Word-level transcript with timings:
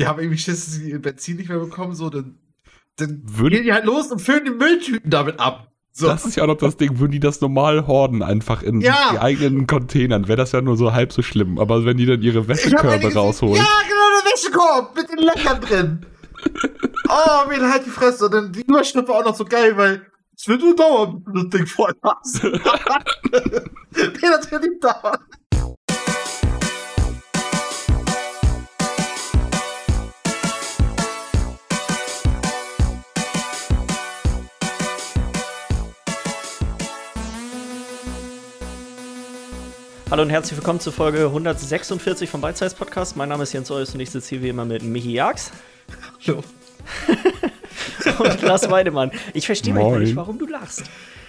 die 0.00 0.06
haben 0.06 0.18
irgendwie 0.18 0.38
Schiss, 0.38 0.64
dass 0.64 0.74
sie 0.74 0.90
ihr 0.90 1.00
Benzin 1.00 1.36
nicht 1.36 1.48
mehr 1.48 1.58
bekommen, 1.58 1.94
so, 1.94 2.08
dann, 2.10 2.38
dann 2.96 3.22
Würde- 3.24 3.56
gehen 3.56 3.64
die 3.64 3.72
halt 3.72 3.84
los 3.84 4.10
und 4.10 4.20
füllen 4.20 4.44
die 4.44 4.50
Mülltüten 4.50 5.10
damit 5.10 5.38
ab. 5.38 5.66
So. 5.92 6.06
Das 6.06 6.24
ist 6.24 6.36
ja 6.36 6.46
noch 6.46 6.56
das 6.56 6.76
Ding, 6.76 6.98
würden 7.00 7.10
die 7.12 7.20
das 7.20 7.40
normal 7.40 7.86
horden, 7.86 8.22
einfach 8.22 8.62
in 8.62 8.80
Ja. 8.80 9.10
die 9.12 9.18
eigenen 9.18 9.66
Containern, 9.66 10.28
wäre 10.28 10.36
das 10.36 10.52
ja 10.52 10.60
nur 10.62 10.76
so 10.76 10.92
halb 10.92 11.12
so 11.12 11.20
schlimm. 11.20 11.58
Aber 11.58 11.84
wenn 11.84 11.96
die 11.96 12.06
dann 12.06 12.22
ihre 12.22 12.46
Wäschekörbe 12.48 13.12
rausholen. 13.12 13.56
Ja, 13.56 13.66
genau, 13.88 14.20
der 14.22 14.32
Wäschekorb 14.32 14.96
mit 14.96 15.10
den 15.10 15.18
Löchern 15.18 15.60
drin. 15.60 16.06
oh, 17.08 17.48
mir 17.48 17.70
halt 17.70 17.84
die 17.86 17.90
Fresse. 17.90 18.26
Und 18.26 18.32
dann 18.34 18.52
die 18.52 18.62
Überschrift 18.62 19.08
war 19.08 19.16
auch 19.16 19.24
noch 19.24 19.34
so 19.34 19.44
geil, 19.44 19.76
weil 19.76 20.06
es 20.36 20.48
wird 20.48 20.62
nur 20.62 20.74
dauern, 20.76 21.22
bis 21.24 21.34
du 21.34 21.42
das 21.42 21.50
Ding 21.58 21.66
voll 21.66 21.92
hast. 22.02 22.42
nee, 22.44 22.50
das 24.22 24.50
wird 24.50 24.62
nicht 24.62 24.82
dauern. 24.82 25.18
Hallo 40.10 40.22
und 40.24 40.30
herzlich 40.30 40.58
willkommen 40.58 40.80
zur 40.80 40.92
Folge 40.92 41.26
146 41.26 42.28
vom 42.28 42.40
Bite 42.40 42.58
Size 42.58 42.74
Podcast. 42.74 43.16
Mein 43.16 43.28
Name 43.28 43.44
ist 43.44 43.52
Jens 43.52 43.70
Eus 43.70 43.94
und 43.94 44.00
ich 44.00 44.10
sitze 44.10 44.30
hier 44.30 44.42
wie 44.42 44.48
immer 44.48 44.64
mit 44.64 44.82
Michi 44.82 45.12
Jags 45.12 45.52
So. 46.18 46.42
und 48.18 48.42
Lars 48.42 48.68
Weidemann. 48.68 49.12
Ich 49.34 49.46
verstehe 49.46 49.72
manchmal 49.72 50.00
nicht, 50.00 50.16
warum 50.16 50.36
du 50.36 50.46
lachst. 50.46 50.82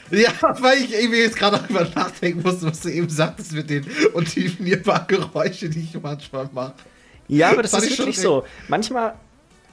Ja, 0.09 0.31
weil 0.41 0.79
ich 0.79 0.95
irgendwie 0.95 1.19
jetzt 1.19 1.37
gerade 1.37 1.59
darüber 1.59 1.87
nachdenken 1.93 2.41
musste, 2.41 2.65
was 2.65 2.79
du 2.79 2.89
eben 2.89 3.07
sagtest 3.07 3.51
mit 3.51 3.69
den 3.69 3.85
undefinierbaren 4.13 5.05
Geräuschen, 5.05 5.69
die 5.69 5.81
ich 5.81 6.01
manchmal 6.01 6.49
mache. 6.51 6.73
Ja, 7.27 7.51
aber 7.51 7.61
das 7.61 7.71
Fand 7.71 7.83
ist 7.83 7.99
wirklich 7.99 8.19
so. 8.19 8.45
Manchmal 8.67 9.13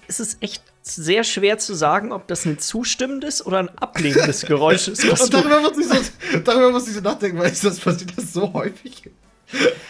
ist 0.07 0.21
es 0.21 0.37
echt 0.41 0.63
sehr 0.83 1.25
schwer 1.25 1.59
zu 1.59 1.75
sagen, 1.75 2.13
ob 2.13 2.29
das 2.29 2.45
ein 2.47 2.59
zustimmendes 2.59 3.45
oder 3.45 3.59
ein 3.59 3.69
ablehnendes 3.79 4.43
Geräusch 4.43 4.89
ist. 4.89 5.05
Und 5.05 5.35
darüber 5.35 5.61
muss 5.61 5.79
ich 5.79 5.87
so, 5.87 6.41
darüber 6.45 6.71
muss 6.71 6.89
ich 6.89 6.95
so 6.95 7.01
nachdenken, 7.01 7.39
weil 7.39 7.51
das 7.51 7.81
passiert 7.81 8.17
das 8.17 8.33
so 8.33 8.53
häufig. 8.53 9.11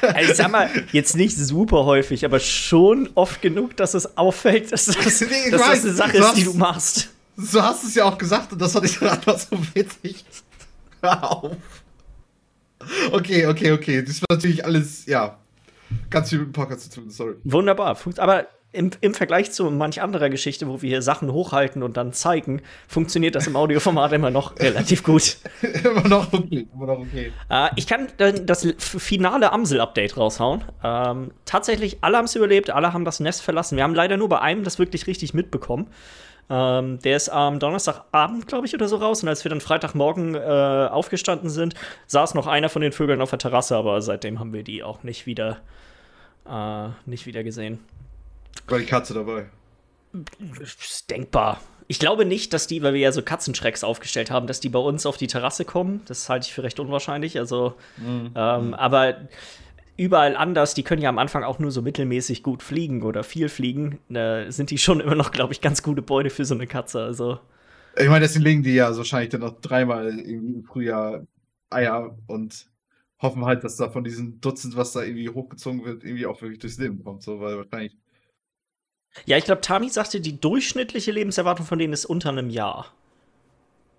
also 0.00 0.30
ich 0.30 0.36
sag 0.36 0.50
mal, 0.50 0.70
jetzt 0.92 1.16
nicht 1.16 1.36
super 1.36 1.84
häufig, 1.84 2.24
aber 2.24 2.40
schon 2.40 3.10
oft 3.14 3.42
genug, 3.42 3.76
dass 3.76 3.94
es 3.94 4.16
auffällt, 4.16 4.72
dass 4.72 4.86
das, 4.86 4.96
Nee, 5.20 5.50
dass 5.50 5.60
das 5.60 5.70
weiß, 5.70 5.84
eine 5.84 5.94
Sache 5.94 6.16
ist, 6.18 6.34
die 6.34 6.44
du 6.44 6.54
machst. 6.54 7.10
So 7.36 7.62
hast 7.62 7.84
du 7.84 7.88
es 7.88 7.94
ja 7.94 8.04
auch 8.04 8.18
gesagt 8.18 8.52
und 8.52 8.60
das 8.60 8.72
fand 8.72 8.86
ich 8.86 8.98
dann 8.98 9.10
einfach 9.10 9.38
so 9.38 9.56
witzig. 9.74 10.24
Hör 11.00 11.30
auf. 11.30 11.56
Okay, 13.12 13.46
okay, 13.46 13.72
okay. 13.72 14.02
Das 14.02 14.20
war 14.22 14.26
natürlich 14.36 14.64
alles, 14.64 15.06
ja, 15.06 15.38
ganz 16.10 16.30
viel 16.30 16.38
mit 16.38 16.48
dem 16.48 16.52
Podcast 16.52 16.92
zu 16.92 17.00
tun, 17.00 17.10
sorry. 17.10 17.34
Wunderbar. 17.44 17.96
Aber 18.16 18.46
im, 18.70 18.90
im 19.00 19.14
Vergleich 19.14 19.50
zu 19.50 19.70
manch 19.70 20.02
anderer 20.02 20.28
Geschichte, 20.28 20.68
wo 20.68 20.82
wir 20.82 20.90
hier 20.90 21.02
Sachen 21.02 21.32
hochhalten 21.32 21.82
und 21.82 21.96
dann 21.96 22.12
zeigen, 22.12 22.60
funktioniert 22.86 23.34
das 23.34 23.46
im 23.46 23.56
Audioformat 23.56 24.12
immer 24.12 24.30
noch 24.30 24.58
relativ 24.58 25.02
gut. 25.02 25.38
immer 25.84 26.06
noch 26.06 26.32
okay, 26.32 26.68
immer 26.74 26.86
noch 26.86 26.98
okay. 26.98 27.32
Äh, 27.48 27.68
ich 27.76 27.86
kann 27.86 28.08
dann 28.18 28.44
das 28.44 28.66
finale 28.78 29.52
Amsel-Update 29.52 30.18
raushauen. 30.18 30.64
Ähm, 30.84 31.30
tatsächlich, 31.46 31.98
alle 32.02 32.18
haben 32.18 32.26
es 32.26 32.34
überlebt, 32.34 32.68
alle 32.68 32.92
haben 32.92 33.06
das 33.06 33.20
Nest 33.20 33.40
verlassen. 33.40 33.76
Wir 33.76 33.84
haben 33.84 33.94
leider 33.94 34.18
nur 34.18 34.28
bei 34.28 34.40
einem 34.40 34.64
das 34.64 34.78
wirklich 34.78 35.06
richtig 35.06 35.32
mitbekommen. 35.32 35.88
Ähm, 36.50 36.98
der 37.00 37.16
ist 37.16 37.30
am 37.30 37.58
Donnerstagabend, 37.58 38.46
glaube 38.46 38.66
ich, 38.66 38.74
oder 38.74 38.88
so 38.88 38.96
raus. 38.96 39.22
Und 39.22 39.30
als 39.30 39.44
wir 39.44 39.48
dann 39.48 39.62
Freitagmorgen 39.62 40.34
äh, 40.34 40.38
aufgestanden 40.38 41.48
sind, 41.48 41.74
saß 42.06 42.34
noch 42.34 42.46
einer 42.46 42.68
von 42.68 42.82
den 42.82 42.92
Vögeln 42.92 43.22
auf 43.22 43.30
der 43.30 43.38
Terrasse, 43.38 43.76
aber 43.76 44.02
seitdem 44.02 44.38
haben 44.40 44.52
wir 44.52 44.62
die 44.62 44.82
auch 44.82 45.02
nicht 45.02 45.24
wieder, 45.24 45.58
äh, 46.46 46.88
nicht 47.06 47.24
wieder 47.24 47.42
gesehen. 47.42 47.80
War 48.66 48.78
die 48.78 48.86
Katze 48.86 49.14
dabei. 49.14 49.46
Ist 50.60 51.10
denkbar. 51.10 51.60
Ich 51.86 51.98
glaube 51.98 52.26
nicht, 52.26 52.52
dass 52.52 52.66
die, 52.66 52.82
weil 52.82 52.92
wir 52.92 53.00
ja 53.00 53.12
so 53.12 53.22
Katzenschrecks 53.22 53.82
aufgestellt 53.82 54.30
haben, 54.30 54.46
dass 54.46 54.60
die 54.60 54.68
bei 54.68 54.78
uns 54.78 55.06
auf 55.06 55.16
die 55.16 55.26
Terrasse 55.26 55.64
kommen. 55.64 56.02
Das 56.06 56.28
halte 56.28 56.46
ich 56.46 56.52
für 56.52 56.62
recht 56.62 56.80
unwahrscheinlich. 56.80 57.38
Also, 57.38 57.74
ähm, 57.98 58.74
aber 58.74 59.28
überall 59.96 60.36
anders, 60.36 60.74
die 60.74 60.82
können 60.82 61.00
ja 61.00 61.08
am 61.08 61.18
Anfang 61.18 61.44
auch 61.44 61.58
nur 61.58 61.70
so 61.70 61.80
mittelmäßig 61.80 62.42
gut 62.42 62.62
fliegen 62.62 63.02
oder 63.02 63.24
viel 63.24 63.48
fliegen. 63.48 64.00
Da 64.10 64.50
sind 64.52 64.70
die 64.70 64.78
schon 64.78 65.00
immer 65.00 65.14
noch, 65.14 65.30
glaube 65.30 65.54
ich, 65.54 65.62
ganz 65.62 65.82
gute 65.82 66.02
Beute 66.02 66.28
für 66.28 66.44
so 66.44 66.54
eine 66.54 66.66
Katze. 66.66 67.02
Also, 67.02 67.40
Ich 67.96 68.08
meine, 68.08 68.20
deswegen 68.20 68.44
legen 68.44 68.62
die 68.62 68.74
ja 68.74 68.92
so 68.92 68.98
wahrscheinlich 68.98 69.30
dann 69.30 69.40
noch 69.40 69.60
dreimal 69.60 70.18
im 70.18 70.64
Frühjahr 70.64 71.26
Eier 71.70 72.16
und 72.26 72.66
hoffen 73.20 73.44
halt, 73.46 73.64
dass 73.64 73.76
da 73.76 73.88
von 73.90 74.04
diesen 74.04 74.40
Dutzend, 74.40 74.76
was 74.76 74.92
da 74.92 75.02
irgendwie 75.02 75.28
hochgezogen 75.30 75.84
wird, 75.84 76.04
irgendwie 76.04 76.26
auch 76.26 76.40
wirklich 76.42 76.58
durchs 76.60 76.78
Leben 76.78 77.02
kommt. 77.02 77.22
So, 77.22 77.40
weil 77.40 77.56
wahrscheinlich. 77.56 77.96
Ja, 79.26 79.36
ich 79.36 79.44
glaube, 79.44 79.60
Tami 79.60 79.88
sagte, 79.88 80.20
die 80.20 80.40
durchschnittliche 80.40 81.10
Lebenserwartung 81.12 81.66
von 81.66 81.78
denen 81.78 81.92
ist 81.92 82.04
unter 82.04 82.28
einem 82.30 82.50
Jahr. 82.50 82.92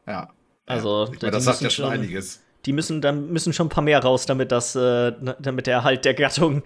Ja. 0.08 0.30
Also, 0.66 1.06
die 1.06 1.18
meine, 1.22 1.32
das 1.32 1.44
sagt 1.46 1.62
ja 1.62 1.70
schon 1.70 1.86
schon- 1.86 1.94
einiges. 1.94 2.42
Die 2.66 2.74
müssen 2.74 3.02
dann 3.02 3.32
müssen 3.32 3.54
schon 3.54 3.68
ein 3.68 3.70
paar 3.70 3.84
mehr 3.84 4.00
raus, 4.04 4.26
damit 4.26 4.52
das, 4.52 4.76
äh, 4.76 5.14
damit 5.40 5.66
der 5.68 5.76
Erhalt 5.76 6.04
der 6.06 6.14
Gattung 6.14 6.62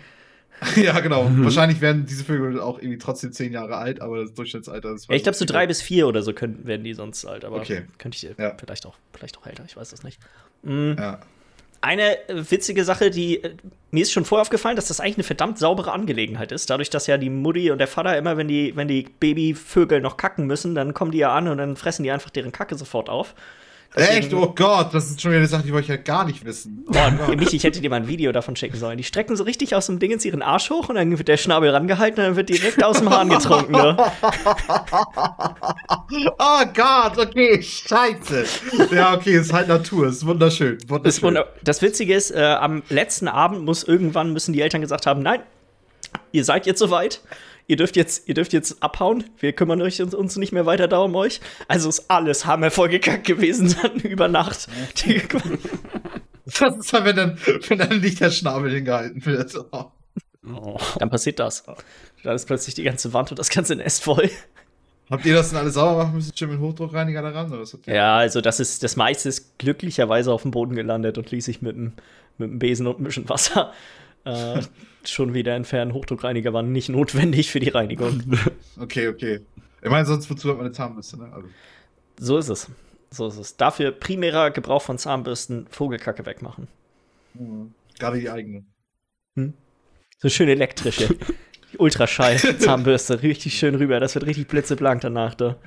ja, 0.75 0.99
genau. 0.99 1.27
Wahrscheinlich 1.29 1.81
werden 1.81 2.05
diese 2.05 2.23
Vögel 2.23 2.59
auch 2.59 2.77
irgendwie 2.79 2.97
trotzdem 2.97 3.31
zehn 3.31 3.53
Jahre 3.53 3.75
alt, 3.77 4.01
aber 4.01 4.21
das 4.21 4.33
Durchschnittsalter 4.33 4.93
ist. 4.93 5.09
Ja, 5.09 5.15
ich 5.15 5.23
glaube, 5.23 5.37
so 5.37 5.45
drei 5.45 5.67
bis 5.67 5.81
vier 5.81 6.07
oder 6.07 6.21
so 6.21 6.31
könnten, 6.33 6.67
werden 6.67 6.83
die 6.83 6.93
sonst 6.93 7.25
alt, 7.25 7.43
aber 7.43 7.57
Okay. 7.57 7.85
könnte 7.97 8.15
ich 8.15 8.37
Ja. 8.37 8.55
vielleicht, 8.57 8.85
auch, 8.85 8.95
vielleicht 9.13 9.37
auch 9.37 9.45
älter, 9.47 9.65
ich 9.65 9.75
weiß 9.75 9.89
das 9.89 10.03
nicht. 10.03 10.19
Mm, 10.61 10.93
Ja. 10.97 11.19
Eine 11.83 12.29
äh, 12.29 12.49
witzige 12.49 12.85
Sache, 12.85 13.11
die 13.11 13.44
äh, 13.44 13.55
mir 13.91 14.03
ist 14.03 14.13
schon 14.13 14.23
vorher 14.23 14.44
aufgefallen, 14.44 14.77
dass 14.77 14.88
das 14.88 15.01
eigentlich 15.01 15.17
eine 15.17 15.25
verdammt 15.25 15.59
saubere 15.59 15.91
Angelegenheit 15.91 16.53
ist. 16.53 16.69
Dadurch, 16.69 16.89
dass 16.89 17.07
ja 17.07 17.17
die 17.17 17.29
Mutti 17.29 17.71
und 17.71 17.77
der 17.77 17.89
Vater 17.89 18.17
immer, 18.17 18.38
wenn 18.38 18.47
die, 18.47 18.73
wenn 18.77 18.88
die 18.88 19.03
Babyvögel 19.03 19.99
noch 19.99 20.16
kacken 20.16 20.47
müssen, 20.47 20.75
dann 20.75 20.93
kommen 20.93 21.11
die 21.11 21.17
ja 21.17 21.35
an 21.35 21.49
und 21.49 21.57
dann 21.57 21.75
fressen 21.75 22.03
die 22.03 22.11
einfach 22.11 22.29
deren 22.29 22.53
Kacke 22.53 22.75
sofort 22.75 23.09
auf. 23.09 23.35
Deswegen- 23.95 24.17
Echt? 24.25 24.33
Oh 24.33 24.51
Gott, 24.55 24.91
das 24.93 25.11
ist 25.11 25.21
schon 25.21 25.29
wieder 25.31 25.39
eine 25.39 25.47
Sache, 25.47 25.63
die 25.63 25.71
wollte 25.71 25.85
ich 25.85 25.89
halt 25.91 26.05
gar 26.05 26.25
nicht 26.25 26.43
wissen. 26.45 26.83
Boah, 26.87 27.11
mich, 27.35 27.53
ich 27.53 27.63
hätte 27.63 27.79
dir 27.79 27.89
mal 27.91 27.97
ein 27.97 28.07
Video 28.07 28.31
davon 28.31 28.55
schicken 28.55 28.75
sollen. 28.77 28.97
Die 28.97 29.03
strecken 29.03 29.35
so 29.35 29.43
richtig 29.43 29.75
aus 29.75 29.85
dem 29.85 29.99
Ding 29.99 30.17
ihren 30.19 30.41
Arsch 30.41 30.69
hoch 30.71 30.89
und 30.89 30.95
dann 30.95 31.15
wird 31.15 31.27
der 31.27 31.37
Schnabel 31.37 31.69
rangehalten 31.69 32.19
und 32.19 32.25
dann 32.29 32.35
wird 32.35 32.49
direkt 32.49 32.83
aus 32.83 32.99
dem 32.99 33.09
Hahn 33.11 33.29
getrunken. 33.29 33.71
Ne? 33.73 33.95
oh 36.39 36.63
Gott, 36.73 37.17
okay, 37.17 37.61
scheiße. 37.61 38.45
Ja, 38.91 39.13
okay, 39.15 39.35
ist 39.37 39.53
halt 39.53 39.67
Natur, 39.67 40.07
ist 40.07 40.25
wunderschön. 40.25 40.77
wunderschön. 40.87 41.03
Das, 41.03 41.21
Wunder 41.21 41.47
das 41.63 41.81
Witzige 41.81 42.15
ist, 42.15 42.31
äh, 42.31 42.41
am 42.41 42.81
letzten 42.89 43.27
Abend 43.27 43.63
muss 43.63 43.83
irgendwann 43.83 44.33
müssen 44.33 44.53
die 44.53 44.61
Eltern 44.61 44.81
gesagt 44.81 45.05
haben, 45.05 45.21
nein, 45.21 45.41
ihr 46.31 46.43
seid 46.43 46.65
jetzt 46.65 46.79
soweit. 46.79 47.21
Ihr 47.68 47.78
dürft 47.78 47.96
jetzt, 47.96 48.28
ihr 48.28 48.34
dürft 48.34 48.53
jetzt 48.53 48.84
abhauen. 48.84 49.24
Wir 49.40 49.53
kümmern 49.53 49.81
euch 49.81 50.01
uns, 50.01 50.13
uns 50.13 50.35
nicht 50.35 50.51
mehr 50.51 50.66
weiter 50.66 50.88
da 50.88 51.00
um 51.00 51.16
euch. 51.16 51.40
Also 51.68 51.90
ist 51.90 52.09
alles 52.09 52.46
hammervoll 52.46 52.90
gekackt 52.90 53.25
gewesen 53.25 53.75
dann 53.81 53.96
über 54.03 54.28
Nacht. 54.28 54.68
Das 56.46 56.75
ist 56.78 56.94
halt, 56.94 57.06
wenn 57.06 57.16
dann, 57.16 57.40
wenn 57.68 57.78
dann 57.78 58.02
nicht 58.02 58.19
der 58.19 58.31
Schnabel 58.31 58.72
hingehalten 58.72 59.25
wird. 59.25 59.56
Oh. 59.72 59.85
Oh. 60.46 60.78
dann 61.00 61.09
passiert 61.09 61.40
das. 61.40 61.63
Dann 62.23 62.35
ist 62.35 62.46
plötzlich 62.46 62.75
die 62.75 62.84
ganze 62.84 63.13
Wand 63.13 63.31
und 63.31 63.40
das 63.40 63.50
ganze 63.50 63.75
Nest 63.78 64.03
voll. 64.03 64.29
Habt 65.09 65.25
ihr 65.25 65.34
das 65.34 65.50
denn 65.50 65.59
alles 65.59 65.75
sauber 65.75 66.03
machen 66.03 66.16
müssen, 66.16 66.35
schön 66.35 66.50
mit 66.50 66.59
Hochdruckreiniger 66.59 67.22
daran? 67.22 67.52
Oder 67.52 67.62
was? 67.62 67.78
Ja, 67.85 68.18
also 68.18 68.41
das 68.41 68.59
ist 68.59 68.84
das 68.84 68.96
meiste 68.96 69.29
ist 69.29 69.57
glücklicherweise 69.59 70.31
auf 70.31 70.41
dem 70.41 70.52
Boden 70.52 70.75
gelandet 70.75 71.18
und 71.18 71.29
ließ 71.31 71.46
sich 71.46 71.62
mit 71.62 71.75
dem, 71.75 71.94
mit 72.38 72.50
dem 72.50 72.59
Besen 72.59 72.88
und 72.88 73.00
ein 73.00 73.03
bisschen 73.03 73.29
Wasser 73.29 73.73
äh, 74.25 74.62
schon 75.09 75.34
wieder 75.34 75.56
entfernen. 75.56 75.94
Hochdruckreiniger 75.94 76.53
waren 76.53 76.72
nicht 76.72 76.90
notwendig 76.90 77.52
für 77.52 77.59
die 77.59 77.69
Reinigung. 77.69 78.22
Okay, 78.80 79.08
okay. 79.08 79.41
Ich 79.84 79.90
meine, 79.90 80.03
sonst 80.06 80.28
wozu 80.31 80.50
hat 80.50 80.58
man 80.58 80.66
eine 80.66 80.74
Zahnbürste, 80.74 81.18
ne? 81.18 81.31
Also. 81.31 81.47
So 82.18 82.38
ist 82.40 82.50
es. 82.50 82.72
So 83.12 83.28
ist 83.28 83.38
es. 83.38 83.56
Dafür 83.56 83.91
primärer 83.91 84.50
Gebrauch 84.50 84.81
von 84.81 84.97
Zahnbürsten, 84.97 85.68
Vogelkacke 85.69 86.25
wegmachen. 86.25 86.68
Mhm. 87.36 87.75
Gerade 88.00 88.19
die 88.19 88.31
eigene. 88.31 88.66
So 90.24 90.30
schön 90.30 90.47
elektrische. 90.47 91.16
Ultraschall, 91.78 92.38
Zahnbürste, 92.59 93.22
richtig 93.24 93.58
schön 93.58 93.75
rüber. 93.75 94.00
Das 94.00 94.16
wird 94.16 94.26
richtig 94.26 94.47
blitzeblank 94.47 95.02
danach 95.02 95.35
da. 95.35 95.58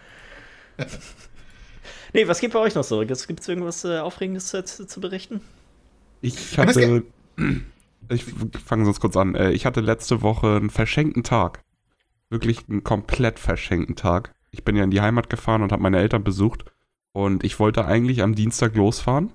Nee, 2.14 2.26
was 2.26 2.40
gibt 2.40 2.54
bei 2.54 2.60
euch 2.60 2.74
noch 2.74 2.84
so? 2.84 3.00
Gibt 3.00 3.40
es 3.40 3.48
irgendwas 3.48 3.84
äh, 3.84 3.98
Aufregendes 3.98 4.48
zu, 4.48 4.64
zu, 4.64 4.86
zu 4.86 5.00
berichten? 5.00 5.42
Ich 6.22 6.56
hatte. 6.56 7.04
Ich 8.08 8.24
fange 8.64 8.84
sonst 8.84 9.00
kurz 9.00 9.16
an. 9.16 9.34
Äh, 9.34 9.52
Ich 9.52 9.66
hatte 9.66 9.80
letzte 9.80 10.22
Woche 10.22 10.56
einen 10.56 10.70
verschenkten 10.70 11.22
Tag. 11.22 11.64
Wirklich 12.30 12.68
einen 12.68 12.84
komplett 12.84 13.38
verschenkten 13.38 13.96
Tag. 13.96 14.34
Ich 14.50 14.64
bin 14.64 14.76
ja 14.76 14.84
in 14.84 14.90
die 14.90 15.00
Heimat 15.00 15.30
gefahren 15.30 15.62
und 15.62 15.72
habe 15.72 15.82
meine 15.82 15.98
Eltern 15.98 16.24
besucht. 16.24 16.64
Und 17.12 17.44
ich 17.44 17.58
wollte 17.58 17.86
eigentlich 17.86 18.22
am 18.22 18.34
Dienstag 18.34 18.74
losfahren. 18.74 19.32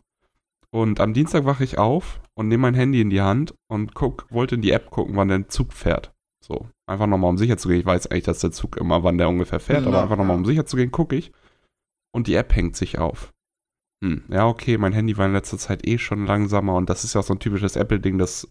Und 0.69 0.99
am 0.99 1.13
Dienstag 1.13 1.45
wache 1.45 1.63
ich 1.63 1.77
auf 1.77 2.21
und 2.33 2.47
nehme 2.47 2.61
mein 2.61 2.75
Handy 2.75 3.01
in 3.01 3.09
die 3.09 3.21
Hand 3.21 3.53
und 3.67 3.93
guck, 3.93 4.25
wollte 4.31 4.55
in 4.55 4.61
die 4.61 4.71
App 4.71 4.89
gucken, 4.89 5.15
wann 5.17 5.27
der 5.27 5.49
Zug 5.49 5.73
fährt. 5.73 6.13
So, 6.39 6.67
einfach 6.87 7.07
nochmal 7.07 7.29
um 7.29 7.37
sicher 7.37 7.57
zu 7.57 7.67
gehen. 7.67 7.81
Ich 7.81 7.85
weiß 7.85 8.07
eigentlich, 8.07 8.23
dass 8.23 8.39
der 8.39 8.51
Zug 8.51 8.77
immer, 8.77 9.03
wann 9.03 9.17
der 9.17 9.27
ungefähr 9.27 9.59
fährt, 9.59 9.85
aber 9.85 9.97
Ja, 9.97 10.03
einfach 10.03 10.15
nochmal 10.17 10.37
um 10.37 10.45
sicher 10.45 10.65
zu 10.65 10.77
gehen, 10.77 10.91
gucke 10.91 11.15
ich. 11.15 11.31
Und 12.13 12.27
die 12.27 12.35
App 12.35 12.55
hängt 12.55 12.75
sich 12.77 12.99
auf. 12.99 13.33
Hm, 14.03 14.23
ja, 14.29 14.47
okay, 14.47 14.77
mein 14.77 14.93
Handy 14.93 15.17
war 15.17 15.27
in 15.27 15.33
letzter 15.33 15.57
Zeit 15.57 15.87
eh 15.87 15.97
schon 15.97 16.25
langsamer 16.25 16.75
und 16.75 16.89
das 16.89 17.03
ist 17.03 17.13
ja 17.13 17.21
auch 17.21 17.25
so 17.25 17.33
ein 17.33 17.39
typisches 17.39 17.75
Apple-Ding, 17.75 18.17
das, 18.17 18.47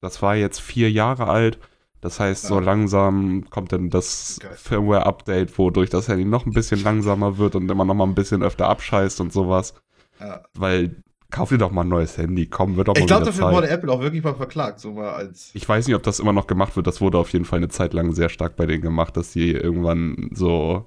das 0.00 0.22
war 0.22 0.36
jetzt 0.36 0.60
vier 0.60 0.90
Jahre 0.90 1.26
alt, 1.28 1.58
Das 2.02 2.18
heißt, 2.18 2.44
so 2.46 2.60
langsam 2.60 3.44
kommt 3.50 3.72
dann 3.72 3.90
das. 3.90 4.38
Firmware-Update, 4.56 5.58
wodurch 5.58 5.90
das 5.90 6.08
Handy 6.08 6.24
noch 6.24 6.46
ein 6.46 6.52
bisschen 6.52 6.82
langsamer 6.82 7.36
wird 7.36 7.54
und 7.56 7.70
immer 7.70 7.84
noch 7.84 7.94
mal 7.94 8.06
ein 8.06 8.14
bisschen 8.14 8.42
öfter 8.42 8.68
abscheißt 8.68 9.20
und 9.20 9.32
sowas. 9.34 9.74
Ja. 10.18 10.42
Weil, 10.54 11.02
kauf 11.30 11.50
dir 11.50 11.58
doch 11.58 11.70
mal 11.70 11.82
ein 11.82 11.88
neues 11.88 12.16
Handy, 12.16 12.46
komm, 12.46 12.76
wird 12.76 12.88
doch 12.88 12.94
mal 12.94 13.00
Ich 13.00 13.06
glaube, 13.06 13.26
dafür 13.26 13.44
Zeit. 13.46 13.54
wurde 13.54 13.68
Apple 13.68 13.92
auch 13.92 14.00
wirklich 14.00 14.24
mal 14.24 14.34
verklagt, 14.34 14.80
so 14.80 14.92
mal 14.94 15.10
als. 15.12 15.50
Ich 15.52 15.68
weiß 15.68 15.86
nicht, 15.86 15.94
ob 15.96 16.02
das 16.02 16.20
immer 16.20 16.32
noch 16.32 16.46
gemacht 16.46 16.74
wird. 16.76 16.86
Das 16.86 17.02
wurde 17.02 17.18
auf 17.18 17.28
jeden 17.34 17.44
Fall 17.44 17.58
eine 17.58 17.68
Zeit 17.68 17.92
lang 17.92 18.12
sehr 18.14 18.30
stark 18.30 18.56
bei 18.56 18.64
denen 18.64 18.82
gemacht, 18.82 19.14
dass 19.18 19.32
sie 19.34 19.50
irgendwann 19.50 20.30
so. 20.32 20.86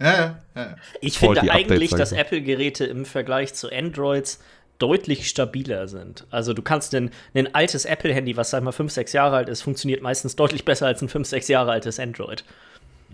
Ja, 0.00 0.14
ja, 0.14 0.40
ja. 0.54 0.76
Ich 1.00 1.18
Voll 1.18 1.36
finde 1.36 1.52
eigentlich, 1.52 1.92
Updates 1.92 2.10
dass. 2.10 2.18
Apple-Geräte 2.18 2.84
im 2.84 3.04
Vergleich 3.04 3.54
zu 3.54 3.70
Androids 3.72 4.40
deutlich 4.78 5.28
stabiler 5.28 5.88
sind. 5.88 6.26
Also 6.30 6.52
du 6.52 6.62
kannst 6.62 6.94
ein, 6.94 7.10
ein 7.34 7.54
altes 7.54 7.86
Apple-Handy, 7.86 8.36
was 8.36 8.50
sag 8.50 8.62
mal 8.62 8.72
5, 8.72 8.92
6 8.92 9.12
Jahre 9.14 9.36
alt 9.36 9.48
ist, 9.48 9.62
funktioniert 9.62 10.02
meistens 10.02 10.36
deutlich 10.36 10.64
besser 10.64 10.86
als 10.86 11.00
ein 11.02 11.08
5, 11.08 11.26
6 11.26 11.48
Jahre 11.48 11.72
altes 11.72 11.98
Android. 11.98 12.44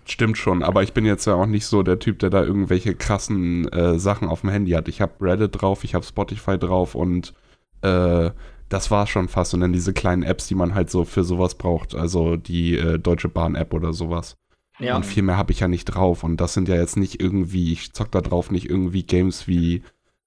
Stimmt 0.05 0.37
schon, 0.37 0.65
aber 0.65 0.83
ich 0.83 0.93
bin 0.93 1.05
jetzt 1.05 1.27
ja 1.27 1.35
auch 1.35 1.47
nicht 1.47 1.67
so 1.67 1.85
der 1.85 2.01
Typ, 2.01 2.19
der 2.19 2.31
da 2.31 2.43
irgendwelche 2.43 2.97
krassen 2.97 3.69
äh, 3.73 4.01
Sachen 4.01 4.29
auf 4.29 4.41
dem 4.41 4.51
Handy 4.51 4.73
hat. 4.73 4.89
Ich 4.89 5.01
habe 5.01 5.13
Reddit 5.21 5.61
drauf, 5.61 5.85
ich 5.85 5.95
habe 5.95 6.05
Spotify 6.05 6.59
drauf 6.59 6.97
und 6.97 7.33
äh, 7.83 8.31
das 8.69 8.91
war 8.91 9.07
schon 9.07 9.29
fast. 9.29 9.55
Und 9.55 9.61
dann 9.61 9.73
diese 9.73 9.93
kleinen 9.93 10.25
Apps, 10.25 10.49
die 10.49 10.57
man 10.57 10.75
halt 10.75 10.91
so 10.91 11.05
für 11.05 11.23
sowas 11.23 11.55
braucht. 11.55 11.95
Also 11.95 12.37
die 12.37 12.77
äh, 12.77 12.99
Deutsche 12.99 13.29
Bahn-App 13.29 13.73
oder 13.73 13.93
sowas. 13.93 14.35
Ja. 14.79 14.97
Und 14.97 15.07
viel 15.07 15.23
mehr 15.23 15.37
habe 15.37 15.53
ich 15.53 15.61
ja 15.61 15.69
nicht 15.69 15.85
drauf. 15.85 16.25
Und 16.25 16.39
das 16.39 16.55
sind 16.55 16.69
ja 16.69 16.77
jetzt 16.77 16.97
nicht 16.97 17.21
irgendwie, 17.21 17.73
ich 17.73 17.93
zock 17.93 18.11
da 18.11 18.21
drauf 18.21 18.51
nicht 18.51 18.69
irgendwie 18.69 19.05
Games 19.05 19.47
wie 19.47 19.83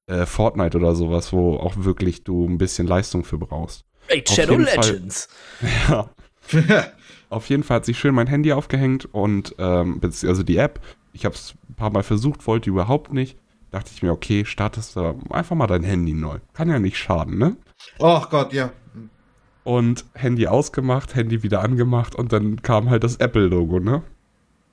äh, 0.07 0.25
Fortnite 0.25 0.77
oder 0.77 0.95
sowas, 0.95 1.33
wo 1.33 1.55
auch 1.55 1.73
wirklich 1.77 2.23
du 2.23 2.47
ein 2.47 2.57
bisschen 2.57 2.87
Leistung 2.87 3.23
für 3.23 3.37
brauchst. 3.37 3.85
Auf 4.11 4.35
Shadow 4.35 4.53
jeden 4.53 4.65
Fall. 4.67 4.91
Legends. 4.91 5.27
Ja. 5.89 6.09
Auf 7.29 7.49
jeden 7.49 7.63
Fall 7.63 7.77
hat 7.77 7.85
sich 7.85 7.97
schön 7.97 8.13
mein 8.13 8.27
Handy 8.27 8.53
aufgehängt 8.53 9.09
und 9.11 9.55
ähm, 9.57 9.99
also 10.01 10.43
die 10.43 10.57
App, 10.57 10.79
ich 11.11 11.25
habe 11.25 11.33
es 11.33 11.55
ein 11.69 11.73
paar 11.73 11.89
Mal 11.89 12.03
versucht, 12.03 12.45
wollte 12.45 12.69
überhaupt 12.69 13.13
nicht. 13.13 13.37
Dachte 13.71 13.89
ich 13.93 14.03
mir, 14.03 14.11
okay, 14.11 14.45
startest 14.45 14.95
du 14.95 15.19
einfach 15.31 15.55
mal 15.55 15.67
dein 15.67 15.83
Handy 15.83 16.13
neu. 16.13 16.37
Kann 16.53 16.69
ja 16.69 16.79
nicht 16.79 16.97
schaden, 16.97 17.37
ne? 17.37 17.57
Ach 17.99 18.29
Gott, 18.29 18.53
ja. 18.53 18.71
Und 19.63 20.05
Handy 20.13 20.47
ausgemacht, 20.47 21.15
Handy 21.15 21.41
wieder 21.41 21.63
angemacht 21.63 22.13
und 22.15 22.31
dann 22.31 22.61
kam 22.61 22.89
halt 22.91 23.03
das 23.03 23.15
Apple-Logo, 23.15 23.79
ne? 23.79 24.03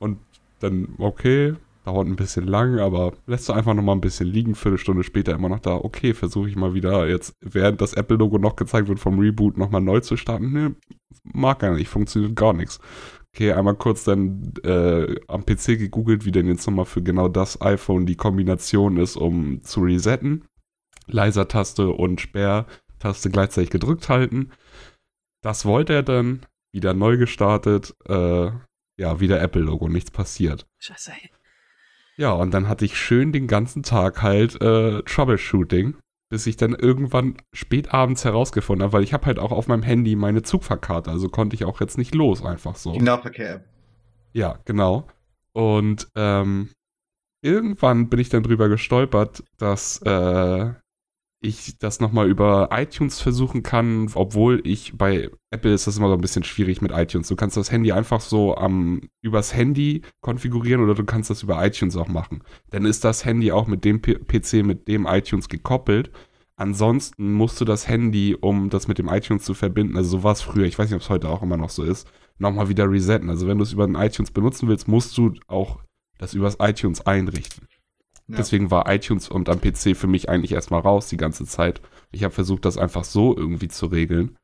Und 0.03 0.19
dann, 0.59 0.95
okay, 0.99 1.55
dauert 1.85 2.09
ein 2.09 2.17
bisschen 2.17 2.47
lang, 2.47 2.81
aber 2.81 3.13
lässt 3.27 3.49
du 3.49 3.53
einfach 3.53 3.73
noch 3.73 3.85
mal 3.85 3.93
ein 3.93 4.01
bisschen 4.01 4.27
liegen, 4.27 4.57
Viertelstunde 4.57 5.05
später 5.05 5.33
immer 5.33 5.49
noch 5.49 5.61
da, 5.61 5.77
okay, 5.77 6.13
versuche 6.13 6.49
ich 6.49 6.57
mal 6.57 6.75
wieder 6.75 7.09
jetzt, 7.09 7.35
während 7.41 7.81
das 7.81 7.95
Apple-Logo 7.95 8.39
noch 8.39 8.57
gezeigt 8.57 8.89
wird 8.89 8.99
vom 8.99 9.21
Reboot, 9.21 9.57
nochmal 9.57 9.81
neu 9.81 10.01
zu 10.01 10.17
starten. 10.17 10.53
Ne, 10.53 10.75
mag 11.23 11.63
er 11.63 11.75
nicht, 11.75 11.89
funktioniert 11.89 12.35
gar 12.35 12.53
nichts. 12.53 12.81
Okay, 13.33 13.53
einmal 13.53 13.77
kurz 13.77 14.03
dann 14.03 14.53
äh, 14.65 15.15
am 15.29 15.47
PC 15.47 15.79
gegoogelt, 15.79 16.25
wie 16.25 16.33
denn 16.33 16.49
jetzt 16.49 16.67
nochmal 16.67 16.85
für 16.85 17.03
genau 17.03 17.29
das 17.29 17.61
iPhone 17.63 18.05
die 18.05 18.17
Kombination 18.17 18.97
ist, 18.97 19.17
um 19.17 19.63
zu 19.63 19.83
resetten. 19.83 20.45
Leiser-Taste 21.07 21.91
und 21.91 22.21
Sperrtaste 22.21 23.31
gleichzeitig 23.31 23.71
gedrückt 23.71 24.09
halten. 24.09 24.51
Das 25.43 25.65
wollte 25.65 25.95
er 25.95 26.03
dann, 26.03 26.41
wieder 26.73 26.93
neu 26.93 27.17
gestartet, 27.19 27.95
äh, 28.07 28.51
ja, 28.97 29.21
wieder 29.21 29.41
Apple-Logo, 29.41 29.89
nichts 29.89 30.11
passiert. 30.11 30.67
Scheiße. 30.79 31.13
ey. 31.13 31.31
Ja, 32.17 32.33
und 32.33 32.53
dann 32.53 32.69
hatte 32.69 32.85
ich 32.85 32.97
schön 32.97 33.33
den 33.33 33.47
ganzen 33.47 33.83
Tag 33.83 34.23
halt 34.23 34.61
äh, 34.61 35.03
Troubleshooting, 35.03 35.97
bis 36.29 36.47
ich 36.47 36.57
dann 36.57 36.75
irgendwann 36.75 37.37
spät 37.53 37.93
abends 37.93 38.25
herausgefunden 38.25 38.83
habe, 38.83 38.93
weil 38.93 39.03
ich 39.03 39.13
habe 39.13 39.27
halt 39.27 39.39
auch 39.39 39.51
auf 39.51 39.67
meinem 39.67 39.83
Handy 39.83 40.15
meine 40.15 40.43
Zugfahrkarte, 40.43 41.11
also 41.11 41.29
konnte 41.29 41.57
ich 41.57 41.65
auch 41.65 41.81
jetzt 41.81 41.99
nicht 41.99 42.15
los 42.15 42.45
einfach 42.45 42.77
so. 42.77 42.93
Die 42.93 43.01
Nahverkehr-App. 43.01 43.65
Ja, 44.35 44.59
genau. 44.65 45.07
Und 45.53 46.09
ähm, 46.15 46.71
irgendwann 47.43 48.09
bin 48.09 48.21
ich 48.21 48.29
dann 48.29 48.43
drüber 48.43 48.69
gestolpert, 48.69 49.43
dass 49.59 50.01
äh, 50.03 50.73
ich 51.43 51.79
das 51.79 52.01
nochmal 52.01 52.29
über 52.29 52.69
iTunes 52.73 53.21
versuchen 53.21 53.63
kann, 53.63 54.09
obwohl 54.15 54.61
ich 54.65 54.97
bei 54.97 55.31
Apple 55.51 55.75
ist 55.75 55.87
das 55.87 55.99
immer 55.99 56.09
so 56.09 56.15
ein 56.15 56.21
bisschen 56.21 56.45
schwierig 56.45 56.81
mit 56.81 56.93
iTunes. 56.93 57.29
Du 57.29 57.37
kannst 57.37 57.57
das 57.57 57.73
Handy 57.73 57.93
einfach 57.93 58.21
so 58.21 58.57
am 58.57 59.03
übers 59.21 59.55
Handy 59.55 60.03
konfigurieren 60.21 60.83
oder 60.83 60.95
du 60.95 61.05
kannst 61.05 61.31
das 61.31 61.43
über 61.43 61.65
iTunes 61.65 61.97
auch 61.97 62.09
machen. 62.09 62.43
Dann 62.71 62.85
ist 62.85 63.05
das 63.05 63.25
Handy 63.25 63.51
auch 63.53 63.67
mit 63.67 63.85
dem 63.85 64.01
P 64.01 64.15
PC 64.15 64.65
mit 64.65 64.89
dem 64.89 65.07
iTunes 65.07 65.49
gekoppelt. 65.49 66.11
Ansonsten 66.57 67.33
musst 67.33 67.61
du 67.61 67.65
das 67.65 67.89
Handy, 67.89 68.37
um 68.41 68.71
das 68.71 68.87
mit 68.87 68.99
dem 68.99 69.09
iTunes 69.09 69.43
zu 69.43 69.55
verbinden, 69.55 69.97
also 69.97 70.19
so 70.19 70.23
war 70.23 70.33
es 70.33 70.43
früher, 70.43 70.67
ich 70.67 70.79
weiß 70.79 70.91
nicht, 70.91 70.97
ob 70.97 71.03
es 71.03 71.11
heute 71.11 71.29
auch 71.29 71.43
immer 71.43 71.57
noch 71.57 71.71
so 71.71 71.83
ist, 71.83 72.07
nochmal 72.39 72.69
wieder 72.69 72.89
resetten. 72.89 73.31
Also 73.31 73.49
wenn 73.49 73.59
du 73.59 73.65
es 73.65 73.73
über 73.73 73.87
den 73.87 73.97
iTunes 73.97 74.31
benutzen 74.31 74.69
willst, 74.69 74.87
musst 74.87 75.19
du 75.19 75.35
auch 75.49 75.81
das 76.19 76.35
übers 76.35 76.59
iTunes 76.61 77.05
einrichten. 77.05 77.67
Deswegen 78.39 78.71
war 78.71 78.93
iTunes 78.93 79.29
und 79.29 79.49
am 79.49 79.61
PC 79.61 79.97
für 79.97 80.07
mich 80.07 80.29
eigentlich 80.29 80.53
erstmal 80.53 80.81
raus 80.81 81.09
die 81.09 81.17
ganze 81.17 81.45
Zeit. 81.45 81.81
Ich 82.11 82.25
habe 82.25 82.35
versucht, 82.35 82.65
das 82.65 82.79
einfach 82.79 83.05
so 83.05 83.37
irgendwie 83.37 83.69
zu 83.69 83.87
regeln 83.87 84.37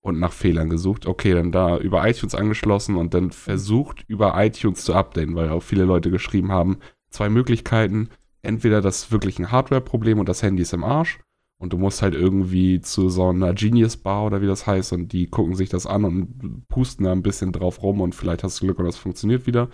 und 0.00 0.18
nach 0.18 0.32
Fehlern 0.32 0.70
gesucht. 0.70 1.06
Okay, 1.06 1.34
dann 1.34 1.52
da 1.52 1.78
über 1.78 2.06
iTunes 2.08 2.34
angeschlossen 2.34 2.96
und 2.96 3.14
dann 3.14 3.30
versucht, 3.30 4.04
über 4.08 4.34
iTunes 4.36 4.84
zu 4.84 4.94
updaten, 4.94 5.34
weil 5.34 5.50
auch 5.50 5.62
viele 5.62 5.84
Leute 5.84 6.10
geschrieben 6.10 6.52
haben, 6.52 6.78
zwei 7.10 7.28
Möglichkeiten. 7.28 8.08
Entweder 8.42 8.80
das 8.80 9.04
ist 9.04 9.12
wirklich 9.12 9.38
ein 9.38 9.50
Hardware-Problem 9.50 10.18
und 10.18 10.28
das 10.28 10.42
Handy 10.42 10.62
ist 10.62 10.72
im 10.72 10.84
Arsch 10.84 11.20
und 11.58 11.72
du 11.72 11.78
musst 11.78 12.02
halt 12.02 12.14
irgendwie 12.14 12.80
zu 12.80 13.08
so 13.08 13.28
einer 13.28 13.52
Genius 13.52 13.96
Bar 13.96 14.26
oder 14.26 14.40
wie 14.40 14.46
das 14.46 14.66
heißt 14.66 14.92
und 14.92 15.12
die 15.12 15.26
gucken 15.26 15.56
sich 15.56 15.68
das 15.68 15.86
an 15.86 16.04
und 16.04 16.68
pusten 16.68 17.04
da 17.04 17.12
ein 17.12 17.22
bisschen 17.22 17.52
drauf 17.52 17.82
rum 17.82 18.00
und 18.00 18.14
vielleicht 18.14 18.44
hast 18.44 18.60
du 18.60 18.66
Glück 18.66 18.78
und 18.78 18.86
das 18.86 18.96
funktioniert 18.96 19.46
wieder. 19.46 19.68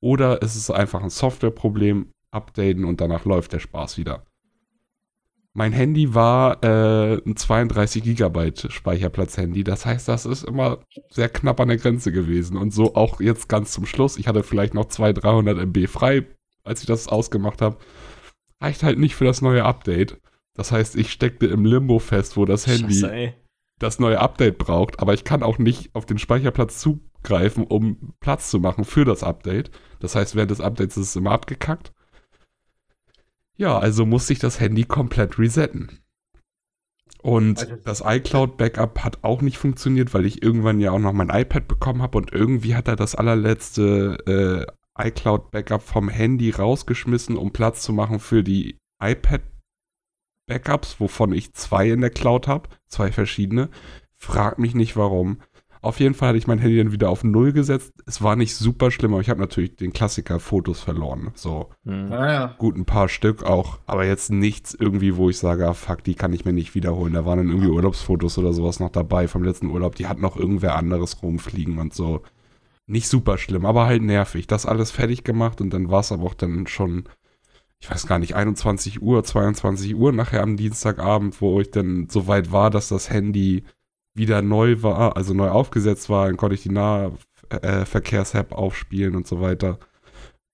Oder 0.00 0.42
es 0.42 0.56
ist 0.56 0.70
einfach 0.70 1.02
ein 1.02 1.10
Softwareproblem, 1.10 2.08
updaten 2.30 2.84
und 2.84 3.00
danach 3.00 3.24
läuft 3.24 3.52
der 3.52 3.58
Spaß 3.58 3.98
wieder. 3.98 4.24
Mein 5.54 5.72
Handy 5.72 6.14
war 6.14 6.62
äh, 6.62 7.20
ein 7.26 7.34
32 7.34 8.04
Gigabyte 8.04 8.70
Speicherplatz-Handy. 8.70 9.64
Das 9.64 9.86
heißt, 9.86 10.06
das 10.06 10.24
ist 10.24 10.44
immer 10.44 10.78
sehr 11.10 11.28
knapp 11.28 11.58
an 11.58 11.68
der 11.68 11.78
Grenze 11.78 12.12
gewesen. 12.12 12.56
Und 12.56 12.72
so 12.72 12.94
auch 12.94 13.20
jetzt 13.20 13.48
ganz 13.48 13.72
zum 13.72 13.84
Schluss. 13.84 14.18
Ich 14.18 14.28
hatte 14.28 14.44
vielleicht 14.44 14.74
noch 14.74 14.84
200, 14.84 15.24
300 15.24 15.58
MB 15.58 15.88
frei, 15.88 16.26
als 16.62 16.82
ich 16.82 16.86
das 16.86 17.08
ausgemacht 17.08 17.60
habe. 17.60 17.78
Reicht 18.60 18.84
halt 18.84 18.98
nicht 18.98 19.16
für 19.16 19.24
das 19.24 19.42
neue 19.42 19.64
Update. 19.64 20.20
Das 20.54 20.70
heißt, 20.70 20.96
ich 20.96 21.10
steckte 21.10 21.46
im 21.46 21.64
Limbo 21.64 21.98
fest, 21.98 22.36
wo 22.36 22.44
das 22.44 22.66
Handy 22.66 22.94
Scheiße, 22.94 23.34
das 23.78 23.98
neue 23.98 24.20
Update 24.20 24.58
braucht, 24.58 25.00
aber 25.00 25.14
ich 25.14 25.24
kann 25.24 25.42
auch 25.42 25.58
nicht 25.58 25.94
auf 25.94 26.06
den 26.06 26.18
Speicherplatz 26.18 26.80
zugreifen, 26.80 27.64
um 27.64 28.14
Platz 28.20 28.50
zu 28.50 28.58
machen 28.58 28.84
für 28.84 29.04
das 29.04 29.22
Update. 29.22 29.70
Das 30.00 30.14
heißt, 30.14 30.34
während 30.34 30.50
des 30.50 30.60
Updates 30.60 30.96
ist 30.96 31.08
es 31.10 31.16
immer 31.16 31.32
abgekackt. 31.32 31.92
Ja, 33.58 33.78
also 33.78 34.06
musste 34.06 34.32
ich 34.32 34.38
das 34.38 34.60
Handy 34.60 34.84
komplett 34.84 35.38
resetten. 35.38 35.98
Und 37.22 37.58
Also- 37.58 37.76
das 37.84 38.02
iCloud-Backup 38.04 39.00
hat 39.04 39.24
auch 39.24 39.42
nicht 39.42 39.58
funktioniert, 39.58 40.14
weil 40.14 40.24
ich 40.24 40.42
irgendwann 40.42 40.80
ja 40.80 40.92
auch 40.92 41.00
noch 41.00 41.12
mein 41.12 41.30
iPad 41.30 41.66
bekommen 41.66 42.00
habe 42.00 42.16
und 42.18 42.32
irgendwie 42.32 42.76
hat 42.76 42.86
er 42.88 42.96
das 42.96 43.16
allerletzte 43.16 44.66
äh, 44.96 45.06
iCloud-Backup 45.08 45.82
vom 45.82 46.08
Handy 46.08 46.50
rausgeschmissen, 46.50 47.36
um 47.36 47.52
Platz 47.52 47.82
zu 47.82 47.92
machen 47.92 48.20
für 48.20 48.44
die 48.44 48.78
iPad-Backups, 49.02 51.00
wovon 51.00 51.32
ich 51.32 51.52
zwei 51.54 51.90
in 51.90 52.00
der 52.00 52.10
Cloud 52.10 52.46
habe, 52.46 52.68
zwei 52.86 53.10
verschiedene. 53.10 53.68
Frag 54.16 54.58
mich 54.58 54.74
nicht 54.74 54.96
warum. 54.96 55.40
Auf 55.80 56.00
jeden 56.00 56.14
Fall 56.14 56.30
hatte 56.30 56.38
ich 56.38 56.46
mein 56.46 56.58
Handy 56.58 56.76
dann 56.78 56.92
wieder 56.92 57.08
auf 57.10 57.22
Null 57.24 57.52
gesetzt. 57.52 57.92
Es 58.06 58.22
war 58.22 58.36
nicht 58.36 58.54
super 58.56 58.90
schlimm, 58.90 59.12
aber 59.12 59.20
ich 59.20 59.30
habe 59.30 59.40
natürlich 59.40 59.76
den 59.76 59.92
Klassiker 59.92 60.40
Fotos 60.40 60.80
verloren. 60.80 61.30
So 61.34 61.70
Hm. 61.84 62.08
Naja. 62.08 62.54
gut 62.58 62.76
ein 62.76 62.84
paar 62.84 63.08
Stück 63.08 63.44
auch, 63.44 63.78
aber 63.86 64.04
jetzt 64.04 64.30
nichts 64.30 64.74
irgendwie, 64.74 65.16
wo 65.16 65.30
ich 65.30 65.38
sage, 65.38 65.68
ah, 65.68 65.74
fuck, 65.74 66.02
die 66.04 66.14
kann 66.14 66.32
ich 66.32 66.44
mir 66.44 66.52
nicht 66.52 66.74
wiederholen. 66.74 67.12
Da 67.14 67.24
waren 67.24 67.38
dann 67.38 67.48
irgendwie 67.48 67.68
Urlaubsfotos 67.68 68.38
oder 68.38 68.52
sowas 68.52 68.80
noch 68.80 68.90
dabei 68.90 69.28
vom 69.28 69.42
letzten 69.44 69.70
Urlaub. 69.70 69.94
Die 69.94 70.06
hat 70.06 70.18
noch 70.18 70.36
irgendwer 70.36 70.76
anderes 70.76 71.22
rumfliegen 71.22 71.78
und 71.78 71.94
so. 71.94 72.22
Nicht 72.86 73.08
super 73.08 73.36
schlimm, 73.38 73.66
aber 73.66 73.86
halt 73.86 74.02
nervig. 74.02 74.46
Das 74.46 74.66
alles 74.66 74.90
fertig 74.90 75.22
gemacht 75.22 75.60
und 75.60 75.70
dann 75.70 75.90
war 75.90 76.00
es 76.00 76.10
aber 76.10 76.24
auch 76.24 76.34
dann 76.34 76.66
schon, 76.66 77.04
ich 77.80 77.90
weiß 77.90 78.06
gar 78.06 78.18
nicht, 78.18 78.34
21 78.34 79.02
Uhr, 79.02 79.22
22 79.22 79.94
Uhr 79.94 80.12
nachher 80.12 80.42
am 80.42 80.56
Dienstagabend, 80.56 81.40
wo 81.40 81.60
ich 81.60 81.70
dann 81.70 82.08
so 82.08 82.26
weit 82.26 82.50
war, 82.50 82.70
dass 82.70 82.88
das 82.88 83.10
Handy 83.10 83.64
wieder 84.18 84.42
neu 84.42 84.82
war, 84.82 85.16
also 85.16 85.32
neu 85.32 85.48
aufgesetzt 85.48 86.10
war, 86.10 86.26
dann 86.26 86.36
konnte 86.36 86.54
ich 86.54 86.62
die 86.62 86.70
Nahverkehrs-App 86.70 88.52
aufspielen 88.52 89.16
und 89.16 89.26
so 89.26 89.40
weiter. 89.40 89.78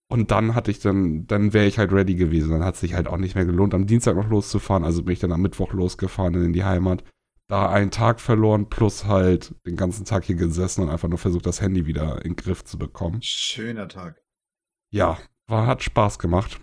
Und 0.09 0.31
dann 0.31 0.55
hatte 0.55 0.71
ich 0.71 0.79
dann, 0.79 1.27
dann 1.27 1.53
wäre 1.53 1.67
ich 1.67 1.79
halt 1.79 1.91
ready 1.93 2.15
gewesen. 2.15 2.51
Dann 2.51 2.65
hat 2.65 2.75
es 2.75 2.81
sich 2.81 2.95
halt 2.95 3.09
auch 3.09 3.17
nicht 3.17 3.35
mehr 3.35 3.47
gelohnt, 3.47 3.75
am 3.75 3.87
Dienstag 3.87 4.17
noch 4.17 4.29
loszufahren. 4.29 4.85
Also 4.85 5.03
bin 5.03 5.15
ich 5.15 5.19
dann 5.19 5.33
am 5.33 5.43
Mittwoch 5.43 5.73
losgefahren 5.73 6.35
in 6.35 6.53
die 6.53 6.65
Heimat. 6.65 7.03
Da 7.49 7.69
einen 7.69 7.91
Tag 7.91 8.21
verloren, 8.21 8.69
plus 8.71 9.07
halt 9.07 9.55
den 9.67 9.77
ganzen 9.77 10.05
Tag 10.05 10.25
hier 10.25 10.37
gesessen 10.37 10.83
und 10.83 10.91
einfach 10.91 11.09
nur 11.09 11.19
versucht, 11.19 11.47
das 11.47 11.61
Handy 11.61 11.87
wieder 11.87 12.17
in 12.25 12.35
den 12.35 12.37
Griff 12.37 12.65
zu 12.65 12.79
bekommen. 12.79 13.21
Schöner 13.23 13.89
Tag. 13.89 14.23
Ja, 14.91 15.19
war, 15.47 15.67
hat 15.67 15.83
Spaß 15.83 16.19
gemacht. 16.19 16.61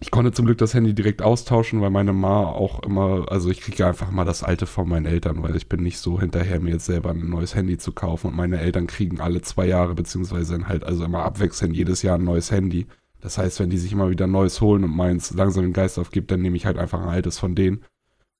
Ich 0.00 0.10
konnte 0.10 0.32
zum 0.32 0.44
Glück 0.44 0.58
das 0.58 0.74
Handy 0.74 0.92
direkt 0.92 1.22
austauschen, 1.22 1.80
weil 1.80 1.90
meine 1.90 2.12
Ma 2.12 2.44
auch 2.44 2.82
immer, 2.82 3.26
also 3.30 3.48
ich 3.50 3.60
kriege 3.60 3.86
einfach 3.86 4.10
mal 4.10 4.24
das 4.24 4.42
alte 4.42 4.66
von 4.66 4.88
meinen 4.88 5.06
Eltern, 5.06 5.42
weil 5.42 5.56
ich 5.56 5.68
bin 5.68 5.82
nicht 5.82 5.98
so 5.98 6.20
hinterher, 6.20 6.60
mir 6.60 6.72
jetzt 6.72 6.86
selber 6.86 7.10
ein 7.10 7.28
neues 7.28 7.54
Handy 7.54 7.78
zu 7.78 7.92
kaufen. 7.92 8.28
Und 8.28 8.36
meine 8.36 8.60
Eltern 8.60 8.86
kriegen 8.86 9.20
alle 9.20 9.40
zwei 9.42 9.66
Jahre, 9.66 9.94
beziehungsweise 9.94 10.68
halt 10.68 10.84
also 10.84 11.04
immer 11.04 11.22
abwechselnd 11.24 11.76
jedes 11.76 12.02
Jahr 12.02 12.18
ein 12.18 12.24
neues 12.24 12.50
Handy. 12.50 12.86
Das 13.20 13.38
heißt, 13.38 13.60
wenn 13.60 13.70
die 13.70 13.78
sich 13.78 13.92
immer 13.92 14.10
wieder 14.10 14.26
ein 14.26 14.32
neues 14.32 14.60
holen 14.60 14.84
und 14.84 14.94
meins 14.94 15.32
langsam 15.32 15.62
den 15.62 15.72
Geist 15.72 15.98
aufgibt, 15.98 16.30
dann 16.30 16.42
nehme 16.42 16.56
ich 16.56 16.66
halt 16.66 16.76
einfach 16.76 17.00
ein 17.00 17.08
altes 17.08 17.38
von 17.38 17.54
denen. 17.54 17.84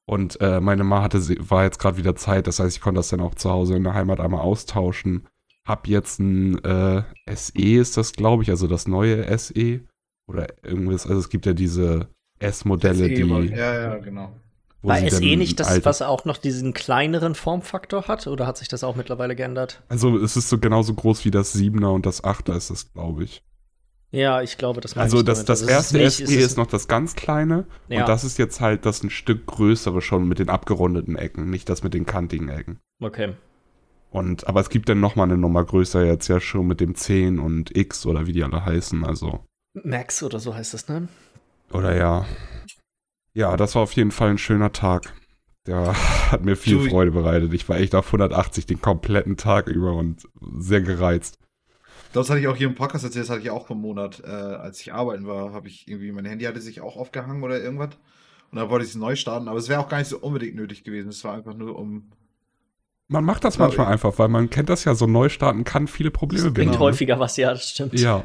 Und 0.07 0.39
äh, 0.41 0.61
meine 0.61 0.85
Ma 0.85 1.03
hatte, 1.03 1.19
war 1.49 1.65
jetzt 1.65 1.79
gerade 1.79 1.97
wieder 1.97 2.15
Zeit, 2.17 2.47
das 2.47 2.59
heißt, 2.59 2.77
ich 2.77 2.83
konnte 2.83 2.99
das 2.99 3.09
dann 3.09 3.21
auch 3.21 3.35
zu 3.35 3.51
Hause 3.51 3.77
in 3.77 3.85
der 3.85 3.95
Heimat 3.95 4.21
einmal 4.21 4.41
austauschen. 4.41 5.27
Hab 5.67 5.89
jetzt 5.89 6.21
ein 6.21 6.63
äh, 6.63 7.05
SE 7.35 7.59
ist 7.59 7.97
das, 7.97 8.13
glaube 8.13 8.43
ich, 8.43 8.51
also 8.51 8.67
das 8.67 8.87
neue 8.87 9.39
SE 9.39 9.81
oder 10.27 10.47
irgendwas. 10.63 11.07
Also 11.07 11.21
es 11.21 11.29
gibt 11.29 11.47
ja 11.47 11.53
diese 11.53 12.09
S-Modelle, 12.39 13.09
die. 13.09 13.23
Ja, 13.51 13.75
ja, 13.75 13.97
genau. 13.99 14.33
War 14.83 14.99
SE 14.99 15.37
nicht 15.37 15.61
das, 15.61 15.85
was 15.87 16.03
auch 16.03 16.27
noch 16.27 16.37
diesen 16.37 16.75
kleineren 16.75 17.35
Formfaktor 17.35 18.07
hat? 18.07 18.27
Oder 18.27 18.47
hat 18.47 18.59
sich 18.59 18.69
das 18.69 18.85
auch 18.85 18.97
mittlerweile 18.97 19.35
geändert? 19.35 19.83
Also 19.89 20.19
es 20.19 20.37
ist 20.37 20.51
so 20.51 20.59
genauso 20.59 20.93
groß 20.93 21.25
wie 21.25 21.31
das 21.31 21.55
7er 21.57 21.87
und 21.87 22.05
das 22.05 22.23
8er 22.23 22.55
ist 22.55 22.69
es, 22.69 22.93
glaube 22.93 23.25
ich. 23.25 23.43
Ja, 24.11 24.43
ich 24.43 24.59
glaube, 24.59 24.81
das 24.81 24.97
Also 24.97 25.23
das, 25.23 25.45
das, 25.45 25.61
das 25.61 25.69
erste 25.69 25.99
ist 25.99 26.21
nicht, 26.21 26.29
SE 26.29 26.35
ist, 26.35 26.47
ist, 26.51 26.57
noch 26.59 26.67
das 26.67 26.87
ganz 26.87 27.17
kleine 27.17 27.67
ja. 27.89 28.01
und 28.03 28.09
das 28.09 28.23
ist 28.23 28.39
jetzt 28.39 28.61
halt 28.61 28.87
das 28.87 29.03
ein 29.03 29.11
Stück 29.11 29.47
größere 29.47 30.03
schon 30.03 30.29
mit 30.29 30.39
den 30.39 30.51
abgerundeten 30.51 31.17
Ecken, 31.17 31.51
nicht 31.51 31.69
das 31.69 31.83
mit 31.83 31.95
den 31.95 32.07
kantigen 32.07 32.49
Ecken. 32.49 32.79
Okay. 33.03 33.33
Und, 34.11 34.47
aber 34.47 34.61
es 34.61 34.69
gibt 34.69 34.89
dann 34.89 35.01
nochmal 35.01 35.25
eine 35.25 35.39
Nummer 35.39 35.65
größer 35.65 36.05
jetzt 36.05 36.29
ja 36.29 36.39
schon 36.39 36.69
mit 36.69 36.81
dem 36.81 36.95
10 36.95 37.41
und 37.41 37.77
X 37.77 38.07
oder 38.07 38.29
wie 38.29 38.33
die 38.33 38.45
alle 38.45 38.65
heißen, 38.65 39.05
also. 39.05 39.41
Max 39.75 40.23
oder 40.23 40.39
so 40.39 40.55
heißt 40.55 40.75
das, 40.75 40.89
ne? 40.89 41.09
Oder 41.73 41.97
ja. 41.97 42.27
Ja, 43.33 43.57
das 43.57 43.75
war 43.75 43.83
auf 43.83 43.93
jeden 43.93 44.13
Fall 44.13 44.31
ein 44.31 44.39
schöner 44.39 44.73
Tag. 44.73 45.13
Der 45.67 45.95
hat 46.31 46.45
mir 46.45 46.57
viel 46.57 46.89
Freude 46.89 47.11
bereitet. 47.11 47.53
Ich 47.53 47.69
war 47.69 47.79
echt 47.79 47.95
auf 47.95 48.07
180 48.07 48.67
den 48.67 48.81
kompletten 48.81 49.37
Tag 49.37 49.67
über 49.67 49.95
und 49.95 50.29
sehr 50.59 50.81
gereizt. 50.81 51.39
Das 52.13 52.31
hatte 52.31 52.39
ich 52.39 52.47
auch 52.47 52.55
hier 52.55 52.69
im 52.69 52.77
Podcast 52.77 53.05
erzählt, 53.05 53.25
das 53.25 53.31
hatte 53.31 53.43
ich 53.43 53.51
auch 53.51 53.67
vom 53.67 53.81
Monat. 53.81 54.23
Äh, 54.25 54.29
als 54.29 54.81
ich 54.81 54.93
arbeiten 54.93 55.27
war, 55.27 55.53
habe 55.53 55.67
ich 55.67 55.89
irgendwie, 55.89 56.13
mein 56.13 56.25
Handy 56.25 56.45
hatte 56.45 56.61
sich 56.61 56.81
auch 56.81 56.97
aufgehangen 56.97 57.43
oder 57.43 57.61
irgendwas. 57.61 57.97
Und 58.53 58.59
dann 58.59 58.71
wollte 58.71 58.85
ich 58.85 58.93
es 58.93 58.97
neu 58.97 59.17
starten, 59.17 59.49
aber 59.49 59.59
es 59.59 59.69
wäre 59.69 59.81
auch 59.81 59.89
gar 59.89 59.99
nicht 59.99 60.07
so 60.07 60.19
unbedingt 60.19 60.55
nötig 60.55 60.85
gewesen. 60.85 61.09
Es 61.09 61.25
war 61.25 61.35
einfach 61.35 61.55
nur 61.55 61.77
um. 61.77 62.13
Man 63.09 63.25
macht 63.25 63.43
das 63.43 63.59
manchmal 63.59 63.89
einfach, 63.89 64.17
weil 64.19 64.29
man 64.29 64.49
kennt 64.49 64.69
das 64.69 64.85
ja, 64.85 64.95
so 64.95 65.07
neu 65.07 65.29
starten 65.29 65.65
kann 65.65 65.89
viele 65.89 66.13
Probleme 66.13 66.53
bringen. 66.53 66.71
Bringt 66.71 66.79
häufiger 66.79 67.19
was, 67.19 67.37
ja, 67.37 67.51
das 67.51 67.71
stimmt. 67.71 67.99
Ja. 67.99 68.23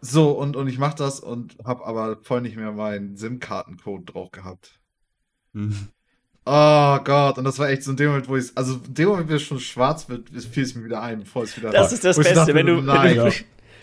So, 0.00 0.30
und, 0.30 0.56
und 0.56 0.68
ich 0.68 0.78
mache 0.78 0.96
das 0.96 1.20
und 1.20 1.56
habe 1.64 1.84
aber 1.84 2.18
voll 2.22 2.40
nicht 2.40 2.56
mehr 2.56 2.72
meinen 2.72 3.16
SIM-Kartencode 3.16 4.14
drauf 4.14 4.30
gehabt. 4.30 4.80
Mhm. 5.52 5.88
Oh 6.46 6.98
Gott, 7.04 7.36
und 7.36 7.44
das 7.44 7.58
war 7.58 7.68
echt 7.68 7.82
so 7.82 7.92
ein 7.92 7.96
dem 7.96 8.08
Moment, 8.08 8.28
wo 8.28 8.36
ich, 8.36 8.50
also 8.54 8.80
in 8.86 8.94
dem 8.94 9.08
Moment, 9.08 9.28
wie 9.28 9.34
es 9.34 9.42
schon 9.42 9.60
schwarz 9.60 10.08
wird, 10.08 10.30
fiel 10.30 10.62
es 10.62 10.74
mir 10.74 10.84
wieder 10.84 11.02
ein, 11.02 11.20
bevor 11.20 11.42
es 11.42 11.56
wieder 11.56 11.70
Das 11.70 11.88
war. 11.88 11.92
ist 11.92 12.04
das 12.04 12.16
Beste, 12.16 12.34
dachte, 12.34 12.54
wenn, 12.54 12.66
du, 12.66 12.80
nein, 12.80 13.16
wenn, 13.16 13.26
du, 13.26 13.32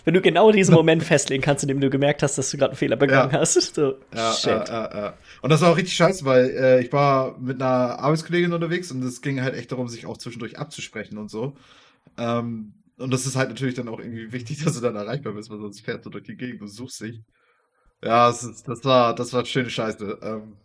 wenn 0.06 0.14
du 0.16 0.22
genau 0.22 0.52
diesen 0.52 0.74
Moment 0.74 1.04
festlegen 1.04 1.44
kannst, 1.44 1.64
in 1.64 1.68
dem 1.68 1.80
du 1.80 1.90
gemerkt 1.92 2.24
hast, 2.24 2.38
dass 2.38 2.50
du 2.50 2.58
gerade 2.58 2.72
einen 2.72 2.78
Fehler 2.78 2.96
begangen 2.96 3.32
ja. 3.32 3.40
hast. 3.40 3.76
So, 3.76 3.96
ja, 4.14 4.34
shit. 4.34 4.70
Äh, 4.70 5.08
äh, 5.08 5.12
und 5.42 5.52
das 5.52 5.62
war 5.62 5.72
auch 5.72 5.78
richtig 5.78 5.96
scheiße, 5.96 6.26
weil 6.26 6.50
äh, 6.50 6.82
ich 6.82 6.92
war 6.92 7.38
mit 7.38 7.62
einer 7.62 8.00
Arbeitskollegin 8.00 8.52
unterwegs 8.52 8.92
und 8.92 9.04
es 9.04 9.22
ging 9.22 9.42
halt 9.42 9.54
echt 9.54 9.72
darum, 9.72 9.88
sich 9.88 10.08
auch 10.08 10.18
zwischendurch 10.18 10.58
abzusprechen 10.58 11.20
und 11.20 11.30
so. 11.30 11.56
Ähm, 12.18 12.74
und 12.98 13.12
das 13.12 13.26
ist 13.26 13.36
halt 13.36 13.50
natürlich 13.50 13.76
dann 13.76 13.88
auch 13.88 14.00
irgendwie 14.00 14.32
wichtig, 14.32 14.58
dass 14.64 14.76
du 14.76 14.82
dann 14.82 14.96
erreichbar 14.96 15.34
bist, 15.34 15.50
weil 15.50 15.60
sonst 15.60 15.82
fährst 15.82 16.06
du 16.06 16.10
durch 16.10 16.24
die 16.24 16.36
Gegend 16.36 16.62
und 16.62 16.68
suchst 16.68 17.02
dich. 17.02 17.22
Ja, 18.04 18.28
das, 18.28 18.44
ist, 18.44 18.68
das 18.68 18.84
war, 18.86 19.16
das 19.16 19.34
war 19.34 19.46
schöne 19.46 19.70
Scheiße. 19.70 20.20
Ähm, 20.22 20.58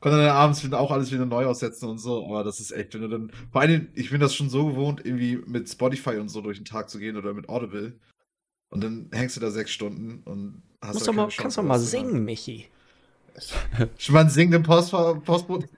konnte 0.00 0.18
dann 0.18 0.28
abends 0.28 0.72
auch 0.72 0.90
alles 0.90 1.12
wieder 1.12 1.26
neu 1.26 1.46
aussetzen 1.46 1.88
und 1.88 1.98
so, 1.98 2.24
aber 2.26 2.42
das 2.42 2.58
ist 2.58 2.72
echt, 2.72 2.94
wenn 2.94 3.02
du 3.02 3.08
dann, 3.08 3.32
vor 3.50 3.60
allem, 3.60 3.88
ich 3.94 4.10
bin 4.10 4.20
das 4.20 4.34
schon 4.34 4.48
so 4.48 4.66
gewohnt, 4.66 5.04
irgendwie 5.04 5.36
mit 5.46 5.68
Spotify 5.68 6.16
und 6.16 6.28
so 6.28 6.40
durch 6.40 6.58
den 6.58 6.64
Tag 6.64 6.90
zu 6.90 6.98
gehen 6.98 7.16
oder 7.16 7.34
mit 7.34 7.48
Audible. 7.48 7.98
Und 8.70 8.82
dann 8.82 9.10
hängst 9.12 9.36
du 9.36 9.40
da 9.40 9.50
sechs 9.50 9.70
Stunden 9.70 10.22
und 10.24 10.62
hast 10.80 10.94
Musst 10.94 11.08
doch 11.08 11.12
mal, 11.12 11.28
Kannst 11.36 11.58
du 11.58 11.62
mal 11.62 11.78
singen, 11.78 12.24
Michi. 12.24 12.68
Schon 13.98 14.14
mal 14.14 14.20
einen 14.20 14.30
singenden 14.30 14.62
Post, 14.62 14.92
Postboten? 15.24 15.68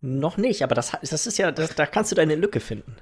Noch 0.00 0.36
nicht, 0.36 0.62
aber 0.62 0.74
das, 0.74 0.92
das 1.02 1.26
ist 1.26 1.38
ja, 1.38 1.50
das, 1.50 1.74
da 1.74 1.86
kannst 1.86 2.12
du 2.12 2.16
deine 2.16 2.36
Lücke 2.36 2.60
finden. 2.60 2.96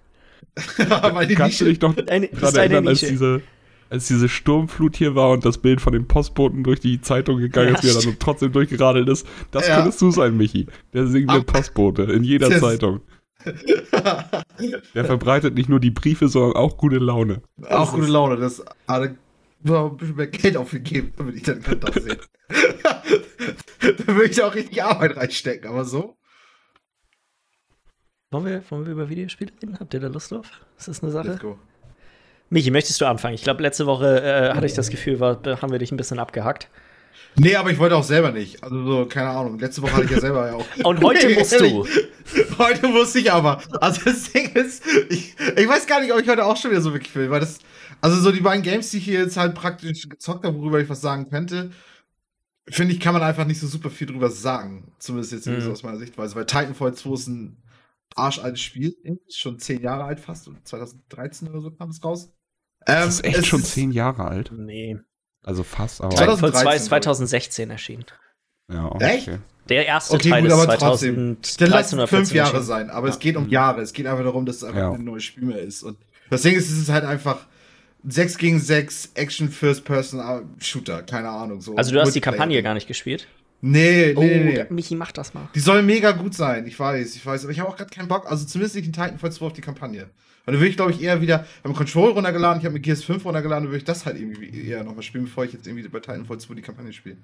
Kannst 1.37 1.61
du 1.61 1.65
dich 1.65 1.79
doch 1.79 1.95
daran 1.97 2.29
erinnern, 2.55 2.89
als 2.89 3.01
diese, 3.01 3.43
als 3.89 4.09
diese 4.09 4.29
Sturmflut 4.29 4.97
hier 4.97 5.15
war 5.15 5.31
und 5.31 5.45
das 5.45 5.59
Bild 5.59 5.81
von 5.81 5.93
dem 5.93 6.07
Postboten 6.07 6.65
durch 6.65 6.81
die 6.81 7.01
Zeitung 7.01 7.39
gegangen 7.39 7.71
ja, 7.71 7.75
ist, 7.75 7.85
wie 7.85 7.89
er 7.89 8.03
dann 8.03 8.19
trotzdem 8.19 8.53
durchgeradelt 8.53 9.09
ist? 9.09 9.27
Das 9.51 9.69
ja. 9.69 9.77
könntest 9.77 10.01
du 10.03 10.11
sein, 10.11 10.37
Michi. 10.37 10.67
Der 10.93 11.07
singende 11.07 11.43
Postbote 11.43 12.03
in 12.05 12.25
jeder 12.25 12.49
das 12.51 12.61
Zeitung. 12.61 13.01
Der 14.95 15.05
verbreitet 15.05 15.55
nicht 15.55 15.69
nur 15.69 15.81
die 15.81 15.91
Briefe, 15.91 16.29
sondern 16.29 16.55
auch 16.55 16.77
gute 16.77 16.99
Laune. 16.99 17.43
Auch 17.69 17.87
das 17.87 17.93
gute 17.93 18.07
Laune. 18.07 18.37
Das 18.37 18.65
hat 18.87 19.03
ein 19.03 19.97
bisschen 19.97 20.17
mehr 20.17 20.27
Geld 20.29 20.57
aufgegeben, 20.57 21.13
damit 21.17 21.37
ich 21.37 21.43
dann 21.43 21.61
das 21.81 21.95
sehe. 22.05 22.19
da 23.97 24.07
würde 24.07 24.31
ich 24.31 24.43
auch 24.43 24.55
richtig 24.55 24.83
Arbeit 24.83 25.17
reinstecken, 25.17 25.69
aber 25.69 25.85
so. 25.85 26.17
Wollen 28.33 28.47
wir, 28.47 28.63
wollen 28.71 28.87
wir 28.87 28.93
über 28.93 29.11
Videospiele 29.11 29.53
reden? 29.63 29.79
Habt 29.79 29.93
ihr 29.93 30.01
da 30.01 30.09
Lust 30.09 30.33
drauf? 30.33 30.47
Ist 30.79 30.89
das 30.89 31.03
eine 31.03 31.13
Sache? 31.13 31.29
Let's 31.29 31.41
go. 31.41 31.59
Michi, 32.49 32.71
möchtest 32.71 32.99
du 33.01 33.05
anfangen? 33.05 33.35
Ich 33.35 33.43
glaube, 33.43 33.63
letzte 33.63 33.85
Woche 33.87 34.23
äh, 34.23 34.55
hatte 34.55 34.65
ich 34.65 34.73
das 34.73 34.89
Gefühl, 34.89 35.21
war, 35.21 35.39
haben 35.61 35.71
wir 35.71 35.79
dich 35.79 35.93
ein 35.93 35.99
bisschen 35.99 36.19
abgehackt. 36.19 36.69
Nee, 37.37 37.57
aber 37.57 37.71
ich 37.71 37.79
wollte 37.79 37.95
auch 37.95 38.05
selber 38.05 38.33
nicht. 38.33 38.63
Also 38.65 38.85
so, 38.85 39.07
keine 39.07 39.29
Ahnung. 39.29 39.59
Letzte 39.59 39.83
Woche 39.83 39.93
hatte 39.93 40.05
ich 40.07 40.11
ja 40.13 40.21
selber 40.21 40.47
ja 40.47 40.55
auch. 40.55 40.67
Und 40.85 41.03
heute 41.03 41.29
musst 41.29 41.61
du. 41.61 41.87
heute 42.59 42.89
muss 42.89 43.15
ich 43.15 43.31
aber. 43.31 43.61
Also 43.83 44.01
das 44.05 44.33
Ding 44.33 44.51
ist, 44.55 44.83
ich, 45.11 45.35
ich 45.57 45.69
weiß 45.69 45.87
gar 45.87 46.01
nicht, 46.01 46.13
ob 46.13 46.21
ich 46.21 46.29
heute 46.29 46.47
auch 46.47 46.57
schon 46.57 46.71
wieder 46.71 46.81
so 46.81 46.95
wirklich 46.95 47.15
will, 47.15 47.31
weil 47.31 47.41
das, 47.41 47.59
also 48.01 48.19
so 48.19 48.33
die 48.33 48.41
beiden 48.41 48.63
Games, 48.63 48.91
die 48.91 48.97
ich 48.97 49.05
hier 49.05 49.21
jetzt 49.21 49.37
halt 49.37 49.55
praktisch 49.55 50.09
gezockt 50.09 50.47
habe, 50.47 50.57
worüber 50.57 50.81
ich 50.81 50.89
was 50.89 51.03
sagen 51.03 51.29
könnte, 51.29 51.71
finde 52.69 52.95
ich, 52.95 53.01
kann 53.01 53.13
man 53.13 53.23
einfach 53.23 53.45
nicht 53.47 53.61
so 53.61 53.67
super 53.67 53.91
viel 53.91 54.07
drüber 54.07 54.31
sagen. 54.31 54.93
Zumindest 54.99 55.33
jetzt 55.33 55.47
mhm. 55.47 55.71
aus 55.71 55.83
meiner 55.83 55.99
Sichtweise, 55.99 56.35
weil 56.35 56.47
Titanfall 56.47 56.95
2 56.95 57.13
ist 57.13 57.27
ein 57.29 57.62
arschaltes 58.17 58.61
Spiel. 58.61 58.95
Ist 59.03 59.39
schon 59.39 59.59
zehn 59.59 59.83
Jahre 59.83 60.05
alt 60.05 60.21
fast. 60.21 60.51
2013 60.65 61.49
oder 61.49 61.61
so 61.61 61.71
kam 61.71 61.91
es 61.91 62.03
raus. 62.05 62.33
Ähm, 62.87 63.05
das 63.05 63.15
ist 63.15 63.25
echt 63.25 63.47
schon 63.47 63.61
ist, 63.61 63.73
zehn 63.73 63.93
Jahre 63.93 64.25
alt? 64.25 64.53
Nee. 64.55 64.99
Also 65.43 65.63
fast, 65.63 66.01
aber. 66.01 66.15
2013, 66.15 66.87
2016 66.87 67.71
erschienen. 67.71 68.05
Ja, 68.71 68.87
okay. 68.87 69.17
Echt? 69.17 69.31
Der 69.69 69.87
erste 69.87 70.15
okay, 70.15 70.31
Teil 70.31 70.43
gut, 70.43 70.51
ist 70.51 70.55
aber 70.55 70.79
2013 70.79 71.39
trotzdem. 71.71 71.99
Der 71.99 72.07
fünf 72.09 72.33
Jahre 72.33 72.63
sein, 72.63 72.91
aber 72.91 73.09
ja. 73.09 73.13
es 73.13 73.19
geht 73.19 73.37
um 73.37 73.49
Jahre. 73.49 73.81
Es 73.81 73.93
geht 73.93 74.07
einfach 74.07 74.25
darum, 74.25 74.47
dass 74.47 74.57
es 74.57 74.65
einfach 74.65 74.79
ja. 74.81 74.93
ein 74.93 75.05
neues 75.05 75.25
Spiel 75.25 75.45
mehr 75.45 75.61
ist. 75.61 75.83
Und 75.83 75.99
deswegen 76.31 76.57
ist 76.57 76.71
es 76.71 76.89
halt 76.89 77.05
einfach 77.05 77.47
6 78.05 78.39
gegen 78.39 78.59
6 78.59 79.13
Action 79.15 79.49
First 79.49 79.85
Person 79.85 80.21
Shooter, 80.59 81.03
keine 81.03 81.29
Ahnung. 81.29 81.61
So 81.61 81.77
also 81.77 81.93
du 81.93 82.01
hast 82.01 82.15
die 82.15 82.21
Kampagne 82.21 82.63
gar 82.63 82.75
nicht 82.75 82.89
gespielt? 82.89 83.29
Nee, 83.65 84.13
nee, 84.13 84.15
oh, 84.17 84.23
nee. 84.23 84.67
Michi, 84.71 84.97
mach 84.97 85.13
das 85.13 85.35
mal. 85.35 85.49
Die 85.55 85.61
soll 85.61 85.85
mega 85.85 86.11
gut 86.11 86.35
sein, 86.35 86.67
ich 86.67 86.79
weiß, 86.79 87.15
ich 87.15 87.25
weiß. 87.25 87.45
Aber 87.45 87.53
ich 87.53 87.61
habe 87.61 87.71
auch 87.71 87.77
gerade 87.77 87.91
keinen 87.91 88.09
Bock, 88.09 88.29
also 88.29 88.45
zumindest 88.45 88.75
nicht 88.75 88.87
in 88.87 88.93
Titanfall 88.93 89.31
2 89.31 89.47
auf 89.47 89.53
die 89.53 89.61
Kampagne. 89.61 90.11
Weil 90.45 90.55
dann 90.55 90.61
würde 90.61 90.69
ich, 90.69 90.77
glaube 90.77 90.91
ich, 90.91 91.01
eher 91.01 91.21
wieder, 91.21 91.47
ich 91.47 91.65
habe 91.65 91.73
Control 91.73 92.11
runtergeladen, 92.11 92.59
ich 92.59 92.65
habe 92.65 92.75
mir 92.75 92.81
Gears 92.81 93.05
5 93.05 93.25
runtergeladen, 93.25 93.65
dann 93.65 93.71
würde 93.71 93.79
ich 93.79 93.85
das 93.85 94.05
halt 94.05 94.19
irgendwie 94.19 94.69
eher 94.69 94.83
nochmal 94.83 95.05
spielen, 95.05 95.25
bevor 95.25 95.45
ich 95.45 95.53
jetzt 95.53 95.69
irgendwie 95.69 95.87
bei 95.87 96.01
Titanfall 96.01 96.39
2 96.39 96.55
die 96.55 96.63
Kampagne 96.63 96.93
spiele. 96.93 97.19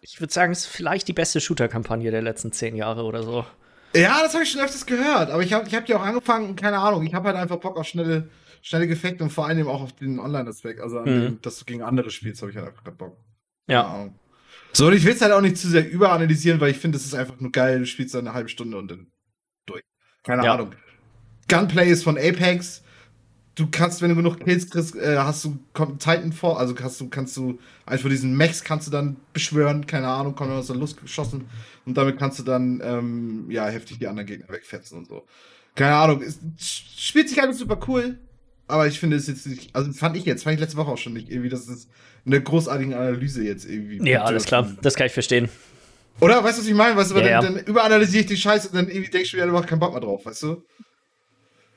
Ich 0.00 0.18
würde 0.18 0.32
sagen, 0.32 0.52
es 0.52 0.60
ist 0.60 0.66
vielleicht 0.68 1.06
die 1.06 1.12
beste 1.12 1.38
Shooter-Kampagne 1.38 2.10
der 2.10 2.22
letzten 2.22 2.52
zehn 2.52 2.74
Jahre 2.74 3.04
oder 3.04 3.22
so. 3.22 3.44
Ja, 3.94 4.22
das 4.22 4.32
habe 4.32 4.44
ich 4.44 4.50
schon 4.50 4.62
öfters 4.62 4.86
gehört, 4.86 5.30
aber 5.30 5.42
ich 5.42 5.52
habe 5.52 5.68
ich 5.68 5.74
hab 5.74 5.84
die 5.84 5.94
auch 5.94 6.02
angefangen, 6.02 6.56
keine 6.56 6.78
Ahnung, 6.78 7.04
ich 7.04 7.12
habe 7.12 7.28
halt 7.28 7.36
einfach 7.36 7.58
Bock 7.58 7.76
auf 7.76 7.86
schnelle, 7.86 8.30
schnelle 8.62 8.86
Gefekte 8.86 9.22
und 9.22 9.30
vor 9.30 9.46
allem 9.46 9.68
auch 9.68 9.82
auf 9.82 9.92
den 9.92 10.18
Online-Aspekt, 10.18 10.80
also 10.80 11.00
an 11.00 11.04
mhm. 11.04 11.20
dem, 11.20 11.42
dass 11.42 11.58
du 11.58 11.66
gegen 11.66 11.82
andere 11.82 12.10
spielst, 12.10 12.40
habe 12.40 12.50
ich 12.50 12.56
halt 12.56 12.68
einfach 12.68 12.84
gerade 12.84 12.96
Bock. 12.96 13.18
Ja. 13.66 14.08
So, 14.72 14.86
und 14.86 14.94
ich 14.94 15.04
will 15.04 15.12
es 15.12 15.20
halt 15.20 15.32
auch 15.32 15.40
nicht 15.40 15.56
zu 15.56 15.68
sehr 15.68 15.90
überanalysieren, 15.90 16.60
weil 16.60 16.70
ich 16.70 16.78
finde, 16.78 16.96
es 16.96 17.04
ist 17.04 17.14
einfach 17.14 17.38
nur 17.40 17.50
geil, 17.50 17.80
du 17.80 17.86
spielst 17.86 18.14
eine 18.14 18.32
halbe 18.32 18.48
Stunde 18.48 18.76
und 18.76 18.90
dann 18.90 19.06
durch. 19.66 19.82
Keine 20.22 20.44
ja. 20.44 20.54
Ahnung. 20.54 20.72
Gunplay 21.48 21.90
ist 21.90 22.04
von 22.04 22.16
Apex. 22.16 22.82
Du 23.56 23.66
kannst, 23.70 24.00
wenn 24.00 24.10
du 24.10 24.16
genug 24.16 24.40
Kills 24.40 24.70
kriegst, 24.70 24.94
äh, 24.94 25.18
hast 25.18 25.44
du 25.44 25.58
kommt 25.72 26.00
Titan 26.00 26.32
vor, 26.32 26.58
also 26.58 26.74
hast 26.80 27.00
du, 27.00 27.08
kannst 27.08 27.36
du 27.36 27.58
einfach 27.84 28.08
diesen 28.08 28.36
Max 28.36 28.62
kannst 28.62 28.86
du 28.86 28.92
dann 28.92 29.16
beschwören, 29.32 29.86
keine 29.86 30.06
Ahnung, 30.06 30.34
kommt 30.34 30.50
aus 30.52 30.68
der 30.68 30.76
Luft 30.76 31.00
geschossen 31.02 31.46
und 31.84 31.96
damit 31.96 32.18
kannst 32.18 32.38
du 32.38 32.44
dann 32.44 32.80
ähm, 32.82 33.50
ja 33.50 33.66
heftig 33.66 33.98
die 33.98 34.06
anderen 34.06 34.28
Gegner 34.28 34.48
wegfetzen 34.48 34.96
und 34.96 35.08
so. 35.08 35.26
Keine 35.74 35.96
Ahnung, 35.96 36.22
es 36.22 36.38
spielt 36.96 37.28
sich 37.28 37.42
alles 37.42 37.58
super 37.58 37.78
cool, 37.88 38.18
aber 38.70 38.86
ich 38.86 38.98
finde 38.98 39.16
es 39.16 39.26
jetzt 39.26 39.46
nicht, 39.46 39.74
also 39.74 39.92
fand 39.92 40.16
ich 40.16 40.24
jetzt, 40.24 40.44
fand 40.44 40.54
ich 40.54 40.60
letzte 40.60 40.76
Woche 40.76 40.90
auch 40.90 40.98
schon 40.98 41.12
nicht 41.12 41.30
irgendwie, 41.30 41.48
dass 41.48 41.68
es 41.68 41.88
eine 42.24 42.40
großartige 42.40 42.96
Analyse 42.96 43.42
jetzt 43.44 43.64
irgendwie. 43.68 44.08
Ja, 44.08 44.24
alles 44.24 44.44
klar, 44.44 44.70
das 44.82 44.94
kann 44.94 45.06
ich 45.06 45.12
verstehen. 45.12 45.48
Oder, 46.20 46.44
weißt 46.44 46.58
du, 46.58 46.62
was 46.62 46.68
ich 46.68 46.74
meine? 46.74 46.96
Weißt 46.96 47.10
du, 47.10 47.14
ja, 47.16 47.20
dann, 47.20 47.30
ja. 47.30 47.40
dann 47.40 47.66
überanalysiere 47.66 48.22
ich 48.22 48.28
die 48.28 48.36
Scheiße 48.36 48.68
und 48.68 48.74
dann 48.74 48.88
irgendwie 48.88 49.10
denkst 49.10 49.30
du 49.30 49.36
wieder, 49.36 49.46
du 49.46 49.56
hast 49.56 49.66
keinen 49.66 49.80
Bock 49.80 49.92
mehr 49.92 50.00
drauf, 50.00 50.24
weißt 50.26 50.42
du? 50.42 50.62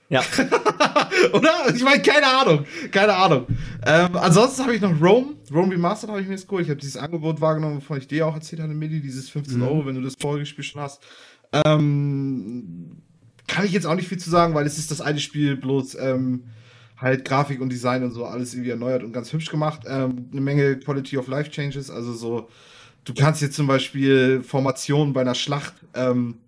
Ja. 0.09 0.21
Oder? 1.33 1.73
Ich 1.73 1.83
meine, 1.83 2.01
keine 2.01 2.27
Ahnung. 2.27 2.65
Keine 2.91 3.15
Ahnung. 3.15 3.47
Ähm, 3.85 4.15
ansonsten 4.15 4.63
habe 4.63 4.75
ich 4.75 4.81
noch 4.81 5.01
Rome. 5.01 5.35
Rome 5.51 5.73
Remastered 5.73 6.09
habe 6.11 6.21
ich 6.21 6.27
mir 6.27 6.33
jetzt 6.33 6.47
geholt. 6.47 6.65
Ich 6.65 6.69
habe 6.69 6.79
dieses 6.79 6.97
Angebot 6.97 7.41
wahrgenommen, 7.41 7.77
wovon 7.77 7.97
ich 7.97 8.07
dir 8.07 8.27
auch 8.27 8.35
erzählt 8.35 8.61
hatte, 8.61 8.73
Midi, 8.73 9.01
dieses 9.01 9.29
15 9.29 9.57
Mhm. 9.57 9.63
Euro, 9.63 9.85
wenn 9.85 9.95
du 9.95 10.01
das 10.01 10.13
vorige 10.19 10.45
Spiel 10.45 10.63
schon 10.63 10.81
hast. 10.81 11.01
Ähm, 11.65 13.01
kann 13.47 13.65
ich 13.65 13.71
jetzt 13.71 13.85
auch 13.85 13.95
nicht 13.95 14.07
viel 14.07 14.19
zu 14.19 14.29
sagen, 14.29 14.53
weil 14.53 14.65
es 14.65 14.77
ist 14.77 14.91
das 14.91 15.01
eine 15.01 15.19
Spiel, 15.19 15.55
bloß 15.55 15.95
ähm, 15.95 16.43
halt 17.03 17.25
Grafik 17.25 17.61
und 17.61 17.69
Design 17.69 18.03
und 18.03 18.11
so 18.11 18.25
alles 18.25 18.53
irgendwie 18.53 18.71
erneuert 18.71 19.03
und 19.03 19.13
ganz 19.13 19.31
hübsch 19.31 19.51
gemacht. 19.51 19.81
Ähm, 19.85 20.29
eine 20.31 20.41
Menge 20.41 20.77
Quality 20.79 21.17
of 21.17 21.27
Life 21.27 21.51
Changes, 21.51 21.91
also 21.91 22.13
so, 22.13 22.49
du 23.03 23.13
kannst 23.13 23.41
jetzt 23.41 23.55
zum 23.55 23.67
Beispiel 23.67 24.41
Formationen 24.41 25.13
bei 25.13 25.21
einer 25.21 25.35
Schlacht 25.35 25.73
ähm, 25.93 26.39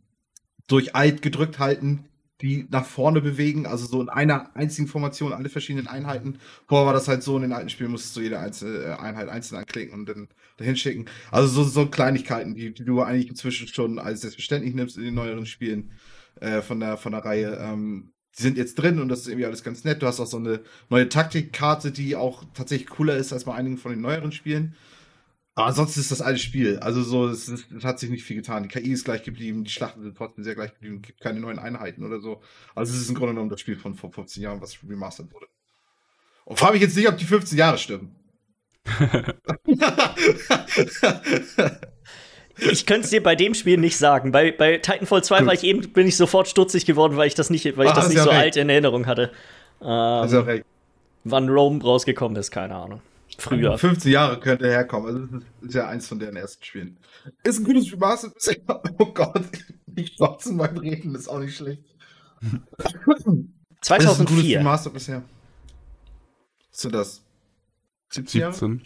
durch 0.67 0.95
Alt 0.95 1.21
gedrückt 1.21 1.59
halten, 1.59 2.05
die 2.41 2.67
nach 2.69 2.85
vorne 2.85 3.21
bewegen, 3.21 3.65
also 3.65 3.85
so 3.85 4.01
in 4.01 4.09
einer 4.09 4.55
einzigen 4.55 4.87
Formation 4.87 5.31
alle 5.31 5.49
verschiedenen 5.49 5.87
Einheiten. 5.87 6.39
Vorher 6.67 6.85
war 6.85 6.93
das 6.93 7.07
halt 7.07 7.23
so, 7.23 7.35
in 7.37 7.43
den 7.43 7.53
alten 7.53 7.69
Spielen 7.69 7.91
musstest 7.91 8.15
du 8.15 8.21
jede 8.21 8.39
einzelne 8.39 8.83
äh, 8.83 8.93
Einheit 8.93 9.29
einzeln 9.29 9.57
anklicken 9.57 9.93
und 9.93 10.09
dann 10.09 10.27
dahin 10.57 10.75
schicken. 10.75 11.05
Also 11.31 11.47
so, 11.47 11.63
so 11.63 11.85
Kleinigkeiten, 11.85 12.53
die, 12.53 12.73
die 12.73 12.83
du 12.83 13.01
eigentlich 13.01 13.29
inzwischen 13.29 13.67
schon 13.67 13.99
als 13.99 14.21
selbstverständlich 14.21 14.73
nimmst 14.73 14.97
in 14.97 15.03
den 15.03 15.13
neueren 15.13 15.45
Spielen 15.45 15.91
äh, 16.41 16.61
von, 16.61 16.79
der, 16.79 16.97
von 16.97 17.13
der 17.13 17.23
Reihe. 17.23 17.57
Ähm, 17.61 18.11
die 18.37 18.41
sind 18.41 18.57
jetzt 18.57 18.75
drin 18.75 18.99
und 18.99 19.09
das 19.09 19.21
ist 19.21 19.27
irgendwie 19.27 19.45
alles 19.45 19.63
ganz 19.63 19.83
nett. 19.83 20.01
Du 20.01 20.07
hast 20.07 20.19
auch 20.19 20.27
so 20.27 20.37
eine 20.37 20.61
neue 20.89 21.07
Taktikkarte, 21.07 21.91
die 21.91 22.15
auch 22.15 22.43
tatsächlich 22.53 22.89
cooler 22.89 23.15
ist 23.15 23.31
als 23.31 23.45
bei 23.45 23.53
einigen 23.53 23.77
von 23.77 23.91
den 23.91 24.01
neueren 24.01 24.31
Spielen. 24.31 24.75
Aber 25.53 25.67
ansonsten 25.67 26.01
ist 26.01 26.11
das 26.11 26.21
alte 26.21 26.39
Spiel. 26.39 26.79
Also 26.79 27.01
so, 27.01 27.29
es, 27.29 27.47
ist, 27.47 27.71
es 27.71 27.85
hat 27.85 27.97
sich 27.97 28.09
nicht 28.09 28.25
viel 28.25 28.35
getan. 28.35 28.63
Die 28.63 28.69
KI 28.69 28.91
ist 28.91 29.05
gleich 29.05 29.23
geblieben, 29.23 29.63
die 29.63 29.71
Schlachten 29.71 30.03
sind 30.03 30.17
trotzdem 30.17 30.43
sehr 30.43 30.55
gleich 30.55 30.73
geblieben, 30.73 31.01
gibt 31.01 31.21
keine 31.21 31.39
neuen 31.39 31.59
Einheiten 31.59 32.03
oder 32.03 32.19
so. 32.19 32.41
Also 32.75 32.93
es 32.93 32.99
ist 32.99 33.07
im 33.07 33.15
Grunde 33.15 33.33
genommen 33.33 33.49
das 33.49 33.61
Spiel 33.61 33.77
von 33.77 33.95
vor 33.95 34.11
15 34.11 34.43
Jahren, 34.43 34.59
was 34.59 34.77
remastert 34.87 35.31
wurde. 35.31 35.47
Und 36.43 36.59
frage 36.59 36.73
mich 36.73 36.81
jetzt 36.81 36.97
nicht, 36.97 37.07
ob 37.07 37.17
die 37.17 37.23
15 37.23 37.57
Jahre 37.57 37.77
stimmen. 37.77 38.17
Ich 42.57 42.85
könnte 42.85 43.03
es 43.05 43.09
dir 43.09 43.21
bei 43.21 43.35
dem 43.35 43.53
Spiel 43.53 43.77
nicht 43.77 43.97
sagen. 43.97 44.31
Bei, 44.31 44.51
bei 44.51 44.77
Titanfall 44.77 45.23
2 45.23 45.45
war 45.45 45.53
ich 45.53 45.63
eben, 45.63 45.91
bin 45.91 46.07
ich 46.07 46.15
sofort 46.15 46.47
stutzig 46.47 46.85
geworden, 46.85 47.17
weil 47.17 47.27
ich 47.27 47.35
das 47.35 47.49
nicht, 47.49 47.65
weil 47.77 47.85
ich 47.87 47.91
Ah, 47.91 47.95
das 47.95 48.09
nicht 48.09 48.19
so 48.19 48.29
recht. 48.29 48.39
alt 48.39 48.55
in 48.55 48.69
Erinnerung 48.69 49.05
hatte. 49.07 49.31
Ähm, 49.81 49.87
also 49.87 50.39
recht. 50.41 50.65
wann 51.25 51.49
Rome 51.49 51.83
rausgekommen 51.83 52.37
ist, 52.37 52.51
keine 52.51 52.75
Ahnung. 52.75 53.01
Früher. 53.37 53.77
15 53.77 54.11
Jahre 54.11 54.39
könnte 54.39 54.67
herkommen. 54.67 55.07
Also 55.07 55.19
das 55.25 55.41
ist, 55.69 55.73
ja 55.75 55.87
eins 55.89 56.07
von 56.07 56.19
deren 56.19 56.37
ersten 56.37 56.63
Spielen. 56.63 56.97
Ist 57.43 57.59
ein 57.59 57.65
gutes 57.65 57.91
bisher. 57.91 58.57
Oh 58.99 59.05
Gott. 59.07 59.41
Ich 59.97 60.17
trotzdem 60.17 60.57
beim 60.57 60.75
Reden 60.75 61.15
ist 61.15 61.29
auch 61.29 61.39
nicht 61.39 61.55
schlecht. 61.55 61.81
Das 62.77 62.91
ist 62.93 62.95
ein 62.95 63.01
gutes 63.05 63.25
2004. 63.79 64.59
Remastered 64.59 64.93
bisher. 64.93 65.23
Sind 66.71 66.93
das? 66.93 67.21
17 68.09 68.41
Jahre? 68.41 68.53
17. 68.53 68.81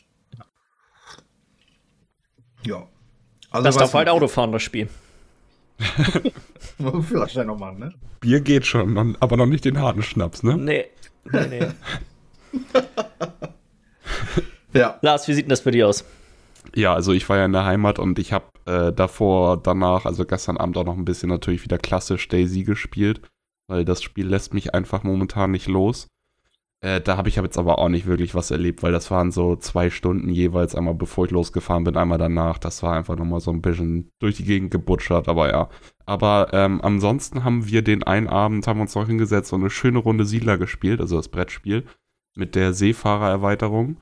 Ja. 2.63 2.87
Also 3.51 3.63
Das 3.65 3.77
darf 3.77 3.93
halt 3.93 4.07
mit- 4.07 4.13
Auto 4.13 4.27
fahren, 4.27 4.51
das 4.51 4.61
Spiel. 4.63 4.87
Führerschein 7.07 7.47
noch 7.47 7.57
machen, 7.57 7.79
ne? 7.79 7.93
Bier 8.19 8.41
geht 8.41 8.65
schon, 8.65 9.15
aber 9.19 9.37
noch 9.37 9.45
nicht 9.45 9.65
den 9.65 9.79
harten 9.79 10.03
Schnaps, 10.03 10.43
ne? 10.43 10.57
Nee. 10.57 10.85
Nee, 11.31 11.47
nee. 11.47 11.67
Ja. 14.73 14.99
Lars, 15.01 15.27
wie 15.27 15.33
sieht 15.33 15.45
denn 15.45 15.49
das 15.49 15.63
bei 15.63 15.71
dir 15.71 15.87
aus? 15.87 16.05
Ja, 16.75 16.93
also 16.93 17.11
ich 17.13 17.27
war 17.27 17.37
ja 17.37 17.45
in 17.45 17.53
der 17.53 17.65
Heimat 17.65 17.97
und 17.97 18.19
ich 18.19 18.31
habe 18.33 18.45
äh, 18.65 18.93
davor, 18.93 19.57
danach, 19.57 20.05
also 20.05 20.25
gestern 20.25 20.57
Abend 20.57 20.77
auch 20.77 20.83
noch 20.85 20.95
ein 20.97 21.05
bisschen 21.05 21.29
natürlich 21.29 21.63
wieder 21.63 21.79
klassisch 21.79 22.27
Daisy 22.27 22.63
gespielt, 22.63 23.21
weil 23.67 23.83
das 23.83 24.03
Spiel 24.03 24.27
lässt 24.27 24.53
mich 24.53 24.75
einfach 24.75 25.03
momentan 25.03 25.51
nicht 25.51 25.67
los. 25.67 26.07
Äh, 26.81 27.01
da 27.01 27.17
habe 27.17 27.27
ich 27.27 27.35
jetzt 27.35 27.57
aber 27.57 27.79
auch 27.79 27.89
nicht 27.89 28.05
wirklich 28.05 28.35
was 28.35 28.51
erlebt, 28.51 28.83
weil 28.83 28.93
das 28.93 29.11
waren 29.11 29.31
so 29.31 29.57
zwei 29.57 29.89
Stunden 29.89 30.29
jeweils, 30.29 30.75
einmal 30.75 30.93
bevor 30.93 31.25
ich 31.25 31.31
losgefahren 31.31 31.83
bin, 31.83 31.97
einmal 31.97 32.17
danach. 32.17 32.57
Das 32.57 32.81
war 32.83 32.95
einfach 32.95 33.17
nochmal 33.17 33.41
so 33.41 33.51
ein 33.51 33.61
bisschen 33.61 34.11
durch 34.19 34.37
die 34.37 34.45
Gegend 34.45 34.71
gebutschert, 34.71 35.27
aber 35.27 35.49
ja. 35.49 35.69
Aber 36.05 36.49
ähm, 36.53 36.79
ansonsten 36.81 37.43
haben 37.43 37.67
wir 37.67 37.81
den 37.81 38.03
einen 38.03 38.27
Abend, 38.27 38.65
haben 38.65 38.79
uns 38.79 38.95
noch 38.95 39.07
hingesetzt 39.07 39.51
und 39.51 39.61
eine 39.61 39.69
schöne 39.69 39.99
Runde 39.99 40.25
Siedler 40.25 40.57
gespielt, 40.57 41.01
also 41.01 41.17
das 41.17 41.27
Brettspiel, 41.27 41.85
mit 42.35 42.55
der 42.55 42.73
Seefahrererweiterung. 42.73 43.97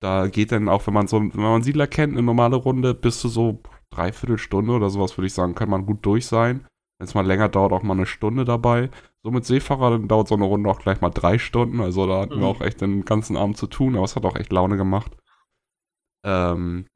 Da 0.00 0.28
geht 0.28 0.52
dann 0.52 0.68
auch, 0.68 0.86
wenn 0.86 0.94
man 0.94 1.08
so, 1.08 1.20
wenn 1.20 1.32
man 1.34 1.62
Siedler 1.62 1.86
kennt, 1.86 2.12
eine 2.12 2.22
normale 2.22 2.56
Runde, 2.56 2.94
bis 2.94 3.20
zu 3.20 3.28
so 3.28 3.62
dreiviertel 3.90 4.38
Stunde 4.38 4.72
oder 4.72 4.90
sowas, 4.90 5.16
würde 5.16 5.26
ich 5.26 5.34
sagen, 5.34 5.54
kann 5.54 5.70
man 5.70 5.86
gut 5.86 6.04
durch 6.04 6.26
sein. 6.26 6.66
Wenn 6.98 7.06
es 7.06 7.14
mal 7.14 7.26
länger 7.26 7.48
dauert, 7.48 7.72
auch 7.72 7.82
mal 7.82 7.94
eine 7.94 8.06
Stunde 8.06 8.44
dabei. 8.44 8.90
So 9.24 9.30
mit 9.32 9.44
Seefahrer, 9.44 9.90
dann 9.90 10.08
dauert 10.08 10.28
so 10.28 10.34
eine 10.36 10.44
Runde 10.44 10.70
auch 10.70 10.78
gleich 10.80 11.00
mal 11.00 11.10
drei 11.10 11.38
Stunden. 11.38 11.80
Also 11.80 12.06
da 12.06 12.20
hatten 12.20 12.36
Mhm. 12.36 12.40
wir 12.40 12.46
auch 12.46 12.60
echt 12.60 12.80
den 12.80 13.04
ganzen 13.04 13.36
Abend 13.36 13.56
zu 13.56 13.66
tun, 13.66 13.96
aber 13.96 14.04
es 14.04 14.16
hat 14.16 14.24
auch 14.24 14.36
echt 14.36 14.52
Laune 14.52 14.76
gemacht. 14.76 15.16
Ähm, 16.24 16.86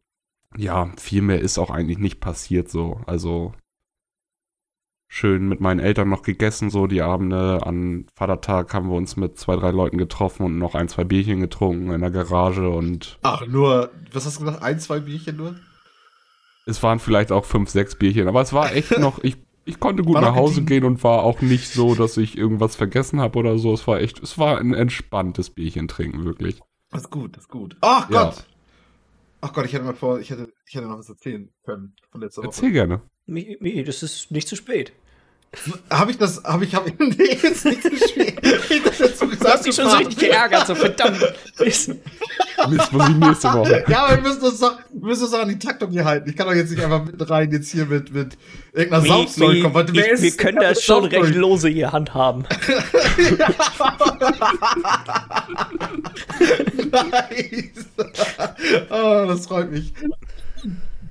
ja, 0.56 0.92
viel 0.98 1.22
mehr 1.22 1.40
ist 1.40 1.58
auch 1.58 1.70
eigentlich 1.70 1.98
nicht 1.98 2.20
passiert 2.20 2.68
so. 2.70 3.00
Also 3.06 3.52
schön 5.08 5.48
mit 5.48 5.60
meinen 5.60 5.80
Eltern 5.80 6.08
noch 6.08 6.22
gegessen, 6.22 6.70
so 6.70 6.86
die 6.86 7.02
Abende. 7.02 7.60
An 7.66 8.06
Vatertag 8.14 8.72
haben 8.72 8.88
wir 8.88 8.96
uns 8.96 9.16
mit 9.16 9.38
zwei, 9.38 9.56
drei 9.56 9.70
Leuten 9.70 9.98
getroffen 9.98 10.44
und 10.46 10.58
noch 10.58 10.74
ein, 10.74 10.88
zwei 10.88 11.04
Bierchen 11.04 11.40
getrunken 11.40 11.90
in 11.92 12.00
der 12.00 12.10
Garage 12.10 12.68
und 12.70 13.18
Ach, 13.22 13.46
nur, 13.46 13.90
was 14.12 14.26
hast 14.26 14.40
du 14.40 14.44
gesagt? 14.44 14.62
Ein, 14.62 14.78
zwei 14.80 15.00
Bierchen 15.00 15.36
nur? 15.36 15.56
es 16.64 16.80
waren 16.82 17.00
vielleicht 17.00 17.32
auch 17.32 17.44
fünf, 17.44 17.70
sechs 17.70 17.96
Bierchen, 17.96 18.28
aber 18.28 18.40
es 18.40 18.52
war 18.52 18.72
echt 18.72 18.96
noch, 18.98 19.18
ich, 19.24 19.36
ich 19.64 19.80
konnte 19.80 20.02
gut 20.02 20.14
War 20.14 20.22
nach 20.22 20.34
Hause 20.34 20.62
gehen 20.62 20.84
und 20.84 21.02
war 21.04 21.22
auch 21.22 21.40
nicht 21.40 21.68
so, 21.72 21.94
dass 21.94 22.16
ich 22.16 22.36
irgendwas 22.36 22.76
vergessen 22.76 23.20
habe 23.20 23.38
oder 23.38 23.58
so. 23.58 23.72
Es 23.72 23.86
war 23.86 24.00
echt, 24.00 24.22
es 24.22 24.38
war 24.38 24.58
ein 24.58 24.74
entspanntes 24.74 25.50
Bierchen 25.50 25.88
trinken, 25.88 26.24
wirklich. 26.24 26.60
Das 26.90 27.02
ist 27.02 27.10
gut, 27.10 27.36
das 27.36 27.44
ist 27.44 27.48
gut. 27.50 27.76
Ach 27.80 28.10
Ja. 28.10 28.24
Gott! 28.24 28.46
Ach 29.44 29.52
Gott, 29.52 29.64
ich 29.66 29.72
hätte 29.72 29.84
mal 29.84 29.94
vor, 29.94 30.20
ich 30.20 30.30
hätte, 30.30 30.52
ich 30.66 30.74
hätte 30.74 30.86
noch 30.86 30.98
was 30.98 31.08
erzählen 31.08 31.50
können 31.64 31.96
von 32.10 32.20
letzter 32.20 32.42
Woche. 32.42 32.48
Erzähl 32.48 32.70
gerne. 32.70 33.02
Mi, 33.26 33.82
das 33.84 34.02
ist 34.02 34.30
nicht 34.30 34.46
zu 34.46 34.54
spät. 34.54 34.92
Habe 35.90 36.10
ich 36.12 36.16
das, 36.18 36.42
habe 36.44 36.64
ich, 36.64 36.74
habe 36.74 36.88
ich, 36.88 36.98
nee, 36.98 37.24
ist 37.24 37.64
nicht 37.66 37.82
spät. 37.82 38.38
Ich 38.42 38.78
hab 38.80 38.84
das 38.98 38.98
dazu 38.98 39.26
Du 39.26 39.30
gesagt. 39.32 39.52
hast 39.54 39.66
dich 39.66 39.74
schon 39.74 39.90
so 39.90 39.96
richtig 39.98 40.18
geärgert, 40.18 40.66
so 40.66 40.74
verdammt. 40.74 41.20
Mist, 41.58 41.90
muss 42.92 43.08
ich 43.08 43.16
nächste 43.16 43.52
Woche. 43.52 43.84
Ja, 43.86 44.04
aber 44.06 44.16
wir 44.16 44.22
müssen 44.22 44.40
uns 44.42 44.60
doch, 44.60 44.78
wir 44.92 45.08
müssen 45.08 45.24
uns 45.24 45.32
doch 45.32 45.40
an 45.42 45.48
die 45.50 45.58
Taktung 45.58 45.90
hier 45.90 46.06
halten. 46.06 46.30
Ich 46.30 46.36
kann 46.36 46.46
doch 46.46 46.54
jetzt 46.54 46.70
nicht 46.70 46.82
einfach 46.82 47.04
mitten 47.04 47.20
rein 47.22 47.50
jetzt 47.52 47.70
hier 47.70 47.84
mit, 47.84 48.14
mit 48.14 48.38
irgendeiner 48.72 49.04
Saufstory 49.06 49.60
kommen. 49.60 49.74
weil 49.74 49.90
ich, 49.90 49.96
ist- 50.06 50.22
wir 50.22 50.30
können 50.38 50.58
das 50.58 50.82
schon 50.82 51.02
Saufstory? 51.02 51.22
recht 51.26 51.34
lose 51.36 51.68
hier 51.68 51.92
handhaben. 51.92 52.44
nice. 56.90 57.86
oh, 58.90 59.24
das 59.28 59.46
freut 59.46 59.70
mich. 59.70 59.92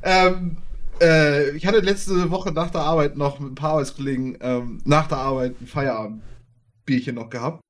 Ähm, 0.04 0.58
äh, 1.01 1.51
ich 1.55 1.65
hatte 1.65 1.79
letzte 1.79 2.29
Woche 2.31 2.51
nach 2.51 2.69
der 2.69 2.81
Arbeit 2.81 3.17
noch 3.17 3.39
mit 3.39 3.51
ein 3.51 3.55
paar 3.55 3.71
Arbeitskollegen 3.71 4.37
ähm, 4.41 4.81
nach 4.85 5.07
der 5.07 5.17
Arbeit 5.17 5.59
ein 5.59 5.67
Feierabendbierchen 5.67 7.15
noch 7.15 7.29
gehabt. 7.29 7.61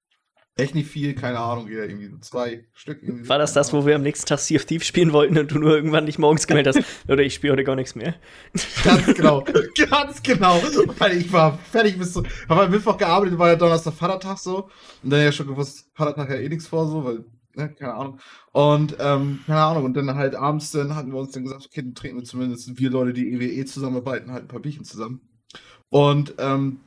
Echt 0.58 0.76
nicht 0.76 0.90
viel, 0.90 1.16
keine 1.16 1.40
Ahnung, 1.40 1.70
jeder 1.70 1.86
irgendwie 1.86 2.10
so 2.10 2.18
zwei 2.18 2.66
Stück. 2.74 3.02
Irgendwie 3.02 3.28
War 3.30 3.40
das 3.40 3.54
das, 3.54 3.72
wo 3.72 3.86
wir 3.86 3.96
am 3.96 4.02
nächsten 4.02 4.28
Tag 4.28 4.40
Sea 4.40 4.58
of 4.58 4.66
Thieves 4.66 4.86
spielen 4.86 5.14
wollten 5.14 5.38
und 5.38 5.50
du 5.50 5.58
nur 5.58 5.74
irgendwann 5.74 6.04
nicht 6.04 6.20
morgens 6.20 6.46
gemeldet 6.46 6.76
hast? 6.76 6.86
Oder 7.08 7.24
ich 7.24 7.34
spiele 7.34 7.54
heute 7.54 7.64
gar 7.64 7.78
nichts 7.78 7.96
mehr. 7.96 8.16
Ganz 8.84 9.16
genau, 9.16 9.46
ganz 9.90 10.22
genau. 10.22 10.62
Weil 10.98 11.18
ich 11.18 11.32
war 11.32 11.58
fertig 11.72 11.98
bis 11.98 12.14
so. 12.14 12.24
Habe 12.50 12.64
am 12.64 12.72
Mittwoch 12.72 12.98
gearbeitet, 12.98 13.40
war 13.40 13.48
ja 13.48 13.56
Donnerstag 13.56 13.94
Vatertag 13.94 14.38
so. 14.40 14.70
Und 15.02 15.10
dann 15.10 15.22
ja 15.22 15.32
schon 15.32 15.48
gewusst, 15.48 15.90
Vatertag 15.94 16.30
ja 16.30 16.36
eh 16.36 16.50
nichts 16.50 16.68
vor, 16.68 16.86
so, 16.86 17.06
weil, 17.06 17.24
ne, 17.56 17.70
keine 17.70 17.94
Ahnung. 17.94 18.20
Und, 18.52 18.98
ähm, 19.00 19.40
keine 19.46 19.62
Ahnung. 19.62 19.86
Und 19.86 19.94
dann 19.96 20.16
halt 20.16 20.36
abends, 20.36 20.72
dann 20.72 20.96
hatten 20.96 21.12
wir 21.12 21.20
uns 21.20 21.32
dann 21.32 21.44
gesagt, 21.44 21.66
okay, 21.66 21.82
dann 21.82 21.96
trinken 21.96 22.18
wir 22.20 22.24
zumindest 22.24 22.80
wir 22.80 22.90
Leute, 22.90 23.14
die 23.14 23.34
EWE 23.34 23.66
zusammenarbeiten, 23.66 24.32
halt 24.32 24.46
ein 24.46 24.48
paar 24.48 24.60
Bierchen 24.60 24.86
zusammen. 24.86 25.22
Und, 25.90 26.36
ähm, 26.38 26.80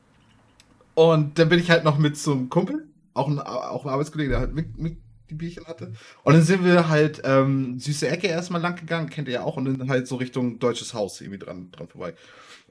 und 0.95 1.39
dann 1.39 1.49
bin 1.49 1.59
ich 1.59 1.71
halt 1.71 1.85
noch 1.85 1.99
mit 1.99 2.17
zum 2.17 2.49
Kumpel, 2.49 2.89
auch 3.15 3.29
ein, 3.29 3.39
auch 3.39 3.85
ein 3.85 3.91
Arbeitskollege, 3.91 4.31
der 4.31 4.41
halt 4.41 4.55
mit, 4.55 4.79
mit 4.79 4.99
die 5.31 5.35
Bierchen 5.35 5.67
hatte. 5.67 5.93
Und 6.23 6.35
dann 6.35 6.43
sind 6.43 6.65
wir 6.65 6.89
halt 6.89 7.23
ähm, 7.25 7.79
süße 7.79 8.09
Ecke 8.09 8.27
erstmal 8.27 8.61
lang 8.61 8.77
gegangen, 8.77 9.11
kennt 9.11 9.29
ihr 9.29 9.35
ja 9.35 9.43
auch, 9.43 9.57
und 9.57 9.65
dann 9.65 9.91
halt 9.91 10.07
so 10.07 10.17
Richtung 10.17 10.59
Deutsches 10.59 10.95
Haus 10.95 11.21
irgendwie 11.21 11.39
dran, 11.39 11.71
dran 11.73 11.89
vorbei. 11.89 12.15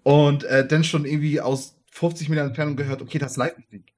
Und 0.03 0.43
äh, 0.45 0.67
dann 0.67 0.83
schon 0.83 1.05
irgendwie 1.05 1.41
aus 1.41 1.75
50 1.91 2.29
Metern 2.29 2.47
Entfernung 2.47 2.75
gehört, 2.75 3.01
okay, 3.01 3.19
das 3.19 3.37
Live-Musik. 3.37 3.92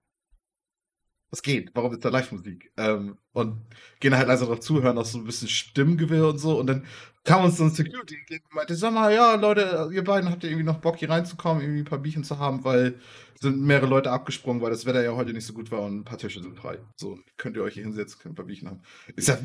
Was 1.36 1.41
geht? 1.41 1.71
Warum 1.74 1.91
ist 1.91 2.06
da 2.06 2.08
Live-Musik? 2.08 2.71
Ähm, 2.78 3.17
und 3.34 3.58
gehen 4.00 4.15
halt 4.15 4.30
leise 4.30 4.45
drauf 4.45 4.62
zuhören, 4.62 4.98
auch 4.98 5.04
so 5.06 5.17
ein 5.17 5.26
bisschen 5.26 5.50
Stimmgewirr 5.50 6.30
und 6.30 6.38
so. 6.38 6.58
Und 6.58 6.67
dann 6.67 6.86
kam 7.26 7.43
uns 7.43 7.58
so 7.58 7.65
ein 7.65 7.71
Security 7.71 8.15
und 8.30 8.56
meinte, 8.56 8.74
sag 8.74 8.93
mal, 8.93 9.13
ja, 9.13 9.36
Leute, 9.36 9.89
ihr 9.91 10.06
beiden 10.06 10.30
habt 10.30 10.45
ihr 10.45 10.50
irgendwie 10.50 10.63
noch 10.65 10.80
Bock 10.80 10.95
hier 10.95 11.10
reinzukommen, 11.10 11.62
irgendwie 11.62 11.82
ein 11.82 11.86
paar 11.86 12.00
Bierchen 12.00 12.24
zu 12.24 12.39
haben, 12.39 12.63
weil 12.63 12.95
sind 13.41 13.60
mehrere 13.60 13.88
Leute 13.88 14.12
abgesprungen, 14.12 14.62
weil 14.62 14.71
das 14.71 14.86
Wetter 14.86 15.04
ja 15.04 15.13
heute 15.13 15.34
nicht 15.34 15.45
so 15.45 15.52
gut 15.52 15.71
war 15.71 15.82
und 15.82 15.98
ein 15.98 16.04
paar 16.06 16.17
Tische 16.17 16.41
sind 16.41 16.56
frei. 16.56 16.78
So, 16.95 17.19
könnt 17.36 17.58
ihr 17.58 17.63
euch 17.63 17.74
hier 17.74 17.84
hinsetzen, 17.84 18.17
könnt 18.21 18.32
ein 18.32 18.36
paar 18.38 18.45
Bierchen 18.45 18.69
haben. 18.69 18.82
Ich 19.17 19.26
sag, 19.26 19.39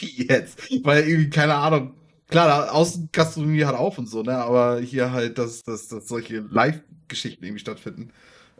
wie 0.00 0.26
jetzt? 0.26 0.60
Weil 0.84 1.08
irgendwie, 1.08 1.30
keine 1.30 1.54
Ahnung, 1.54 1.94
klar, 2.28 2.70
Außengastronomie 2.70 3.64
hat 3.64 3.76
auf 3.76 3.96
und 3.96 4.10
so, 4.10 4.22
ne, 4.22 4.36
aber 4.36 4.78
hier 4.80 5.10
halt, 5.10 5.38
dass, 5.38 5.62
dass, 5.62 5.88
dass 5.88 6.06
solche 6.06 6.40
Live-Geschichten 6.40 7.44
irgendwie 7.44 7.60
stattfinden. 7.60 8.12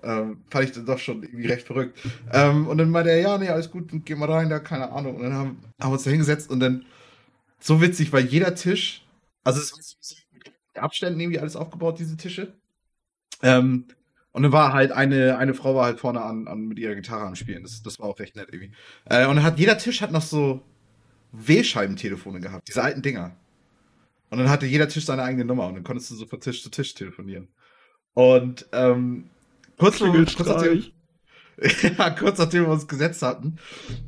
Ähm, 0.04 0.44
fand 0.50 0.64
ich 0.64 0.72
dann 0.72 0.86
doch 0.86 0.98
schon 0.98 1.22
irgendwie 1.22 1.46
recht 1.46 1.66
verrückt. 1.66 1.98
Ähm, 2.32 2.66
und 2.66 2.78
dann 2.78 2.90
meinte 2.90 3.10
er, 3.10 3.20
ja, 3.20 3.38
nee, 3.38 3.48
alles 3.48 3.70
gut, 3.70 3.88
geh 4.04 4.14
mal 4.14 4.30
rein, 4.30 4.50
da, 4.50 4.58
keine 4.58 4.90
Ahnung. 4.92 5.16
Und 5.16 5.22
dann 5.22 5.32
haben, 5.32 5.58
haben 5.80 5.90
wir 5.90 5.94
uns 5.94 6.04
da 6.04 6.10
hingesetzt 6.10 6.50
und 6.50 6.60
dann 6.60 6.84
so 7.58 7.80
witzig, 7.80 8.12
weil 8.12 8.26
jeder 8.26 8.54
Tisch, 8.54 9.06
also 9.42 9.60
es 9.60 9.72
ist 9.72 10.26
mit 10.32 10.52
Abständen 10.76 11.18
irgendwie 11.18 11.40
alles 11.40 11.56
aufgebaut, 11.56 11.98
diese 11.98 12.16
Tische. 12.16 12.52
Ähm, 13.42 13.86
und 14.32 14.42
dann 14.42 14.52
war 14.52 14.72
halt 14.72 14.92
eine, 14.92 15.38
eine 15.38 15.54
Frau 15.54 15.76
war 15.76 15.84
halt 15.84 16.00
vorne 16.00 16.20
an, 16.20 16.48
an 16.48 16.66
mit 16.66 16.78
ihrer 16.78 16.96
Gitarre 16.96 17.24
am 17.24 17.36
Spielen. 17.36 17.62
Das, 17.62 17.82
das 17.82 18.00
war 18.00 18.06
auch 18.06 18.18
recht 18.18 18.36
nett 18.36 18.48
irgendwie. 18.50 18.72
Äh, 19.04 19.26
und 19.26 19.36
dann 19.36 19.44
hat 19.44 19.58
jeder 19.58 19.78
Tisch 19.78 20.02
hat 20.02 20.12
noch 20.12 20.22
so 20.22 20.60
W-Scheibentelefone 21.32 22.40
gehabt, 22.40 22.68
diese 22.68 22.82
alten 22.82 23.02
Dinger. 23.02 23.36
Und 24.30 24.38
dann 24.38 24.50
hatte 24.50 24.66
jeder 24.66 24.88
Tisch 24.88 25.04
seine 25.04 25.22
eigene 25.22 25.44
Nummer 25.44 25.68
und 25.68 25.74
dann 25.74 25.84
konntest 25.84 26.10
du 26.10 26.16
so 26.16 26.26
von 26.26 26.40
Tisch 26.40 26.62
zu 26.62 26.70
Tisch 26.70 26.94
telefonieren. 26.94 27.48
Und 28.14 28.66
ähm, 28.72 29.30
kurz, 29.78 29.98
kurz, 29.98 30.48
nachdem, 30.48 30.84
ja, 31.98 32.10
kurz 32.10 32.38
nachdem 32.38 32.64
wir 32.64 32.72
uns 32.72 32.88
gesetzt 32.88 33.22
hatten, 33.22 33.58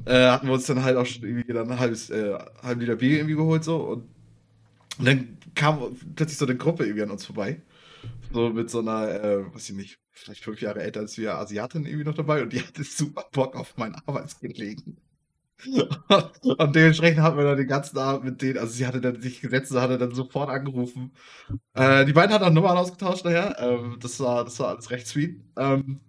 äh, 0.04 0.26
hatten 0.28 0.46
wir 0.46 0.54
uns 0.54 0.66
dann 0.66 0.82
halt 0.82 0.96
auch 0.96 1.06
schon 1.06 1.22
irgendwie 1.22 1.52
dann 1.52 1.70
ein 1.70 1.78
halbes, 1.78 2.10
äh, 2.10 2.38
halb 2.62 2.80
Liter 2.80 2.96
Bier 2.96 3.18
irgendwie 3.18 3.36
geholt 3.36 3.64
so 3.64 3.76
und, 3.76 4.08
und 4.98 5.04
dann 5.04 5.38
kam 5.54 5.96
plötzlich 6.14 6.38
so 6.38 6.46
eine 6.46 6.56
Gruppe 6.56 6.84
irgendwie 6.84 7.02
an 7.02 7.10
uns 7.10 7.24
vorbei. 7.24 7.62
So 8.32 8.50
mit 8.50 8.70
so 8.70 8.80
einer, 8.80 9.08
äh, 9.22 9.54
weiß 9.54 9.70
ich 9.70 9.76
nicht, 9.76 9.98
vielleicht 10.12 10.44
fünf 10.44 10.60
Jahre 10.60 10.82
älter 10.82 11.00
als 11.00 11.16
wir 11.18 11.36
Asiatin 11.36 11.86
irgendwie 11.86 12.04
noch 12.04 12.14
dabei 12.14 12.42
und 12.42 12.52
die 12.52 12.60
hatte 12.60 12.84
super 12.84 13.24
Bock 13.32 13.56
auf 13.56 13.76
mein 13.76 13.94
Arbeitsgelegen. 13.94 14.96
und 16.58 16.76
dementsprechend 16.76 17.20
hatten 17.22 17.38
wir 17.38 17.44
dann 17.44 17.56
den 17.56 17.66
ganzen 17.66 17.98
Abend 17.98 18.24
mit 18.24 18.42
denen, 18.42 18.58
also 18.58 18.72
sie 18.72 18.86
hatte 18.86 19.00
dann 19.00 19.20
sich 19.20 19.40
gesetzt 19.40 19.72
und 19.72 19.80
hatte 19.80 19.98
dann 19.98 20.14
sofort 20.14 20.50
angerufen. 20.50 21.12
Äh, 21.74 22.04
die 22.04 22.12
beiden 22.12 22.34
hatten 22.34 22.44
auch 22.44 22.50
Nummern 22.50 22.76
ausgetauscht 22.76 23.24
nachher. 23.24 23.56
Ähm, 23.60 23.98
das, 24.00 24.20
war, 24.20 24.44
das 24.44 24.58
war 24.60 24.68
alles 24.68 24.90
recht 24.90 25.06
sweet. 25.06 25.42
Ähm, 25.56 26.00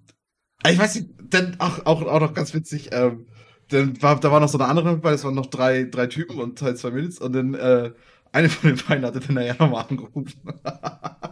ich 0.69 0.77
weiß 0.77 0.95
nicht, 0.95 1.09
dann 1.29 1.55
auch, 1.59 1.85
auch, 1.85 2.01
auch 2.03 2.19
noch 2.19 2.33
ganz 2.33 2.53
witzig, 2.53 2.89
ähm, 2.91 3.27
dann 3.69 4.01
war, 4.01 4.19
da 4.19 4.31
war 4.31 4.39
noch 4.39 4.49
so 4.49 4.57
eine 4.57 4.67
andere 4.67 4.91
dabei, 4.91 5.11
das 5.11 5.23
waren 5.23 5.35
noch 5.35 5.47
drei, 5.47 5.83
drei 5.83 6.07
Typen 6.07 6.39
und 6.39 6.61
halt 6.61 6.77
zwei 6.77 6.91
Mädels 6.91 7.19
und 7.19 7.33
dann 7.33 7.53
äh, 7.53 7.91
eine 8.31 8.49
von 8.49 8.69
den 8.69 8.85
beiden 8.87 9.05
hatte 9.05 9.19
dann 9.19 9.35
nachher 9.35 9.55
nochmal 9.59 9.85
angerufen. 9.89 10.33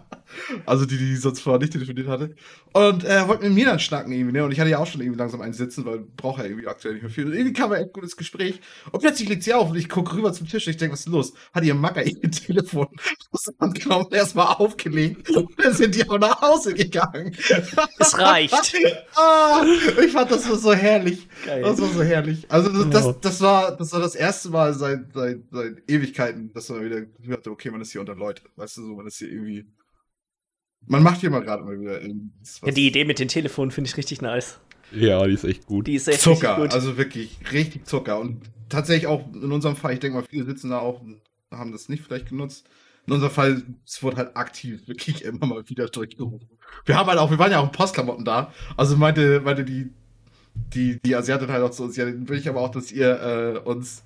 Also 0.65 0.85
die, 0.85 0.97
die 0.97 1.15
sonst 1.15 1.41
vorher 1.41 1.59
nicht 1.59 1.73
telefoniert 1.73 2.07
hatte. 2.07 2.35
Und 2.73 3.03
er 3.03 3.23
äh, 3.23 3.27
wollte 3.27 3.45
mit 3.45 3.53
mir 3.53 3.65
dann 3.65 3.79
schnacken 3.79 4.11
irgendwie, 4.11 4.33
ne? 4.33 4.43
Und 4.43 4.51
ich 4.51 4.59
hatte 4.59 4.69
ja 4.69 4.79
auch 4.79 4.87
schon 4.87 5.01
irgendwie 5.01 5.19
langsam 5.19 5.41
einen 5.41 5.53
sitzen, 5.53 5.85
weil 5.85 5.99
braucht 5.99 6.39
er 6.39 6.45
irgendwie 6.47 6.67
aktuell 6.67 6.95
nicht 6.95 7.03
mehr 7.03 7.11
viel. 7.11 7.25
Und 7.25 7.33
irgendwie 7.33 7.53
kam 7.53 7.71
er 7.71 7.79
echt 7.79 7.93
gutes 7.93 8.17
Gespräch. 8.17 8.59
Und 8.91 8.99
plötzlich 8.99 9.29
legt 9.29 9.43
sie 9.43 9.53
auf 9.53 9.69
und 9.69 9.77
ich 9.77 9.89
gucke 9.89 10.15
rüber 10.15 10.33
zum 10.33 10.47
Tisch 10.47 10.67
und 10.67 10.71
ich 10.71 10.77
denke, 10.77 10.93
was 10.93 11.01
ist 11.01 11.09
los? 11.09 11.33
Hat 11.53 11.63
ihr 11.63 11.75
Macker 11.75 12.03
ihr 12.03 12.19
Telefon 12.31 12.87
aus 13.31 13.43
der 13.43 13.53
Hand 13.59 13.79
genommen, 13.79 14.07
erstmal 14.11 14.47
aufgelegt 14.55 15.29
und 15.29 15.49
dann 15.57 15.73
sind 15.73 15.95
die 15.95 16.07
auch 16.09 16.19
nach 16.19 16.41
Hause 16.41 16.73
gegangen. 16.73 17.35
Es 17.99 18.17
reicht. 18.17 18.53
ah, 19.15 19.63
ich 20.03 20.11
fand 20.11 20.31
das 20.31 20.45
so 20.45 20.73
herrlich. 20.73 21.27
Geil. 21.45 21.61
Das 21.61 21.79
war 21.79 21.89
so 21.89 22.03
herrlich. 22.03 22.45
Also 22.49 22.83
das, 22.83 22.89
das, 22.89 23.19
das, 23.21 23.41
war, 23.41 23.75
das 23.75 23.93
war 23.93 23.99
das 23.99 24.15
erste 24.15 24.49
Mal 24.49 24.73
seit, 24.73 25.13
seit, 25.13 25.39
seit 25.51 25.89
Ewigkeiten, 25.89 26.51
dass 26.53 26.69
man 26.69 26.85
wieder 26.85 27.01
gehört 27.01 27.45
hat, 27.45 27.47
okay, 27.47 27.71
man 27.71 27.81
ist 27.81 27.91
hier 27.91 28.01
unter 28.01 28.15
Leute. 28.15 28.43
Weißt 28.55 28.77
du, 28.77 28.81
so, 28.83 28.95
man 28.95 29.07
ist 29.07 29.17
hier 29.17 29.29
irgendwie 29.29 29.65
man 30.87 31.03
macht 31.03 31.21
hier 31.21 31.29
mal 31.29 31.41
gerade 31.41 31.63
mal 31.63 31.79
wieder. 31.79 32.01
Ja, 32.01 32.71
die 32.71 32.87
Idee 32.87 33.05
mit 33.05 33.19
den 33.19 33.27
Telefonen 33.27 33.71
finde 33.71 33.89
ich 33.89 33.97
richtig 33.97 34.21
nice. 34.21 34.59
Ja, 34.91 35.25
die 35.25 35.33
ist 35.33 35.43
echt 35.43 35.65
gut. 35.65 35.87
Die 35.87 35.95
ist 35.95 36.07
echt 36.07 36.21
Zucker, 36.21 36.57
gut. 36.57 36.73
also 36.73 36.97
wirklich 36.97 37.37
richtig 37.51 37.85
Zucker. 37.85 38.19
Und 38.19 38.41
tatsächlich 38.69 39.07
auch 39.07 39.25
in 39.33 39.51
unserem 39.51 39.75
Fall, 39.75 39.93
ich 39.93 39.99
denke 39.99 40.17
mal, 40.17 40.25
viele 40.27 40.45
sitzen 40.45 40.69
da 40.69 40.79
auch 40.79 41.01
und 41.01 41.21
haben 41.51 41.71
das 41.71 41.89
nicht 41.89 42.03
vielleicht 42.03 42.29
genutzt. 42.29 42.67
In 43.07 43.13
unserem 43.13 43.31
Fall, 43.31 43.63
es 43.85 44.01
wurde 44.01 44.17
halt 44.17 44.37
aktiv 44.37 44.87
wirklich 44.87 45.23
immer 45.25 45.45
mal 45.45 45.69
wieder 45.69 45.87
durchgerufen. 45.87 46.47
Wir 46.85 46.97
haben 46.97 47.07
halt 47.07 47.19
auch, 47.19 47.29
wir 47.29 47.39
waren 47.39 47.51
ja 47.51 47.59
auch 47.59 47.65
in 47.65 47.71
Postklamotten 47.71 48.25
da. 48.25 48.53
Also 48.77 48.95
meinte, 48.97 49.41
meinte 49.41 49.63
die, 49.63 49.91
die, 50.73 50.99
die 51.01 51.15
Asiatin 51.15 51.49
halt 51.49 51.63
auch 51.63 51.71
zu 51.71 51.83
uns, 51.83 51.97
ja, 51.97 52.05
dann 52.05 52.27
will 52.29 52.39
ich 52.39 52.47
aber 52.49 52.61
auch, 52.61 52.71
dass 52.71 52.91
ihr 52.91 53.21
äh, 53.21 53.59
uns 53.59 54.03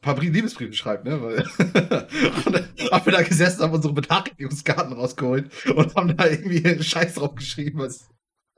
paar 0.00 0.18
Liebesbriefe 0.18 0.72
schreibt, 0.72 1.04
ne? 1.04 1.20
Weil 1.20 1.44
und 2.46 2.54
dann 2.54 2.68
haben 2.90 3.06
wir 3.06 3.12
da 3.12 3.22
gesessen, 3.22 3.62
haben 3.62 3.72
unsere 3.72 3.94
Benachrichtigungskarten 3.94 4.92
rausgeholt 4.92 5.50
und 5.74 5.94
haben 5.94 6.16
da 6.16 6.26
irgendwie 6.26 6.64
einen 6.64 6.82
Scheiß 6.82 7.14
drauf 7.14 7.34
geschrieben. 7.34 7.80
Was, 7.80 8.08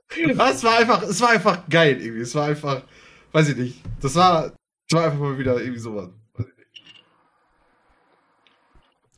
es 0.09 0.63
war 0.63 0.77
einfach, 0.77 1.03
es 1.03 1.19
war 1.21 1.29
einfach 1.29 1.67
geil 1.69 1.99
irgendwie. 1.99 2.21
Es 2.21 2.35
war 2.35 2.47
einfach, 2.47 2.83
weiß 3.31 3.49
ich 3.49 3.57
nicht. 3.57 3.81
Das 4.01 4.15
war, 4.15 4.53
das 4.89 4.99
war 4.99 5.05
einfach 5.05 5.19
mal 5.19 5.37
wieder 5.37 5.59
irgendwie 5.59 5.79
sowas. 5.79 6.09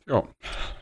Ja. 0.08 0.22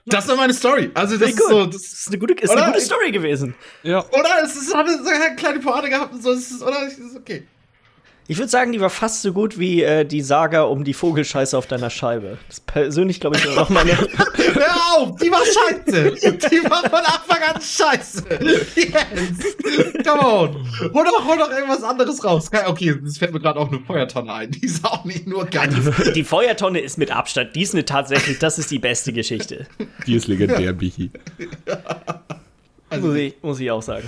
Das 0.06 0.28
war 0.28 0.36
meine 0.36 0.52
Story. 0.52 0.90
Also 0.92 1.16
das 1.16 1.30
ist 1.30 1.48
so, 1.48 1.64
das 1.64 1.82
ist 1.82 2.08
eine 2.08 2.18
gute, 2.18 2.34
ist 2.34 2.50
eine 2.50 2.66
gute 2.66 2.80
Story 2.80 3.10
gewesen. 3.10 3.54
Ja. 3.82 4.04
Oder 4.10 4.42
es 4.44 4.54
ist, 4.54 4.74
hat 4.74 4.86
eine 4.86 5.36
kleine 5.36 5.60
Pointe 5.60 5.88
gehabt 5.88 6.12
und 6.12 6.22
so. 6.22 6.32
Es 6.32 6.50
ist, 6.50 6.62
oder 6.62 6.86
es 6.86 6.98
ist 6.98 7.16
okay. 7.16 7.46
Ich 8.26 8.38
würde 8.38 8.48
sagen, 8.48 8.72
die 8.72 8.80
war 8.80 8.88
fast 8.88 9.20
so 9.20 9.34
gut 9.34 9.58
wie 9.58 9.82
äh, 9.82 10.06
die 10.06 10.22
Saga 10.22 10.62
um 10.62 10.82
die 10.82 10.94
Vogelscheiße 10.94 11.58
auf 11.58 11.66
deiner 11.66 11.90
Scheibe. 11.90 12.38
Das 12.48 12.58
persönlich, 12.58 13.20
glaube 13.20 13.36
ich, 13.36 13.46
auch 13.58 13.68
meine. 13.68 13.92
Hör 13.98 14.96
auf! 14.96 15.16
Die 15.18 15.30
war 15.30 15.42
scheiße! 15.44 16.12
Die 16.48 16.64
war 16.70 16.80
von 16.88 17.00
Anfang 17.00 17.54
an 17.54 17.60
scheiße! 17.60 18.24
Yes! 18.76 20.04
Come 20.06 20.20
on! 20.22 20.68
Hol 20.94 21.04
doch, 21.04 21.26
hol 21.26 21.36
doch 21.36 21.50
irgendwas 21.50 21.82
anderes 21.82 22.24
raus. 22.24 22.50
Okay, 22.66 22.98
das 23.04 23.18
fällt 23.18 23.34
mir 23.34 23.40
gerade 23.40 23.58
auch 23.58 23.70
eine 23.70 23.80
Feuertonne 23.80 24.32
ein. 24.32 24.50
Die 24.50 24.64
ist 24.64 24.82
auch 24.86 25.04
nicht 25.04 25.26
nur 25.26 25.44
geil. 25.44 25.68
Die, 25.68 26.12
die 26.12 26.24
Feuertonne 26.24 26.80
ist 26.80 26.96
mit 26.96 27.10
Abstand. 27.10 27.54
Die 27.54 27.62
ist 27.62 27.74
eine 27.74 27.84
tatsächlich, 27.84 28.38
das 28.38 28.58
ist 28.58 28.70
die 28.70 28.78
beste 28.78 29.12
Geschichte. 29.12 29.66
Die 30.06 30.14
ist 30.14 30.28
legendär, 30.28 30.72
Bichi. 30.72 31.10
Also, 32.88 33.08
muss, 33.08 33.16
ich, 33.16 33.34
muss 33.42 33.60
ich 33.60 33.70
auch 33.70 33.82
sagen. 33.82 34.06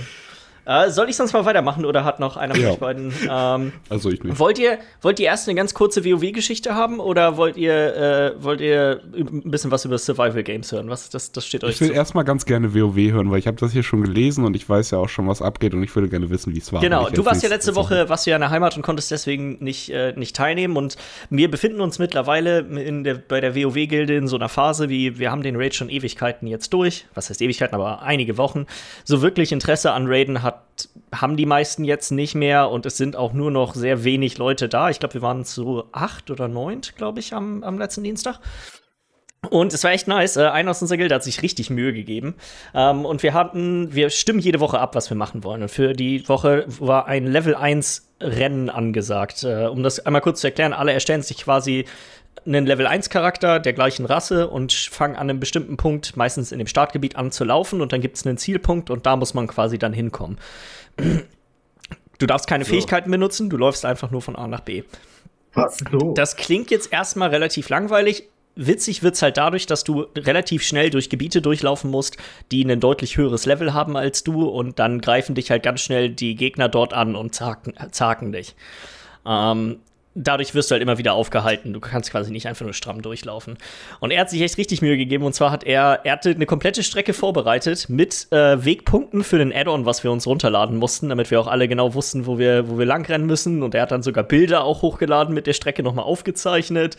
Äh, 0.67 0.89
soll 0.89 1.09
ich 1.09 1.15
sonst 1.15 1.31
mal 1.31 1.45
weitermachen 1.45 1.85
oder 1.85 2.03
hat 2.03 2.19
noch 2.19 2.35
einer 2.35 2.53
von 2.53 2.63
ja. 2.63 2.71
euch 2.71 2.79
beiden? 2.79 3.13
Ähm, 3.29 3.71
also 3.89 4.09
ich 4.09 4.21
nicht. 4.21 4.37
Wollt 4.37 4.59
ihr, 4.59 4.79
wollt 5.01 5.17
ihr 5.19 5.27
erst 5.27 5.47
eine 5.47 5.55
ganz 5.55 5.73
kurze 5.73 6.03
WoW-Geschichte 6.03 6.75
haben 6.75 6.99
oder 6.99 7.37
wollt 7.37 7.55
ihr, 7.55 7.95
äh, 7.95 8.43
wollt 8.43 8.59
ihr 8.59 9.01
ein 9.15 9.49
bisschen 9.49 9.71
was 9.71 9.85
über 9.85 9.97
Survival 9.97 10.43
Games 10.43 10.69
hören? 10.73 10.89
Was, 10.89 11.09
das, 11.09 11.31
das 11.31 11.45
steht 11.45 11.63
euch 11.63 11.75
Ich 11.75 11.81
will 11.81 11.91
erstmal 11.91 12.25
ganz 12.25 12.45
gerne 12.45 12.75
WoW 12.75 12.97
hören, 12.97 13.31
weil 13.31 13.39
ich 13.39 13.47
habe 13.47 13.55
das 13.55 13.71
hier 13.71 13.83
schon 13.83 14.01
gelesen 14.01 14.43
und 14.43 14.57
ich 14.57 14.67
weiß 14.67 14.91
ja 14.91 14.97
auch 14.97 15.07
schon, 15.07 15.25
was 15.27 15.41
abgeht 15.41 15.73
und 15.73 15.83
ich 15.83 15.95
würde 15.95 16.09
gerne 16.09 16.29
wissen, 16.29 16.53
wie 16.53 16.57
es 16.57 16.73
war. 16.73 16.81
Genau, 16.81 17.09
du 17.09 17.23
warst 17.23 17.43
ja 17.43 17.49
letzte 17.49 17.75
Woche, 17.75 18.09
warst 18.09 18.25
du 18.25 18.31
ja 18.31 18.35
in 18.35 18.41
der 18.41 18.49
Heimat 18.49 18.75
und 18.75 18.81
konntest 18.81 19.09
deswegen 19.09 19.63
nicht, 19.63 19.89
äh, 19.91 20.11
nicht 20.17 20.35
teilnehmen 20.35 20.75
und 20.75 20.97
wir 21.29 21.49
befinden 21.49 21.79
uns 21.79 21.97
mittlerweile 21.97 22.59
in 22.59 23.05
der, 23.05 23.15
bei 23.15 23.39
der 23.39 23.55
WoW-Gilde 23.55 24.17
in 24.17 24.27
so 24.27 24.35
einer 24.35 24.49
Phase, 24.49 24.89
wie 24.89 25.17
wir 25.17 25.31
haben 25.31 25.43
den 25.43 25.55
Raid 25.55 25.75
schon 25.75 25.89
Ewigkeiten 25.89 26.45
jetzt 26.45 26.73
durch. 26.73 27.05
Was 27.13 27.29
heißt 27.29 27.41
Ewigkeiten, 27.41 27.75
aber 27.75 28.01
einige 28.01 28.37
Wochen. 28.37 28.65
So 29.05 29.21
wirklich 29.21 29.53
Interesse 29.53 29.93
an 29.93 30.07
Raiden 30.07 30.43
hat 30.43 30.56
haben 31.13 31.37
die 31.37 31.45
meisten 31.45 31.83
jetzt 31.83 32.11
nicht 32.11 32.35
mehr 32.35 32.69
und 32.69 32.85
es 32.85 32.97
sind 32.97 33.15
auch 33.15 33.33
nur 33.33 33.51
noch 33.51 33.75
sehr 33.75 34.03
wenig 34.03 34.37
Leute 34.37 34.69
da. 34.69 34.89
Ich 34.89 34.99
glaube, 34.99 35.15
wir 35.15 35.21
waren 35.21 35.45
zu 35.45 35.85
acht 35.91 36.29
oder 36.29 36.47
neun, 36.47 36.81
glaube 36.95 37.19
ich, 37.19 37.33
am, 37.33 37.63
am 37.63 37.77
letzten 37.77 38.03
Dienstag. 38.03 38.39
Und 39.49 39.73
es 39.73 39.83
war 39.83 39.91
echt 39.91 40.07
nice. 40.07 40.35
Äh, 40.37 40.47
einer 40.47 40.71
aus 40.71 40.81
unserer 40.81 40.97
Gilde 40.97 41.15
hat 41.15 41.23
sich 41.23 41.41
richtig 41.41 41.69
Mühe 41.69 41.93
gegeben. 41.93 42.35
Ähm, 42.73 43.05
und 43.05 43.23
wir 43.23 43.33
hatten, 43.33 43.93
wir 43.93 44.09
stimmen 44.09 44.39
jede 44.39 44.59
Woche 44.59 44.79
ab, 44.79 44.95
was 44.95 45.09
wir 45.09 45.17
machen 45.17 45.43
wollen. 45.43 45.61
Und 45.61 45.69
für 45.69 45.93
die 45.93 46.27
Woche 46.27 46.65
war 46.79 47.07
ein 47.07 47.25
Level 47.25 47.55
1 47.55 48.09
Rennen 48.19 48.69
angesagt. 48.69 49.43
Äh, 49.43 49.67
um 49.67 49.83
das 49.83 49.99
einmal 50.05 50.21
kurz 50.21 50.41
zu 50.41 50.47
erklären, 50.47 50.73
alle 50.73 50.91
erstellen 50.91 51.21
sich 51.21 51.37
quasi 51.37 51.85
einen 52.45 52.65
Level 52.65 52.87
1 52.87 53.09
Charakter 53.09 53.59
der 53.59 53.73
gleichen 53.73 54.05
Rasse 54.05 54.49
und 54.49 54.73
fangen 54.73 55.15
an 55.15 55.29
einem 55.29 55.39
bestimmten 55.39 55.77
Punkt, 55.77 56.15
meistens 56.15 56.51
in 56.51 56.59
dem 56.59 56.67
Startgebiet, 56.67 57.15
an 57.15 57.31
zu 57.31 57.43
laufen 57.43 57.81
und 57.81 57.93
dann 57.93 58.01
gibt 58.01 58.17
es 58.17 58.25
einen 58.25 58.37
Zielpunkt 58.37 58.89
und 58.89 59.05
da 59.05 59.15
muss 59.15 59.33
man 59.33 59.47
quasi 59.47 59.77
dann 59.77 59.93
hinkommen. 59.93 60.37
Du 62.19 62.25
darfst 62.25 62.47
keine 62.47 62.65
so. 62.65 62.71
Fähigkeiten 62.71 63.11
benutzen, 63.11 63.49
du 63.49 63.57
läufst 63.57 63.85
einfach 63.85 64.11
nur 64.11 64.21
von 64.21 64.35
A 64.35 64.47
nach 64.47 64.61
B. 64.61 64.83
So? 65.91 66.13
Das 66.13 66.35
klingt 66.35 66.71
jetzt 66.71 66.91
erstmal 66.91 67.29
relativ 67.29 67.69
langweilig. 67.69 68.23
Witzig 68.55 69.03
wird 69.03 69.15
es 69.15 69.21
halt 69.21 69.37
dadurch, 69.37 69.67
dass 69.67 69.83
du 69.83 70.07
relativ 70.17 70.63
schnell 70.63 70.89
durch 70.89 71.09
Gebiete 71.09 71.41
durchlaufen 71.41 71.91
musst, 71.91 72.17
die 72.51 72.63
ein 72.63 72.79
deutlich 72.79 73.17
höheres 73.17 73.45
Level 73.45 73.73
haben 73.73 73.95
als 73.95 74.23
du 74.23 74.45
und 74.45 74.79
dann 74.79 74.99
greifen 74.99 75.35
dich 75.35 75.51
halt 75.51 75.61
ganz 75.61 75.81
schnell 75.81 76.09
die 76.09 76.35
Gegner 76.35 76.67
dort 76.67 76.93
an 76.93 77.15
und 77.15 77.35
zaken, 77.35 77.73
zaken 77.91 78.31
dich. 78.31 78.55
Ähm, 79.27 79.79
dadurch 80.17 80.55
wirst 80.55 80.71
du 80.71 80.73
halt 80.73 80.81
immer 80.81 80.97
wieder 80.97 81.13
aufgehalten. 81.13 81.73
Du 81.73 81.79
kannst 81.79 82.11
quasi 82.11 82.31
nicht 82.31 82.47
einfach 82.47 82.65
nur 82.65 82.73
stramm 82.73 83.01
durchlaufen. 83.01 83.57
Und 83.99 84.11
er 84.11 84.21
hat 84.21 84.29
sich 84.29 84.41
echt 84.41 84.57
richtig 84.57 84.81
Mühe 84.81 84.97
gegeben. 84.97 85.23
Und 85.23 85.33
zwar 85.33 85.51
hat 85.51 85.63
er, 85.63 86.01
er 86.03 86.13
hatte 86.13 86.31
eine 86.31 86.45
komplette 86.45 86.83
Strecke 86.83 87.13
vorbereitet 87.13 87.87
mit 87.89 88.27
äh, 88.31 88.63
Wegpunkten 88.65 89.23
für 89.23 89.37
den 89.37 89.53
Add-on, 89.53 89.85
was 89.85 90.03
wir 90.03 90.11
uns 90.11 90.25
runterladen 90.25 90.77
mussten, 90.77 91.09
damit 91.09 91.29
wir 91.31 91.39
auch 91.39 91.47
alle 91.47 91.67
genau 91.67 91.93
wussten, 91.93 92.25
wo 92.25 92.39
wir, 92.39 92.67
wo 92.69 92.79
wir 92.79 92.85
langrennen 92.85 93.27
müssen. 93.27 93.61
Und 93.61 93.75
er 93.75 93.83
hat 93.83 93.91
dann 93.91 94.01
sogar 94.01 94.23
Bilder 94.23 94.63
auch 94.63 94.81
hochgeladen 94.81 95.33
mit 95.33 95.47
der 95.47 95.53
Strecke 95.53 95.83
nochmal 95.83 96.05
aufgezeichnet. 96.05 96.97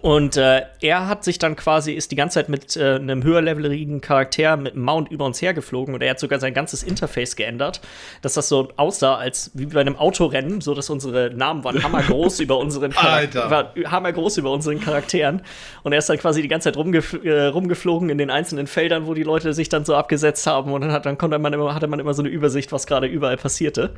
Und 0.00 0.38
äh, 0.38 0.62
er 0.80 1.06
hat 1.06 1.22
sich 1.22 1.38
dann 1.38 1.54
quasi, 1.54 1.92
ist 1.92 2.12
die 2.12 2.16
ganze 2.16 2.34
Zeit 2.34 2.48
mit 2.48 2.76
äh, 2.78 2.94
einem 2.94 3.22
höherleveligen 3.22 4.00
Charakter 4.00 4.56
mit 4.56 4.72
einem 4.72 4.84
Mount 4.84 5.10
über 5.10 5.26
uns 5.26 5.42
hergeflogen 5.42 5.94
und 5.94 6.02
er 6.02 6.10
hat 6.10 6.18
sogar 6.18 6.40
sein 6.40 6.54
ganzes 6.54 6.82
Interface 6.82 7.36
geändert, 7.36 7.82
dass 8.22 8.32
das 8.32 8.48
so 8.48 8.72
aussah, 8.76 9.16
als 9.16 9.50
wie 9.52 9.66
bei 9.66 9.82
einem 9.82 9.96
Autorennen, 9.96 10.62
so 10.62 10.74
dass 10.74 10.88
unsere 10.88 11.30
Namen 11.34 11.62
waren 11.62 11.82
hammergroß 11.82 12.40
über 12.40 12.56
unseren 12.56 12.92
Alter. 12.96 13.50
hammergroß 13.84 14.38
über 14.38 14.50
unseren 14.50 14.80
Charakteren. 14.80 15.42
Und 15.82 15.92
er 15.92 15.98
ist 15.98 16.08
dann 16.08 16.18
quasi 16.18 16.40
die 16.40 16.48
ganze 16.48 16.70
Zeit 16.70 16.78
rumgef 16.78 17.12
äh, 17.22 17.46
rumgeflogen 17.46 18.08
in 18.08 18.16
den 18.16 18.30
einzelnen 18.30 18.66
Feldern, 18.66 19.06
wo 19.06 19.12
die 19.12 19.24
Leute 19.24 19.52
sich 19.52 19.68
dann 19.68 19.84
so 19.84 19.94
abgesetzt 19.94 20.46
haben 20.46 20.72
und 20.72 20.80
dann, 20.80 20.92
hat, 20.92 21.04
dann 21.04 21.18
konnte 21.18 21.38
man 21.38 21.52
immer, 21.52 21.74
hatte 21.74 21.86
man 21.86 22.00
immer 22.00 22.14
so 22.14 22.22
eine 22.22 22.30
Übersicht, 22.30 22.72
was 22.72 22.86
gerade 22.86 23.06
überall 23.06 23.36
passierte. 23.36 23.90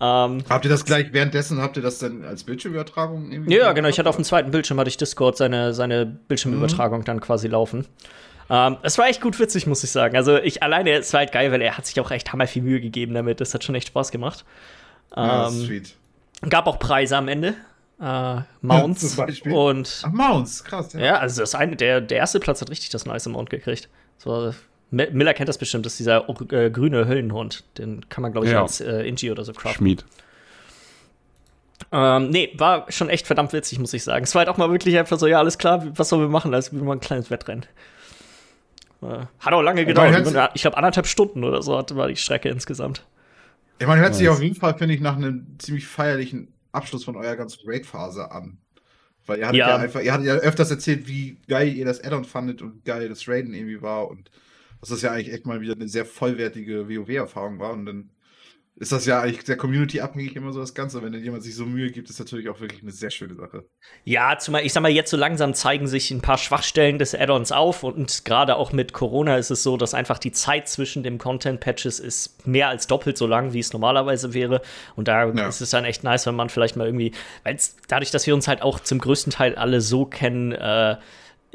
Ähm, 0.00 0.44
habt 0.48 0.64
ihr 0.64 0.70
das 0.70 0.84
gleich 0.84 1.12
währenddessen, 1.12 1.60
habt 1.60 1.76
ihr 1.76 1.82
das 1.82 1.98
dann 1.98 2.24
als 2.24 2.44
Bildschirmübertragung? 2.44 3.30
Irgendwie 3.30 3.54
ja, 3.54 3.72
genau. 3.72 3.88
Ich 3.88 3.98
hatte 3.98 4.08
auf 4.08 4.16
dem 4.16 4.24
zweiten 4.24 4.50
Bildschirm, 4.50 4.78
hatte 4.78 4.88
ich 4.88 4.96
Discord 4.96 5.36
seine, 5.36 5.72
seine 5.72 6.04
Bildschirmübertragung 6.04 7.00
mhm. 7.00 7.04
dann 7.04 7.20
quasi 7.20 7.48
laufen. 7.48 7.86
Ähm, 8.50 8.76
es 8.82 8.98
war 8.98 9.08
echt 9.08 9.20
gut 9.20 9.38
witzig, 9.38 9.66
muss 9.66 9.82
ich 9.84 9.90
sagen. 9.90 10.16
Also 10.16 10.36
ich 10.36 10.62
alleine, 10.62 10.92
es 10.92 11.12
war 11.12 11.20
halt 11.20 11.32
geil, 11.32 11.50
weil 11.52 11.62
er 11.62 11.78
hat 11.78 11.86
sich 11.86 11.98
auch 12.00 12.10
echt 12.10 12.32
hammer 12.32 12.46
viel 12.46 12.62
Mühe 12.62 12.80
gegeben 12.80 13.14
damit. 13.14 13.40
Das 13.40 13.54
hat 13.54 13.64
schon 13.64 13.74
echt 13.74 13.88
Spaß 13.88 14.10
gemacht. 14.10 14.44
Ähm, 15.16 15.24
ja, 15.24 15.50
sweet. 15.50 15.94
Gab 16.48 16.66
auch 16.66 16.78
Preise 16.78 17.16
am 17.16 17.28
Ende. 17.28 17.54
Äh, 18.00 18.40
Mounts. 18.60 19.16
Ja, 19.16 19.52
und 19.52 20.02
Ach, 20.04 20.12
Mounts, 20.12 20.64
krass. 20.64 20.92
Ja, 20.92 21.00
ja 21.00 21.18
also 21.18 21.40
das 21.40 21.54
eine, 21.54 21.76
der, 21.76 22.00
der 22.00 22.18
erste 22.18 22.40
Platz 22.40 22.60
hat 22.60 22.70
richtig 22.70 22.90
das 22.90 23.06
nice 23.06 23.26
Mount 23.26 23.48
gekriegt. 23.48 23.88
So, 24.18 24.52
Miller 24.94 25.34
kennt 25.34 25.48
das 25.48 25.58
bestimmt, 25.58 25.86
das 25.86 25.94
ist 25.94 26.00
dieser 26.00 26.28
äh, 26.52 26.70
grüne 26.70 27.06
Höllenhund. 27.06 27.64
Den 27.78 28.08
kann 28.08 28.22
man, 28.22 28.32
glaube 28.32 28.46
ich, 28.46 28.52
ja. 28.52 28.62
als 28.62 28.80
äh, 28.80 29.02
Inji 29.02 29.30
oder 29.30 29.44
so 29.44 29.52
craften. 29.52 29.78
Schmied. 29.78 30.04
Ähm, 31.92 32.30
nee, 32.30 32.52
war 32.56 32.90
schon 32.90 33.08
echt 33.08 33.26
verdammt 33.26 33.52
witzig, 33.52 33.78
muss 33.78 33.92
ich 33.92 34.04
sagen. 34.04 34.24
Es 34.24 34.34
war 34.34 34.40
halt 34.40 34.48
auch 34.48 34.56
mal 34.56 34.70
wirklich 34.70 34.96
einfach 34.98 35.18
so, 35.18 35.26
ja, 35.26 35.38
alles 35.38 35.58
klar, 35.58 35.86
was 35.96 36.08
sollen 36.08 36.22
wir 36.22 36.28
machen? 36.28 36.52
Das 36.52 36.68
ist 36.68 36.72
wie 36.72 36.82
mal 36.82 36.92
ein 36.92 37.00
kleines 37.00 37.30
Wettrennen. 37.30 37.66
Äh, 39.02 39.26
hat 39.40 39.52
auch 39.52 39.62
lange 39.62 39.84
gedauert. 39.84 40.52
Ich 40.54 40.62
glaube, 40.62 40.76
anderthalb 40.76 41.06
Stunden 41.06 41.44
oder 41.44 41.62
so 41.62 41.72
war 41.72 42.08
die 42.08 42.16
Strecke 42.16 42.48
insgesamt. 42.48 43.04
Ich 43.78 43.86
meine, 43.86 44.00
hört 44.00 44.14
sich 44.14 44.28
auf 44.28 44.40
jeden 44.40 44.54
Fall, 44.54 44.78
finde 44.78 44.94
ich, 44.94 45.00
nach 45.00 45.16
einem 45.16 45.58
ziemlich 45.58 45.86
feierlichen 45.86 46.52
Abschluss 46.72 47.04
von 47.04 47.16
eurer 47.16 47.36
ganzen 47.36 47.60
Raid-Phase 47.66 48.30
an. 48.30 48.58
Weil 49.26 49.38
ihr 49.38 49.46
hattet 49.46 49.58
ja. 49.58 49.68
ja. 49.68 49.76
einfach, 49.76 50.00
ihr 50.00 50.12
hattet 50.12 50.26
ja 50.26 50.34
öfters 50.34 50.70
erzählt, 50.70 51.08
wie 51.08 51.38
geil 51.48 51.68
ihr 51.68 51.84
das 51.84 52.02
Addon 52.02 52.24
fandet 52.24 52.62
und 52.62 52.84
geil 52.84 53.08
das 53.08 53.26
Raiden 53.26 53.54
irgendwie 53.54 53.80
war 53.80 54.08
und 54.08 54.30
dass 54.84 54.90
das 54.90 55.02
ja 55.02 55.12
eigentlich 55.12 55.32
echt 55.32 55.46
mal 55.46 55.62
wieder 55.62 55.72
eine 55.72 55.88
sehr 55.88 56.04
vollwertige 56.04 56.90
WoW-Erfahrung 56.90 57.58
war 57.58 57.72
und 57.72 57.86
dann 57.86 58.10
ist 58.76 58.92
das 58.92 59.06
ja 59.06 59.20
eigentlich 59.20 59.46
sehr 59.46 59.56
community-abhängig 59.56 60.34
immer 60.34 60.52
so 60.52 60.58
das 60.58 60.74
Ganze. 60.74 61.00
Wenn 61.00 61.12
dann 61.12 61.22
jemand 61.22 61.42
sich 61.42 61.54
so 61.54 61.64
Mühe 61.64 61.90
gibt, 61.90 62.10
ist 62.10 62.18
natürlich 62.18 62.48
auch 62.48 62.60
wirklich 62.60 62.82
eine 62.82 62.90
sehr 62.90 63.10
schöne 63.10 63.34
Sache. 63.34 63.64
Ja, 64.02 64.36
zumal, 64.36 64.66
ich 64.66 64.72
sag 64.72 64.82
mal, 64.82 64.90
jetzt 64.90 65.10
so 65.10 65.16
langsam 65.16 65.54
zeigen 65.54 65.86
sich 65.86 66.10
ein 66.10 66.20
paar 66.20 66.38
Schwachstellen 66.38 66.98
des 66.98 67.14
Add-ons 67.14 67.52
auf 67.52 67.84
und 67.84 68.26
gerade 68.26 68.56
auch 68.56 68.72
mit 68.72 68.92
Corona 68.92 69.38
ist 69.38 69.50
es 69.50 69.62
so, 69.62 69.76
dass 69.76 69.94
einfach 69.94 70.18
die 70.18 70.32
Zeit 70.32 70.68
zwischen 70.68 71.02
den 71.02 71.16
Content-Patches 71.16 71.98
ist 71.98 72.46
mehr 72.46 72.68
als 72.68 72.86
doppelt 72.86 73.16
so 73.16 73.26
lang, 73.26 73.54
wie 73.54 73.60
es 73.60 73.72
normalerweise 73.72 74.34
wäre. 74.34 74.60
Und 74.96 75.08
da 75.08 75.32
ja. 75.32 75.48
ist 75.48 75.60
es 75.60 75.70
dann 75.70 75.84
echt 75.84 76.02
nice, 76.02 76.26
wenn 76.26 76.34
man 76.34 76.50
vielleicht 76.50 76.76
mal 76.76 76.86
irgendwie, 76.86 77.12
weil 77.42 77.56
dadurch, 77.88 78.10
dass 78.10 78.26
wir 78.26 78.34
uns 78.34 78.48
halt 78.48 78.60
auch 78.60 78.80
zum 78.80 78.98
größten 78.98 79.32
Teil 79.32 79.54
alle 79.54 79.80
so 79.80 80.04
kennen, 80.04 80.52
äh, 80.52 80.96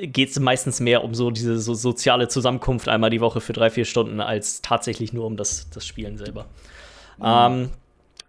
geht 0.07 0.29
es 0.29 0.39
meistens 0.39 0.79
mehr 0.79 1.03
um 1.03 1.13
so 1.13 1.31
diese 1.31 1.59
so 1.59 1.73
soziale 1.73 2.27
Zusammenkunft 2.27 2.87
einmal 2.87 3.09
die 3.09 3.21
Woche 3.21 3.41
für 3.41 3.53
drei, 3.53 3.69
vier 3.69 3.85
Stunden, 3.85 4.21
als 4.21 4.61
tatsächlich 4.61 5.13
nur 5.13 5.25
um 5.25 5.37
das, 5.37 5.69
das 5.69 5.85
Spielen 5.85 6.17
selber. 6.17 6.45
Mhm. 7.17 7.25
Ähm, 7.25 7.69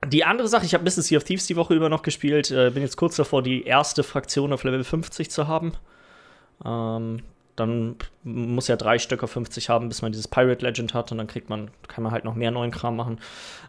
die 0.08 0.24
andere 0.24 0.48
Sache, 0.48 0.64
ich 0.64 0.74
habe 0.74 0.82
ein 0.82 0.84
bisschen 0.84 1.02
Sea 1.02 1.18
of 1.18 1.24
Thieves 1.24 1.46
die 1.46 1.56
Woche 1.56 1.74
über 1.74 1.88
noch 1.88 2.02
gespielt. 2.02 2.50
Äh, 2.50 2.70
bin 2.70 2.82
jetzt 2.82 2.96
kurz 2.96 3.16
davor, 3.16 3.42
die 3.42 3.64
erste 3.64 4.02
Fraktion 4.02 4.52
auf 4.52 4.64
Level 4.64 4.82
50 4.82 5.30
zu 5.30 5.46
haben. 5.46 5.72
Ähm, 6.64 7.22
dann 7.60 7.96
muss 8.24 8.68
ja 8.68 8.76
drei 8.76 8.98
Stück 8.98 9.22
auf 9.22 9.30
50 9.30 9.68
haben, 9.68 9.88
bis 9.88 10.02
man 10.02 10.12
dieses 10.12 10.26
Pirate 10.28 10.64
Legend 10.64 10.94
hat 10.94 11.12
und 11.12 11.18
dann 11.18 11.26
kriegt 11.26 11.48
man, 11.48 11.70
kann 11.88 12.02
man 12.02 12.12
halt 12.12 12.24
noch 12.24 12.34
mehr 12.34 12.50
neuen 12.50 12.70
Kram 12.70 12.96
machen. 12.96 13.20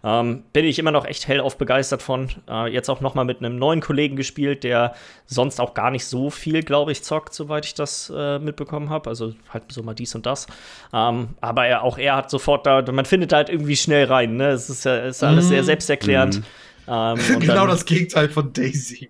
Ähm, 0.04 0.44
bin 0.52 0.66
ich 0.66 0.80
immer 0.80 0.92
noch 0.92 1.06
echt 1.06 1.28
hellauf 1.28 1.58
begeistert 1.58 2.02
von. 2.02 2.30
Äh, 2.50 2.74
jetzt 2.74 2.90
auch 2.90 3.02
noch 3.02 3.14
mal 3.14 3.24
mit 3.24 3.40
einem 3.40 3.58
neuen 3.58 3.82
Kollegen 3.82 4.16
gespielt, 4.16 4.64
der 4.64 4.96
sonst 5.26 5.62
auch 5.62 5.74
gar 5.74 5.92
nicht 5.92 6.06
so 6.06 6.30
viel, 6.30 6.64
glaube 6.64 6.92
ich, 6.92 7.04
zockt, 7.04 7.34
soweit 7.34 7.66
ich 7.66 7.74
das 7.76 8.12
äh, 8.16 8.40
mitbekommen 8.40 8.90
habe. 8.90 9.10
Also 9.10 9.34
halt 9.50 9.72
so 9.72 9.84
mal 9.84 9.94
dies 9.94 10.16
und 10.16 10.26
das. 10.26 10.48
Ähm, 10.94 11.30
aber 11.40 11.68
er, 11.68 11.84
auch 11.84 11.98
er 11.98 12.16
hat 12.16 12.30
sofort 12.30 12.66
da, 12.66 12.82
man 12.92 13.06
findet 13.06 13.32
da 13.32 13.38
halt 13.38 13.50
irgendwie 13.50 13.76
schnell 13.76 14.06
rein. 14.06 14.38
Ne? 14.38 14.50
Es 14.50 14.70
ist 14.70 14.86
ja 14.86 14.98
ist 14.98 15.24
alles 15.24 15.46
mm. 15.46 15.50
sehr 15.50 15.62
mhm. 15.62 15.66
selbsterklärend. 15.66 16.40
Mm. 16.40 16.44
Ähm, 16.88 17.20
genau 17.40 17.68
das 17.68 17.86
Gegenteil 17.86 18.30
von 18.30 18.52
Daisy. 18.54 19.10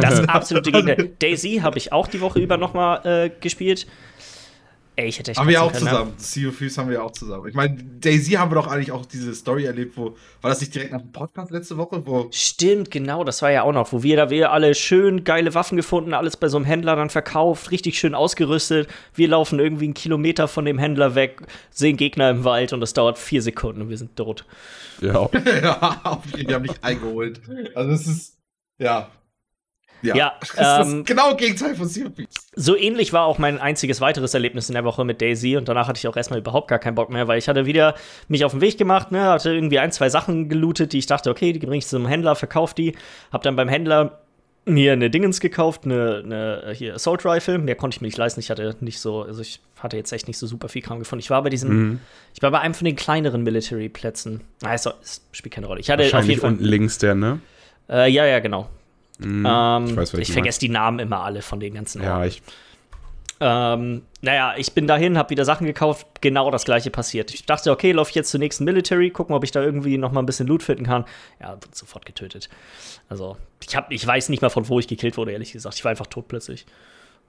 Das 0.00 0.28
absolute 0.28 0.72
Gegenteil. 0.72 1.12
Daisy 1.18 1.60
habe 1.62 1.78
ich 1.78 1.92
auch 1.92 2.06
die 2.06 2.20
Woche 2.20 2.38
über 2.38 2.56
noch 2.56 2.74
mal 2.74 3.04
äh, 3.06 3.30
gespielt. 3.40 3.86
Ey, 4.96 5.08
ich 5.08 5.18
hätte 5.18 5.32
echt 5.32 5.40
Haben 5.40 5.48
wir 5.48 5.60
auch 5.60 5.72
können, 5.72 5.88
zusammen. 5.88 6.10
Ne? 6.10 6.16
Sea 6.18 6.48
of 6.48 6.58
Thieves 6.58 6.78
haben 6.78 6.88
wir 6.88 7.02
auch 7.02 7.10
zusammen. 7.10 7.48
Ich 7.48 7.54
meine, 7.54 7.76
Daisy 8.00 8.32
haben 8.32 8.52
wir 8.52 8.54
doch 8.54 8.68
eigentlich 8.68 8.92
auch 8.92 9.04
diese 9.04 9.34
Story 9.34 9.64
erlebt, 9.64 9.96
wo, 9.96 10.16
war 10.40 10.50
das 10.50 10.60
nicht 10.60 10.72
direkt 10.72 10.92
nach 10.92 11.00
dem 11.00 11.10
Podcast 11.10 11.50
letzte 11.50 11.76
Woche? 11.76 12.06
Wo 12.06 12.28
Stimmt, 12.30 12.92
genau, 12.92 13.24
das 13.24 13.42
war 13.42 13.50
ja 13.50 13.64
auch 13.64 13.72
noch, 13.72 13.92
wo 13.92 14.04
wir 14.04 14.16
da 14.16 14.30
wir 14.30 14.52
alle 14.52 14.74
schön 14.76 15.24
geile 15.24 15.52
Waffen 15.54 15.76
gefunden, 15.76 16.14
alles 16.14 16.36
bei 16.36 16.46
so 16.46 16.58
einem 16.58 16.66
Händler 16.66 16.94
dann 16.94 17.10
verkauft, 17.10 17.72
richtig 17.72 17.98
schön 17.98 18.14
ausgerüstet. 18.14 18.88
Wir 19.14 19.26
laufen 19.26 19.58
irgendwie 19.58 19.86
einen 19.86 19.94
Kilometer 19.94 20.46
von 20.46 20.64
dem 20.64 20.78
Händler 20.78 21.16
weg, 21.16 21.42
sehen 21.70 21.96
Gegner 21.96 22.30
im 22.30 22.44
Wald 22.44 22.72
und 22.72 22.80
das 22.80 22.92
dauert 22.92 23.18
vier 23.18 23.42
Sekunden 23.42 23.82
und 23.82 23.88
wir 23.88 23.98
sind 23.98 24.14
tot. 24.14 24.44
Ja. 25.00 25.28
ja, 25.62 26.22
die 26.38 26.54
haben 26.54 26.62
mich 26.62 26.82
eingeholt. 26.82 27.40
Also 27.74 27.90
es 27.90 28.06
ist, 28.06 28.38
ja, 28.78 29.10
ja, 30.02 30.14
ja 30.14 30.34
das 30.56 30.86
ist 30.86 30.92
ähm, 30.92 31.04
genau 31.04 31.34
Gegenteil 31.36 31.74
von 31.74 31.88
Sea 31.88 32.10
So 32.54 32.76
ähnlich 32.76 33.12
war 33.12 33.24
auch 33.24 33.38
mein 33.38 33.58
einziges 33.58 34.00
weiteres 34.00 34.34
Erlebnis 34.34 34.68
in 34.68 34.74
der 34.74 34.84
Woche 34.84 35.04
mit 35.04 35.20
Daisy 35.20 35.56
und 35.56 35.68
danach 35.68 35.88
hatte 35.88 35.98
ich 35.98 36.08
auch 36.08 36.16
erstmal 36.16 36.38
überhaupt 36.38 36.68
gar 36.68 36.78
keinen 36.78 36.94
Bock 36.94 37.10
mehr, 37.10 37.28
weil 37.28 37.38
ich 37.38 37.48
hatte 37.48 37.66
wieder 37.66 37.94
mich 38.28 38.44
auf 38.44 38.52
den 38.52 38.60
Weg 38.60 38.78
gemacht, 38.78 39.12
ne, 39.12 39.24
hatte 39.24 39.52
irgendwie 39.52 39.78
ein, 39.78 39.92
zwei 39.92 40.08
Sachen 40.08 40.48
gelootet, 40.48 40.92
die 40.92 40.98
ich 40.98 41.06
dachte, 41.06 41.30
okay, 41.30 41.52
die 41.52 41.58
bringe 41.58 41.78
ich 41.78 41.86
zum 41.86 42.06
Händler, 42.06 42.34
verkaufe 42.36 42.74
die, 42.74 42.94
hab 43.32 43.42
dann 43.42 43.56
beim 43.56 43.68
Händler 43.68 44.20
mir 44.66 44.92
eine 44.92 45.10
Dingens 45.10 45.40
gekauft, 45.40 45.84
eine, 45.84 46.22
eine 46.24 46.72
hier 46.74 46.94
Assault 46.94 47.24
Rifle. 47.24 47.58
Mehr 47.58 47.74
konnte 47.74 47.96
ich 47.96 48.00
mir 48.00 48.08
nicht 48.08 48.16
leisten. 48.16 48.40
Ich 48.40 48.50
hatte 48.50 48.76
nicht 48.80 48.98
so, 48.98 49.22
also 49.22 49.42
ich 49.42 49.60
hatte 49.78 49.96
jetzt 49.96 50.12
echt 50.12 50.26
nicht 50.26 50.38
so 50.38 50.46
super 50.46 50.68
viel 50.68 50.82
Kram 50.82 50.98
gefunden. 50.98 51.20
Ich 51.20 51.30
war 51.30 51.42
bei 51.42 51.50
diesem, 51.50 51.70
mhm. 51.70 52.00
ich 52.34 52.42
war 52.42 52.50
bei 52.50 52.60
einem 52.60 52.74
von 52.74 52.86
den 52.86 52.96
kleineren 52.96 53.42
Military 53.42 53.88
Plätzen. 53.88 54.40
Also, 54.62 54.92
es 55.02 55.22
spielt 55.32 55.54
keine 55.54 55.66
Rolle. 55.66 55.80
Ich 55.80 55.90
hatte 55.90 56.04
auf 56.16 56.24
jeden 56.24 56.40
Fall 56.40 56.50
unten 56.50 56.64
links 56.64 56.98
der, 56.98 57.14
ne? 57.14 57.40
Äh, 57.88 58.10
ja, 58.10 58.24
ja, 58.24 58.38
genau. 58.38 58.68
Mm, 59.18 59.46
ähm, 59.46 59.84
ich, 59.86 59.96
weiß, 59.96 60.14
ich 60.14 60.32
vergesse 60.32 60.60
die 60.60 60.68
Namen 60.68 60.98
immer 60.98 61.22
alle 61.22 61.42
von 61.42 61.60
den 61.60 61.74
ganzen 61.74 62.00
Orten. 62.00 62.10
Ja, 62.10 62.24
ich. 62.24 62.42
Ähm, 63.40 64.02
naja, 64.22 64.54
ich 64.56 64.72
bin 64.72 64.86
dahin, 64.86 65.18
habe 65.18 65.30
wieder 65.30 65.44
Sachen 65.44 65.66
gekauft, 65.66 66.06
genau 66.20 66.50
das 66.50 66.64
gleiche 66.64 66.90
passiert. 66.90 67.34
Ich 67.34 67.44
dachte, 67.44 67.70
okay, 67.72 67.92
laufe 67.92 68.10
ich 68.10 68.14
jetzt 68.14 68.30
zur 68.30 68.40
nächsten 68.40 68.64
Military, 68.64 69.10
gucken, 69.10 69.34
ob 69.34 69.44
ich 69.44 69.50
da 69.50 69.62
irgendwie 69.62 69.98
noch 69.98 70.12
mal 70.12 70.20
ein 70.20 70.26
bisschen 70.26 70.46
Loot 70.46 70.62
finden 70.62 70.84
kann. 70.84 71.04
Ja, 71.40 71.52
wird 71.52 71.74
sofort 71.74 72.06
getötet. 72.06 72.48
Also, 73.08 73.36
ich, 73.66 73.76
hab, 73.76 73.90
ich 73.90 74.06
weiß 74.06 74.28
nicht 74.28 74.40
mal, 74.40 74.50
von 74.50 74.68
wo 74.68 74.78
ich 74.78 74.88
gekillt 74.88 75.16
wurde, 75.16 75.32
ehrlich 75.32 75.52
gesagt. 75.52 75.74
Ich 75.74 75.84
war 75.84 75.90
einfach 75.90 76.06
tot 76.06 76.28
plötzlich. 76.28 76.64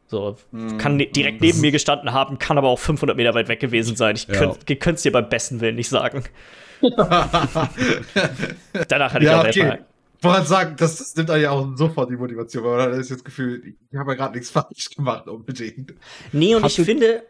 So, 0.08 0.38
mm. 0.52 0.78
kann 0.78 0.98
ne 0.98 1.08
direkt 1.08 1.42
neben 1.42 1.62
mir 1.62 1.72
gestanden 1.72 2.14
haben, 2.14 2.38
kann 2.38 2.60
aber 2.60 2.70
auch 2.70 2.80
500 2.80 3.18
Meter 3.18 3.34
weit 3.34 3.48
weg 3.48 3.60
gewesen 3.60 3.96
sein. 3.96 4.16
Ich 4.16 4.28
ja. 4.28 4.54
könnte 4.66 4.92
es 4.92 5.02
dir 5.02 5.12
beim 5.12 5.28
besten 5.28 5.62
Willen 5.62 5.76
nicht 5.76 5.90
sagen. 5.90 6.24
Danach 6.82 7.54
hatte 9.14 9.24
ich 9.24 9.32
ja, 9.32 9.40
auch 9.40 9.46
okay. 9.46 9.60
erstmal 9.60 9.86
wollte 10.26 10.48
sagen, 10.48 10.76
das, 10.78 10.98
das 10.98 11.16
nimmt 11.16 11.30
ja 11.30 11.52
auch 11.52 11.76
sofort 11.76 12.10
die 12.10 12.18
Motivation, 12.18 12.64
weil 12.64 12.78
man 12.78 12.92
hat 12.92 12.98
jetzt 12.98 13.12
das 13.12 13.24
Gefühl, 13.24 13.62
ich 13.92 13.98
habe 13.98 14.12
ja 14.12 14.18
gerade 14.18 14.36
nichts 14.36 14.50
falsch 14.50 14.90
gemacht 14.96 15.28
unbedingt. 15.28 15.94
Nee, 16.32 16.56
und 16.56 16.64
Hast 16.64 16.78
ich 16.78 16.86
finde. 16.86 17.24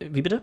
Wie 0.00 0.22
bitte? 0.22 0.42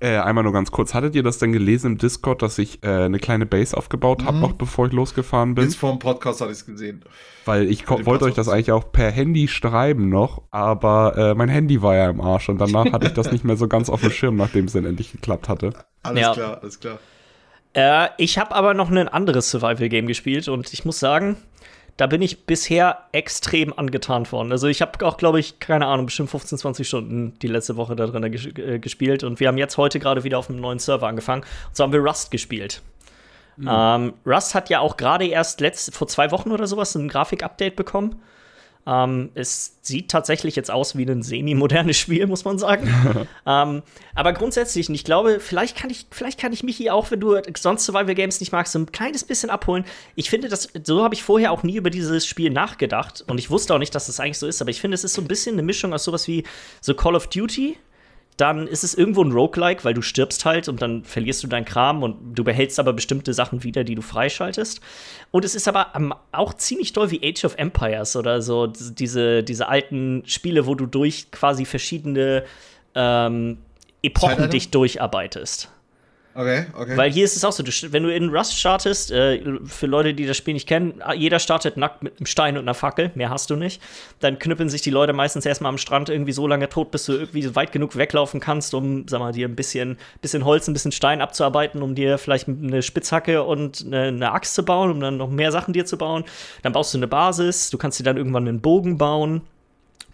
Äh, 0.00 0.18
einmal 0.18 0.44
nur 0.44 0.52
ganz 0.52 0.70
kurz, 0.70 0.94
hattet 0.94 1.14
ihr 1.16 1.22
das 1.22 1.38
denn 1.38 1.52
gelesen 1.52 1.92
im 1.92 1.98
Discord, 1.98 2.42
dass 2.42 2.58
ich 2.58 2.84
äh, 2.84 2.88
eine 2.88 3.18
kleine 3.18 3.46
Base 3.46 3.76
aufgebaut 3.76 4.24
habe, 4.24 4.36
mhm. 4.36 4.42
noch 4.42 4.52
bevor 4.52 4.86
ich 4.86 4.92
losgefahren 4.92 5.54
bin? 5.54 5.64
Jetzt 5.64 5.76
vor 5.76 5.90
dem 5.90 5.98
Podcast 5.98 6.40
hatte 6.40 6.52
ich 6.52 6.58
es 6.58 6.66
gesehen. 6.66 7.02
Weil 7.46 7.68
ich 7.68 7.88
wollte 7.88 8.26
euch 8.26 8.34
das 8.34 8.48
eigentlich 8.48 8.70
auch 8.70 8.92
per 8.92 9.10
Handy 9.10 9.48
schreiben 9.48 10.08
noch, 10.08 10.42
aber 10.50 11.16
äh, 11.16 11.34
mein 11.34 11.48
Handy 11.48 11.82
war 11.82 11.96
ja 11.96 12.10
im 12.10 12.20
Arsch 12.20 12.48
und 12.48 12.58
danach 12.58 12.92
hatte 12.92 13.08
ich 13.08 13.14
das 13.14 13.32
nicht 13.32 13.44
mehr 13.44 13.56
so 13.56 13.66
ganz 13.66 13.90
auf 13.90 14.02
dem 14.02 14.10
Schirm, 14.10 14.36
nachdem 14.36 14.66
es 14.66 14.74
dann 14.74 14.84
endlich 14.84 15.10
geklappt 15.10 15.48
hatte. 15.48 15.72
Alles 16.02 16.20
ja. 16.20 16.32
klar, 16.32 16.58
alles 16.60 16.78
klar. 16.78 16.98
Äh, 17.74 18.08
ich 18.16 18.38
habe 18.38 18.54
aber 18.54 18.74
noch 18.74 18.90
ein 18.90 19.08
anderes 19.08 19.50
Survival-Game 19.50 20.06
gespielt 20.06 20.48
und 20.48 20.72
ich 20.72 20.84
muss 20.84 20.98
sagen, 20.98 21.36
da 21.98 22.06
bin 22.06 22.22
ich 22.22 22.46
bisher 22.46 23.06
extrem 23.10 23.76
angetan 23.76 24.24
von. 24.24 24.52
Also 24.52 24.68
ich 24.68 24.80
habe 24.82 25.04
auch, 25.04 25.16
glaube 25.16 25.40
ich, 25.40 25.58
keine 25.58 25.86
Ahnung, 25.86 26.06
bestimmt 26.06 26.30
15, 26.30 26.56
20 26.56 26.86
Stunden 26.86 27.38
die 27.40 27.48
letzte 27.48 27.76
Woche 27.76 27.96
da 27.96 28.06
drin 28.06 28.30
ges 28.30 28.46
äh, 28.46 28.78
gespielt 28.78 29.24
und 29.24 29.40
wir 29.40 29.48
haben 29.48 29.58
jetzt 29.58 29.76
heute 29.76 29.98
gerade 29.98 30.22
wieder 30.22 30.38
auf 30.38 30.48
einem 30.48 30.60
neuen 30.60 30.78
Server 30.78 31.08
angefangen. 31.08 31.42
Und 31.42 31.76
so 31.76 31.82
haben 31.82 31.92
wir 31.92 32.00
Rust 32.00 32.30
gespielt. 32.30 32.82
Mhm. 33.56 33.68
Ähm, 33.68 34.12
Rust 34.24 34.54
hat 34.54 34.70
ja 34.70 34.78
auch 34.78 34.96
gerade 34.96 35.26
erst 35.26 35.60
letzt, 35.60 35.92
vor 35.92 36.06
zwei 36.06 36.30
Wochen 36.30 36.52
oder 36.52 36.68
sowas 36.68 36.94
ein 36.94 37.08
Grafik-Update 37.08 37.74
bekommen. 37.74 38.22
Ähm, 38.86 39.30
es 39.34 39.78
sieht 39.82 40.10
tatsächlich 40.10 40.56
jetzt 40.56 40.70
aus 40.70 40.96
wie 40.96 41.04
ein 41.04 41.22
semi-modernes 41.22 41.96
Spiel, 41.98 42.26
muss 42.26 42.44
man 42.44 42.58
sagen. 42.58 42.88
ähm, 43.46 43.82
aber 44.14 44.32
grundsätzlich, 44.32 44.88
und 44.88 44.94
ich 44.94 45.04
glaube, 45.04 45.40
vielleicht 45.40 45.76
kann 45.76 45.90
ich, 45.90 46.06
vielleicht 46.10 46.40
kann 46.40 46.52
ich 46.52 46.62
mich 46.62 46.76
hier 46.76 46.94
auch, 46.94 47.10
wenn 47.10 47.20
du 47.20 47.36
sonst 47.56 47.84
Survival 47.84 48.14
Games 48.14 48.40
nicht 48.40 48.52
magst, 48.52 48.72
so 48.72 48.78
ein 48.78 48.90
kleines 48.90 49.24
bisschen 49.24 49.50
abholen. 49.50 49.84
Ich 50.14 50.30
finde, 50.30 50.48
das, 50.48 50.68
so 50.84 51.02
habe 51.02 51.14
ich 51.14 51.22
vorher 51.22 51.52
auch 51.52 51.62
nie 51.62 51.76
über 51.76 51.90
dieses 51.90 52.26
Spiel 52.26 52.50
nachgedacht. 52.50 53.24
Und 53.28 53.38
ich 53.38 53.50
wusste 53.50 53.74
auch 53.74 53.78
nicht, 53.78 53.94
dass 53.94 54.06
das 54.06 54.20
eigentlich 54.20 54.38
so 54.38 54.46
ist. 54.46 54.60
Aber 54.60 54.70
ich 54.70 54.80
finde, 54.80 54.94
es 54.94 55.04
ist 55.04 55.14
so 55.14 55.22
ein 55.22 55.28
bisschen 55.28 55.54
eine 55.54 55.62
Mischung 55.62 55.92
aus 55.92 56.04
sowas 56.04 56.26
wie 56.28 56.44
so 56.80 56.94
Call 56.94 57.14
of 57.14 57.26
Duty 57.28 57.76
dann 58.38 58.68
ist 58.68 58.84
es 58.84 58.94
irgendwo 58.94 59.22
ein 59.22 59.32
Roguelike, 59.32 59.84
weil 59.84 59.94
du 59.94 60.00
stirbst 60.00 60.44
halt 60.44 60.68
und 60.68 60.80
dann 60.80 61.02
verlierst 61.02 61.42
du 61.42 61.48
deinen 61.48 61.64
Kram 61.64 62.04
und 62.04 62.34
du 62.34 62.44
behältst 62.44 62.78
aber 62.78 62.92
bestimmte 62.92 63.34
Sachen 63.34 63.64
wieder, 63.64 63.82
die 63.82 63.96
du 63.96 64.02
freischaltest. 64.02 64.80
Und 65.32 65.44
es 65.44 65.56
ist 65.56 65.66
aber 65.66 65.92
auch 66.30 66.54
ziemlich 66.54 66.92
doll 66.92 67.10
wie 67.10 67.20
Age 67.22 67.44
of 67.44 67.56
Empires 67.56 68.14
oder 68.14 68.40
so, 68.40 68.68
diese, 68.68 69.42
diese 69.42 69.68
alten 69.68 70.22
Spiele, 70.24 70.66
wo 70.66 70.76
du 70.76 70.86
durch 70.86 71.32
quasi 71.32 71.64
verschiedene 71.64 72.44
ähm, 72.94 73.58
Epochen 74.02 74.48
dich 74.50 74.70
durcharbeitest. 74.70 75.68
Okay, 76.38 76.66
okay. 76.72 76.96
Weil 76.96 77.10
hier 77.10 77.24
ist 77.24 77.34
es 77.34 77.44
auch 77.44 77.50
so, 77.50 77.64
du, 77.64 77.72
wenn 77.90 78.04
du 78.04 78.14
in 78.14 78.28
Rust 78.28 78.56
startest, 78.56 79.10
äh, 79.10 79.42
für 79.64 79.86
Leute, 79.86 80.14
die 80.14 80.24
das 80.24 80.36
Spiel 80.36 80.54
nicht 80.54 80.68
kennen, 80.68 81.02
jeder 81.16 81.40
startet 81.40 81.76
nackt 81.76 82.04
mit 82.04 82.16
einem 82.16 82.26
Stein 82.26 82.56
und 82.56 82.62
einer 82.62 82.74
Fackel, 82.74 83.10
mehr 83.16 83.28
hast 83.28 83.50
du 83.50 83.56
nicht. 83.56 83.82
Dann 84.20 84.38
knüppeln 84.38 84.68
sich 84.68 84.80
die 84.80 84.90
Leute 84.90 85.12
meistens 85.12 85.44
erstmal 85.46 85.70
am 85.70 85.78
Strand 85.78 86.10
irgendwie 86.10 86.30
so 86.30 86.46
lange 86.46 86.68
tot, 86.68 86.92
bis 86.92 87.06
du 87.06 87.14
irgendwie 87.14 87.56
weit 87.56 87.72
genug 87.72 87.96
weglaufen 87.96 88.38
kannst, 88.38 88.72
um, 88.72 89.08
sag 89.08 89.18
mal, 89.18 89.32
dir 89.32 89.48
ein 89.48 89.56
bisschen, 89.56 89.98
bisschen 90.22 90.44
Holz, 90.44 90.68
ein 90.68 90.74
bisschen 90.74 90.92
Stein 90.92 91.22
abzuarbeiten, 91.22 91.82
um 91.82 91.96
dir 91.96 92.18
vielleicht 92.18 92.46
eine 92.46 92.82
Spitzhacke 92.82 93.42
und 93.42 93.84
eine, 93.84 94.02
eine 94.02 94.30
Axt 94.30 94.54
zu 94.54 94.64
bauen, 94.64 94.92
um 94.92 95.00
dann 95.00 95.16
noch 95.16 95.30
mehr 95.30 95.50
Sachen 95.50 95.74
dir 95.74 95.86
zu 95.86 95.98
bauen. 95.98 96.22
Dann 96.62 96.72
baust 96.72 96.94
du 96.94 96.98
eine 96.98 97.08
Basis, 97.08 97.70
du 97.70 97.78
kannst 97.78 97.98
dir 97.98 98.04
dann 98.04 98.16
irgendwann 98.16 98.46
einen 98.46 98.60
Bogen 98.60 98.96
bauen. 98.96 99.42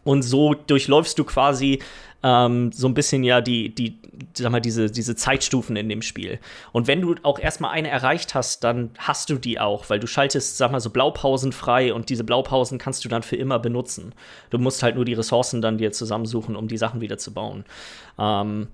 Und 0.05 0.23
so 0.23 0.55
durchläufst 0.55 1.19
du 1.19 1.25
quasi 1.25 1.81
ähm, 2.25 2.73
so 2.73 2.89
ein 2.89 2.95
bisschen 2.95 3.23
ja 3.23 3.43
die, 3.43 3.73
die, 3.75 3.99
sag 4.33 4.51
mal, 4.51 4.61
diese, 4.61 4.91
diese 4.91 5.15
Zeitstufen 5.15 5.77
in 5.77 5.91
dem 5.91 6.01
Spiel. 6.01 6.41
Und 6.73 6.87
wenn 6.87 7.03
du 7.03 7.15
auch 7.23 7.39
erstmal 7.39 7.73
eine 7.73 7.89
erreicht 7.89 8.35
hast, 8.35 8.65
dann 8.65 8.91
hast 8.99 9.29
du 9.29 9.37
die 9.37 9.61
auch, 9.61 9.91
weil 9.91 10.01
du 10.01 10.07
schaltest, 10.07 10.57
sag 10.57 10.73
mal, 10.73 10.81
so 10.81 10.89
Blaupausen 10.89 11.53
frei 11.53 11.93
und 11.93 12.09
diese 12.09 12.25
Blaupausen 12.25 12.79
kannst 12.79 13.05
du 13.05 13.11
dann 13.11 13.23
für 13.23 13.37
immer 13.37 13.59
benutzen. 13.59 14.15
Du 14.49 14.59
musst 14.59 14.83
halt 14.83 14.97
nur 14.97 15.05
die 15.05 15.13
Ressourcen 15.13 15.61
dann 15.61 15.77
dir 15.77 15.93
zusammensuchen, 15.93 16.57
um 16.57 16.67
die 16.67 16.79
Sachen 16.79 17.03
wieder 17.03 17.19
zu 17.19 17.35
bauen. 17.35 17.67
Ähm, 18.19 18.69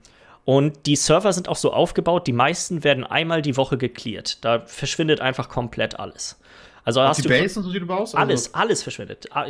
und 0.45 0.87
die 0.87 0.97
Server 0.97 1.33
sind 1.33 1.49
auch 1.49 1.57
so 1.57 1.73
aufgebaut, 1.73 2.29
die 2.29 2.33
meisten 2.33 2.85
werden 2.85 3.05
einmal 3.05 3.43
die 3.43 3.57
Woche 3.57 3.77
gecleart. 3.77 4.45
Da 4.45 4.61
verschwindet 4.65 5.21
einfach 5.21 5.49
komplett 5.49 5.99
alles. 5.99 6.41
Also 6.85 7.03
hast 7.03 7.19
die 7.19 7.23
du 7.23 7.29
Base 7.29 7.59
und 7.59 7.65
so, 7.65 7.73
die 7.73 7.81
du 7.81 7.87
baust? 7.87 8.15
alles, 8.17 8.55
alles 8.55 8.83
verschwindet. 8.83 9.29
Ah, 9.33 9.47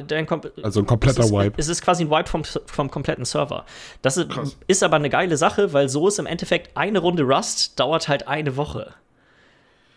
Also 0.63 0.81
ein 0.81 0.87
kompletter 0.87 1.21
es 1.21 1.27
ist, 1.27 1.33
Wipe. 1.33 1.55
Es 1.57 1.69
ist 1.69 1.83
quasi 1.83 2.05
ein 2.05 2.11
Wipe 2.11 2.29
vom, 2.29 2.43
vom 2.45 2.91
kompletten 2.91 3.25
Server. 3.25 3.65
Das 4.03 4.17
ist, 4.17 4.29
ist 4.67 4.83
aber 4.83 4.97
eine 4.97 5.11
geile 5.11 5.37
Sache, 5.37 5.73
weil 5.73 5.89
so 5.89 6.09
ist 6.09 6.19
im 6.19 6.27
Endeffekt 6.27 6.77
eine 6.77 6.99
Runde 6.99 7.23
Rust 7.23 7.79
dauert 7.79 8.09
halt 8.09 8.27
eine 8.29 8.57
Woche. 8.57 8.95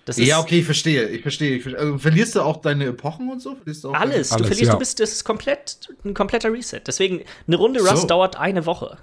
Das 0.06 0.18
ist 0.18 0.28
ja, 0.28 0.40
okay, 0.40 0.60
ich 0.60 0.66
verstehe. 0.66 1.08
Ich 1.08 1.22
verstehe. 1.22 1.56
Ich 1.56 1.64
verstehe. 1.64 1.82
Also, 1.82 1.98
verlierst 1.98 2.36
du 2.36 2.42
auch 2.42 2.58
deine 2.58 2.88
Epochen 2.88 3.30
und 3.30 3.42
so? 3.42 3.56
Verlierst 3.56 3.84
du 3.86 3.90
auch 3.90 3.94
alles. 3.94 4.32
Alles, 4.32 4.42
du 4.42 4.48
verlierst, 4.48 4.68
ja. 4.68 4.74
du 4.74 4.80
bist, 4.80 5.00
das 5.00 5.14
ist 5.14 5.24
komplett 5.24 5.90
ein 6.04 6.14
kompletter 6.14 6.52
Reset. 6.52 6.82
Deswegen, 6.86 7.22
eine 7.48 7.56
Runde 7.56 7.80
Rust 7.80 8.02
So. 8.02 8.08
dauert 8.08 8.36
eine 8.36 8.66
Woche. 8.66 8.98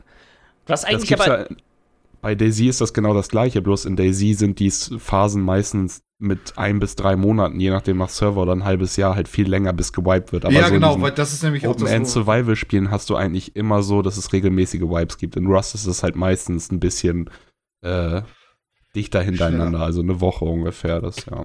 Was 0.67 0.85
eigentlich 0.85 1.13
aber. 1.19 1.41
ja, 1.41 1.47
bei 2.21 2.35
Daisy 2.35 2.69
ist 2.69 2.83
das 2.83 2.93
genau 2.93 3.15
das 3.15 3.29
gleiche, 3.29 3.63
bloß 3.63 3.87
in 3.87 3.97
Daisy 3.97 4.35
sind 4.35 4.59
die 4.59 4.71
Phasen 4.71 5.43
meistens 5.43 6.03
mit 6.21 6.59
ein 6.59 6.79
bis 6.79 6.97
drei 6.97 7.17
Monaten, 7.17 7.59
je 7.59 7.71
nachdem 7.71 7.97
nach 7.97 8.11
Server 8.11 8.43
oder 8.43 8.53
ein 8.53 8.65
halbes 8.65 8.97
Jahr 8.97 9.15
halt 9.15 9.27
viel 9.27 9.49
länger, 9.49 9.73
bis 9.73 9.93
gewiped 9.93 10.33
wird. 10.33 10.45
Aber 10.45 10.55
ja, 10.55 10.67
so 10.67 10.73
genau, 10.75 11.01
weil 11.01 11.13
das 11.13 11.33
ist 11.33 11.43
nämlich 11.43 11.67
auch 11.67 11.71
Open 11.73 11.85
das. 11.85 11.93
End 11.93 12.07
wo- 12.07 12.11
Survival 12.11 12.57
Spielen 12.57 12.91
hast 12.91 13.09
du 13.11 13.17
eigentlich 13.17 13.57
immer 13.57 13.83
so, 13.83 14.03
dass 14.03 14.17
es 14.19 14.33
regelmäßige 14.33 14.83
Wipes 14.83 15.17
gibt. 15.19 15.37
In 15.37 15.47
Rust 15.47 15.75
ist 15.75 15.87
es 15.87 16.03
halt 16.03 16.17
meistens 16.17 16.71
ein 16.71 16.79
bisschen 16.79 17.31
äh, 17.83 18.21
dichter 18.95 19.23
hintereinander, 19.23 19.81
also 19.81 20.03
eine 20.03 20.21
Woche 20.21 20.45
ungefähr. 20.45 21.01
Das 21.01 21.25
ja. 21.25 21.45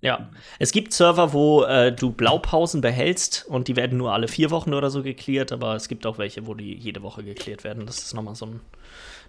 Ja, 0.00 0.28
es 0.60 0.70
gibt 0.70 0.92
Server, 0.92 1.32
wo 1.32 1.64
äh, 1.64 1.90
du 1.90 2.12
Blaupausen 2.12 2.80
behältst 2.80 3.46
und 3.48 3.66
die 3.66 3.74
werden 3.74 3.98
nur 3.98 4.12
alle 4.12 4.28
vier 4.28 4.52
Wochen 4.52 4.72
oder 4.72 4.90
so 4.90 5.02
geklärt, 5.02 5.50
aber 5.50 5.74
es 5.74 5.88
gibt 5.88 6.06
auch 6.06 6.18
welche, 6.18 6.46
wo 6.46 6.54
die 6.54 6.72
jede 6.72 7.02
Woche 7.02 7.24
geklärt 7.24 7.64
werden. 7.64 7.84
Das 7.84 7.98
ist 7.98 8.14
nochmal 8.14 8.36
so 8.36 8.46
ein. 8.46 8.60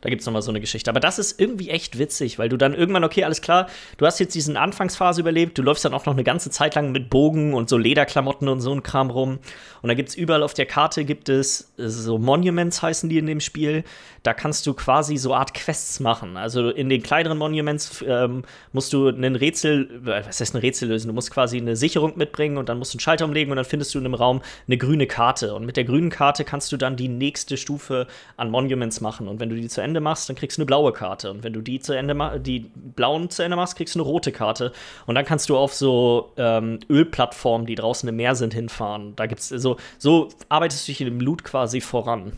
Da 0.02 0.10
gibt 0.10 0.22
es 0.22 0.26
nochmal 0.26 0.42
so 0.42 0.52
eine 0.52 0.62
Geschichte. 0.62 0.90
Aber 0.90 1.00
das 1.00 1.20
ist 1.20 1.40
irgendwie 1.40 1.70
echt 1.70 1.98
witzig, 1.98 2.40
weil 2.40 2.48
du 2.48 2.58
dann 2.58 2.74
irgendwann, 2.74 3.04
okay, 3.04 3.26
alles 3.26 3.42
klar, 3.42 3.68
du 3.98 4.06
hast 4.06 4.20
jetzt 4.20 4.34
diesen 4.34 4.56
Anfangsphase 4.56 5.20
überlebt, 5.20 5.58
du 5.58 5.62
läufst 5.62 5.84
dann 5.84 5.94
auch 5.94 6.06
noch 6.06 6.14
eine 6.14 6.24
ganze 6.24 6.50
Zeit 6.50 6.76
lang 6.76 6.92
mit 6.92 7.10
Bogen 7.10 7.54
und 7.54 7.68
so 7.68 7.78
Lederklamotten 7.78 8.48
und 8.48 8.62
so 8.62 8.72
ein 8.72 8.84
Kram 8.84 9.10
rum. 9.10 9.40
Und 9.82 9.88
da 9.88 9.94
gibt 9.94 10.10
es 10.10 10.16
überall 10.16 10.44
auf 10.44 10.54
der 10.54 10.66
Karte 10.66 11.04
gibt 11.04 11.30
es 11.30 11.74
äh, 11.78 11.88
so 11.90 12.18
Monuments 12.18 12.82
heißen 12.82 13.10
die 13.10 13.18
in 13.18 13.26
dem 13.26 13.40
Spiel. 13.40 13.84
Da 14.24 14.34
kannst 14.34 14.66
du 14.68 14.74
quasi 14.74 15.18
so 15.18 15.34
Art 15.34 15.54
Quests 15.54 16.00
machen. 16.00 16.38
Also 16.38 16.70
in 16.70 16.90
den 16.90 17.02
kleineren 17.04 17.38
Monuments 17.38 18.04
ähm, 18.08 18.44
musst 18.72 18.94
du 18.94 19.10
ein 19.10 19.36
Rätsel, 19.36 20.02
äh, 20.06 20.26
was 20.26 20.40
heißt 20.40 20.56
ein 20.56 20.59
Rätsel 20.60 20.90
lösen? 20.90 21.08
Du 21.08 21.14
musst 21.14 21.32
quasi 21.32 21.58
eine 21.58 21.76
Sicherung 21.76 22.18
mitbringen 22.18 22.58
und 22.58 22.70
dann 22.70 22.78
musst 22.78 22.94
du 22.94 22.98
einen 22.98 23.02
Schalter 23.02 23.26
umlegen 23.26 23.52
und 23.52 23.58
dann 23.58 23.66
findest 23.66 23.94
du 23.94 24.00
in 24.00 24.06
einem 24.06 24.14
Raum 24.14 24.42
eine 24.68 24.78
grüne 24.78 25.08
Karte. 25.08 25.54
Und 25.56 25.66
mit 25.66 25.78
der 25.78 25.86
grünen 25.86 26.10
Karte 26.10 26.44
kannst 26.44 26.72
du 26.72 26.78
dann 26.78 26.96
die 26.96 27.08
nächste 27.08 27.58
Stufe 27.58 28.08
an 28.38 28.52
Monuments 28.52 29.02
machen. 29.02 29.28
Und 29.28 29.40
wenn 29.40 29.50
du 29.50 29.56
die 29.56 29.68
zu 29.68 29.82
Ende 29.82 30.00
machst, 30.02 30.30
dann 30.30 30.36
kriegst 30.36 30.58
du 30.58 30.62
eine 30.62 30.68
blaue 30.68 30.94
Karte. 30.94 31.32
Und 31.32 31.44
wenn 31.44 31.54
du 31.54 31.62
die 31.62 31.80
zu 31.80 31.94
Ende 31.94 32.40
die 32.40 32.70
blauen 32.76 33.30
zu 33.30 33.44
Ende 33.44 33.56
machst, 33.56 33.76
kriegst 33.76 33.96
du 33.96 34.00
eine 34.00 34.08
rote 34.08 34.32
Karte. 34.32 34.72
Und 35.06 35.16
dann 35.16 35.26
kannst 35.26 35.50
du 35.50 35.58
auf 35.58 35.74
so 35.74 36.34
ähm, 36.38 36.80
Ölplattformen, 36.90 37.66
die 37.66 37.76
draußen 37.76 38.08
im 38.08 38.16
Meer 38.16 38.36
sind, 38.36 38.54
hinfahren. 38.54 39.16
Da 39.16 39.26
gibt's 39.26 39.50
so, 39.50 39.78
so 39.98 40.30
arbeitest 40.50 40.88
du 40.88 40.92
dich 40.92 41.02
in 41.02 41.08
dem 41.08 41.22
Loot 41.22 41.44
quasi 41.44 41.82
voran. 41.82 42.34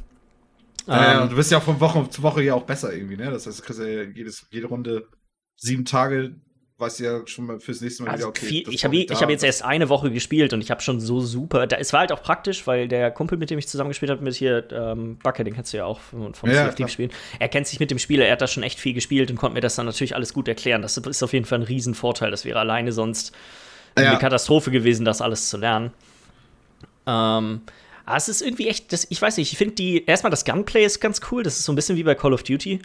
Ja, 0.88 1.24
Ähm, 1.24 1.30
du 1.30 1.36
bist 1.36 1.52
ja 1.52 1.60
auch 1.60 1.64
von 1.64 1.80
Woche 1.80 2.10
zu 2.10 2.24
Woche 2.24 2.42
ja 2.44 2.56
auch 2.56 2.64
besser 2.64 2.94
irgendwie, 2.94 3.18
ne? 3.18 3.30
Das 3.32 3.46
heißt, 3.46 3.60
du 3.60 3.64
kriegst 3.64 3.82
ja 3.82 4.04
jedes, 4.04 4.48
jede 4.52 4.68
Runde 4.68 5.08
sieben 5.56 5.86
Tage, 5.86 6.36
du 6.90 7.04
ja 7.04 7.22
schon 7.28 7.46
mal 7.46 7.60
fürs 7.60 7.80
nächste 7.82 8.04
Mal 8.04 8.10
Also 8.12 8.24
wieder, 8.24 8.30
okay. 8.30 8.46
viel, 8.46 8.70
ich 8.70 8.84
habe 8.84 8.98
hab 8.98 9.30
jetzt 9.30 9.44
erst 9.44 9.64
eine 9.64 9.88
Woche 9.90 10.12
gespielt 10.12 10.54
und 10.54 10.62
ich 10.62 10.72
habe 10.72 10.82
schon 10.82 11.00
so 11.00 11.22
super. 11.22 11.68
Da, 11.68 11.78
es 11.78 11.94
war 11.94 12.02
halt 12.02 12.12
auch 12.12 12.22
praktisch, 12.22 12.66
weil 12.68 12.88
der 12.88 13.12
Kumpel, 13.12 13.38
mit 13.38 13.50
dem 13.50 13.60
ich 13.60 13.68
zusammengespielt 13.68 14.12
habe, 14.12 14.24
mit 14.24 14.34
hier 14.36 14.66
ähm, 14.72 15.18
Backe, 15.24 15.44
den 15.44 15.54
kennst 15.54 15.74
du 15.74 15.78
ja 15.78 15.86
auch 15.86 16.00
vom, 16.00 16.34
vom 16.34 16.50
Ja, 16.50 16.66
CFD 16.66 16.88
spielen. 16.88 17.12
Er 17.40 17.50
kennt 17.50 17.68
sich 17.68 17.80
mit 17.80 17.92
dem 17.92 18.00
Spieler, 18.00 18.26
er 18.26 18.34
hat 18.34 18.42
da 18.42 18.48
schon 18.48 18.64
echt 18.64 18.80
viel 18.80 18.94
gespielt 18.94 19.30
und 19.32 19.38
konnte 19.38 19.54
mir 19.56 19.62
das 19.62 19.76
dann 19.76 19.86
natürlich 19.86 20.16
alles 20.16 20.34
gut 20.34 20.48
erklären. 20.48 20.82
Das 20.82 20.98
ist 20.98 21.24
auf 21.24 21.34
jeden 21.34 21.46
Fall 21.46 21.60
ein 21.60 21.64
Riesenvorteil. 21.64 22.32
Das 22.32 22.46
wäre 22.46 22.60
alleine 22.60 22.92
sonst 22.92 23.32
Ja. 23.98 24.10
eine 24.12 24.20
Katastrophe 24.20 24.72
gewesen, 24.72 25.06
das 25.06 25.22
alles 25.22 25.50
zu 25.50 25.58
lernen. 25.58 25.92
Ähm, 27.08 27.62
aber 28.06 28.18
es 28.18 28.28
ist 28.30 28.42
irgendwie 28.42 28.68
echt, 28.68 28.92
das, 28.94 29.08
ich 29.10 29.22
weiß 29.22 29.38
nicht, 29.38 29.52
ich 29.52 29.58
finde 29.58 29.76
die, 29.76 30.06
erstmal 30.06 30.32
das 30.32 30.46
Gunplay 30.46 30.86
ist 30.86 31.00
ganz 31.00 31.22
cool. 31.32 31.44
Das 31.44 31.58
ist 31.60 31.66
so 31.66 31.72
ein 31.72 31.76
bisschen 31.76 31.96
wie 31.98 32.04
bei 32.04 32.16
Call 32.16 32.34
of 32.34 32.44
Duty. 32.44 32.82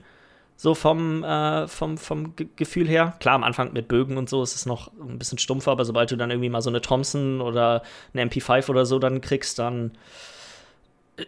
So 0.57 0.75
vom, 0.75 1.23
äh, 1.23 1.69
vom, 1.69 1.99
vom 1.99 2.35
Ge 2.35 2.49
Gefühl 2.57 2.89
her. 2.89 3.15
Klar, 3.21 3.35
am 3.35 3.45
Anfang 3.45 3.73
mit 3.73 3.89
Bögen 3.89 4.17
und 4.17 4.29
so 4.31 4.43
ist 4.43 4.55
es 4.55 4.65
noch 4.65 4.91
ein 4.99 5.19
bisschen 5.19 5.39
stumpfer, 5.39 5.73
aber 5.73 5.85
sobald 5.85 6.11
du 6.11 6.17
dann 6.17 6.31
irgendwie 6.31 6.49
mal 6.49 6.63
so 6.63 6.71
eine 6.71 6.81
Thompson 6.81 7.41
oder 7.41 7.83
eine 8.15 8.25
MP5 8.25 8.71
oder 8.71 8.87
so 8.87 8.99
dann 8.99 9.21
kriegst, 9.21 9.59
dann 9.59 9.93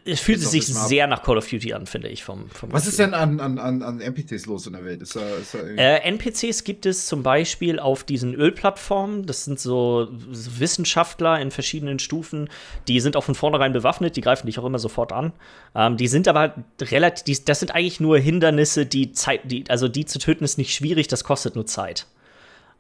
es 0.05 0.21
fühlt 0.21 0.41
sich 0.41 0.67
sehr 0.67 1.07
nach 1.07 1.23
Call 1.23 1.39
of 1.39 1.49
Duty 1.49 1.73
an, 1.73 1.87
finde 1.87 2.09
ich. 2.09 2.23
Vom, 2.23 2.51
vom 2.51 2.71
Was 2.71 2.87
ist 2.87 2.99
Gefühl. 2.99 3.13
denn 3.13 3.15
an, 3.15 3.41
an, 3.41 3.59
an, 3.59 3.83
an 3.83 4.01
NPCs 4.01 4.45
los 4.45 4.67
in 4.67 4.75
der 4.75 4.85
Welt? 4.85 5.01
Ist 5.01 5.17
da, 5.17 5.21
ist 5.21 5.55
da 5.55 5.61
Äh, 5.61 6.01
NPCs 6.03 6.65
gibt 6.65 6.85
es 6.85 7.07
zum 7.07 7.23
Beispiel 7.23 7.79
auf 7.79 8.05
diesen 8.05 8.35
Ölplattformen. 8.35 9.25
Das 9.25 9.47
sind 9.47 9.59
so 9.59 10.09
Wissenschaftler 10.11 11.41
in 11.41 11.51
verschiedenen 11.51 11.99
Stufen. 12.01 12.51
Die 12.87 13.01
sind 13.01 13.17
auch 13.17 13.25
von 13.25 13.35
vornherein 13.35 13.73
bewaffnet. 13.73 14.17
Die 14.17 14.21
greifen 14.21 14.47
dich 14.47 14.59
auch 14.59 14.65
immer 14.67 14.79
sofort 14.79 15.13
an. 15.13 15.33
Ähm, 15.75 15.97
die 15.97 16.09
sind 16.09 16.29
aber 16.29 16.55
relativ. 16.81 17.25
Die, 17.25 17.43
das 17.43 17.61
sind 17.61 17.75
eigentlich 17.75 17.99
nur 17.99 18.19
Hindernisse, 18.19 18.85
die 18.85 19.13
Zeit. 19.13 19.41
Die, 19.45 19.65
also 19.71 19.89
die 19.89 20.05
zu 20.05 20.19
töten 20.19 20.45
ist 20.45 20.59
nicht 20.59 20.75
schwierig. 20.75 21.09
Das 21.09 21.25
kostet 21.25 21.55
nur 21.55 21.65
Zeit. 21.65 22.07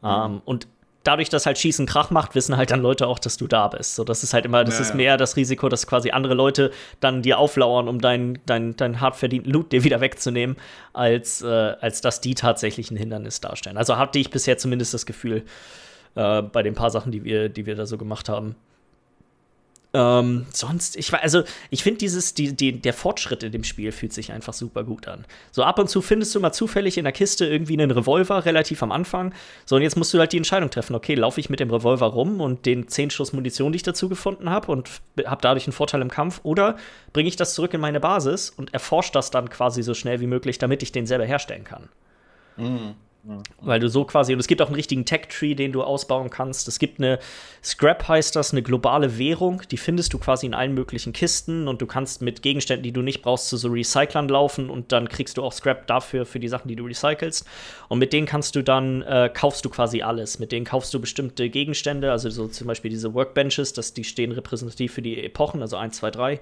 Ähm, 0.04 0.42
und 0.44 0.68
dadurch, 1.04 1.28
dass 1.28 1.46
halt 1.46 1.58
Schießen 1.58 1.86
Krach 1.86 2.10
macht, 2.10 2.34
wissen 2.34 2.56
halt 2.56 2.70
dann 2.70 2.80
Leute 2.80 3.06
auch, 3.06 3.18
dass 3.18 3.36
du 3.36 3.46
da 3.46 3.68
bist. 3.68 3.94
So, 3.94 4.04
das 4.04 4.22
ist 4.22 4.34
halt 4.34 4.44
immer, 4.44 4.64
das 4.64 4.76
Ja, 4.76 4.82
ist 4.82 4.94
mehr 4.94 5.16
das 5.16 5.36
Risiko, 5.36 5.68
dass 5.68 5.86
quasi 5.86 6.10
andere 6.10 6.34
Leute 6.34 6.70
dann 7.00 7.22
dir 7.22 7.38
auflauern, 7.38 7.88
um 7.88 8.00
deinen 8.00 8.38
dein, 8.46 8.76
dein 8.76 9.00
hart 9.00 9.16
verdienten 9.16 9.50
Loot 9.52 9.72
dir 9.72 9.84
wieder 9.84 10.00
wegzunehmen, 10.00 10.56
als, 10.92 11.42
äh, 11.42 11.46
als 11.46 12.00
dass 12.00 12.20
die 12.20 12.34
tatsächlich 12.34 12.90
ein 12.90 12.96
Hindernis 12.96 13.40
darstellen. 13.40 13.76
Also 13.76 13.96
hatte 13.96 14.18
ich 14.18 14.30
bisher 14.30 14.58
zumindest 14.58 14.94
das 14.94 15.06
Gefühl, 15.06 15.44
äh, 16.14 16.42
bei 16.42 16.62
den 16.62 16.74
paar 16.74 16.90
Sachen, 16.90 17.12
die 17.12 17.24
wir, 17.24 17.48
die 17.48 17.66
wir 17.66 17.76
da 17.76 17.86
so 17.86 17.96
gemacht 17.96 18.28
haben. 18.28 18.56
Ähm, 19.94 20.44
sonst, 20.52 20.96
ich 20.96 21.10
war, 21.12 21.22
also, 21.22 21.44
ich 21.70 21.82
finde 21.82 21.98
dieses, 21.98 22.34
die, 22.34 22.54
die, 22.54 22.78
der 22.78 22.92
Fortschritt 22.92 23.42
in 23.42 23.52
dem 23.52 23.64
Spiel 23.64 23.90
fühlt 23.90 24.12
sich 24.12 24.32
einfach 24.32 24.52
super 24.52 24.84
gut 24.84 25.08
an. 25.08 25.24
So 25.50 25.62
ab 25.62 25.78
und 25.78 25.88
zu 25.88 26.02
findest 26.02 26.34
du 26.34 26.40
mal 26.40 26.52
zufällig 26.52 26.98
in 26.98 27.04
der 27.04 27.12
Kiste 27.12 27.46
irgendwie 27.46 27.72
einen 27.72 27.90
Revolver 27.90 28.44
relativ 28.44 28.82
am 28.82 28.92
Anfang. 28.92 29.32
So, 29.64 29.76
und 29.76 29.82
jetzt 29.82 29.96
musst 29.96 30.12
du 30.12 30.18
halt 30.18 30.32
die 30.32 30.36
Entscheidung 30.36 30.68
treffen, 30.68 30.94
okay, 30.94 31.14
laufe 31.14 31.40
ich 31.40 31.48
mit 31.48 31.60
dem 31.60 31.70
Revolver 31.70 32.06
rum 32.06 32.42
und 32.42 32.66
den 32.66 32.88
10 32.88 33.10
Schuss 33.10 33.32
Munition, 33.32 33.72
die 33.72 33.76
ich 33.76 33.82
dazu 33.82 34.10
gefunden 34.10 34.50
habe 34.50 34.70
und 34.70 34.90
habe 35.24 35.40
dadurch 35.40 35.66
einen 35.66 35.72
Vorteil 35.72 36.02
im 36.02 36.10
Kampf, 36.10 36.40
oder 36.42 36.76
bringe 37.14 37.28
ich 37.28 37.36
das 37.36 37.54
zurück 37.54 37.72
in 37.72 37.80
meine 37.80 38.00
Basis 38.00 38.50
und 38.50 38.74
erforsche 38.74 39.12
das 39.12 39.30
dann 39.30 39.48
quasi 39.48 39.82
so 39.82 39.94
schnell 39.94 40.20
wie 40.20 40.26
möglich, 40.26 40.58
damit 40.58 40.82
ich 40.82 40.92
den 40.92 41.06
selber 41.06 41.24
herstellen 41.24 41.64
kann. 41.64 41.88
Weil 43.60 43.80
du 43.80 43.88
so 43.88 44.04
quasi, 44.04 44.32
und 44.32 44.38
es 44.38 44.46
gibt 44.46 44.62
auch 44.62 44.68
einen 44.68 44.76
richtigen 44.76 45.04
Tech-Tree, 45.04 45.54
den 45.54 45.72
du 45.72 45.82
ausbauen 45.82 46.30
kannst. 46.30 46.68
Es 46.68 46.78
gibt 46.78 46.98
eine, 46.98 47.18
Scrap 47.62 48.06
heißt 48.08 48.34
das, 48.36 48.52
eine 48.52 48.62
globale 48.62 49.18
Währung, 49.18 49.62
die 49.70 49.76
findest 49.76 50.14
du 50.14 50.18
quasi 50.18 50.46
in 50.46 50.54
allen 50.54 50.72
möglichen 50.72 51.12
Kisten 51.12 51.68
und 51.68 51.82
du 51.82 51.86
kannst 51.86 52.22
mit 52.22 52.42
Gegenständen, 52.42 52.84
die 52.84 52.92
du 52.92 53.02
nicht 53.02 53.22
brauchst, 53.22 53.48
zu 53.48 53.56
so 53.56 53.68
Recyclern 53.68 54.28
laufen 54.28 54.70
und 54.70 54.92
dann 54.92 55.08
kriegst 55.08 55.36
du 55.36 55.42
auch 55.42 55.52
Scrap 55.52 55.86
dafür, 55.88 56.24
für 56.26 56.40
die 56.40 56.48
Sachen, 56.48 56.68
die 56.68 56.76
du 56.76 56.84
recycelst. 56.84 57.44
Und 57.88 57.98
mit 57.98 58.12
denen 58.12 58.26
kannst 58.26 58.54
du 58.54 58.62
dann, 58.62 59.02
äh, 59.02 59.30
kaufst 59.32 59.64
du 59.64 59.68
quasi 59.68 60.02
alles. 60.02 60.38
Mit 60.38 60.52
denen 60.52 60.64
kaufst 60.64 60.94
du 60.94 61.00
bestimmte 61.00 61.50
Gegenstände, 61.50 62.12
also 62.12 62.30
so 62.30 62.46
zum 62.48 62.66
Beispiel 62.66 62.90
diese 62.90 63.12
Workbenches, 63.14 63.72
das, 63.72 63.92
die 63.92 64.04
stehen 64.04 64.32
repräsentativ 64.32 64.94
für 64.94 65.02
die 65.02 65.22
Epochen, 65.24 65.60
also 65.60 65.76
1, 65.76 65.96
2, 65.96 66.10
3. 66.10 66.40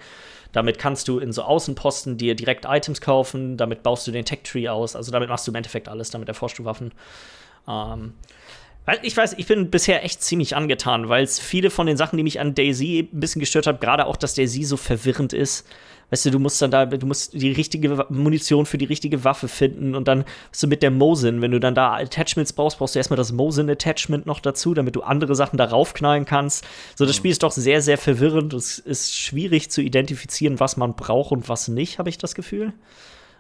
Damit 0.57 0.79
kannst 0.79 1.07
du 1.09 1.19
in 1.19 1.33
so 1.33 1.43
Außenposten 1.43 2.17
dir 2.17 2.35
direkt 2.35 2.65
Items 2.67 3.03
kaufen, 3.03 3.59
damit 3.59 3.83
baust 3.83 4.07
du 4.07 4.11
den 4.11 4.25
Tech-Tree 4.25 4.71
aus, 4.71 4.97
also 4.97 5.13
damit 5.13 5.29
machst 5.29 5.47
du 5.47 5.51
im 5.51 5.55
Endeffekt 5.55 5.87
alles, 5.87 6.09
damit 6.09 6.29
erforschst 6.29 6.59
du 6.59 6.65
Waffen. 6.65 6.93
Ähm, 7.69 8.15
Ich 9.03 9.15
weiß, 9.15 9.35
ich 9.37 9.47
bin 9.47 9.69
bisher 9.69 10.03
echt 10.03 10.23
ziemlich 10.23 10.57
angetan, 10.57 11.11
weil 11.11 11.25
es 11.25 11.39
viele 11.39 11.69
von 11.69 11.87
den 11.87 11.99
Sachen, 11.99 12.17
die 12.17 12.23
mich 12.23 12.41
an 12.41 12.55
Daisy 12.55 13.01
ein 13.13 13.21
bisschen 13.21 13.41
gestört 13.41 13.67
haben, 13.67 13.81
gerade 13.81 14.07
auch, 14.07 14.17
dass 14.17 14.33
Daisy 14.33 14.65
so 14.65 14.79
verwirrend 14.79 15.35
ist. 15.35 15.69
Weißt 16.11 16.25
du, 16.25 16.31
du 16.31 16.39
musst 16.39 16.63
dann 16.63 16.71
da, 16.71 16.87
du 16.87 17.07
musst 17.07 17.33
die 17.33 17.51
richtige 17.51 18.07
Munition 18.09 18.65
für 18.65 18.79
die 18.79 18.85
richtige 18.85 19.25
Waffe 19.25 19.49
finden 19.49 19.97
und 19.97 20.07
dann 20.07 20.25
bist 20.51 20.63
du 20.63 20.69
mit 20.69 20.83
der 20.83 20.93
Mosin, 20.93 21.43
wenn 21.43 21.51
du 21.51 21.59
dann 21.59 21.75
da 21.75 21.95
Attachments 21.95 22.53
brauchst, 22.53 22.79
brauchst 22.79 22.95
du 22.95 23.01
erstmal 23.01 23.17
das 23.17 23.33
Mosin-Attachment 23.33 24.25
noch 24.25 24.39
dazu, 24.39 24.73
damit 24.73 24.95
du 24.95 25.03
andere 25.03 25.35
Sachen 25.35 25.57
darauf 25.57 25.95
knallen 25.95 26.25
kannst. 26.25 26.65
So, 26.95 27.07
das 27.07 27.17
Spiel 27.17 27.33
ist 27.33 27.43
doch 27.43 27.51
sehr, 27.51 27.83
sehr 27.83 27.99
verwirrend. 27.99 28.55
Es 28.55 28.79
ist 28.79 29.17
schwierig 29.17 29.71
zu 29.71 29.83
identifizieren, 29.83 30.61
was 30.61 30.77
man 30.77 30.95
braucht 30.95 31.33
und 31.33 31.49
was 31.49 31.67
nicht, 31.67 31.99
habe 31.99 32.09
ich 32.09 32.19
das 32.19 32.35
Gefühl. 32.37 32.73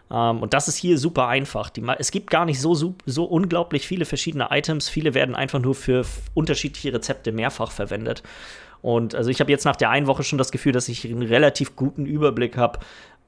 Um, 0.08 0.16
ähm, 0.16 0.42
und 0.42 0.54
das 0.54 0.68
ist 0.68 0.76
hier 0.76 0.98
super 0.98 1.26
einfach. 1.26 1.68
Die, 1.68 1.82
es 1.98 2.12
gibt 2.12 2.30
gar 2.30 2.44
nicht 2.44 2.60
so, 2.60 2.94
so 3.06 3.24
unglaublich 3.24 3.88
viele 3.88 4.04
verschiedene 4.04 4.48
Items. 4.50 4.88
Viele 4.88 5.14
werden 5.14 5.34
einfach 5.34 5.58
nur 5.58 5.74
für 5.74 6.04
unterschiedliche 6.34 6.92
Rezepte 6.92 7.32
mehrfach 7.32 7.72
verwendet. 7.72 8.22
Und 8.86 9.16
also 9.16 9.30
ich 9.30 9.40
habe 9.40 9.50
jetzt 9.50 9.64
nach 9.64 9.74
der 9.74 9.90
einen 9.90 10.06
Woche 10.06 10.22
schon 10.22 10.38
das 10.38 10.52
Gefühl, 10.52 10.70
dass 10.70 10.88
ich 10.88 11.04
einen 11.04 11.24
relativ 11.24 11.74
guten 11.74 12.06
Überblick 12.06 12.56
habe, 12.56 12.78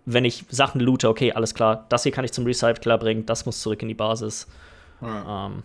wenn 0.06 0.24
ich 0.24 0.44
Sachen 0.50 0.80
loote, 0.80 1.08
okay, 1.08 1.32
alles 1.32 1.52
klar, 1.52 1.84
das 1.88 2.04
hier 2.04 2.12
kann 2.12 2.24
ich 2.24 2.30
zum 2.30 2.44
Recycler 2.44 2.96
bringen, 2.96 3.26
das 3.26 3.44
muss 3.44 3.60
zurück 3.60 3.82
in 3.82 3.88
die 3.88 3.94
Basis. 3.94 4.46
Ja. 5.00 5.48
Ähm, 5.48 5.64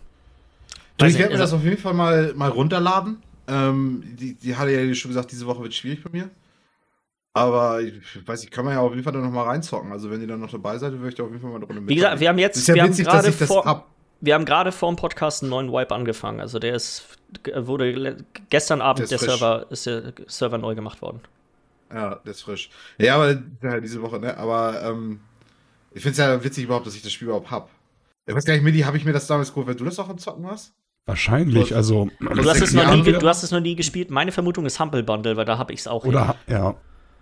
ich 0.98 1.20
werde 1.20 1.34
mir 1.34 1.38
das 1.38 1.54
auf 1.54 1.64
jeden 1.64 1.78
Fall 1.78 1.94
mal, 1.94 2.34
mal 2.34 2.50
runterladen. 2.50 3.22
Ähm, 3.48 4.04
die, 4.20 4.34
die 4.34 4.56
hatte 4.56 4.72
ja 4.72 4.96
schon 4.96 5.10
gesagt, 5.10 5.32
diese 5.32 5.46
Woche 5.46 5.62
wird 5.62 5.76
schwierig 5.76 6.04
bei 6.04 6.10
mir. 6.12 6.28
Aber 7.36 7.80
ich 7.82 7.94
weiß, 8.26 8.44
ich 8.44 8.50
kann 8.50 8.66
man 8.66 8.74
ja 8.74 8.80
auf 8.80 8.94
jeden 8.94 9.04
Fall 9.04 9.14
da 9.14 9.20
noch 9.20 9.30
mal 9.30 9.44
reinzocken. 9.44 9.91
Also 9.91 10.10
wenn 10.10 10.22
ihr 10.22 10.28
dann 10.28 10.39
noch 10.39 10.50
dabei 10.50 10.80
seid, 10.80 10.94
würde 10.94 11.10
ich 11.10 11.16
da 11.16 11.22
auf 11.22 11.30
jeden 11.30 11.41
Fall 11.41 11.52
mal 11.52 11.58
eine 11.58 11.66
Runde 11.66 11.82
mit. 11.82 11.91
Wie 11.91 11.96
gesagt, 11.96 12.20
wir 12.20 12.30
haben 12.30 12.39
jetzt, 12.39 12.68
ja 12.68 12.74
wir 12.74 12.86
witzig, 12.86 13.06
haben 13.06 13.22
gerade 13.22 13.32
vor, 13.32 13.86
wir 14.24 14.36
haben 14.36 14.46
gerade 14.46 14.72
vor 14.72 14.90
dem 14.90 14.96
Podcast 14.96 15.44
einen 15.44 15.50
neuen 15.50 15.72
Wipe 15.74 15.94
angefangen. 15.94 16.40
Also 16.40 16.58
der 16.58 16.76
ist 16.76 17.06
wurde 17.56 18.24
gestern 18.50 18.82
Abend 18.82 19.12
der, 19.12 19.18
der 19.18 19.20
Server 19.20 19.66
ist 19.70 19.86
der 19.86 20.14
Server 20.28 20.58
neu 20.58 20.76
gemacht 20.76 21.02
worden. 21.02 21.20
Ja, 21.94 22.16
der 22.16 22.32
ist 22.32 22.42
frisch. 22.42 22.70
Ja, 22.98 23.16
aber 23.16 23.42
ja, 23.62 23.80
diese 23.82 24.02
Woche, 24.02 24.20
ne? 24.20 24.38
Aber 24.38 24.82
ähm, 24.82 25.20
ich 25.92 26.02
finde 26.02 26.12
es 26.14 26.18
ja 26.20 26.44
witzig 26.44 26.64
überhaupt, 26.64 26.88
dass 26.88 26.96
ich 26.96 27.02
das 27.02 27.12
Spiel 27.12 27.28
überhaupt 27.28 27.52
hab. 27.52 27.70
Ich 28.26 28.34
weiß 28.34 28.46
gar 28.46 28.54
nicht, 28.54 28.64
Midi, 28.64 28.80
habe 28.82 28.96
ich 28.96 29.04
mir 29.04 29.12
das 29.12 29.28
damals 29.28 29.50
geholt, 29.50 29.68
wenn 29.68 29.78
du 29.78 29.84
das 29.84 30.00
auch 30.00 30.08
am 30.08 30.18
Zocken 30.18 30.48
hast? 30.48 30.74
Wahrscheinlich, 31.06 31.76
also. 31.76 32.10
Du 32.20 32.50
hast, 32.50 32.62
es 32.62 32.74
noch 32.74 32.96
nie, 32.96 33.04
du 33.04 33.28
hast 33.28 33.44
es 33.44 33.52
noch 33.52 33.60
nie 33.60 33.76
gespielt. 33.76 34.10
Meine 34.10 34.32
Vermutung 34.32 34.66
ist 34.66 34.80
Humble 34.80 35.04
Bundle, 35.04 35.36
weil 35.36 35.44
da 35.44 35.58
habe 35.58 35.74
ich 35.74 35.82
es 35.82 35.88
auch. 35.88 36.06
Oder, 36.06 36.38
hin. 36.46 36.56
ja. 36.56 36.76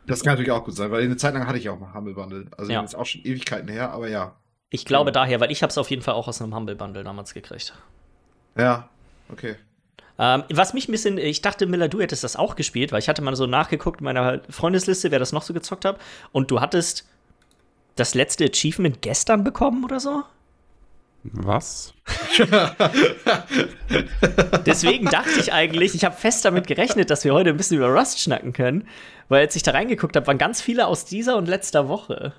Das 0.05 0.21
kann 0.23 0.33
natürlich 0.33 0.51
auch 0.51 0.63
gut 0.63 0.75
sein, 0.75 0.91
weil 0.91 1.03
eine 1.03 1.17
Zeit 1.17 1.33
lang 1.33 1.47
hatte 1.47 1.57
ich 1.57 1.67
auch 1.69 1.79
mal 1.79 1.93
Humble 1.93 2.13
Bundle. 2.13 2.45
Also 2.57 2.71
ja. 2.71 2.81
ist 2.81 2.95
auch 2.95 3.05
schon 3.05 3.21
Ewigkeiten 3.21 3.69
her, 3.69 3.91
aber 3.91 4.07
ja. 4.07 4.35
Ich 4.73 4.85
glaube 4.85 5.09
ja. 5.09 5.11
daher, 5.11 5.39
weil 5.41 5.51
ich 5.51 5.61
habe 5.61 5.69
es 5.69 5.77
auf 5.77 5.89
jeden 5.91 6.01
Fall 6.01 6.15
auch 6.15 6.27
aus 6.27 6.41
einem 6.41 6.55
Humble 6.55 6.75
Bundle 6.75 7.03
damals 7.03 7.33
gekriegt. 7.33 7.73
Ja, 8.57 8.89
okay. 9.29 9.55
Ähm, 10.17 10.43
was 10.51 10.73
mich 10.73 10.87
ein 10.87 10.93
bisschen, 10.93 11.17
ich 11.17 11.41
dachte, 11.41 11.67
Miller, 11.67 11.89
du 11.89 11.99
hättest 11.99 12.23
das 12.23 12.37
auch 12.37 12.55
gespielt, 12.55 12.91
weil 12.91 12.99
ich 12.99 13.09
hatte 13.09 13.21
mal 13.21 13.35
so 13.35 13.47
nachgeguckt 13.47 13.99
in 13.99 14.05
meiner 14.05 14.41
Freundesliste, 14.49 15.11
wer 15.11 15.19
das 15.19 15.33
noch 15.33 15.41
so 15.41 15.53
gezockt 15.53 15.83
hat. 15.83 15.99
Und 16.31 16.51
du 16.51 16.61
hattest 16.61 17.05
das 17.95 18.15
letzte 18.15 18.45
Achievement 18.45 19.01
gestern 19.01 19.43
bekommen 19.43 19.83
oder 19.83 19.99
so? 19.99 20.23
Was? 21.23 21.93
Deswegen 24.65 25.05
dachte 25.05 25.39
ich 25.39 25.51
eigentlich, 25.51 25.93
ich 25.95 26.05
habe 26.05 26.15
fest 26.15 26.45
damit 26.45 26.65
gerechnet, 26.65 27.09
dass 27.09 27.25
wir 27.25 27.33
heute 27.33 27.49
ein 27.49 27.57
bisschen 27.57 27.77
über 27.77 27.89
Rust 27.89 28.21
schnacken 28.21 28.53
können, 28.53 28.87
weil 29.27 29.41
als 29.41 29.55
ich 29.55 29.63
da 29.63 29.71
reingeguckt 29.71 30.15
habe, 30.15 30.25
waren 30.27 30.37
ganz 30.39 30.61
viele 30.61 30.87
aus 30.87 31.05
dieser 31.05 31.35
und 31.35 31.47
letzter 31.47 31.89
Woche. 31.89 32.33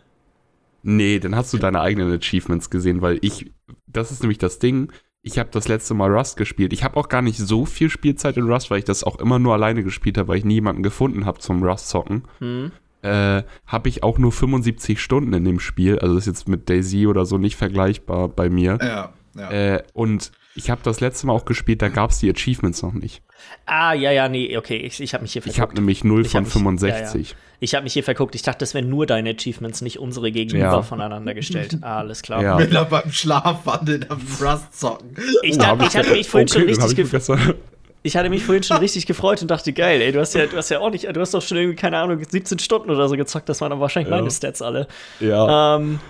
Nee, 0.83 1.19
dann 1.19 1.37
hast 1.37 1.53
du 1.53 1.59
deine 1.59 1.81
eigenen 1.81 2.13
Achievements 2.13 2.71
gesehen, 2.71 3.03
weil 3.03 3.19
ich, 3.23 3.53
das 3.87 4.11
ist 4.11 4.23
nämlich 4.23 4.39
das 4.39 4.59
Ding, 4.59 4.93
ich 5.23 5.39
habe 5.39 5.51
das 5.53 5.69
letzte 5.69 5.95
Mal 5.95 6.13
Rust 6.13 6.37
gespielt. 6.37 6.73
Ich 6.73 6.83
habe 6.83 6.97
auch 6.97 7.09
gar 7.09 7.23
nicht 7.23 7.39
so 7.39 7.65
viel 7.65 7.89
Spielzeit 7.89 8.37
in 8.37 8.51
Rust, 8.51 8.71
weil 8.71 8.81
ich 8.81 8.85
das 8.85 9.05
auch 9.05 9.19
immer 9.21 9.39
nur 9.39 9.55
alleine 9.55 9.85
gespielt 9.85 10.19
habe, 10.19 10.29
weil 10.29 10.39
ich 10.39 10.45
nie 10.45 10.55
jemanden 10.55 10.83
gefunden 10.83 11.27
habe 11.27 11.39
zum 11.39 11.63
Rust-Zocken. 11.63 12.25
Hm. 12.39 12.73
Äh, 13.03 13.43
habe 13.67 13.89
ich 13.89 14.03
auch 14.03 14.19
nur 14.19 14.33
75 14.33 15.01
Stunden 15.01 15.33
in 15.33 15.45
dem 15.45 15.61
Spiel. 15.61 15.99
Also 15.99 16.15
das 16.15 16.27
ist 16.27 16.39
jetzt 16.39 16.49
mit 16.49 16.69
Daisy 16.69 17.07
oder 17.07 17.25
so 17.25 17.39
nicht 17.39 17.57
vergleichbar 17.57 18.29
bei 18.29 18.51
mir. 18.51 18.79
Ja, 18.81 19.13
ja. 19.37 19.51
Äh, 19.51 19.83
und 19.93 20.33
ich 20.55 20.71
habe 20.71 20.81
das 20.85 21.01
letzte 21.01 21.27
Mal 21.27 21.33
auch 21.33 21.45
gespielt, 21.45 21.83
da 21.83 21.89
gab 21.89 22.11
es 22.11 22.19
die 22.19 22.31
Achievements 22.31 22.83
noch 22.83 22.93
nicht. 22.93 23.23
Ah, 23.67 23.95
ja, 23.95 24.11
ja, 24.13 24.29
nee, 24.29 24.57
okay, 24.57 24.77
ich, 24.77 25.01
ich 25.01 25.15
habe 25.15 25.23
mich 25.23 25.33
hier 25.33 25.43
verguckt. 25.43 25.57
Ich 25.57 25.61
habe 25.61 25.75
nämlich 25.75 26.05
0 26.05 26.25
von 26.25 26.45
mich, 26.45 26.53
65. 26.53 27.29
Ja, 27.29 27.35
ja. 27.35 27.37
Ich 27.61 27.75
habe 27.75 27.85
mich 27.85 27.93
hier 27.93 28.05
verguckt. 28.05 28.35
Ich 28.35 28.43
dachte, 28.43 28.59
das 28.59 28.75
wären 28.75 28.89
nur 28.89 29.07
deine 29.07 29.31
Achievements, 29.31 29.83
nicht 29.83 29.99
unsere 29.99 30.33
gegenüber 30.33 30.65
ja. 30.65 30.83
voneinander 30.83 31.33
gestellt. 31.35 31.79
Ah, 31.81 31.99
alles 32.01 32.23
klar. 32.23 32.43
Ja. 32.43 32.57
Miller 32.57 32.85
beim 32.85 33.11
Schlafwandeln 33.11 34.07
am 34.09 34.21
Rust 34.41 34.79
zocken. 34.79 35.17
Ich, 35.43 35.55
oh, 35.55 35.59
dachte, 35.59 35.85
ich, 35.87 35.97
hatte 35.97 36.11
mich 36.11 36.29
vorhin 36.29 36.49
okay, 36.49 36.75
schon 36.75 36.85
richtig 36.85 37.11
gefreut. 37.11 37.57
Ich 38.05 38.17
hatte 38.17 38.31
mich 38.31 38.43
vorhin 38.43 38.65
schon 38.65 38.79
richtig 38.79 39.07
gefreut 39.07 39.43
und 39.43 39.51
dachte, 39.53 39.73
geil, 39.73 40.01
ey, 40.01 40.11
du 40.11 40.19
hast 40.19 40.35
ja, 40.35 40.47
du 40.47 40.57
hast 40.57 40.71
ja 40.71 40.81
auch 40.81 40.91
nicht, 40.91 41.05
du 41.05 41.21
hast 41.21 41.35
doch 41.35 41.41
schon 41.41 41.57
irgendwie, 41.57 41.77
keine 41.77 41.99
Ahnung, 41.99 42.21
17 42.21 42.59
Stunden 42.59 42.91
oder 42.91 43.09
so 43.09 43.15
gezockt, 43.15 43.49
das 43.49 43.61
waren 43.61 43.71
dann 43.71 43.79
wahrscheinlich 43.79 44.11
meine 44.11 44.29
Stats 44.29 44.61
alle. 44.61 44.89
Ja. 45.21 45.77
Ähm, 45.77 46.01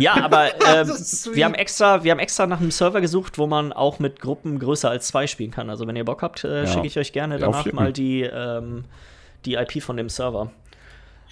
ja, 0.00 0.14
aber 0.22 0.54
äh, 0.60 0.86
wir, 0.86 1.44
haben 1.44 1.54
extra, 1.54 2.04
wir 2.04 2.12
haben 2.12 2.18
extra 2.18 2.46
nach 2.46 2.60
einem 2.60 2.70
Server 2.70 3.00
gesucht, 3.00 3.38
wo 3.38 3.46
man 3.46 3.72
auch 3.72 3.98
mit 3.98 4.20
Gruppen 4.20 4.58
größer 4.58 4.90
als 4.90 5.08
zwei 5.08 5.26
spielen 5.26 5.50
kann. 5.50 5.70
Also 5.70 5.86
wenn 5.86 5.96
ihr 5.96 6.04
Bock 6.04 6.22
habt, 6.22 6.44
äh, 6.44 6.64
ja. 6.64 6.66
schicke 6.66 6.86
ich 6.86 6.98
euch 6.98 7.12
gerne 7.12 7.38
danach 7.38 7.70
mal 7.72 7.92
die, 7.92 8.22
ähm, 8.22 8.84
die 9.44 9.54
IP 9.54 9.82
von 9.82 9.96
dem 9.96 10.08
Server. 10.08 10.50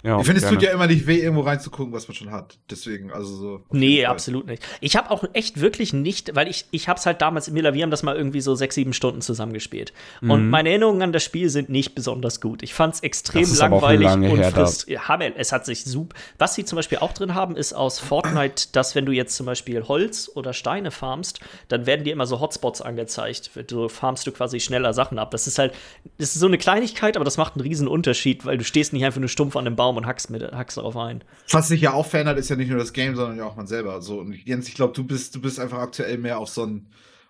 Ja, 0.05 0.21
ich 0.21 0.27
finde, 0.27 0.43
es 0.43 0.49
tut 0.49 0.61
ja 0.61 0.71
immer 0.71 0.87
nicht 0.87 1.07
weh, 1.07 1.19
irgendwo 1.19 1.41
reinzugucken, 1.41 1.95
was 1.95 2.09
man 2.09 2.15
schon 2.15 2.31
hat. 2.31 2.59
Deswegen, 2.71 3.11
also 3.11 3.35
so. 3.35 3.65
Nee, 3.71 4.05
absolut 4.05 4.47
nicht. 4.47 4.63
Ich 4.83 4.97
habe 4.97 5.11
auch 5.11 5.25
echt 5.33 5.63
wirklich 5.63 5.95
nicht, 5.95 6.37
weil 6.37 6.47
ich, 6.47 6.67
ich 6.73 6.91
habe 6.91 6.99
es 6.99 7.07
halt 7.07 7.23
damals, 7.23 7.51
Miller, 7.51 7.73
wir 7.73 7.83
haben 7.83 7.91
das 7.91 8.03
mal 8.03 8.15
irgendwie 8.15 8.43
so 8.43 8.55
sechs, 8.55 8.75
sieben 8.75 8.93
Stunden 8.93 9.23
zusammengespielt. 9.23 9.95
Mhm. 10.21 10.31
Und 10.31 10.51
meine 10.51 10.69
Erinnerungen 10.69 11.01
an 11.01 11.13
das 11.13 11.25
Spiel 11.25 11.49
sind 11.49 11.71
nicht 11.71 11.95
besonders 11.95 12.43
gut. 12.43 12.63
Ich 12.63 12.75
fand 12.75 12.97
es 12.97 13.03
extrem 13.03 13.51
langweilig 13.55 14.09
und 14.09 14.45
frisst. 14.45 14.89
Es 15.37 15.53
hat 15.53 15.65
sich 15.65 15.85
super. 15.85 16.15
Was 16.39 16.55
sie 16.55 16.67
zum 16.67 16.77
Beispiel 16.77 16.99
auch 16.99 17.15
drin 17.15 17.35
haben, 17.35 17.57
ist 17.57 17.73
aus 17.73 17.99
Fortnite, 17.99 18.67
dass 18.73 18.95
wenn 18.95 19.07
du 19.07 19.13
jetzt 19.13 19.35
zum 19.35 19.47
Beispiel 19.47 19.85
Holz 19.85 20.31
oder 20.35 20.53
Steine 20.53 20.91
farmst, 20.91 21.41
dann 21.69 21.87
werden 21.87 22.05
dir 22.05 22.13
immer 22.13 22.27
so 22.27 22.41
Hotspots 22.41 22.83
angezeigt. 22.83 23.53
Du 23.69 23.89
farmst 23.89 24.27
du 24.27 24.33
quasi 24.33 24.61
schneller 24.61 24.93
Sachen 24.93 25.19
ab. 25.19 25.31
Das 25.31 25.47
ist 25.47 25.59
halt, 25.59 25.73
das 26.19 26.35
ist 26.35 26.41
so 26.41 26.47
eine 26.47 26.59
Kleinigkeit, 26.59 27.17
aber 27.17 27.25
das 27.25 27.39
macht 27.39 27.55
einen 27.55 27.63
riesen 27.63 27.89
Unterschied, 27.89 28.45
weil 28.45 28.59
du 28.59 28.65
stehst 28.65 28.93
nicht 28.93 29.07
einfach 29.07 29.21
nur 29.21 29.31
stumpf 29.31 29.57
an 29.57 29.67
einem 29.67 29.77
Baum 29.77 29.94
Raum 29.95 29.97
und 29.97 30.07
hackst, 30.07 30.31
mit, 30.31 30.43
hackst 30.43 30.77
darauf 30.77 30.97
ein. 30.97 31.25
Was 31.51 31.69
sich 31.69 31.81
ja 31.81 31.93
auch 31.93 32.07
verändert, 32.07 32.39
ist 32.39 32.51
ja 32.51 32.57
nicht 32.57 32.69
nur 32.69 32.79
das 32.79 32.93
Game, 32.93 33.17
sondern 33.17 33.39
ja 33.39 33.45
auch 33.45 33.57
man 33.57 33.67
selber. 33.67 34.03
So, 34.03 34.21
und 34.21 34.35
Jens, 34.47 34.69
ich 34.69 34.75
glaube, 34.75 34.93
du 34.93 35.05
bist, 35.05 35.35
du 35.35 35.41
bist 35.41 35.59
einfach 35.59 35.79
aktuell 35.79 36.19
mehr 36.19 36.39
auf 36.39 36.49
so 36.49 36.65
ein, 36.65 36.87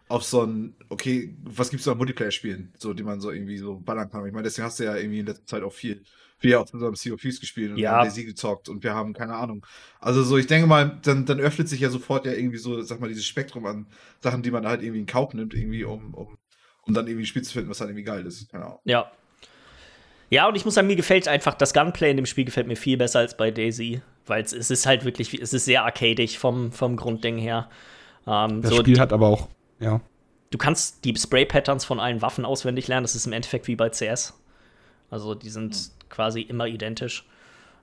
auf 0.08 0.24
so 0.24 0.42
ein, 0.42 0.74
okay, 0.88 1.36
was 1.44 1.70
gibt's 1.70 1.88
an 1.88 1.98
Multiplayer-Spielen, 1.98 2.72
so, 2.78 2.92
die 2.94 3.02
man 3.02 3.20
so 3.20 3.30
irgendwie 3.30 3.58
so 3.58 3.78
ballern 3.78 4.10
kann. 4.10 4.26
Ich 4.26 4.32
meine, 4.32 4.44
deswegen 4.44 4.66
hast 4.66 4.78
du 4.78 4.84
ja 4.84 4.96
irgendwie 4.96 5.20
in 5.20 5.26
letzter 5.26 5.46
Zeit 5.46 5.62
auch 5.62 5.72
viel, 5.72 6.02
viel 6.38 6.54
auf 6.56 6.72
unserem 6.74 6.94
Sea 6.94 7.14
of 7.14 7.20
Thieves 7.20 7.40
gespielt 7.40 7.72
und 7.72 7.78
ja. 7.78 7.92
haben 7.92 8.04
Daisy 8.04 8.24
gezockt 8.24 8.68
und 8.68 8.82
wir 8.82 8.94
haben 8.94 9.14
keine 9.14 9.34
Ahnung. 9.34 9.64
Also 10.00 10.22
so, 10.22 10.36
ich 10.36 10.46
denke 10.46 10.66
mal, 10.66 10.98
dann, 11.02 11.24
dann 11.24 11.40
öffnet 11.40 11.68
sich 11.68 11.80
ja 11.80 11.90
sofort 11.90 12.26
ja 12.26 12.32
irgendwie 12.32 12.58
so, 12.58 12.82
sag 12.82 13.00
mal, 13.00 13.08
dieses 13.08 13.24
Spektrum 13.24 13.64
an 13.66 13.86
Sachen, 14.20 14.42
die 14.42 14.50
man 14.50 14.66
halt 14.66 14.82
irgendwie 14.82 15.00
in 15.00 15.06
Kauf 15.06 15.32
nimmt, 15.32 15.54
irgendwie, 15.54 15.84
um, 15.84 16.12
um, 16.12 16.36
um 16.82 16.94
dann 16.94 17.06
irgendwie 17.06 17.24
ein 17.24 17.26
Spiel 17.26 17.42
zu 17.42 17.52
finden, 17.52 17.70
was 17.70 17.80
halt 17.80 17.90
irgendwie 17.90 18.04
geil 18.04 18.26
ist. 18.26 18.52
Ahnung. 18.52 18.78
Ja, 18.84 19.10
ja, 20.30 20.48
und 20.48 20.56
ich 20.56 20.64
muss 20.64 20.74
sagen, 20.74 20.86
mir 20.86 20.96
gefällt 20.96 21.28
einfach, 21.28 21.54
das 21.54 21.72
Gunplay 21.74 22.10
in 22.10 22.16
dem 22.16 22.26
Spiel 22.26 22.44
gefällt 22.44 22.66
mir 22.66 22.76
viel 22.76 22.96
besser 22.96 23.20
als 23.20 23.36
bei 23.36 23.50
Daisy, 23.50 24.00
weil 24.26 24.42
es, 24.42 24.52
ist 24.52 24.86
halt 24.86 25.04
wirklich, 25.04 25.32
es 25.34 25.52
ist 25.52 25.64
sehr 25.64 25.84
arcadig 25.84 26.38
vom, 26.38 26.72
vom 26.72 26.96
Grundding 26.96 27.38
her. 27.38 27.68
Ähm, 28.26 28.62
das 28.62 28.70
so 28.70 28.78
Spiel 28.78 28.98
hat 28.98 29.12
aber 29.12 29.28
auch, 29.28 29.48
ja. 29.80 30.00
Du 30.50 30.58
kannst 30.58 31.04
die 31.04 31.14
Spray-Patterns 31.16 31.84
von 31.84 31.98
allen 31.98 32.22
Waffen 32.22 32.44
auswendig 32.44 32.88
lernen, 32.88 33.04
das 33.04 33.14
ist 33.14 33.26
im 33.26 33.32
Endeffekt 33.32 33.66
wie 33.66 33.76
bei 33.76 33.88
CS. 33.88 34.34
Also 35.10 35.34
die 35.34 35.50
sind 35.50 35.74
mhm. 35.74 36.08
quasi 36.08 36.40
immer 36.40 36.66
identisch. 36.66 37.26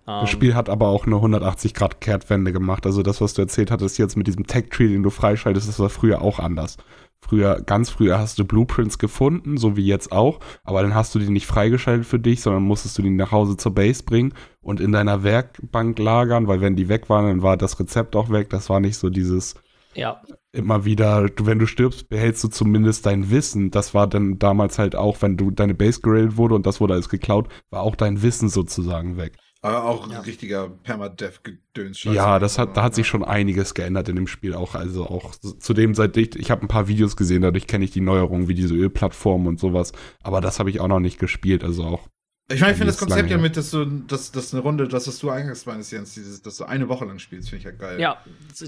Das 0.06 0.30
Spiel 0.30 0.56
hat 0.56 0.68
aber 0.68 0.88
auch 0.88 1.06
eine 1.06 1.16
180-Grad-Kehrtwende 1.16 2.52
gemacht. 2.52 2.86
Also 2.86 3.04
das, 3.04 3.22
was 3.22 3.34
du 3.34 3.44
erzählt 3.44 3.70
hattest 3.70 4.00
jetzt 4.00 4.18
mit 4.18 4.28
diesem 4.28 4.48
Tech-Tree, 4.48 4.88
den 4.88 5.04
du 5.04 5.10
freischaltest, 5.10 5.70
das 5.70 5.80
war 5.80 5.90
früher 5.90 6.22
auch 6.22 6.40
anders. 6.40 6.78
Früher, 7.24 7.62
ganz 7.62 7.90
früher 7.90 8.20
hast 8.20 8.40
du 8.40 8.46
Blueprints 8.46 8.98
gefunden, 8.98 9.58
so 9.58 9.78
wie 9.78 9.86
jetzt 9.86 10.12
auch, 10.12 10.40
aber 10.64 10.82
dann 10.82 10.96
hast 10.96 11.16
du 11.16 11.20
die 11.20 11.30
nicht 11.30 11.46
freigeschaltet 11.46 12.06
für 12.06 12.20
dich, 12.20 12.42
sondern 12.42 12.64
musstest 12.64 12.98
du 12.98 13.04
die 13.04 13.10
nach 13.10 13.32
Hause 13.32 13.58
zur 13.58 13.74
Base 13.74 14.04
bringen 14.04 14.34
und 14.62 14.82
in 14.82 14.92
deiner 14.92 15.24
Werkbank 15.24 15.98
lagern, 16.00 16.48
weil 16.48 16.62
wenn 16.62 16.76
die 16.76 16.90
weg 16.90 17.10
waren, 17.10 17.28
dann 17.28 17.42
war 17.42 17.58
das 17.58 17.80
Rezept 17.80 18.16
auch 18.16 18.30
weg. 18.32 18.50
Das 18.50 18.70
war 18.70 18.80
nicht 18.80 18.98
so 18.98 19.10
dieses 19.10 19.56
ja. 19.94 20.22
immer 20.52 20.84
wieder, 20.84 21.30
du, 21.30 21.46
wenn 21.46 21.60
du 21.60 21.68
stirbst, 21.68 22.10
behältst 22.10 22.44
du 22.44 22.48
zumindest 22.50 23.06
dein 23.06 23.30
Wissen. 23.30 23.72
Das 23.72 23.94
war 23.94 24.08
dann 24.08 24.40
damals 24.40 24.80
halt 24.80 24.96
auch, 24.96 25.22
wenn 25.22 25.38
du 25.38 25.52
deine 25.52 25.74
Base 25.74 26.02
geradet 26.02 26.38
wurde 26.38 26.56
und 26.56 26.66
das 26.66 26.82
wurde 26.82 26.94
alles 26.94 27.10
geklaut, 27.10 27.50
war 27.70 27.84
auch 27.84 27.96
dein 27.96 28.22
Wissen 28.22 28.50
sozusagen 28.50 29.18
weg. 29.18 29.38
Aber 29.64 29.86
auch 29.86 30.10
ja. 30.10 30.22
richtiger 30.22 30.70
Permadeath-Gedöns. 30.70 32.04
Ja, 32.06 32.40
das 32.40 32.58
hat, 32.58 32.76
da 32.76 32.82
hat 32.84 32.96
sich 32.96 33.06
schon 33.08 33.24
einiges 33.24 33.76
geändert 33.76 34.10
in 34.10 34.16
dem 34.16 34.26
Spiel 34.28 34.56
auch. 34.56 34.74
Also 34.74 35.06
auch 35.06 35.36
zudem, 35.36 35.94
seit 35.94 36.18
ich, 36.18 36.36
ich 36.36 36.50
habe 36.50 36.64
ein 36.64 36.68
paar 36.68 36.88
Videos 36.88 37.16
gesehen, 37.16 37.44
dadurch 37.44 37.68
kenne 37.68 37.86
ich 37.86 37.92
die 37.92 38.02
Neuerungen 38.02 38.48
wie 38.48 38.56
diese 38.56 38.74
Ölplattform 38.74 39.46
und 39.46 39.60
sowas. 39.60 39.92
Aber 40.24 40.42
das 40.42 40.58
habe 40.58 40.72
ich 40.72 40.80
auch 40.80 40.88
noch 40.88 41.00
nicht 41.00 41.20
gespielt. 41.20 41.64
Also 41.64 41.84
auch 41.84 42.08
Ich 42.52 42.60
meine, 42.60 42.74
ich 42.74 42.80
Bei 42.80 42.86
finde 42.86 42.86
das 42.88 42.98
Konzept 42.98 43.30
ja 43.30 43.38
mit, 43.38 43.56
dass 43.56 43.70
du, 43.70 43.86
dass, 43.86 44.32
dass 44.32 44.52
eine 44.54 44.64
Runde, 44.64 44.88
das, 44.88 45.08
was 45.08 45.20
du 45.20 45.30
eingangs 45.30 45.66
meinst, 45.68 45.92
Jens, 45.92 46.16
dieses, 46.16 46.42
dass 46.42 46.58
du 46.58 46.66
eine 46.66 46.90
Woche 46.90 47.06
lang 47.06 47.20
spielst, 47.20 47.50
finde 47.50 47.60
ich 47.60 47.66
ja 47.66 47.72
geil. 47.72 48.00
Ja, 48.00 48.18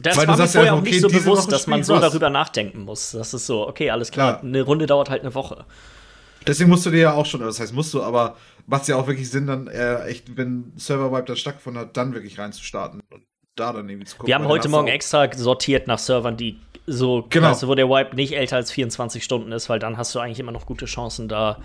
das 0.01 0.15
Weil 0.15 0.27
war 0.27 0.37
mir 0.37 0.43
ja 0.43 0.47
vorher 0.47 0.71
einfach, 0.73 0.77
auch 0.77 0.83
nicht 0.83 0.93
okay, 0.93 0.99
so 1.01 1.07
diese 1.07 1.21
bewusst, 1.21 1.43
Woche 1.43 1.51
dass 1.51 1.65
man 1.67 1.83
so 1.83 1.95
was. 1.95 2.01
darüber 2.01 2.29
nachdenken 2.29 2.81
muss. 2.83 3.11
Das 3.13 3.33
ist 3.33 3.47
so, 3.47 3.67
okay, 3.67 3.89
alles 3.89 4.11
klar, 4.11 4.33
Klar. 4.39 4.43
eine 4.43 4.61
Runde 4.61 4.85
dauert 4.85 5.09
halt 5.09 5.21
eine 5.23 5.33
Woche. 5.33 5.65
Deswegen 6.47 6.69
musst 6.69 6.85
du 6.85 6.91
dir 6.91 6.99
ja 6.99 7.13
auch 7.13 7.25
schon, 7.25 7.41
das 7.41 7.59
heißt 7.59 7.73
musst 7.73 7.93
du, 7.93 8.03
aber 8.03 8.37
macht 8.67 8.83
es 8.83 8.87
ja 8.87 8.95
auch 8.95 9.07
wirklich 9.07 9.29
Sinn, 9.29 9.47
dann 9.47 9.67
äh, 9.67 10.05
echt, 10.05 10.37
wenn 10.37 10.73
Server-Wipe 10.77 11.25
dann 11.25 11.35
stattgefunden 11.35 11.81
hat, 11.81 11.97
dann 11.97 12.13
wirklich 12.13 12.39
reinzustarten 12.39 13.01
und 13.11 13.23
da 13.55 13.73
dann 13.73 13.89
irgendwie 13.89 14.07
zu 14.07 14.17
gucken. 14.17 14.27
Wir 14.27 14.35
haben 14.35 14.47
heute 14.47 14.69
Morgen 14.69 14.87
extra 14.87 15.31
sortiert 15.35 15.87
nach 15.87 15.99
Servern, 15.99 16.37
die 16.37 16.59
so, 16.85 17.25
Genau. 17.29 17.49
weißt 17.51 17.63
du, 17.63 17.67
wo 17.67 17.75
der 17.75 17.87
Wipe 17.89 18.15
nicht 18.15 18.33
älter 18.35 18.57
als 18.57 18.71
24 18.71 19.23
Stunden 19.23 19.51
ist, 19.51 19.69
weil 19.69 19.79
dann 19.79 19.97
hast 19.97 20.13
du 20.15 20.19
eigentlich 20.19 20.39
immer 20.39 20.51
noch 20.51 20.65
gute 20.65 20.85
Chancen, 20.85 21.27
da, 21.27 21.57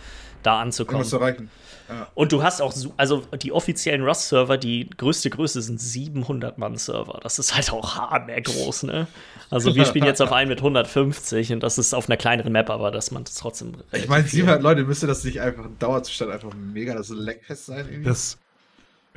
da 0.42 0.60
anzukommen. 0.60 1.04
zu 1.04 1.16
erreichen. 1.16 1.50
Ja. 1.88 2.06
Und 2.14 2.32
du 2.32 2.42
hast 2.42 2.60
auch, 2.60 2.70
so- 2.72 2.92
also 2.98 3.22
die 3.40 3.50
offiziellen 3.50 4.04
Rust-Server, 4.04 4.58
die 4.58 4.90
größte 4.98 5.30
Größe 5.30 5.62
sind 5.62 5.80
700-Mann-Server. 5.80 7.20
Das 7.22 7.38
ist 7.38 7.54
halt 7.54 7.72
auch 7.72 7.96
hammer 7.96 8.40
groß, 8.40 8.82
ne? 8.84 9.06
Also 9.50 9.74
wir 9.74 9.86
spielen 9.86 10.04
jetzt 10.04 10.20
auf 10.20 10.30
einen 10.32 10.50
mit 10.50 10.58
150 10.58 11.52
und 11.54 11.62
das 11.62 11.78
ist 11.78 11.94
auf 11.94 12.08
einer 12.08 12.18
kleineren 12.18 12.52
Map, 12.52 12.68
aber 12.68 12.90
dass 12.90 13.10
man 13.10 13.24
das 13.24 13.34
trotzdem. 13.36 13.72
Ich 13.92 14.06
meine, 14.08 14.24
viel- 14.24 14.40
700 14.40 14.62
Leute, 14.62 14.84
müsste 14.84 15.06
das 15.06 15.24
nicht 15.24 15.40
einfach 15.40 15.64
ein 15.64 15.78
Dauerzustand 15.78 16.30
einfach 16.30 16.50
mega 16.54 16.94
das 16.94 17.08
Leckfest 17.08 17.66
sein? 17.66 17.86
Irgendwie? 17.88 18.04
Das, 18.08 18.36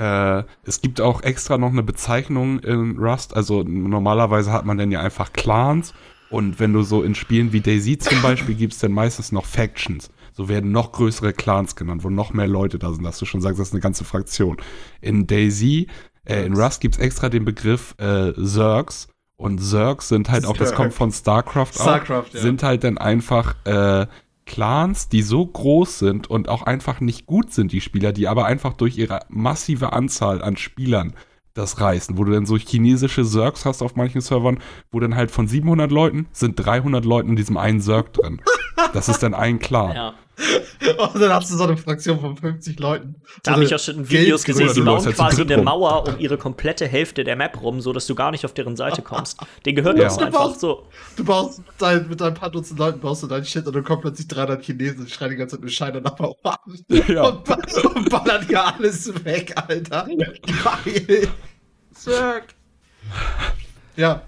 äh, 0.02 0.44
es 0.64 0.82
gibt 0.82 1.00
auch 1.00 1.22
extra 1.22 1.60
noch 1.60 1.70
eine 1.70 1.84
Bezeichnung 1.84 2.60
in 2.60 2.98
Rust. 2.98 3.36
Also 3.36 3.62
normalerweise 3.62 4.52
hat 4.52 4.66
man 4.66 4.80
dann 4.80 4.92
ja 4.92 5.00
einfach 5.00 5.32
Clans. 5.32 5.94
Und 6.32 6.60
wenn 6.60 6.74
du 6.74 6.82
so 6.82 7.04
in 7.04 7.14
Spielen 7.14 7.54
wie 7.54 7.62
Daisy 7.62 7.98
zum 8.00 8.22
Beispiel 8.22 8.56
gibt 8.56 8.74
es 8.74 8.80
dann 8.80 8.94
meistens 8.94 9.32
noch 9.32 9.46
Factions. 9.46 10.10
So 10.34 10.50
werden 10.50 10.72
noch 10.72 10.92
größere 10.94 11.34
Clans 11.34 11.76
genannt, 11.76 12.04
wo 12.04 12.10
noch 12.10 12.34
mehr 12.34 12.48
Leute 12.48 12.80
da 12.80 12.92
sind, 12.92 13.04
dass 13.04 13.20
du 13.20 13.26
schon 13.26 13.42
sagst, 13.42 13.60
das 13.60 13.68
ist 13.68 13.74
eine 13.74 13.82
ganze 13.82 14.04
Fraktion. 14.04 14.58
In 15.02 15.28
Daisy, 15.28 15.88
äh, 16.24 16.46
in 16.46 16.56
Rust 16.56 16.82
gibt 16.82 16.96
es 16.96 17.02
extra 17.02 17.30
den 17.30 17.46
Begriff 17.46 17.94
äh, 18.00 18.34
Zergs. 18.34 19.08
Und 19.36 19.60
Zergs 19.60 20.08
sind 20.08 20.32
halt 20.32 20.46
auch, 20.46 20.58
das 20.58 20.74
kommt 20.74 20.94
von 20.94 21.12
StarCraft, 21.12 21.74
StarCraft, 21.74 22.30
auch, 22.30 22.34
ja. 22.34 22.42
sind 22.42 22.64
halt 22.64 22.84
dann 22.84 22.98
einfach 22.98 23.56
äh, 23.66 24.08
Clans, 24.52 25.08
die 25.08 25.22
so 25.22 25.46
groß 25.46 26.00
sind 26.00 26.30
und 26.30 26.50
auch 26.50 26.64
einfach 26.64 27.00
nicht 27.00 27.26
gut 27.26 27.54
sind, 27.54 27.72
die 27.72 27.80
Spieler, 27.80 28.12
die 28.12 28.28
aber 28.28 28.46
einfach 28.46 28.74
durch 28.74 28.98
ihre 28.98 29.22
massive 29.30 29.94
Anzahl 29.94 30.42
an 30.42 30.58
Spielern 30.58 31.14
das 31.54 31.80
reißen, 31.80 32.18
wo 32.18 32.26
du 32.26 32.34
dann 32.34 32.46
so 32.46 32.58
chinesische 32.58 33.24
Zergs 33.26 33.66
hast 33.66 33.82
auf 33.82 33.96
manchen 33.96 34.20
Servern, 34.20 34.60
wo 34.92 35.00
dann 35.00 35.16
halt 35.16 35.32
von 35.32 35.48
700 35.48 35.90
Leuten 35.90 36.28
sind 36.34 36.56
300 36.56 37.06
Leute 37.06 37.30
in 37.30 37.36
diesem 37.38 37.56
einen 37.56 37.80
Zerg 37.80 38.12
drin. 38.12 38.42
Das 38.94 39.08
ist 39.08 39.24
dann 39.24 39.34
ein 39.34 39.60
Clan. 39.60 39.96
Ja, 39.96 40.14
Und 40.98 41.22
dann 41.22 41.32
hast 41.34 41.52
du 41.52 41.58
so 41.58 41.64
eine 41.64 41.78
Fraktion 41.78 42.20
von 42.20 42.36
50 42.38 42.80
Leuten. 42.80 43.16
da 43.44 43.52
so 43.52 43.56
habe 43.56 43.64
ich 43.64 43.76
auch 43.76 43.80
schon 43.80 44.10
Videos 44.10 44.44
gesehen, 44.44 44.72
die 44.74 44.82
bauen 44.82 45.04
halt 45.04 45.16
quasi 45.16 45.42
eine. 45.42 45.58
Mauer 45.62 46.08
um 46.08 46.20
ihre 46.20 46.38
komplette 46.38 46.88
Hälfte 46.88 47.24
der 47.24 47.36
Map 47.36 47.62
rum, 47.62 47.82
so 47.82 47.94
dass 47.94 48.08
du 48.08 48.16
gar 48.16 48.32
nicht 48.32 48.46
auf 48.46 48.54
deren 48.54 48.76
Seite 48.76 49.02
kommst. 49.02 49.40
Den 49.66 49.76
gehört 49.76 49.98
Ja. 49.98 50.06
das 50.06 50.18
einfach 50.18 50.56
so. 50.56 50.88
Du 51.16 51.24
baust 51.24 51.62
dein, 51.78 52.08
mit 52.10 52.20
dein 52.22 52.34
paar 52.34 52.50
Dutzend 52.50 52.80
Leuten 52.80 53.00
baust 53.00 53.24
du 53.24 53.28
dein 53.28 53.46
Shit 53.46 53.66
und 53.68 53.76
dann 53.76 53.84
kommen 53.84 54.02
plötzlich 54.02 54.28
300 54.28 54.64
Chinesen 54.64 55.02
und 55.02 55.10
schreien 55.12 55.32
die 55.32 55.38
ganze 55.38 55.56
Zeit 55.58 55.64
mit 55.64 55.74
Scheine 55.74 56.02
nach. 56.02 56.18
Ja. 57.08 57.24
Und, 57.30 57.44
ba 57.46 57.58
und 57.96 58.10
ballern 58.10 58.46
ja 58.50 58.74
alles 58.78 59.14
weg, 59.24 59.54
Alter. 59.68 60.08
Geil. 60.08 61.28
Zerg. 61.94 62.46
Ja, 63.96 64.22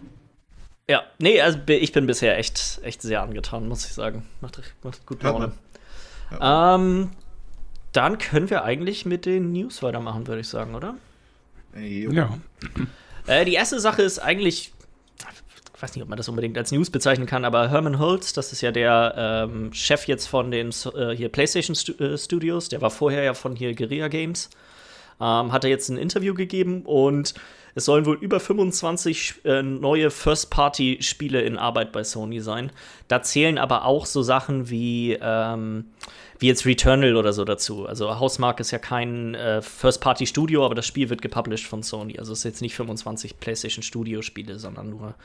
Ja, 0.90 1.04
nee, 1.18 1.40
also 1.42 1.58
ich 1.68 1.92
bin 1.94 2.06
bisher 2.06 2.38
echt, 2.38 2.80
echt 2.84 3.02
sehr 3.02 3.22
angetan, 3.22 3.68
muss 3.68 3.86
ich 3.86 3.94
sagen. 3.94 4.28
Macht, 4.42 4.62
macht 4.84 5.06
gut 5.06 5.24
Laune. 5.24 5.54
Man. 6.32 6.82
Ähm, 6.82 7.10
dann 7.92 8.18
können 8.18 8.50
wir 8.50 8.64
eigentlich 8.64 9.06
mit 9.06 9.26
den 9.26 9.52
News 9.52 9.84
weitermachen, 9.84 10.28
würde 10.28 10.42
ich 10.42 10.48
sagen, 10.48 10.76
oder? 10.76 10.96
Ey, 11.74 12.12
Ja. 12.12 12.38
Äh, 13.26 13.46
die 13.46 13.54
erste 13.54 13.80
Sache 13.80 14.02
ist 14.02 14.20
eigentlich, 14.20 14.74
ich 15.74 15.82
weiß 15.82 15.96
nicht, 15.96 16.04
ob 16.04 16.10
man 16.10 16.18
das 16.18 16.28
unbedingt 16.28 16.58
als 16.58 16.74
News 16.74 16.90
bezeichnen 16.90 17.26
kann, 17.26 17.46
aber 17.46 17.70
Herman 17.70 17.98
Holtz, 17.98 18.34
das 18.34 18.52
ist 18.52 18.60
ja 18.60 18.74
der 18.74 19.48
ähm, 19.48 19.72
Chef 19.72 20.06
jetzt 20.10 20.28
von 20.28 20.52
den 20.52 20.72
äh, 20.94 21.16
hier 21.16 21.30
PlayStation 21.30 21.74
Stu 21.74 21.94
äh, 22.04 22.18
Studios, 22.18 22.68
der 22.68 22.82
war 22.82 22.92
vorher 22.92 23.24
ja 23.24 23.34
von 23.34 23.56
hier 23.56 23.74
Guerilla 23.76 24.10
Games, 24.10 24.50
ähm, 25.20 25.52
hat 25.52 25.64
er 25.64 25.70
jetzt 25.70 25.90
ein 25.90 25.98
Interview 25.98 26.34
gegeben 26.34 26.84
und 26.84 27.34
es 27.76 27.86
sollen 27.86 28.06
wohl 28.06 28.18
über 28.22 28.40
25 28.40 29.42
äh, 29.46 29.64
neue 29.64 30.12
First-Party-Spiele 30.12 31.42
in 31.42 31.58
Arbeit 31.58 31.92
bei 31.92 32.04
Sony 32.04 32.40
sein. 32.40 32.72
Da 33.08 33.24
zählen 33.24 33.58
aber 33.58 33.86
auch 33.86 34.06
so 34.06 34.22
Sachen 34.22 34.70
wie, 34.70 35.18
ähm, 35.20 35.86
wie 36.38 36.48
jetzt 36.48 36.66
Returnal 36.66 37.16
oder 37.16 37.34
so 37.34 37.46
dazu. 37.46 37.88
Also 37.88 38.20
Housemark 38.20 38.60
ist 38.60 38.72
ja 38.72 38.78
kein 38.78 39.34
äh, 39.34 39.62
First-Party-Studio, 39.62 40.64
aber 40.64 40.76
das 40.76 40.86
Spiel 40.86 41.10
wird 41.10 41.22
gepublished 41.22 41.66
von 41.66 41.82
Sony. 41.82 42.20
Also 42.20 42.34
es 42.34 42.40
ist 42.40 42.46
jetzt 42.46 42.62
nicht 42.62 42.76
25 42.76 43.40
PlayStation 43.40 43.82
Studio-Spiele, 43.82 44.60
sondern 44.60 44.92
nur 44.92 45.16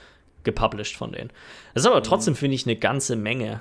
gepublished 0.45 0.97
von 0.97 1.13
denen. 1.13 1.31
Das 1.75 1.83
ist 1.83 1.91
aber 1.91 2.03
trotzdem, 2.03 2.35
finde 2.35 2.55
ich, 2.55 2.67
eine 2.67 2.77
ganze 2.77 3.17
Menge. 3.17 3.61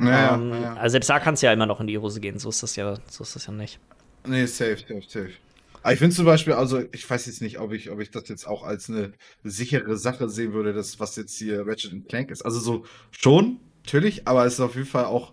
Ja, 0.00 0.34
ähm, 0.34 0.50
ja, 0.50 0.60
ja. 0.60 0.74
Also 0.74 0.92
selbst 0.92 1.10
da 1.10 1.20
kann 1.20 1.34
es 1.34 1.42
ja 1.42 1.52
immer 1.52 1.66
noch 1.66 1.80
in 1.80 1.86
die 1.86 1.98
Hose 1.98 2.20
gehen. 2.20 2.38
So 2.38 2.48
ist 2.48 2.62
das 2.62 2.76
ja, 2.76 2.96
so 3.08 3.22
ist 3.22 3.36
das 3.36 3.46
ja 3.46 3.52
nicht. 3.52 3.78
Nee, 4.26 4.46
safe, 4.46 4.78
safe, 4.78 5.02
safe. 5.06 5.30
Aber 5.82 5.92
ich 5.92 5.98
finde 5.98 6.14
zum 6.14 6.26
Beispiel, 6.26 6.52
also 6.52 6.82
ich 6.92 7.08
weiß 7.08 7.26
jetzt 7.26 7.40
nicht, 7.40 7.58
ob 7.58 7.72
ich, 7.72 7.90
ob 7.90 8.00
ich 8.00 8.10
das 8.10 8.28
jetzt 8.28 8.46
auch 8.46 8.64
als 8.64 8.90
eine 8.90 9.12
sichere 9.44 9.96
Sache 9.96 10.28
sehen 10.28 10.52
würde, 10.52 10.74
das, 10.74 11.00
was 11.00 11.16
jetzt 11.16 11.36
hier 11.38 11.66
Ratchet 11.66 12.08
Clank 12.08 12.30
ist. 12.30 12.42
Also 12.42 12.60
so 12.60 12.84
schon, 13.10 13.60
natürlich, 13.84 14.28
aber 14.28 14.44
es 14.44 14.54
ist 14.54 14.60
auf 14.60 14.74
jeden 14.74 14.86
Fall 14.86 15.06
auch 15.06 15.32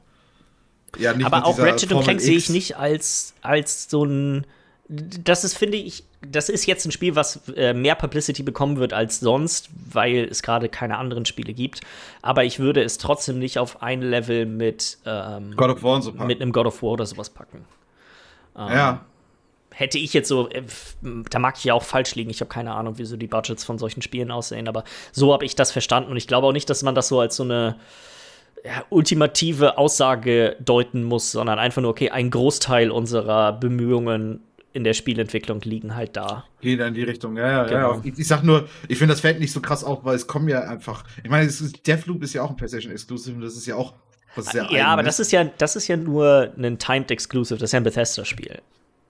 ja 0.97 1.13
nicht 1.13 1.25
Aber 1.25 1.45
auch 1.45 1.59
Ratchet 1.59 1.91
und 1.91 2.03
Clank 2.03 2.21
sehe 2.21 2.37
ich 2.37 2.49
nicht 2.49 2.77
als, 2.77 3.33
als 3.41 3.89
so 3.89 4.05
ein 4.05 4.47
das 4.89 5.43
ist, 5.43 5.57
finde 5.57 5.77
ich, 5.77 6.03
das 6.21 6.49
ist 6.49 6.65
jetzt 6.65 6.85
ein 6.85 6.91
Spiel, 6.91 7.15
was 7.15 7.47
äh, 7.49 7.73
mehr 7.73 7.95
Publicity 7.95 8.41
bekommen 8.41 8.77
wird 8.77 8.93
als 8.93 9.19
sonst, 9.19 9.69
weil 9.91 10.25
es 10.25 10.41
gerade 10.41 10.69
keine 10.69 10.97
anderen 10.97 11.25
Spiele 11.25 11.53
gibt. 11.53 11.81
Aber 12.21 12.45
ich 12.45 12.59
würde 12.59 12.81
es 12.83 12.97
trotzdem 12.97 13.39
nicht 13.39 13.59
auf 13.59 13.81
ein 13.81 14.01
Level 14.01 14.45
mit 14.45 14.97
ähm, 15.05 15.55
God 15.55 15.71
of 15.71 15.83
War 15.83 16.01
so 16.01 16.11
packen. 16.13 16.27
mit 16.27 16.41
einem 16.41 16.51
God 16.53 16.67
of 16.67 16.81
War 16.81 16.91
oder 16.91 17.05
sowas 17.05 17.29
packen. 17.29 17.65
Ähm, 18.57 18.67
Ja. 18.69 19.05
Hätte 19.71 19.99
ich 19.99 20.13
jetzt 20.13 20.27
so, 20.27 20.49
äh, 20.49 20.63
da 21.29 21.37
mag 21.37 21.55
ich 21.57 21.65
ja 21.65 21.75
auch 21.75 21.83
falsch 21.83 22.15
liegen. 22.15 22.31
Ich 22.31 22.39
habe 22.39 22.49
keine 22.49 22.73
Ahnung, 22.73 22.97
wie 22.97 23.05
so 23.05 23.15
die 23.15 23.27
Budgets 23.27 23.63
von 23.63 23.77
solchen 23.77 24.01
Spielen 24.01 24.31
aussehen, 24.31 24.67
aber 24.67 24.83
so 25.11 25.33
habe 25.33 25.45
ich 25.45 25.53
das 25.53 25.71
verstanden 25.71 26.09
und 26.09 26.17
ich 26.17 26.27
glaube 26.27 26.47
auch 26.47 26.51
nicht, 26.51 26.67
dass 26.69 26.81
man 26.81 26.95
das 26.95 27.09
so 27.09 27.19
als 27.19 27.35
so 27.35 27.43
eine 27.43 27.75
ja, 28.65 28.83
ultimative 28.89 29.77
Aussage 29.77 30.55
deuten 30.59 31.03
muss, 31.03 31.31
sondern 31.31 31.59
einfach 31.59 31.83
nur, 31.83 31.91
okay, 31.91 32.09
ein 32.09 32.31
Großteil 32.31 32.89
unserer 32.89 33.53
Bemühungen 33.53 34.41
in 34.73 34.83
der 34.83 34.93
Spielentwicklung 34.93 35.61
liegen 35.61 35.95
halt 35.95 36.15
da. 36.15 36.45
Geht 36.61 36.79
in 36.79 36.93
die 36.93 37.03
Richtung, 37.03 37.35
ja, 37.37 37.49
ja, 37.49 37.63
Genau. 37.65 37.93
ja. 37.95 38.01
Ich, 38.03 38.19
ich 38.19 38.27
sag 38.27 38.43
nur, 38.43 38.67
ich 38.87 38.97
finde, 38.97 39.13
das 39.13 39.21
fällt 39.21 39.39
nicht 39.39 39.51
so 39.51 39.59
krass 39.61 39.83
auf, 39.83 40.05
weil 40.05 40.15
es 40.15 40.27
kommen 40.27 40.47
ja 40.47 40.61
einfach. 40.61 41.03
Ich 41.23 41.29
meine, 41.29 41.45
ist, 41.45 41.87
Deathloop 41.87 42.21
ist 42.23 42.33
ja 42.33 42.43
auch 42.43 42.49
ein 42.51 42.55
PlayStation 42.55 42.91
Exclusive 42.91 43.35
und 43.35 43.41
das 43.41 43.55
ist 43.55 43.65
ja 43.65 43.75
auch 43.75 43.93
was 44.35 44.47
sehr 44.47 44.67
ja, 44.71 44.87
aber 44.87 44.99
Eigenes. 44.99 45.17
das 45.17 45.27
ist 45.27 45.31
ja, 45.31 45.45
das 45.45 45.75
ist 45.75 45.87
ja 45.87 45.97
nur 45.97 46.53
ein 46.57 46.77
Timed 46.77 47.09
Exclusive, 47.09 47.59
das 47.59 47.69
ist 47.69 47.73
ja 47.73 47.79
ein 47.79 47.83
Bethesda-Spiel. 47.83 48.59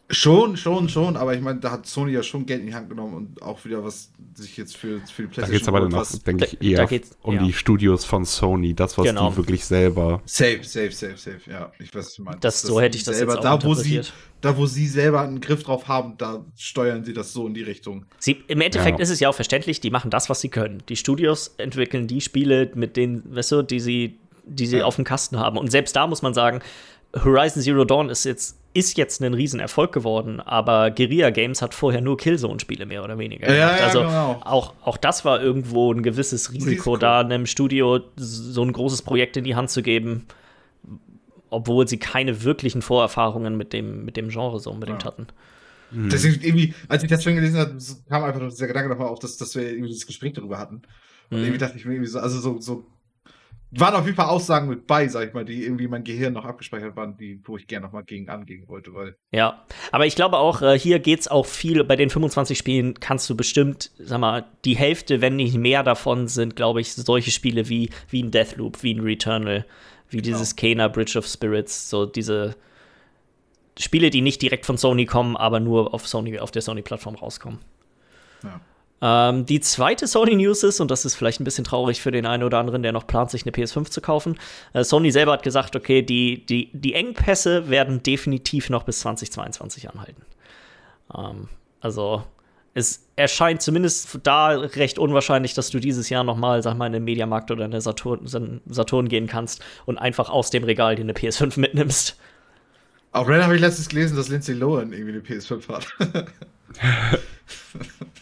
Schon, 0.09 0.55
schon, 0.55 0.87
schon, 0.87 1.17
aber 1.17 1.33
ich 1.35 1.41
meine, 1.41 1.59
da 1.59 1.69
hat 1.71 1.85
Sony 1.85 2.13
ja 2.13 2.23
schon 2.23 2.45
Geld 2.45 2.61
in 2.61 2.67
die 2.67 2.73
Hand 2.73 2.89
genommen 2.89 3.13
und 3.13 3.41
auch 3.41 3.65
wieder 3.65 3.83
was 3.83 4.09
sich 4.35 4.55
jetzt 4.55 4.77
für, 4.77 5.01
für 5.01 5.23
die 5.23 5.27
Da 5.27 5.33
PlayStation 5.33 5.51
geht 5.51 5.61
es 5.63 5.67
aber 5.67 5.79
dann 5.81 5.91
was- 5.91 6.23
denke 6.23 6.45
ich, 6.45 6.51
Da- 6.59 6.65
eher 6.65 6.77
da 6.77 6.85
geht's- 6.85 7.17
um 7.23 7.35
ja. 7.35 7.43
die 7.43 7.51
Studios 7.51 8.05
von 8.05 8.23
Sony, 8.23 8.73
das, 8.73 8.97
was 8.97 9.05
Genau. 9.05 9.31
die 9.31 9.35
wirklich 9.37 9.65
selber. 9.65 10.21
Safe, 10.25 10.63
safe, 10.63 10.91
safe, 10.91 11.17
safe, 11.17 11.41
ja. 11.51 11.73
Ich 11.79 11.93
weiß, 11.93 12.05
was 12.05 12.13
du 12.15 12.23
meinst. 12.23 12.41
Das- 12.43 12.61
so 12.61 12.79
hätte 12.79 12.97
ich 12.97 13.03
das 13.03 13.17
selber, 13.17 13.33
jetzt 13.33 13.45
auch 13.45 13.59
da, 13.59 13.63
wo 13.67 13.73
sie, 13.73 13.99
da, 14.39 14.55
wo 14.57 14.65
sie 14.65 14.87
selber 14.87 15.21
einen 15.23 15.41
Griff 15.41 15.63
drauf 15.63 15.89
haben, 15.89 16.13
da 16.17 16.45
steuern 16.55 17.03
sie 17.03 17.11
das 17.13 17.33
so 17.33 17.45
in 17.45 17.53
die 17.53 17.63
Richtung. 17.63 18.05
Sie, 18.19 18.43
Im 18.47 18.61
Endeffekt 18.61 18.99
Ja. 18.99 19.03
ist 19.03 19.09
es 19.09 19.19
ja 19.19 19.27
auch 19.27 19.35
verständlich, 19.35 19.81
die 19.81 19.89
machen 19.91 20.09
das, 20.09 20.29
was 20.29 20.39
sie 20.39 20.47
können. 20.49 20.83
Die 20.87 20.95
Studios 20.95 21.53
entwickeln 21.57 22.07
die 22.07 22.21
Spiele, 22.21 22.71
mit 22.75 22.95
denen, 22.95 23.23
weißt 23.35 23.51
du, 23.51 23.61
die 23.61 23.81
sie, 23.81 24.19
die 24.45 24.67
sie 24.67 24.77
Ja. 24.77 24.85
auf 24.85 24.95
dem 24.95 25.03
Kasten 25.03 25.37
haben. 25.37 25.57
Und 25.57 25.69
selbst 25.69 25.97
da 25.97 26.07
muss 26.07 26.21
man 26.21 26.33
sagen, 26.33 26.61
Horizon 27.15 27.61
Zero 27.63 27.85
Dawn 27.85 28.09
ist 28.09 28.25
jetzt, 28.25 28.59
ist 28.73 28.97
jetzt 28.97 29.21
ein 29.23 29.33
Riesenerfolg 29.33 29.91
geworden, 29.91 30.39
aber 30.39 30.91
Guerilla 30.91 31.29
Games 31.31 31.61
hat 31.61 31.73
vorher 31.73 32.01
nur 32.01 32.17
Killzone-Spiele 32.17 32.85
mehr 32.85 33.03
oder 33.03 33.17
weniger 33.17 33.47
Ja, 33.47 33.53
gemacht. 33.67 33.79
ja, 33.79 33.85
also 33.85 33.99
genau. 34.01 34.41
auch, 34.43 34.73
auch 34.83 34.97
das 34.97 35.25
war 35.25 35.41
irgendwo 35.41 35.91
ein 35.91 36.03
gewisses 36.03 36.51
Risiko, 36.51 36.69
Risiko. 36.69 36.97
da 36.97 37.21
einem 37.21 37.45
Studio 37.45 38.01
so 38.17 38.61
ein 38.63 38.71
großes 38.73 39.01
Projekt 39.01 39.37
in 39.37 39.45
die 39.45 39.55
Hand 39.55 39.69
zu 39.71 39.81
geben, 39.81 40.27
obwohl 41.49 41.87
sie 41.87 41.97
keine 41.97 42.43
wirklichen 42.43 42.81
Vorerfahrungen 42.81 43.55
mit 43.57 43.73
dem, 43.73 44.05
mit 44.05 44.17
dem 44.17 44.29
Genre 44.29 44.59
so 44.59 44.69
unbedingt 44.71 45.03
Ja. 45.03 45.07
hatten. 45.07 45.27
Hm. 45.91 46.09
Deswegen 46.09 46.43
irgendwie, 46.43 46.73
als 46.89 47.01
ich 47.03 47.09
das 47.09 47.23
schon 47.23 47.35
gelesen 47.35 47.57
habe, 47.57 47.77
kam 48.09 48.23
einfach 48.25 48.41
noch 48.41 48.49
dieser 48.49 48.67
Gedanke 48.67 48.89
nochmal 48.89 49.07
auf, 49.07 49.19
dass, 49.19 49.37
dass 49.37 49.55
wir 49.55 49.63
irgendwie 49.71 49.93
das 49.93 50.05
Gespräch 50.05 50.33
darüber 50.33 50.57
hatten. 50.59 50.81
Und 51.29 51.37
Mhm. 51.37 51.43
irgendwie 51.43 51.57
dachte 51.57 51.77
ich 51.77 51.85
mir 51.85 51.93
irgendwie 51.93 52.09
so, 52.11 52.19
also 52.19 52.39
so, 52.41 52.59
so, 52.59 52.85
waren 53.71 53.95
auf 53.95 54.05
jeden 54.05 54.15
Fall 54.15 54.27
Aussagen 54.27 54.69
mit 54.69 54.87
bei, 54.87 55.07
sag 55.07 55.27
ich 55.27 55.33
mal, 55.33 55.43
die 55.43 55.63
irgendwie 55.63 55.87
mein 55.87 56.03
Gehirn 56.03 56.33
noch 56.33 56.45
abgespeichert 56.45 56.95
waren, 56.95 57.17
die, 57.17 57.41
wo 57.43 57.57
ich 57.57 57.67
gerne 57.67 57.85
nochmal 57.85 58.03
gegen 58.03 58.29
angehen 58.29 58.67
wollte, 58.67 58.93
weil. 58.93 59.17
Ja, 59.31 59.65
aber 59.91 60.05
ich 60.05 60.15
glaube 60.15 60.37
auch, 60.37 60.61
äh, 60.61 60.79
hier 60.79 60.99
geht's 60.99 61.27
auch 61.27 61.45
viel, 61.45 61.83
bei 61.83 61.95
den 61.95 62.09
25 62.09 62.57
Spielen 62.57 62.99
kannst 62.99 63.29
du 63.29 63.35
bestimmt, 63.35 63.91
sag 63.97 64.19
mal, 64.19 64.45
die 64.63 64.77
Hälfte, 64.77 65.21
wenn 65.21 65.35
nicht 65.35 65.57
mehr 65.57 65.83
davon 65.83 66.27
sind, 66.27 66.55
glaube 66.55 66.81
ich, 66.81 66.93
solche 66.93 67.31
Spiele 67.31 67.67
wie, 67.67 67.89
wie 68.09 68.23
ein 68.23 68.31
Deathloop, 68.31 68.83
wie 68.83 68.93
ein 68.93 69.01
Returnal, 69.01 69.65
wie 70.09 70.21
dieses 70.21 70.55
Kena 70.55 70.87
Bridge 70.87 71.17
of 71.19 71.27
Spirits, 71.27 71.89
so 71.89 72.05
diese 72.05 72.55
Spiele, 73.77 74.09
die 74.09 74.21
nicht 74.21 74.41
direkt 74.41 74.65
von 74.65 74.77
Sony 74.77 75.05
kommen, 75.05 75.35
aber 75.35 75.59
nur 75.59 75.93
auf 75.93 76.07
Sony, 76.07 76.39
auf 76.39 76.51
der 76.51 76.61
Sony-Plattform 76.61 77.15
rauskommen. 77.15 77.59
Ja. 78.43 78.61
Ähm, 79.01 79.45
die 79.45 79.59
zweite 79.59 80.07
Sony 80.07 80.35
News 80.35 80.63
ist, 80.63 80.79
und 80.79 80.89
das 80.89 81.05
ist 81.05 81.15
vielleicht 81.15 81.39
ein 81.39 81.43
bisschen 81.43 81.63
traurig 81.63 82.01
für 82.01 82.11
den 82.11 82.25
einen 82.25 82.43
oder 82.43 82.57
anderen, 82.57 82.81
der 82.81 82.91
noch 82.91 83.05
plant, 83.05 83.29
sich 83.29 83.43
eine 83.43 83.51
PS5 83.51 83.91
zu 83.91 84.01
kaufen. 84.01 84.39
Äh, 84.73 84.83
Sony 84.83 85.11
selber 85.11 85.33
hat 85.33 85.43
gesagt, 85.43 85.75
okay, 85.75 86.01
die, 86.01 86.45
die, 86.45 86.71
die 86.73 86.93
Engpässe 86.93 87.69
werden 87.69 88.01
definitiv 88.01 88.69
noch 88.69 88.83
bis 88.83 88.99
2022 88.99 89.89
anhalten. 89.89 90.23
Ähm, 91.15 91.49
also 91.79 92.23
es 92.73 93.07
erscheint 93.15 93.61
zumindest 93.61 94.19
da 94.23 94.49
recht 94.49 94.99
unwahrscheinlich, 94.99 95.53
dass 95.53 95.69
du 95.69 95.79
dieses 95.79 96.09
Jahr 96.09 96.23
noch 96.23 96.37
mal, 96.37 96.61
sag 96.61 96.77
mal, 96.77 96.87
in 96.87 96.93
den 96.93 97.03
Mediamarkt 97.03 97.49
oder 97.51 97.65
in 97.65 97.71
eine 97.71 97.81
Saturn, 97.81 98.61
Saturn 98.67 99.09
gehen 99.09 99.27
kannst 99.27 99.63
und 99.85 99.97
einfach 99.97 100.29
aus 100.29 100.49
dem 100.49 100.63
Regal 100.63 100.95
dir 100.95 101.01
eine 101.01 101.13
PS5 101.13 101.59
mitnimmst. 101.59 102.17
Auf 103.11 103.27
Reddit 103.27 103.43
habe 103.43 103.55
ich 103.55 103.61
letztens 103.61 103.89
gelesen, 103.89 104.15
dass 104.15 104.29
Lindsay 104.29 104.53
Lohan 104.53 104.91
irgendwie 104.91 105.13
eine 105.13 105.21
PS5 105.21 105.67
hat. 105.69 105.87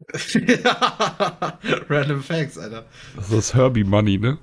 ja. 0.00 0.01
Random 1.88 2.22
Facts, 2.22 2.58
Alter. 2.58 2.84
Das 3.16 3.30
ist 3.30 3.54
Herbie 3.54 3.84
Money, 3.84 4.18
ne? 4.18 4.38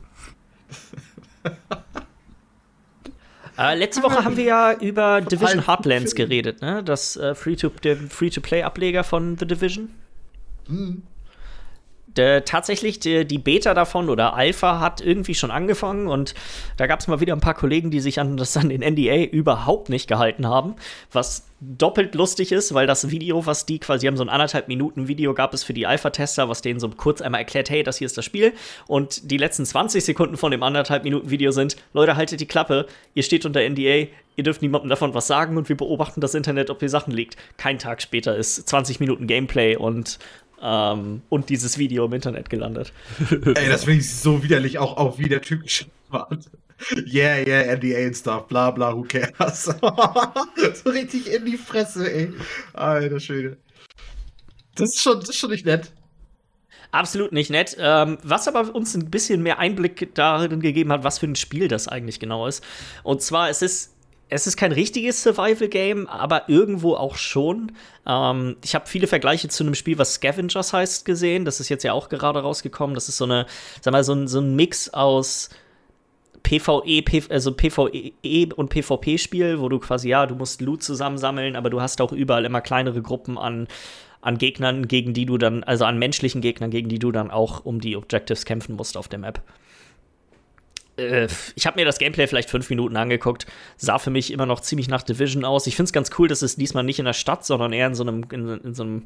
Äh, 3.57 3.76
letzte 3.76 4.01
Woche 4.03 4.24
haben 4.24 4.38
wir 4.38 4.45
ja 4.45 4.74
über 4.74 5.20
Division 5.20 5.57
Halt, 5.57 5.67
Heartlands 5.67 6.15
geredet, 6.15 6.61
ne? 6.61 6.82
Das 6.82 7.17
äh, 7.17 7.36
Free-to-Play-Ableger 7.36 9.03
von 9.03 9.38
The 9.38 9.45
Division. 9.45 9.89
Hm. 10.67 11.03
Der, 12.20 12.43
tatsächlich, 12.43 12.99
die, 12.99 13.24
die 13.24 13.38
Beta 13.38 13.74
davon 13.74 14.09
oder 14.09 14.34
Alpha 14.34 14.82
hat 14.82 14.99
irgendwie 14.99 15.36
schon 15.36 15.51
angefangen 15.51 16.09
und 16.09 16.34
da 16.76 16.86
gab 16.86 16.99
es 16.99 17.07
mal 17.07 17.22
wieder 17.22 17.32
ein 17.32 17.39
paar 17.39 17.53
Kollegen, 17.53 17.91
die 17.91 18.01
sich 18.01 18.20
an 18.20 18.36
das 18.36 18.57
an 18.57 18.67
den 18.67 18.82
NDA 18.82 19.24
überhaupt 19.24 19.88
nicht 19.88 20.09
gehalten 20.09 20.45
haben, 20.45 20.76
was 21.13 21.47
doppelt 21.61 22.15
lustig 22.15 22.51
ist, 22.51 22.74
weil 22.74 22.88
das 22.88 23.09
Video, 23.09 23.45
was 23.45 23.65
die 23.65 23.80
quasi 23.80 24.05
haben, 24.05 24.17
so 24.17 24.24
ein 24.24 24.28
anderthalb 24.28 24.67
Minuten 24.67 25.07
Video 25.07 25.34
gab 25.34 25.53
es 25.53 25.63
für 25.63 25.72
die 25.72 25.88
Alpha-Tester, 25.88 26.49
was 26.49 26.61
denen 26.61 26.82
so 26.82 26.89
kurz 26.89 27.22
einmal 27.22 27.39
erklärt, 27.39 27.70
hey, 27.70 27.84
das 27.84 27.99
hier 27.99 28.05
ist 28.05 28.17
das 28.17 28.26
Spiel 28.26 28.51
und 28.88 29.32
die 29.32 29.38
letzten 29.38 29.65
20 29.65 30.03
Sekunden 30.03 30.36
von 30.36 30.51
dem 30.51 30.61
anderthalb 30.61 31.05
Minuten 31.05 31.30
Video 31.30 31.51
sind, 31.51 31.78
Leute, 31.93 32.17
haltet 32.17 32.41
die 32.41 32.47
Klappe, 32.47 32.86
ihr 33.13 33.24
steht 33.24 33.45
unter 33.45 33.61
NDA, 33.61 34.07
ihr 34.36 34.43
dürft 34.43 34.61
niemandem 34.61 34.89
davon 34.89 35.13
was 35.13 35.28
sagen 35.28 35.55
und 35.55 35.70
wir 35.70 35.78
beobachten 35.78 36.20
das 36.20 36.36
Internet, 36.36 36.70
ob 36.70 36.82
ihr 36.82 36.89
Sachen 36.89 37.13
liegt. 37.13 37.38
Kein 37.55 37.80
Tag 37.80 38.01
später 38.01 38.36
ist 38.36 38.67
20 38.67 38.99
Minuten 38.99 39.26
Gameplay 39.26 39.78
und 39.78 40.20
ähm, 40.62 41.22
und 41.30 41.49
dieses 41.49 41.78
Video 41.78 42.05
im 42.05 42.14
Internet 42.14 42.49
gelandet. 42.49 42.93
Ey, 43.30 43.70
das 43.70 43.84
finde 43.86 43.99
ich 43.99 44.14
so 44.14 44.43
widerlich, 44.43 44.78
auch, 44.78 44.97
auch 44.97 45.18
wie 45.20 45.30
der 45.30 45.41
Typ 45.41 45.62
hat. 46.12 46.45
Yeah, 47.05 47.45
yeah, 47.45 47.76
NDA 47.76 48.05
and 48.05 48.16
stuff, 48.16 48.47
bla 48.47 48.72
bla, 48.72 48.95
who 48.95 49.03
cares? 49.03 49.66
so 50.84 50.89
richtig 50.89 51.32
in 51.32 51.45
die 51.45 51.57
Fresse, 51.57 52.12
ey. 52.12 52.34
Alter 52.74 53.20
Schwede. 53.20 53.57
Das 54.76 54.95
ist 54.95 55.01
schon, 55.01 55.20
das 55.20 55.30
ist 55.30 55.38
schon 55.38 55.51
nicht 55.51 55.66
nett. 55.66 55.91
Absolut 56.91 57.32
nicht 57.34 57.51
nett. 57.51 57.76
Ähm, 57.80 58.18
was 58.24 58.47
aber 58.47 58.74
uns 58.74 58.95
ein 58.95 59.12
bisschen 59.12 59.43
mehr 59.43 59.60
Einblick 59.60 60.16
darin 60.16 60.60
gegeben 60.60 60.91
hat, 60.91 61.03
was 61.03 61.20
für 61.20 61.28
ein 61.28 61.36
Spiel 61.36 61.68
das 61.68 61.88
eigentlich 61.88 62.20
genau 62.20 62.47
ist. 62.47 62.64
Und 63.03 63.22
zwar, 63.22 63.49
es 63.49 63.62
ist. 63.62 63.95
Es 64.32 64.45
ist 64.45 64.57
kein 64.57 64.71
richtiges 64.71 65.23
Survival-Game, 65.23 66.07
aber 66.07 66.49
irgendwo 66.49 66.93
auch 66.93 67.15
schon. 67.15 67.71
Ähm, 68.05 68.57
ich 68.63 68.75
habe 68.75 68.88
viele 68.88 69.07
Vergleiche 69.07 69.47
zu 69.47 69.63
einem 69.63 69.73
Spiel, 69.73 69.97
was 69.97 70.15
Scavengers 70.15 70.71
heißt, 70.71 71.03
gesehen. 71.03 71.45
Das 71.45 71.59
ist 71.59 71.69
jetzt 71.69 71.84
ja 71.84 71.93
auch 71.93 72.09
gerade 72.09 72.39
rausgekommen. 72.39 72.93
Das 72.93 73.09
ist 73.09 73.17
so 73.17 73.25
eine, 73.25 73.47
sag 73.82 73.91
mal, 73.91 74.03
so 74.03 74.13
ein, 74.13 74.27
so 74.27 74.39
ein 74.39 74.55
Mix 74.55 74.89
aus 74.89 75.49
PvE, 76.43 77.03
also 77.30 77.53
PvE 77.53 78.55
und 78.55 78.69
PvP-Spiel, 78.69 79.59
wo 79.59 79.67
du 79.67 79.80
quasi, 79.80 80.09
ja, 80.09 80.25
du 80.25 80.36
musst 80.36 80.61
Loot 80.61 80.84
zusammensammeln, 80.84 81.55
aber 81.55 81.69
du 81.69 81.82
hast 81.82 81.99
auch 81.99 82.11
überall 82.11 82.45
immer 82.45 82.61
kleinere 82.61 83.01
Gruppen 83.01 83.38
an, 83.38 83.67
an 84.21 84.38
Gegnern, 84.38 84.88
gegen 84.88 85.13
die 85.13 85.25
du 85.25 85.38
dann, 85.38 85.63
also 85.63 85.86
an 85.86 85.97
menschlichen 85.97 86.41
Gegnern, 86.41 86.71
gegen 86.71 86.89
die 86.89 86.99
du 86.99 87.11
dann 87.11 87.32
auch 87.32 87.65
um 87.65 87.82
die 87.82 87.95
Objectives 87.95 88.45
kämpfen 88.45 88.75
musst 88.75 88.95
auf 88.95 89.07
der 89.07 89.19
Map. 89.19 89.41
Äh, 91.00 91.28
ich 91.56 91.66
habe 91.66 91.80
mir 91.80 91.86
das 91.86 91.97
Gameplay 91.97 92.28
vielleicht 92.28 92.50
fünf 92.50 92.70
Minuten 92.70 92.97
angeguckt, 92.97 93.45
sah 93.78 93.97
für 94.00 94.12
mich 94.12 94.32
immer 94.32 94.45
noch 94.45 94.60
ziemlich 94.60 94.88
nach 94.88 95.04
Division 95.04 95.45
aus. 95.45 95.68
Ich 95.68 95.76
finde 95.76 95.88
es 95.88 95.93
ganz 95.93 96.12
cool, 96.20 96.28
dass 96.28 96.41
es 96.41 96.56
diesmal 96.56 96.84
nicht 96.84 97.00
in 97.00 97.06
der 97.06 97.14
Stadt, 97.14 97.45
sondern 97.45 97.74
eher 97.74 97.88
in 97.88 97.95
so 97.95 98.04
einem, 98.04 98.26
in, 98.32 98.47
in 98.60 98.74
so 98.74 98.84
einem 98.84 99.04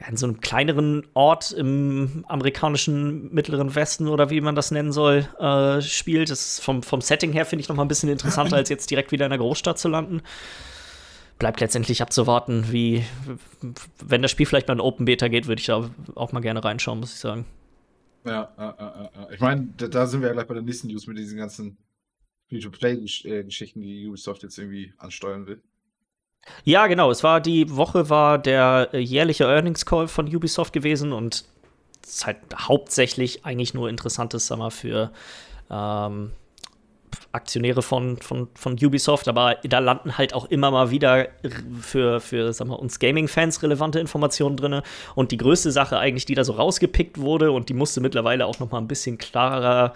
ja, 0.00 0.08
in 0.08 0.16
so 0.16 0.26
einem 0.26 0.40
kleineren 0.40 1.06
Ort 1.14 1.52
im 1.52 2.24
amerikanischen 2.26 3.32
mittleren 3.32 3.74
Westen 3.74 4.08
oder 4.08 4.30
wie 4.30 4.40
man 4.40 4.56
das 4.56 4.70
nennen 4.70 4.92
soll, 4.92 5.28
äh, 5.38 5.80
spielt. 5.82 6.30
Das 6.30 6.46
ist 6.46 6.64
vom, 6.64 6.82
vom 6.82 7.00
Setting 7.00 7.32
her 7.32 7.46
finde 7.46 7.62
ich 7.62 7.68
noch 7.68 7.76
mal 7.76 7.84
ein 7.84 7.88
bisschen 7.88 8.08
interessanter, 8.08 8.56
als 8.56 8.68
jetzt 8.68 8.90
direkt 8.90 9.12
wieder 9.12 9.26
in 9.26 9.30
der 9.30 9.38
Großstadt 9.38 9.78
zu 9.78 9.88
landen. 9.88 10.22
Bleibt 11.38 11.60
letztendlich 11.60 12.00
abzuwarten, 12.02 12.66
wie, 12.70 13.04
wenn 14.04 14.22
das 14.22 14.30
Spiel 14.30 14.46
vielleicht 14.46 14.68
mal 14.68 14.74
in 14.74 14.80
Open 14.80 15.04
Beta 15.04 15.28
geht, 15.28 15.46
würde 15.46 15.60
ich 15.60 15.66
da 15.66 15.90
auch 16.14 16.32
mal 16.32 16.40
gerne 16.40 16.62
reinschauen, 16.62 17.00
muss 17.00 17.12
ich 17.12 17.20
sagen. 17.20 17.44
Ja, 18.24 18.52
ja, 18.56 18.76
ja, 18.78 19.10
ja. 19.14 19.30
ich 19.30 19.40
meine, 19.40 19.68
da, 19.76 19.88
da 19.88 20.06
sind 20.06 20.20
wir 20.20 20.28
ja 20.28 20.34
gleich 20.34 20.46
bei 20.46 20.54
der 20.54 20.62
nächsten 20.62 20.88
News 20.88 21.06
mit 21.06 21.18
diesen 21.18 21.36
ganzen 21.36 21.76
Free-to-Play-Geschichten, 22.48 23.80
die 23.80 24.06
Ubisoft 24.08 24.42
jetzt 24.42 24.58
irgendwie 24.58 24.92
ansteuern 24.98 25.46
will. 25.46 25.62
Ja, 26.64 26.86
genau. 26.86 27.10
Es 27.10 27.22
war 27.22 27.40
die 27.40 27.74
Woche 27.74 28.10
war 28.10 28.38
der 28.38 28.90
äh, 28.92 28.98
jährliche 28.98 29.44
Earnings 29.44 29.86
Call 29.86 30.08
von 30.08 30.34
Ubisoft 30.34 30.72
gewesen 30.72 31.12
und 31.12 31.44
es 32.02 32.16
ist 32.16 32.26
halt 32.26 32.38
hauptsächlich 32.54 33.44
eigentlich 33.46 33.72
nur 33.74 33.88
interessantes, 33.88 34.46
sag 34.46 34.70
für 34.70 35.10
ähm, 35.70 36.32
Aktionäre 37.34 37.82
von, 37.82 38.16
von, 38.18 38.48
von 38.54 38.72
Ubisoft, 38.74 39.28
aber 39.28 39.56
da 39.64 39.80
landen 39.80 40.16
halt 40.16 40.34
auch 40.34 40.46
immer 40.46 40.70
mal 40.70 40.90
wieder 40.90 41.28
für, 41.80 42.20
für 42.20 42.52
sagen 42.52 42.70
wir, 42.70 42.78
uns 42.78 42.98
Gaming-Fans 42.98 43.62
relevante 43.62 44.00
Informationen 44.00 44.56
drin. 44.56 44.82
Und 45.14 45.32
die 45.32 45.36
größte 45.36 45.72
Sache 45.72 45.98
eigentlich, 45.98 46.24
die 46.24 46.34
da 46.34 46.44
so 46.44 46.52
rausgepickt 46.52 47.18
wurde 47.18 47.52
und 47.52 47.68
die 47.68 47.74
musste 47.74 48.00
mittlerweile 48.00 48.46
auch 48.46 48.58
noch 48.60 48.70
mal 48.70 48.78
ein 48.78 48.88
bisschen 48.88 49.18
klarer 49.18 49.94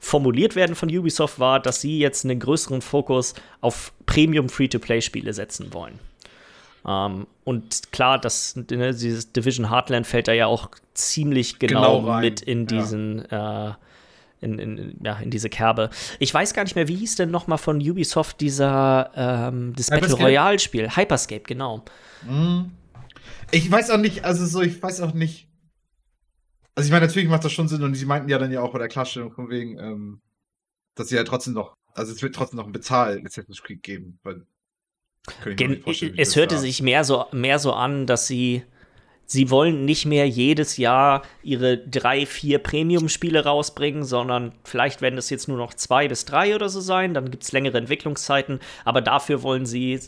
formuliert 0.00 0.54
werden 0.54 0.76
von 0.76 0.88
Ubisoft, 0.88 1.40
war, 1.40 1.60
dass 1.60 1.80
sie 1.80 1.98
jetzt 1.98 2.24
einen 2.24 2.38
größeren 2.38 2.82
Fokus 2.82 3.34
auf 3.60 3.92
Premium-Free-to-Play-Spiele 4.06 5.32
setzen 5.32 5.72
wollen. 5.72 5.98
Ähm, 6.86 7.26
und 7.44 7.92
klar, 7.92 8.18
das, 8.18 8.56
ne, 8.56 8.92
dieses 8.94 9.32
Division 9.32 9.70
Heartland 9.70 10.06
fällt 10.06 10.28
da 10.28 10.32
ja 10.32 10.46
auch 10.46 10.70
ziemlich 10.94 11.58
genau, 11.58 12.00
genau 12.00 12.20
mit 12.20 12.40
in 12.42 12.66
diesen 12.66 13.26
ja. 13.30 13.70
äh, 13.70 13.74
in, 14.40 14.58
in, 14.58 15.00
ja, 15.02 15.18
in 15.18 15.30
diese 15.30 15.48
Kerbe. 15.48 15.90
Ich 16.18 16.32
weiß 16.32 16.54
gar 16.54 16.64
nicht 16.64 16.76
mehr, 16.76 16.88
wie 16.88 16.96
hieß 16.96 17.16
denn 17.16 17.30
noch 17.30 17.46
mal 17.46 17.56
von 17.56 17.78
Ubisoft 17.78 18.40
dieser 18.40 19.10
ähm, 19.14 19.72
das 19.76 19.88
Battle 19.88 20.14
Royale 20.14 20.58
Spiel 20.58 20.90
Hyperscape, 20.94 21.44
genau. 21.44 21.84
Mhm. 22.28 22.72
Ich 23.50 23.70
weiß 23.70 23.90
auch 23.90 23.98
nicht, 23.98 24.24
also 24.24 24.44
so, 24.46 24.62
ich 24.62 24.82
weiß 24.82 25.00
auch 25.00 25.14
nicht. 25.14 25.48
Also 26.74 26.88
ich 26.88 26.92
meine, 26.92 27.06
natürlich 27.06 27.28
macht 27.28 27.44
das 27.44 27.52
schon 27.52 27.68
Sinn 27.68 27.82
und 27.82 27.94
sie 27.94 28.04
meinten 28.04 28.28
ja 28.28 28.38
dann 28.38 28.52
ja 28.52 28.60
auch 28.60 28.72
bei 28.72 28.78
der 28.78 28.88
Klarstellung 28.88 29.32
von 29.32 29.48
wegen, 29.48 29.78
ähm, 29.78 30.20
dass 30.94 31.08
sie 31.08 31.16
ja 31.16 31.24
trotzdem 31.24 31.54
noch, 31.54 31.74
also 31.94 32.12
es 32.12 32.22
wird 32.22 32.34
trotzdem 32.34 32.58
noch 32.58 32.66
ein 32.66 32.72
Bezahl 32.72 33.22
Assassin's 33.24 33.62
Creed 33.62 33.82
geben, 33.82 34.18
weil 34.22 34.46
es 36.16 36.36
hörte 36.36 36.58
sich 36.58 36.82
mehr 36.82 37.04
so, 37.04 37.26
mehr 37.32 37.58
so 37.58 37.72
an, 37.72 38.06
dass 38.06 38.26
sie 38.26 38.62
sie 39.26 39.50
wollen 39.50 39.84
nicht 39.84 40.06
mehr 40.06 40.28
jedes 40.28 40.76
Jahr 40.76 41.22
ihre 41.42 41.76
drei, 41.78 42.24
vier 42.26 42.58
Premium-Spiele 42.58 43.44
rausbringen, 43.44 44.04
sondern 44.04 44.52
vielleicht 44.64 45.02
werden 45.02 45.18
es 45.18 45.30
jetzt 45.30 45.48
nur 45.48 45.58
noch 45.58 45.74
zwei 45.74 46.08
bis 46.08 46.24
drei 46.24 46.54
oder 46.54 46.68
so 46.68 46.80
sein. 46.80 47.12
Dann 47.12 47.30
gibt 47.30 47.42
es 47.42 47.52
längere 47.52 47.78
Entwicklungszeiten. 47.78 48.60
Aber 48.84 49.00
dafür 49.00 49.42
wollen 49.42 49.66
sie 49.66 50.00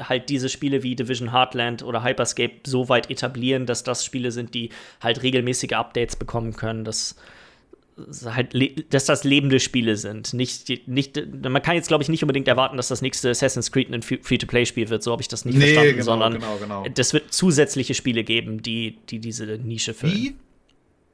halt 0.00 0.28
diese 0.28 0.48
Spiele 0.48 0.82
wie 0.82 0.94
Division 0.94 1.32
Heartland 1.32 1.82
oder 1.82 2.04
Hyperscape 2.04 2.60
so 2.66 2.88
weit 2.88 3.10
etablieren, 3.10 3.66
dass 3.66 3.82
das 3.82 4.04
Spiele 4.04 4.30
sind, 4.30 4.54
die 4.54 4.70
halt 5.00 5.22
regelmäßige 5.22 5.72
Updates 5.72 6.16
bekommen 6.16 6.54
können. 6.54 6.84
Das 6.84 7.16
halt, 8.24 8.92
dass 8.92 9.06
das 9.06 9.24
lebende 9.24 9.58
Spiele 9.58 9.96
sind. 9.96 10.34
Nicht, 10.34 10.86
nicht, 10.86 11.16
man 11.42 11.62
kann 11.62 11.76
jetzt, 11.76 11.88
glaube 11.88 12.02
ich, 12.02 12.08
nicht 12.08 12.22
unbedingt 12.22 12.46
erwarten, 12.46 12.76
dass 12.76 12.88
das 12.88 13.00
nächste 13.00 13.30
Assassin's 13.30 13.72
Creed 13.72 13.92
ein 13.92 14.02
Free-to-Play-Spiel 14.02 14.90
wird. 14.90 15.02
So 15.02 15.12
habe 15.12 15.22
ich 15.22 15.28
das 15.28 15.44
nicht 15.44 15.56
nee, 15.56 15.72
verstanden, 15.72 15.92
genau, 15.92 16.04
sondern 16.04 16.32
genau, 16.34 16.58
genau. 16.58 16.86
das 16.88 17.12
wird 17.12 17.32
zusätzliche 17.32 17.94
Spiele 17.94 18.22
geben, 18.24 18.62
die, 18.62 18.98
die 19.08 19.18
diese 19.18 19.46
Nische 19.46 19.94
füllen. 19.94 20.14
Wie? 20.14 20.36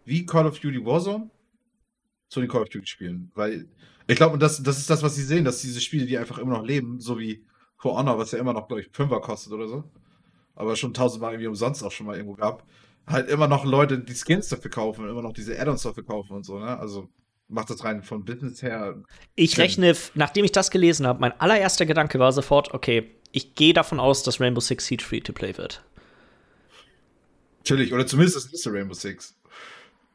Wie 0.05 0.27
Call 0.27 0.47
of 0.47 0.59
Duty 0.59 0.85
Warzone? 0.85 1.31
Zu 2.29 2.41
den 2.41 2.49
Call 2.49 2.63
of 2.63 2.69
Duty 2.69 2.87
Spielen. 2.87 3.31
Weil 3.35 3.67
ich 4.09 4.17
glaube, 4.17 4.39
das, 4.39 4.63
das 4.63 4.79
ist 4.79 4.91
das, 4.91 5.03
was 5.03 5.15
sie 5.15 5.23
sehen, 5.23 5.45
dass 5.45 5.61
diese 5.61 5.81
Spiele, 5.81 6.07
die 6.07 6.19
einfach 6.19 6.39
immer 6.39 6.59
noch 6.59 6.65
leben, 6.65 7.01
so 7.01 7.19
wie 7.19 7.45
For 7.77 7.97
Honor, 7.97 8.19
was 8.19 8.33
ja 8.33 8.39
immer 8.39 8.53
noch, 8.53 8.67
glaube 8.67 8.83
ich, 8.83 8.89
Fünfer 8.93 9.21
kostet 9.21 9.53
oder 9.53 9.69
so, 9.69 9.85
aber 10.57 10.75
schon 10.75 10.93
tausendmal 10.93 11.33
irgendwie 11.33 11.49
umsonst 11.49 11.85
auch 11.85 11.93
schon 11.93 12.07
mal 12.07 12.17
irgendwo 12.17 12.35
gab 12.35 12.65
halt 13.07 13.29
immer 13.29 13.49
noch 13.49 13.65
Leute 13.65 13.99
die 13.99 14.15
Skins 14.15 14.49
dafür 14.49 14.71
kaufen 14.71 15.09
immer 15.09 15.23
noch 15.23 15.33
diese 15.33 15.59
Add-ons 15.59 15.83
dafür 15.83 16.05
kaufen 16.05 16.35
und 16.35 16.45
so, 16.45 16.59
ne? 16.59 16.79
Also 16.79 17.09
macht 17.49 17.71
das 17.71 17.85
rein 17.85 18.03
von 18.03 18.25
Business 18.25 18.63
her. 18.63 19.03
Ich 19.35 19.59
rechne, 19.59 19.95
nachdem 20.15 20.45
ich 20.45 20.53
das 20.53 20.71
gelesen 20.71 21.07
habe, 21.07 21.21
mein 21.21 21.39
allererster 21.41 21.87
Gedanke 21.87 22.19
war 22.19 22.33
sofort, 22.33 22.73
okay, 22.73 23.11
ich 23.31 23.55
gehe 23.55 23.75
davon 23.75 24.01
aus, 24.01 24.23
dass 24.23 24.41
Rainbow 24.41 24.61
Six 24.61 24.87
Siege 24.87 25.05
Free-to-Play 25.05 25.59
wird. 25.59 25.83
Natürlich, 27.59 27.93
oder 27.93 28.07
zumindest 28.07 28.37
das 28.37 28.51
nächste 28.51 28.73
Rainbow 28.73 28.95
Six. 28.95 29.37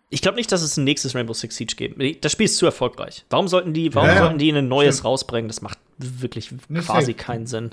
Ich 0.10 0.22
glaube 0.22 0.38
nicht, 0.38 0.52
dass 0.52 0.62
es 0.62 0.78
ein 0.78 0.84
nächstes 0.84 1.16
Rainbow 1.16 1.34
Six 1.34 1.56
Siege 1.56 1.76
gibt. 1.76 2.24
Das 2.24 2.32
Spiel 2.32 2.46
ist 2.46 2.58
zu 2.58 2.66
erfolgreich. 2.66 3.26
Warum 3.30 3.48
sollten 3.48 3.74
die, 3.74 3.94
warum 3.94 4.10
ja, 4.10 4.18
sollten 4.20 4.38
die 4.38 4.52
ein 4.52 4.68
neues 4.68 4.96
stimmt. 4.96 5.06
rausbringen? 5.06 5.48
Das 5.48 5.62
macht 5.62 5.80
wirklich 5.98 6.52
quasi 6.86 7.14
keinen 7.14 7.48
Sinn. 7.48 7.72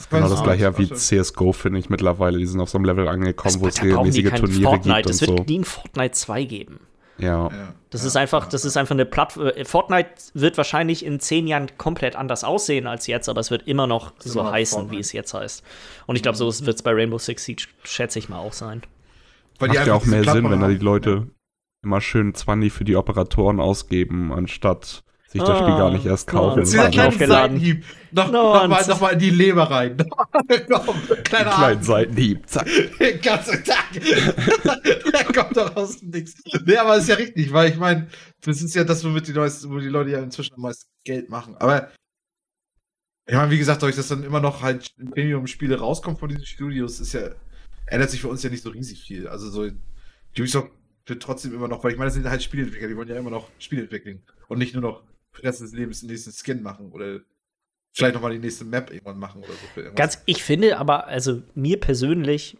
Das 0.00 0.06
ist 0.06 0.10
genau 0.10 0.28
das 0.30 0.42
gleiche 0.42 0.78
wie 0.78 0.90
CSGO, 0.90 1.52
finde 1.52 1.78
ich 1.78 1.90
mittlerweile. 1.90 2.38
Die 2.38 2.46
sind 2.46 2.60
auf 2.60 2.70
so 2.70 2.78
einem 2.78 2.86
Level 2.86 3.06
angekommen, 3.06 3.60
wo 3.60 3.66
es 3.66 3.82
regelmäßige 3.82 4.30
Turniere 4.30 4.62
Fortnite. 4.62 4.96
gibt. 4.96 5.10
Es 5.10 5.20
wird 5.20 5.38
so. 5.38 5.44
nie 5.44 5.58
ein 5.58 5.64
Fortnite 5.64 6.12
2 6.12 6.44
geben. 6.44 6.80
Ja. 7.18 7.50
Das 7.90 8.00
ja, 8.00 8.06
ist 8.06 8.16
einfach, 8.16 8.48
das 8.48 8.64
ist 8.64 8.78
einfach 8.78 8.94
eine 8.94 9.04
Plattform. 9.04 9.48
Äh, 9.48 9.64
Fortnite 9.66 10.08
wird 10.32 10.56
wahrscheinlich 10.56 11.04
in 11.04 11.20
zehn 11.20 11.46
Jahren 11.46 11.66
komplett 11.76 12.16
anders 12.16 12.44
aussehen 12.44 12.86
als 12.86 13.06
jetzt, 13.08 13.28
aber 13.28 13.40
es 13.40 13.50
wird 13.50 13.68
immer 13.68 13.86
noch 13.86 14.14
so 14.20 14.40
immer 14.40 14.52
heißen, 14.52 14.78
Fortnite. 14.78 14.96
wie 14.96 15.00
es 15.00 15.12
jetzt 15.12 15.34
heißt. 15.34 15.62
Und 16.06 16.16
ich 16.16 16.22
glaube, 16.22 16.38
so 16.38 16.46
wird 16.46 16.76
es 16.76 16.82
bei 16.82 16.92
Rainbow 16.92 17.18
Six 17.18 17.44
Siege, 17.44 17.64
schätze 17.84 18.18
ich 18.18 18.30
mal, 18.30 18.38
auch 18.38 18.54
sein. 18.54 18.80
Weil 19.58 19.68
Macht 19.68 19.86
ja 19.86 19.92
auch 19.92 20.06
mehr 20.06 20.24
Sinn, 20.24 20.50
wenn 20.50 20.60
da 20.60 20.68
die 20.68 20.78
Leute 20.78 21.26
immer 21.82 22.00
schön 22.00 22.34
20 22.34 22.72
für 22.72 22.84
die 22.84 22.96
Operatoren 22.96 23.60
ausgeben, 23.60 24.32
anstatt 24.32 25.04
sich 25.30 25.40
das 25.42 25.58
Spiel 25.58 25.76
gar 25.76 25.92
nicht 25.92 26.06
erst 26.06 26.28
ah. 26.28 26.32
kaufen. 26.32 26.60
Oh, 26.60 26.62
dieser 26.62 26.90
kleine 26.90 27.26
Seitenhieb. 27.26 27.84
Noch, 28.10 28.32
no, 28.32 28.54
noch, 28.54 28.68
mal, 28.68 28.84
noch 28.84 29.00
mal 29.00 29.10
in 29.10 29.18
die 29.20 29.30
Leber 29.30 29.70
rein. 29.70 29.96
Kleiner 31.24 31.50
kleinen 31.50 31.82
Seitenhieb. 31.84 32.48
Zack. 32.48 32.66
Ganze 33.22 33.62
Tag. 33.62 33.92
Der 33.92 35.24
kommt 35.32 35.56
doch 35.56 35.76
aus 35.76 36.00
dem 36.00 36.10
Nix. 36.10 36.34
Nee, 36.66 36.76
aber 36.76 36.96
ist 36.96 37.08
ja 37.08 37.14
richtig, 37.14 37.52
weil 37.52 37.70
ich 37.70 37.76
meine, 37.76 38.08
das 38.40 38.60
ist 38.60 38.74
ja 38.74 38.82
das, 38.82 39.04
womit 39.04 39.28
die, 39.28 39.32
Leute, 39.32 39.54
wo 39.68 39.78
die 39.78 39.86
Leute 39.86 40.10
ja 40.10 40.18
inzwischen 40.18 40.54
am 40.54 40.62
meisten 40.62 40.90
Geld 41.04 41.30
machen. 41.30 41.56
Aber 41.58 41.90
ich 43.26 43.34
meine, 43.36 43.52
wie 43.52 43.58
gesagt, 43.58 43.82
dadurch, 43.82 43.94
dass 43.94 44.08
dann 44.08 44.24
immer 44.24 44.40
noch 44.40 44.62
halt 44.62 44.92
Premium-Spiele 45.12 45.78
rauskommen 45.78 46.18
von 46.18 46.28
diesen 46.28 46.46
Studios, 46.46 46.98
ist 46.98 47.12
ja, 47.12 47.30
ändert 47.86 48.10
sich 48.10 48.20
für 48.20 48.28
uns 48.28 48.42
ja 48.42 48.50
nicht 48.50 48.64
so 48.64 48.70
riesig 48.70 49.02
viel. 49.02 49.28
Also 49.28 49.48
so, 49.48 49.70
Ubisoft 50.36 50.72
wird 51.06 51.22
trotzdem 51.22 51.54
immer 51.54 51.68
noch, 51.68 51.84
weil 51.84 51.92
ich 51.92 51.98
meine, 51.98 52.08
das 52.08 52.14
sind 52.14 52.28
halt 52.28 52.42
Spieleentwickler, 52.42 52.88
die 52.88 52.96
wollen 52.96 53.08
ja 53.08 53.16
immer 53.16 53.30
noch 53.30 53.48
Spiele 53.60 53.82
entwickeln 53.82 54.22
und 54.48 54.58
nicht 54.58 54.74
nur 54.74 54.82
noch 54.82 55.04
Rest 55.38 55.60
des 55.60 55.72
Lebens 55.72 56.00
den 56.00 56.10
nächsten 56.10 56.32
Skin 56.32 56.62
machen 56.62 56.90
oder 56.92 57.20
vielleicht 57.92 58.14
nochmal 58.14 58.32
die 58.32 58.38
nächste 58.38 58.64
Map 58.64 58.90
irgendwann 58.90 59.18
machen 59.18 59.42
oder 59.42 59.52
so. 59.52 59.94
Ganz, 59.94 60.22
ich 60.26 60.42
finde 60.42 60.78
aber, 60.78 61.06
also 61.06 61.42
mir 61.54 61.78
persönlich 61.78 62.56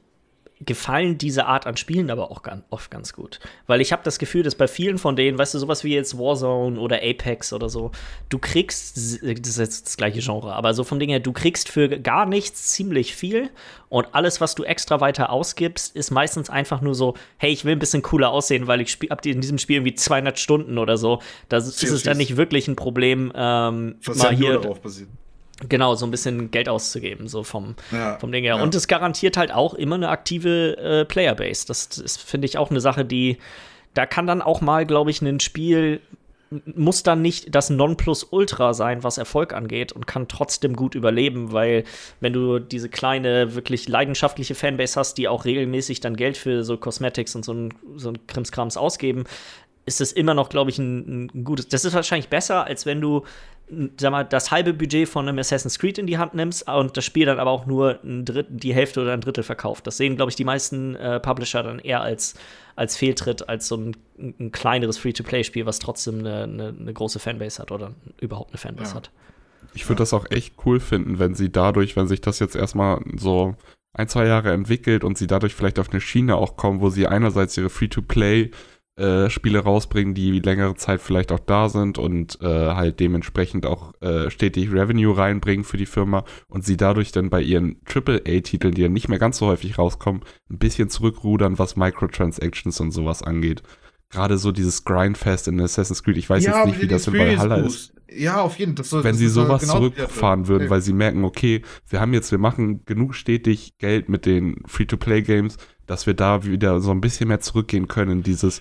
gefallen 0.64 1.16
diese 1.16 1.46
Art 1.46 1.66
an 1.66 1.76
Spielen 1.76 2.10
aber 2.10 2.30
auch 2.30 2.42
ganz, 2.42 2.64
oft 2.70 2.90
ganz 2.90 3.14
gut. 3.14 3.40
Weil 3.66 3.80
ich 3.80 3.92
habe 3.92 4.02
das 4.04 4.18
Gefühl, 4.18 4.42
dass 4.42 4.54
bei 4.54 4.68
vielen 4.68 4.98
von 4.98 5.16
denen, 5.16 5.38
weißt 5.38 5.54
du, 5.54 5.58
sowas 5.58 5.84
wie 5.84 5.94
jetzt 5.94 6.18
Warzone 6.18 6.78
oder 6.78 7.02
Apex 7.02 7.52
oder 7.52 7.68
so, 7.68 7.92
du 8.28 8.38
kriegst, 8.38 8.96
das 8.96 9.14
ist 9.22 9.58
jetzt 9.58 9.86
das 9.86 9.96
gleiche 9.96 10.20
Genre, 10.20 10.52
aber 10.54 10.74
so 10.74 10.84
von 10.84 11.00
Dingen 11.00 11.10
her, 11.10 11.20
du 11.20 11.32
kriegst 11.32 11.68
für 11.68 11.88
gar 11.88 12.26
nichts 12.26 12.72
ziemlich 12.72 13.14
viel 13.14 13.50
und 13.88 14.08
alles, 14.12 14.40
was 14.40 14.54
du 14.54 14.64
extra 14.64 15.00
weiter 15.00 15.30
ausgibst, 15.30 15.96
ist 15.96 16.10
meistens 16.10 16.50
einfach 16.50 16.82
nur 16.82 16.94
so, 16.94 17.14
hey, 17.38 17.50
ich 17.50 17.64
will 17.64 17.72
ein 17.72 17.78
bisschen 17.78 18.02
cooler 18.02 18.30
aussehen, 18.30 18.66
weil 18.66 18.80
ich 18.80 18.98
hab 19.08 19.24
in 19.24 19.40
diesem 19.40 19.58
Spiel 19.58 19.76
irgendwie 19.76 19.94
200 19.94 20.38
Stunden 20.38 20.78
oder 20.78 20.96
so. 20.96 21.20
Da 21.48 21.56
ist 21.56 21.82
es 21.82 22.02
dann 22.02 22.18
nicht 22.18 22.36
wirklich 22.36 22.68
ein 22.68 22.76
Problem, 22.76 23.32
ähm, 23.34 23.96
mal 24.14 24.34
hier. 24.34 24.58
Darauf 24.58 24.80
basiert 24.80 25.08
Genau, 25.68 25.94
so 25.94 26.06
ein 26.06 26.10
bisschen 26.10 26.50
Geld 26.50 26.68
auszugeben, 26.68 27.28
so 27.28 27.42
vom, 27.42 27.74
ja, 27.90 28.18
vom 28.18 28.32
Ding 28.32 28.44
her. 28.44 28.56
Ja. 28.56 28.62
Und 28.62 28.74
es 28.74 28.88
garantiert 28.88 29.36
halt 29.36 29.52
auch 29.52 29.74
immer 29.74 29.96
eine 29.96 30.08
aktive 30.08 30.76
äh, 30.78 31.04
Playerbase. 31.04 31.66
Das 31.66 31.86
ist, 31.98 32.22
finde 32.22 32.46
ich, 32.46 32.58
auch 32.58 32.70
eine 32.70 32.80
Sache, 32.80 33.04
die, 33.04 33.38
da 33.94 34.06
kann 34.06 34.26
dann 34.26 34.42
auch 34.42 34.60
mal, 34.60 34.86
glaube 34.86 35.10
ich, 35.10 35.20
ein 35.20 35.40
Spiel 35.40 36.00
muss 36.74 37.04
dann 37.04 37.22
nicht 37.22 37.54
das 37.54 37.70
Nonplusultra 37.70 38.74
sein, 38.74 39.04
was 39.04 39.18
Erfolg 39.18 39.52
angeht 39.52 39.92
und 39.92 40.06
kann 40.06 40.26
trotzdem 40.26 40.74
gut 40.74 40.96
überleben, 40.96 41.52
weil 41.52 41.84
wenn 42.20 42.32
du 42.32 42.58
diese 42.58 42.88
kleine, 42.88 43.54
wirklich 43.54 43.88
leidenschaftliche 43.88 44.56
Fanbase 44.56 44.98
hast, 44.98 45.14
die 45.14 45.28
auch 45.28 45.44
regelmäßig 45.44 46.00
dann 46.00 46.16
Geld 46.16 46.36
für 46.36 46.64
so 46.64 46.76
Cosmetics 46.76 47.36
und 47.36 47.44
so 47.44 47.54
ein, 47.54 47.74
so 47.94 48.10
ein 48.10 48.26
Krimskrams 48.26 48.76
ausgeben, 48.76 49.24
ist 49.86 50.00
es 50.00 50.12
immer 50.12 50.34
noch, 50.34 50.48
glaube 50.48 50.70
ich, 50.70 50.78
ein, 50.78 51.28
ein, 51.34 51.44
gutes. 51.44 51.68
Das 51.68 51.84
ist 51.84 51.94
wahrscheinlich 51.94 52.28
besser, 52.28 52.64
als 52.64 52.84
wenn 52.84 53.00
du 53.00 53.24
sag 53.98 54.10
mal, 54.10 54.24
das 54.24 54.50
halbe 54.50 54.72
Budget 54.74 55.08
von 55.08 55.28
einem 55.28 55.38
Assassin's 55.38 55.78
Creed 55.78 55.98
in 55.98 56.06
die 56.06 56.18
Hand 56.18 56.34
nimmst 56.34 56.68
und 56.68 56.96
das 56.96 57.04
Spiel 57.04 57.26
dann 57.26 57.38
aber 57.38 57.50
auch 57.50 57.66
nur 57.66 58.00
ein 58.02 58.24
Drittel, 58.24 58.56
die 58.56 58.74
Hälfte 58.74 59.00
oder 59.00 59.12
ein 59.12 59.20
Drittel 59.20 59.44
verkauft. 59.44 59.86
Das 59.86 59.96
sehen, 59.96 60.16
glaube 60.16 60.30
ich, 60.30 60.36
die 60.36 60.44
meisten 60.44 60.96
äh, 60.96 61.20
Publisher 61.20 61.62
dann 61.62 61.78
eher 61.78 62.00
als, 62.00 62.34
als 62.76 62.96
Fehltritt, 62.96 63.48
als 63.48 63.68
so 63.68 63.76
ein, 63.76 63.96
ein 64.18 64.52
kleineres 64.52 64.98
Free-to-Play-Spiel, 64.98 65.66
was 65.66 65.78
trotzdem 65.78 66.20
eine, 66.20 66.44
eine, 66.44 66.74
eine, 66.78 66.92
große 66.92 67.18
Fanbase 67.18 67.60
hat 67.60 67.70
oder 67.70 67.92
überhaupt 68.20 68.50
eine 68.50 68.58
Fanbase 68.58 68.90
ja. 68.90 68.96
hat. 68.96 69.10
Ich 69.74 69.88
würde 69.88 70.00
das 70.00 70.12
auch 70.12 70.26
echt 70.30 70.54
cool 70.66 70.80
finden, 70.80 71.18
wenn 71.18 71.34
sie 71.34 71.50
dadurch, 71.50 71.96
wenn 71.96 72.08
sich 72.08 72.20
das 72.20 72.40
jetzt 72.40 72.56
erstmal 72.56 73.00
so 73.16 73.54
ein, 73.92 74.08
zwei 74.08 74.26
Jahre 74.26 74.52
entwickelt 74.52 75.04
und 75.04 75.18
sie 75.18 75.26
dadurch 75.26 75.54
vielleicht 75.54 75.78
auf 75.78 75.90
eine 75.90 76.00
Schiene 76.00 76.36
auch 76.36 76.56
kommen, 76.56 76.80
wo 76.80 76.90
sie 76.90 77.06
einerseits 77.06 77.56
ihre 77.56 77.70
Free-to-Play 77.70 78.50
äh, 79.00 79.30
Spiele 79.30 79.60
rausbringen, 79.60 80.12
die 80.12 80.40
längere 80.40 80.74
Zeit 80.74 81.00
vielleicht 81.00 81.32
auch 81.32 81.38
da 81.38 81.70
sind 81.70 81.96
und 81.96 82.38
äh, 82.42 82.46
halt 82.46 83.00
dementsprechend 83.00 83.64
auch 83.64 83.94
äh, 84.02 84.28
stetig 84.30 84.70
Revenue 84.70 85.16
reinbringen 85.16 85.64
für 85.64 85.78
die 85.78 85.86
Firma 85.86 86.24
und 86.48 86.66
sie 86.66 86.76
dadurch 86.76 87.10
dann 87.10 87.30
bei 87.30 87.40
ihren 87.40 87.80
AAA-Titeln, 87.86 88.74
die 88.74 88.82
dann 88.82 88.92
nicht 88.92 89.08
mehr 89.08 89.18
ganz 89.18 89.38
so 89.38 89.46
häufig 89.46 89.78
rauskommen, 89.78 90.22
ein 90.50 90.58
bisschen 90.58 90.90
zurückrudern, 90.90 91.58
was 91.58 91.76
Microtransactions 91.76 92.78
und 92.80 92.90
sowas 92.90 93.22
angeht. 93.22 93.62
Gerade 94.10 94.36
so 94.36 94.52
dieses 94.52 94.84
Grindfest 94.84 95.48
in 95.48 95.60
Assassin's 95.60 96.02
Creed, 96.02 96.18
ich 96.18 96.28
weiß 96.28 96.44
ja, 96.44 96.58
jetzt 96.58 96.66
nicht, 96.66 96.82
wie 96.82 96.88
das 96.88 97.06
in 97.06 97.14
Valhalla 97.14 97.56
ist. 97.56 97.94
Ja, 98.12 98.42
auf 98.42 98.58
jeden 98.58 98.76
Fall. 98.76 99.04
Wenn 99.04 99.14
sie 99.14 99.28
sowas 99.28 99.62
genau 99.62 99.76
zurückfahren 99.76 100.46
würden, 100.46 100.68
weil 100.68 100.82
sie 100.82 100.92
merken, 100.92 101.24
okay, 101.24 101.62
wir 101.88 102.00
haben 102.00 102.12
jetzt, 102.12 102.32
wir 102.32 102.38
machen 102.38 102.84
genug 102.84 103.14
stetig 103.14 103.78
Geld 103.78 104.08
mit 104.10 104.26
den 104.26 104.56
Free-to-Play-Games, 104.66 105.56
dass 105.86 106.06
wir 106.06 106.14
da 106.14 106.44
wieder 106.44 106.80
so 106.80 106.90
ein 106.90 107.00
bisschen 107.00 107.28
mehr 107.28 107.40
zurückgehen 107.40 107.88
können 107.88 108.22
dieses, 108.22 108.60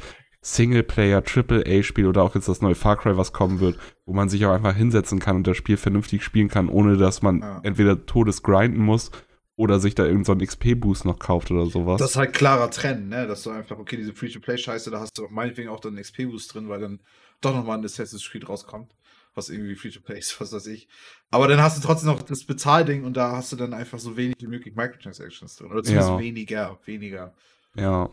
Singleplayer, 0.55 1.23
Triple-A-Spiel 1.23 2.07
oder 2.07 2.23
auch 2.23 2.35
jetzt 2.35 2.47
das 2.47 2.61
neue 2.61 2.75
Far 2.75 2.97
Cry, 2.97 3.17
was 3.17 3.33
kommen 3.33 3.59
wird, 3.59 3.77
wo 4.05 4.13
man 4.13 4.29
sich 4.29 4.45
auch 4.45 4.51
einfach 4.53 4.75
hinsetzen 4.75 5.19
kann 5.19 5.35
und 5.37 5.47
das 5.47 5.57
Spiel 5.57 5.77
vernünftig 5.77 6.23
spielen 6.23 6.47
kann, 6.49 6.69
ohne 6.69 6.97
dass 6.97 7.21
man 7.21 7.39
Ja. 7.41 7.59
entweder 7.63 8.05
todes 8.05 8.41
grinden 8.43 8.79
muss 8.81 9.11
oder 9.55 9.79
sich 9.79 9.93
da 9.95 10.05
irgendeinen 10.05 10.39
so 10.39 10.45
XP-Boost 10.45 11.05
noch 11.05 11.19
kauft 11.19 11.51
oder 11.51 11.65
sowas. 11.65 11.99
Das 11.99 12.11
ist 12.11 12.15
halt 12.17 12.33
klarer 12.33 12.71
Trend, 12.71 13.09
ne? 13.09 13.27
Dass 13.27 13.43
du 13.43 13.49
einfach, 13.49 13.77
okay, 13.77 13.97
diese 13.97 14.13
Free-to-Play-Scheiße, 14.13 14.89
da 14.89 14.99
hast 15.01 15.17
du 15.17 15.25
auch 15.25 15.29
meinetwegen 15.29 15.69
auch 15.69 15.79
dann 15.81 15.93
einen 15.93 16.01
XP-Boost 16.03 16.53
drin, 16.53 16.69
weil 16.69 16.79
dann 16.79 16.99
doch 17.41 17.53
nochmal 17.53 17.77
ein 17.77 17.83
Assassin's 17.85 18.29
Creed 18.29 18.47
rauskommt, 18.47 18.95
was 19.35 19.49
irgendwie 19.49 19.75
Free-to-Play 19.75 20.17
ist, 20.19 20.39
was 20.39 20.53
weiß 20.53 20.67
ich. 20.67 20.87
Aber 21.29 21.47
dann 21.47 21.61
hast 21.61 21.77
du 21.77 21.85
trotzdem 21.85 22.07
noch 22.09 22.21
das 22.21 22.45
Bezahlding 22.45 23.03
und 23.03 23.17
da 23.17 23.33
hast 23.33 23.51
du 23.51 23.55
dann 23.57 23.73
einfach 23.73 23.99
so 23.99 24.15
wenig 24.17 24.35
wie 24.39 24.47
möglich 24.47 24.75
Microtransactions 24.75 25.57
drin. 25.57 25.71
Oder 25.71 25.83
zumindest 25.83 26.09
Ja. 26.11 26.19
weniger, 26.19 26.79
weniger. 26.85 27.33
ja. 27.75 28.09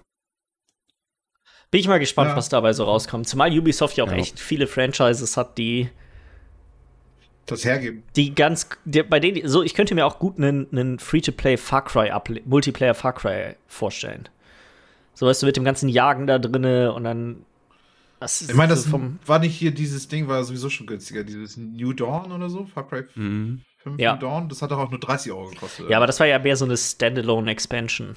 Bin 1.71 1.81
ich 1.81 1.89
mal 1.89 1.99
gespannt, 1.99 2.31
Ja. 2.31 2.37
was 2.37 2.49
dabei 2.49 2.73
so 2.73 2.85
rauskommt. 2.85 3.29
Zumal 3.29 3.51
Ubisoft 3.57 3.97
ja 3.97 4.05
auch 4.05 4.11
Ja. 4.11 4.17
echt 4.17 4.39
viele 4.39 4.67
Franchises 4.67 5.37
hat, 5.37 5.59
die, 5.59 5.89
Das 7.47 7.65
hergeben. 7.65 8.03
die 8.17 8.35
ganz, 8.35 8.69
die, 8.85 9.03
bei 9.03 9.21
denen, 9.21 9.47
so, 9.49 9.63
ich 9.63 9.75
könnte 9.75 9.95
mir 9.95 10.07
auch 10.07 10.19
gut 10.19 10.39
einen, 10.39 10.69
einen 10.71 10.99
Free-to-Play 10.99 11.57
Far 11.57 11.85
Cry, 11.85 12.13
Multiplayer 12.45 12.95
Far 12.95 13.13
Cry 13.15 13.57
vorstellen. 13.67 14.29
So, 15.15 15.27
weißt 15.27 15.43
du, 15.43 15.47
mit 15.47 15.57
dem 15.57 15.65
ganzen 15.65 15.89
Jagen 15.89 16.27
da 16.27 16.39
drinne 16.39 16.93
und 16.93 17.05
dann. 17.05 17.45
Das 18.21 18.41
ist 18.41 18.51
Ich 18.51 18.57
meine, 18.57 18.71
das 18.71 18.85
so 18.85 18.91
vom. 18.91 19.19
war 19.27 19.39
nicht 19.39 19.55
hier 19.57 19.73
dieses 19.73 20.09
Ding, 20.09 20.27
war 20.29 20.43
sowieso 20.45 20.71
schon 20.71 20.87
günstiger. 20.87 21.23
Dieses 21.25 21.57
New 21.57 21.93
Dawn 21.93 22.33
oder 22.33 22.49
so, 22.49 22.67
Far 22.67 22.87
Cry 22.89 23.05
Mhm. 23.15 23.63
5 23.83 24.01
Ja. 24.01 24.15
New 24.15 24.21
Dawn, 24.21 24.49
das 24.49 24.63
hat 24.63 24.71
doch 24.71 24.79
auch 24.79 24.91
nur 24.91 25.01
30 25.01 25.33
Euro 25.33 25.49
gekostet. 25.51 25.89
Ja, 25.91 25.99
aber 25.99 26.07
das 26.07 26.19
war 26.21 26.27
ja 26.27 26.39
mehr 26.39 26.57
so 26.57 26.65
eine 26.65 26.77
Standalone-Expansion. 26.77 28.17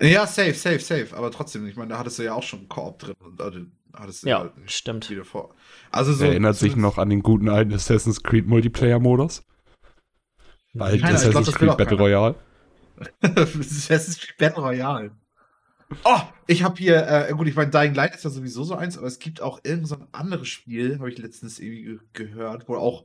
Ja, 0.00 0.26
safe, 0.26 0.54
safe, 0.54 0.80
safe. 0.80 1.16
Aber 1.16 1.30
trotzdem, 1.30 1.66
ich 1.66 1.76
meine, 1.76 1.90
da 1.90 1.98
hattest 1.98 2.18
du 2.18 2.22
ja 2.24 2.34
auch 2.34 2.42
schon 2.42 2.68
Koop 2.68 2.98
drin. 2.98 3.14
Und 3.20 3.40
da 3.40 3.50
hattest 3.94 4.24
du 4.24 4.28
Ja, 4.28 4.40
halt 4.40 4.52
stimmt. 4.66 5.08
wieder 5.08 5.24
vor. 5.24 5.54
Also 5.90 6.12
so. 6.12 6.24
Erinnert 6.24 6.56
sich 6.56 6.76
noch 6.76 6.98
an 6.98 7.08
den 7.08 7.22
guten 7.22 7.48
alten 7.48 7.72
Assassin's 7.72 8.22
Creed 8.22 8.46
Multiplayer-Modus? 8.46 9.42
Bald 10.74 11.00
Keiner, 11.00 11.18
glaub, 11.18 11.28
Assassin's 11.28 11.46
das 11.46 11.54
Creed 11.54 11.76
Battle. 11.76 11.98
Royale. 11.98 12.34
Assassin's 13.22 14.18
Creed 14.20 14.36
Battle 14.38 14.62
Royale. 14.62 15.10
Oh, 16.04 16.20
ich 16.48 16.62
habe 16.64 16.76
hier, 16.76 17.06
äh, 17.06 17.32
gut, 17.32 17.46
ich 17.46 17.54
meine, 17.54 17.70
Dying 17.70 17.94
Light 17.94 18.14
ist 18.14 18.24
ja 18.24 18.30
sowieso 18.30 18.64
so 18.64 18.74
eins, 18.74 18.98
aber 18.98 19.06
es 19.06 19.18
gibt 19.20 19.40
auch 19.40 19.60
irgend 19.62 19.86
so 19.86 19.94
ein 19.94 20.08
anderes 20.12 20.48
Spiel, 20.48 20.98
habe 20.98 21.10
ich 21.10 21.18
letztens 21.18 21.60
irgendwie 21.60 21.84
ge 21.84 21.98
gehört, 22.26 22.68
wo 22.68 22.76
auch 22.76 23.04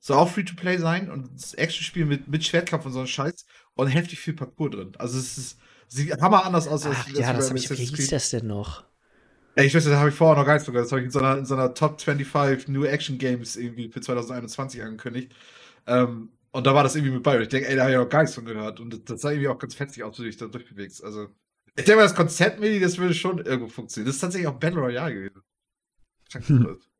soll 0.00 0.16
auch 0.16 0.28
Free-to-Play 0.28 0.78
sein 0.78 1.08
und 1.10 1.30
das 1.32 1.54
Action-Spiel 1.54 2.06
mit, 2.06 2.26
mit 2.26 2.44
Schwertkampf 2.44 2.84
und 2.86 2.92
so 2.92 3.00
ein 3.00 3.06
Scheiß 3.06 3.46
und 3.74 3.86
heftig 3.86 4.18
viel 4.18 4.34
Parcours 4.34 4.72
drin. 4.72 4.92
Also 4.98 5.16
es 5.16 5.38
ist, 5.38 5.60
sieht 5.92 6.20
hammer 6.20 6.44
anders 6.44 6.68
aus 6.68 6.86
als 6.86 6.96
Ach, 7.00 7.06
als 7.08 7.18
ja, 7.18 7.32
das 7.32 7.50
hab 7.50 7.56
ich, 7.56 7.70
wie 7.70 7.74
hieß 7.74 8.08
das 8.08 8.30
denn 8.30 8.46
noch? 8.46 8.84
Ey, 9.54 9.66
ich 9.66 9.74
weiß, 9.74 9.84
das 9.84 9.94
habe 9.94 10.08
ich 10.08 10.14
vorher 10.14 10.38
noch 10.38 10.46
gar 10.46 10.54
nicht 10.54 10.64
gehört. 10.64 10.86
Das 10.86 10.92
habe 10.92 11.02
ich 11.02 11.06
in 11.06 11.10
so 11.10 11.18
einer, 11.18 11.38
in 11.38 11.44
so 11.44 11.54
einer 11.54 11.74
Top 11.74 12.00
25 12.00 12.68
New 12.68 12.84
Action 12.84 13.18
Games 13.18 13.56
irgendwie 13.56 13.88
für 13.90 14.00
2021 14.00 14.82
angekündigt. 14.82 15.34
Ähm, 15.86 16.30
und 16.52 16.66
da 16.66 16.74
war 16.74 16.82
das 16.82 16.96
irgendwie 16.96 17.14
mit 17.14 17.22
bei. 17.22 17.38
Ich 17.40 17.48
denke, 17.48 17.68
ey, 17.68 17.76
da 17.76 17.82
habe 17.82 17.92
ich 17.92 17.98
noch 17.98 18.08
gar 18.08 18.22
nichts 18.22 18.34
von 18.34 18.44
gehört. 18.44 18.80
Und 18.80 19.08
das, 19.08 19.20
sah 19.20 19.30
irgendwie 19.30 19.48
auch 19.48 19.58
ganz 19.58 19.74
fetzig 19.74 20.04
aus, 20.04 20.18
wie 20.18 20.22
du 20.22 20.28
dich 20.28 20.38
da 20.38 20.46
durchbewegst. 20.46 21.04
Also, 21.04 21.28
ich 21.76 21.84
denke 21.84 21.96
mal, 21.96 22.02
das 22.02 22.14
Konzept, 22.14 22.60
Medi, 22.60 22.80
das 22.80 22.98
würde 22.98 23.14
schon 23.14 23.38
irgendwo 23.38 23.68
funktionieren. 23.68 24.06
Das 24.06 24.16
ist 24.16 24.20
tatsächlich 24.20 24.48
auch 24.48 24.58
Battle 24.58 24.80
Royale 24.80 25.14
gewesen. 25.14 25.42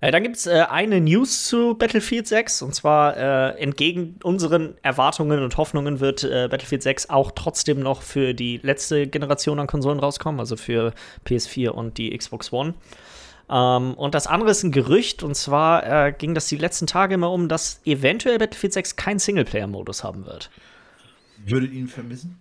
Äh, 0.00 0.12
dann 0.12 0.22
gibt 0.22 0.36
es 0.36 0.46
äh, 0.46 0.64
eine 0.68 1.00
News 1.00 1.46
zu 1.48 1.74
Battlefield 1.74 2.28
6 2.28 2.62
und 2.62 2.74
zwar 2.74 3.16
äh, 3.16 3.60
entgegen 3.60 4.18
unseren 4.22 4.76
Erwartungen 4.82 5.42
und 5.42 5.56
Hoffnungen 5.56 5.98
wird 5.98 6.22
äh, 6.22 6.48
Battlefield 6.48 6.82
6 6.82 7.10
auch 7.10 7.32
trotzdem 7.32 7.80
noch 7.80 8.02
für 8.02 8.32
die 8.32 8.58
letzte 8.62 9.08
Generation 9.08 9.58
an 9.58 9.66
Konsolen 9.66 9.98
rauskommen, 9.98 10.38
also 10.38 10.56
für 10.56 10.92
PS4 11.26 11.70
und 11.70 11.98
die 11.98 12.16
Xbox 12.16 12.52
One. 12.52 12.74
Ähm, 13.50 13.94
und 13.94 14.14
das 14.14 14.28
andere 14.28 14.50
ist 14.50 14.62
ein 14.62 14.70
Gerücht 14.72 15.24
und 15.24 15.34
zwar 15.34 16.06
äh, 16.06 16.12
ging 16.12 16.34
das 16.34 16.46
die 16.46 16.58
letzten 16.58 16.86
Tage 16.86 17.14
immer 17.14 17.32
um, 17.32 17.48
dass 17.48 17.80
eventuell 17.84 18.38
Battlefield 18.38 18.74
6 18.74 18.96
keinen 18.96 19.18
Singleplayer-Modus 19.18 20.04
haben 20.04 20.26
wird. 20.26 20.50
Würdet 21.44 21.72
ihr 21.72 21.80
ihn 21.80 21.88
vermissen? 21.88 22.38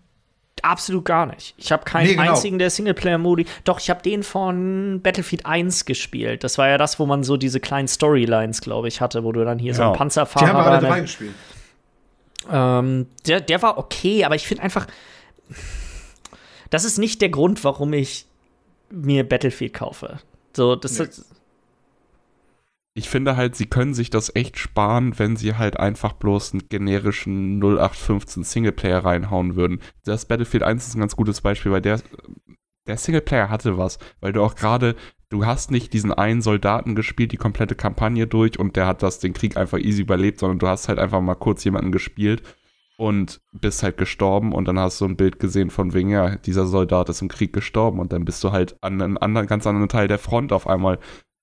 Absolut 0.64 1.05
gar 1.05 1.26
nicht. 1.28 1.53
Ich 1.58 1.72
habe 1.72 1.84
keinen 1.86 2.08
Nee, 2.08 2.16
genau. 2.16 2.32
einzigen 2.32 2.58
der 2.60 2.70
Singleplayer-Modi. 2.70 3.45
Doch, 3.64 3.80
ich 3.80 3.89
habe 3.89 4.01
den 4.01 4.24
von 4.24 4.99
Battlefield 5.03 5.45
1 5.45 5.86
gespielt. 5.86 6.43
Das 6.43 6.58
war 6.58 6.68
ja 6.68 6.78
das, 6.78 6.99
wo 6.99 7.05
man 7.05 7.24
so 7.24 7.38
diese 7.38 7.60
kleinen 7.60 7.88
Storylines, 7.88 8.62
glaube 8.62 8.88
ich, 8.88 8.99
hatte, 8.99 9.24
wo 9.24 9.32
du 9.32 9.45
dann 9.45 9.60
hier 9.60 9.74
so 9.76 9.82
Ja. 9.82 9.88
einen 9.88 9.93
Die 9.93 9.97
Panzerfahrer 9.99 10.47
haben 10.47 10.58
wir 10.58 10.66
alle 10.72 10.88
drei 10.88 10.99
gespielt. 11.01 11.34
ähm, 12.51 13.08
der, 13.28 13.41
der 13.41 13.62
war 13.62 13.78
okay, 13.78 14.24
aber 14.26 14.36
ich 14.36 14.47
finde 14.47 14.64
einfach, 14.64 14.88
das 16.70 16.84
ist 16.86 16.97
nicht 16.97 17.22
der 17.22 17.30
Grund, 17.30 17.64
warum 17.64 17.93
ich 17.93 18.26
mir 18.89 19.28
Battlefield 19.28 19.74
kaufe. 19.74 20.20
So, 20.55 20.76
das 20.76 20.97
Nee. 20.99 21.05
ist, 21.05 21.26
Ich 22.98 23.10
finde 23.10 23.38
halt, 23.38 23.56
sie 23.56 23.68
können 23.68 23.93
sich 23.93 24.10
das 24.10 24.36
echt 24.36 24.58
sparen, 24.58 25.20
wenn 25.20 25.36
sie 25.36 25.54
halt 25.54 25.80
einfach 25.80 26.14
bloß 26.14 26.54
einen 26.54 26.68
generischen 26.68 27.60
0815 27.60 28.43
Singleplayer 28.43 29.06
reinhauen 29.06 29.56
würden. 29.56 29.82
Das 30.04 30.26
Battlefield 30.26 30.64
1 30.64 30.88
ist 30.88 30.95
ein 30.95 31.02
ganz 31.02 31.16
gutes 31.16 31.41
Beispiel, 31.41 31.72
weil 31.72 31.84
der, 31.84 32.02
der 32.88 32.98
Singleplayer 32.98 33.52
hatte 33.52 33.78
was, 33.78 34.00
weil 34.20 34.34
du 34.34 34.41
auch 34.41 34.56
gerade, 34.56 34.95
du 35.30 35.45
hast 35.45 35.70
nicht 35.70 35.93
diesen 35.93 36.12
einen 36.12 36.41
Soldaten 36.41 36.95
gespielt, 36.95 37.32
die 37.32 37.38
komplette 37.38 37.76
Kampagne 37.76 38.26
durch 38.26 38.58
und 38.58 38.76
der 38.76 38.88
hat 38.88 39.04
das, 39.04 39.20
den 39.20 39.34
Krieg 39.34 39.58
einfach 39.58 39.78
easy 39.78 40.02
überlebt, 40.02 40.39
sondern 40.39 40.58
du 40.58 40.68
hast 40.68 40.88
halt 40.88 40.98
einfach 40.98 41.22
mal 41.22 41.36
kurz 41.36 41.64
jemanden 41.66 41.91
gespielt 41.91 42.41
und 42.98 43.41
bist 43.52 43.84
halt 43.84 43.98
gestorben 43.98 44.54
und 44.54 44.68
dann 44.68 44.80
hast 44.80 45.00
du 45.02 45.06
ein 45.06 45.18
Bild 45.18 45.38
gesehen 45.38 45.70
von 45.70 45.93
wegen, 45.93 46.10
ja, 46.10 46.38
dieser 46.38 46.66
Soldat 46.66 47.10
ist 47.10 47.22
im 47.22 47.28
Krieg 47.28 47.54
gestorben 47.54 48.00
und 48.00 48.12
dann 48.12 48.26
bist 48.26 48.43
du 48.43 48.52
halt 48.52 48.76
an 48.82 49.00
einem 49.00 49.20
anderen, 49.20 49.45
ganz 49.45 49.68
anderen 49.68 49.88
Teil 49.88 50.08
der 50.08 50.18
Front 50.18 50.52
auf 50.52 50.66
einmal 50.66 50.98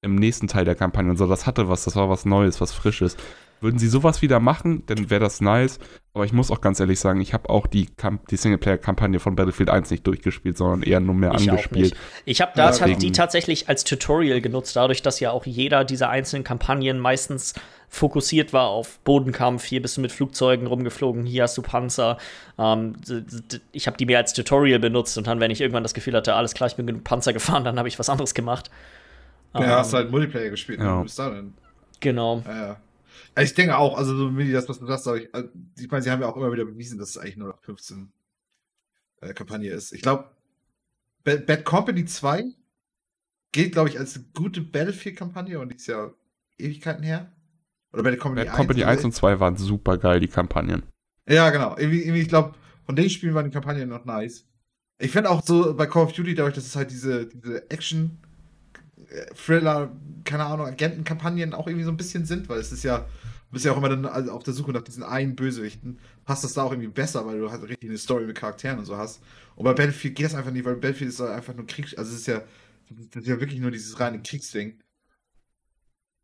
im 0.05 0.15
nächsten 0.17 0.47
Teil 0.47 0.65
der 0.65 0.75
Kampagne 0.75 1.11
und 1.11 1.17
so. 1.17 1.27
Das 1.27 1.47
hatte 1.47 1.69
was, 1.69 1.85
das 1.85 1.97
war 1.97 2.09
was 2.09 2.25
Neues, 2.25 2.61
was 2.61 2.73
Frisches. 2.73 3.17
Würden 3.61 3.79
sie 3.79 3.89
sowas 3.89 4.21
wieder 4.21 4.41
machen, 4.41 4.83
dann 4.87 5.09
wäre 5.09 5.21
das 5.21 5.41
nice. 5.41 5.79
Aber 6.13 6.25
ich 6.25 6.33
muss 6.33 6.51
auch 6.51 6.61
ganz 6.61 6.81
ehrlich 6.81 7.01
sagen, 7.01 7.21
ich 7.21 7.33
habe 7.33 7.49
auch 7.49 7.67
die, 7.67 7.87
Kamp 7.87 8.29
die 8.29 8.37
Singleplayer-Kampagne 8.37 9.19
von 9.21 9.37
Battlefield 9.37 9.71
1 9.71 9.91
nicht 9.91 10.07
durchgespielt, 10.07 10.59
sondern 10.59 10.83
eher 10.83 11.01
nur 11.01 11.15
mehr 11.15 11.33
ich 11.35 11.49
angespielt. 11.51 11.97
Ich 12.27 12.41
habe 12.43 12.53
da 12.55 12.71
Ja, 12.71 12.87
die 12.95 13.13
tatsächlich 13.13 13.69
als 13.69 13.85
Tutorial 13.85 14.41
genutzt, 14.41 14.77
dadurch, 14.77 15.03
dass 15.03 15.19
ja 15.19 15.31
auch 15.31 15.47
jeder 15.47 15.85
dieser 15.85 16.11
einzelnen 16.11 16.45
Kampagnen 16.45 16.99
meistens 16.99 17.55
fokussiert 17.89 18.53
war 18.53 18.69
auf 18.69 18.99
Bodenkampf. 19.01 19.65
Hier 19.65 19.81
bist 19.81 19.97
du 19.97 20.01
mit 20.01 20.13
Flugzeugen 20.13 20.67
rumgeflogen, 20.67 21.25
hier 21.25 21.45
hast 21.45 21.57
du 21.57 21.63
Panzer. 21.63 22.19
Ähm, 22.59 22.95
ich 23.73 23.87
habe 23.87 23.97
die 23.97 24.05
mehr 24.05 24.19
als 24.19 24.33
Tutorial 24.35 24.81
benutzt 24.81 25.17
und 25.17 25.27
dann, 25.27 25.41
wenn 25.41 25.51
ich 25.51 25.61
irgendwann 25.61 25.85
das 25.85 25.95
Gefühl 25.95 26.15
hatte, 26.15 26.35
alles 26.35 26.55
klar, 26.55 26.69
ich 26.69 26.77
bin 26.77 26.87
genug 26.87 27.05
Panzer 27.05 27.33
gefahren, 27.33 27.65
dann 27.65 27.79
habe 27.79 27.89
ich 27.89 27.99
was 27.99 28.11
anderes 28.11 28.35
gemacht. 28.35 28.71
Ja, 29.55 29.61
Ähm, 29.63 29.71
hast 29.71 29.93
halt 29.93 30.11
Multiplayer 30.11 30.51
gespielt. 30.51 30.81
ja. 30.81 30.87
Ja. 30.87 31.03
Bis 31.03 31.15
dahin. 31.15 31.55
Genau. 32.01 32.43
Ja, 32.47 32.67
ja. 32.67 32.81
Also 33.35 33.51
ich 33.51 33.55
denke 33.55 33.77
auch, 33.77 33.97
also 33.97 34.17
so 34.17 34.31
Medi, 34.31 34.53
das, 34.53 34.69
was 34.69 34.79
du 34.79 34.87
sagst, 34.87 35.07
aber 35.09 35.17
ich, 35.19 35.35
also, 35.35 35.49
ich 35.79 35.91
meine, 35.91 36.03
sie 36.03 36.11
haben 36.11 36.21
ja 36.21 36.29
auch 36.29 36.37
immer 36.37 36.53
wieder 36.53 36.65
bewiesen, 36.65 36.99
dass 36.99 37.11
es 37.11 37.19
eigentlich 37.19 37.37
nur 37.37 37.49
noch 37.49 37.63
15 37.63 38.13
äh, 39.21 39.33
Kampagne 39.35 39.71
ist. 39.71 39.93
Ich 39.93 40.03
glaube, 40.03 40.31
Bad, 41.25 41.47
Bad 41.47 41.65
Company 41.65 42.05
2 42.05 42.45
gilt, 43.53 43.73
glaube 43.73 43.89
ich, 43.89 43.99
als 43.99 44.17
eine 44.17 44.25
gute 44.35 44.61
Battlefield-Kampagne 44.61 45.59
und 45.59 45.71
die 45.71 45.77
ist 45.77 45.87
ja 45.87 46.11
Ewigkeiten 46.59 47.03
her. 47.03 47.33
Oder 47.93 48.03
Bad 48.03 48.19
Company 48.19 48.47
Bad 48.47 48.55
Company 48.57 48.85
1 48.85 49.05
und 49.05 49.13
2 49.13 49.41
waren 49.41 49.57
super 49.57 49.99
geil, 49.99 50.21
die 50.21 50.29
Kampagnen. 50.29 50.83
Ja, 51.29 51.51
genau. 51.51 51.77
Irgendwie, 51.79 52.03
irgendwie 52.03 52.21
ich 52.21 52.29
glaube, 52.29 52.55
von 52.85 52.97
den 52.97 53.09
Spielen 53.09 53.35
waren 53.35 53.45
die 53.47 53.53
Kampagnen 53.53 53.89
noch 53.89 54.05
nice. 54.05 54.47
Ich 54.99 55.11
finde 55.11 55.31
auch 55.31 55.43
so 55.43 55.75
bei 55.75 55.87
Call 55.87 56.05
of 56.05 56.13
Duty, 56.13 56.35
dadurch, 56.35 56.55
dass 56.55 56.67
es 56.67 56.77
halt 56.77 56.91
diese, 56.91 57.27
diese 57.27 57.69
Action, 57.71 58.19
Thriller, 59.35 59.93
keine 60.25 60.45
Ahnung, 60.45 60.67
Agentenkampagnen 60.67 61.55
auch 61.55 61.67
irgendwie 61.67 61.85
so 61.85 61.91
ein 61.91 61.97
bisschen 61.97 62.25
sind, 62.27 62.49
weil 62.49 62.59
es 62.59 62.73
ist 62.73 62.85
ja, 62.85 62.99
du 62.99 63.53
bist 63.53 63.65
ja 63.65 63.73
auch 63.73 63.77
immer 63.77 63.89
dann 63.89 64.07
also 64.07 64.33
auf 64.33 64.43
der 64.43 64.55
Suche 64.55 64.73
nach 64.73 64.83
diesen 64.83 65.03
einen 65.03 65.37
Bösewichten. 65.37 65.99
Passt 66.25 66.45
das 66.45 66.55
da 66.55 66.63
auch 66.63 66.73
irgendwie 66.73 66.89
besser, 66.89 67.27
weil 67.27 67.39
du 67.39 67.51
halt 67.51 67.63
richtig 67.63 67.89
eine 67.89 67.99
Story 67.99 68.27
mit 68.27 68.37
Charakteren 68.37 68.79
und 68.79 68.85
so 68.85 68.97
hast. 68.97 69.23
Und 69.57 69.65
bei 69.65 69.73
Battlefield 69.73 70.17
geht 70.17 70.27
das 70.27 70.35
einfach 70.35 70.51
nicht, 70.51 70.65
weil 70.65 70.75
Battlefield 70.75 71.11
ist 71.11 71.21
einfach 71.21 71.55
nur 71.55 71.67
Krieg, 71.67 71.97
also 71.97 72.13
es 72.13 72.21
ist 72.21 72.27
ja, 72.27 72.43
das 73.13 73.23
ist 73.23 73.29
ja 73.29 73.41
wirklich 73.41 73.61
nur 73.61 73.71
dieses 73.71 73.99
reine 74.01 74.21
Kriegsding. 74.21 74.79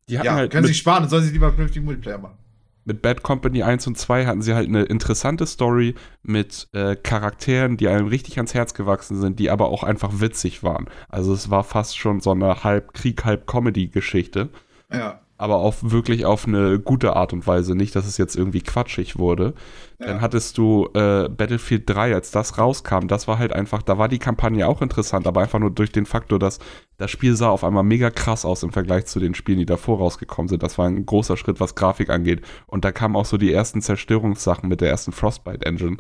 Die 0.09 0.15
Ja, 0.15 0.35
halt 0.35 0.51
können 0.51 0.67
sich 0.67 0.79
sparen, 0.79 1.03
dann 1.05 1.11
sollen 1.11 1.25
sie 1.25 1.31
lieber 1.31 1.51
vernünftig 1.51 1.83
Multiplayer 1.83 2.19
machen. 2.19 2.40
Mit 2.85 3.03
Bad 3.03 3.23
Company 3.23 3.63
1 3.63 3.87
und 3.87 3.99
2 3.99 4.27
hatten 4.27 4.43
sie 4.43 4.55
halt 4.55 4.69
eine 4.69 4.83
interessante 4.83 5.47
Story 5.47 5.95
mit 6.23 6.69
äh, 6.73 6.97
Charakteren, 6.97 7.77
die 7.77 7.89
einem 7.89 8.07
richtig 8.07 8.37
ans 8.39 8.55
Herz 8.55 8.75
gewachsen 8.75 9.21
sind, 9.21 9.39
die 9.39 9.51
aber 9.51 9.69
auch 9.69 9.85
einfach 9.85 10.21
witzig 10.21 10.63
waren. 10.63 10.87
Also 11.09 11.33
es 11.33 11.51
war 11.51 11.65
fast 11.65 11.99
schon 11.99 12.21
so 12.21 12.31
eine 12.33 12.65
halb 12.65 12.95
Krieg, 12.95 13.25
halb 13.25 13.47
Comedy-Geschichte. 13.47 14.49
Ja. 14.93 15.21
Aber 15.41 15.57
auf 15.57 15.79
wirklich 15.91 16.27
auf 16.27 16.47
eine 16.47 16.79
gute 16.79 17.17
Art 17.17 17.33
und 17.33 17.47
Weise, 17.47 17.75
nicht, 17.75 17.97
dass 17.97 18.07
es 18.07 18.19
jetzt 18.19 18.37
irgendwie 18.37 18.61
quatschig 18.61 19.19
wurde. 19.19 19.55
Dann 19.99 20.17
Ja. 20.17 20.21
hattest 20.21 20.59
du 20.59 20.89
äh, 20.95 21.29
Battlefield 21.29 21.85
3, 21.89 22.15
als 22.15 22.31
das 22.31 22.59
rauskam, 22.59 23.07
das 23.07 23.27
war 23.27 23.39
halt 23.39 23.53
einfach, 23.53 23.83
da 23.83 23.97
war 23.99 24.09
die 24.09 24.19
Kampagne 24.19 24.69
auch 24.69 24.83
interessant, 24.83 25.27
aber 25.27 25.41
einfach 25.41 25.59
nur 25.59 25.71
durch 25.71 25.93
den 25.93 26.05
Faktor, 26.07 26.39
dass 26.39 26.59
das 26.99 27.11
Spiel 27.11 27.35
sah 27.37 27.49
auf 27.49 27.65
einmal 27.65 27.83
mega 27.85 28.11
krass 28.11 28.45
aus 28.45 28.63
im 28.63 28.73
Vergleich 28.73 29.07
zu 29.07 29.19
den 29.19 29.35
Spielen, 29.35 29.59
die 29.59 29.67
davor 29.67 29.99
rausgekommen 29.99 30.49
sind. 30.49 30.63
Das 30.63 30.77
war 30.79 30.87
ein 30.87 31.07
großer 31.07 31.37
Schritt, 31.37 31.59
was 31.59 31.75
Grafik 31.75 32.11
angeht. 32.11 32.43
Und 32.67 32.85
da 32.85 32.93
kamen 32.93 33.17
auch 33.17 33.25
so 33.27 33.39
die 33.39 33.53
ersten 33.53 33.81
Zerstörungssachen 33.81 34.69
mit 34.69 34.81
der 34.83 34.91
ersten 34.91 35.13
Frostbite 35.13 35.65
Engine. 35.65 35.97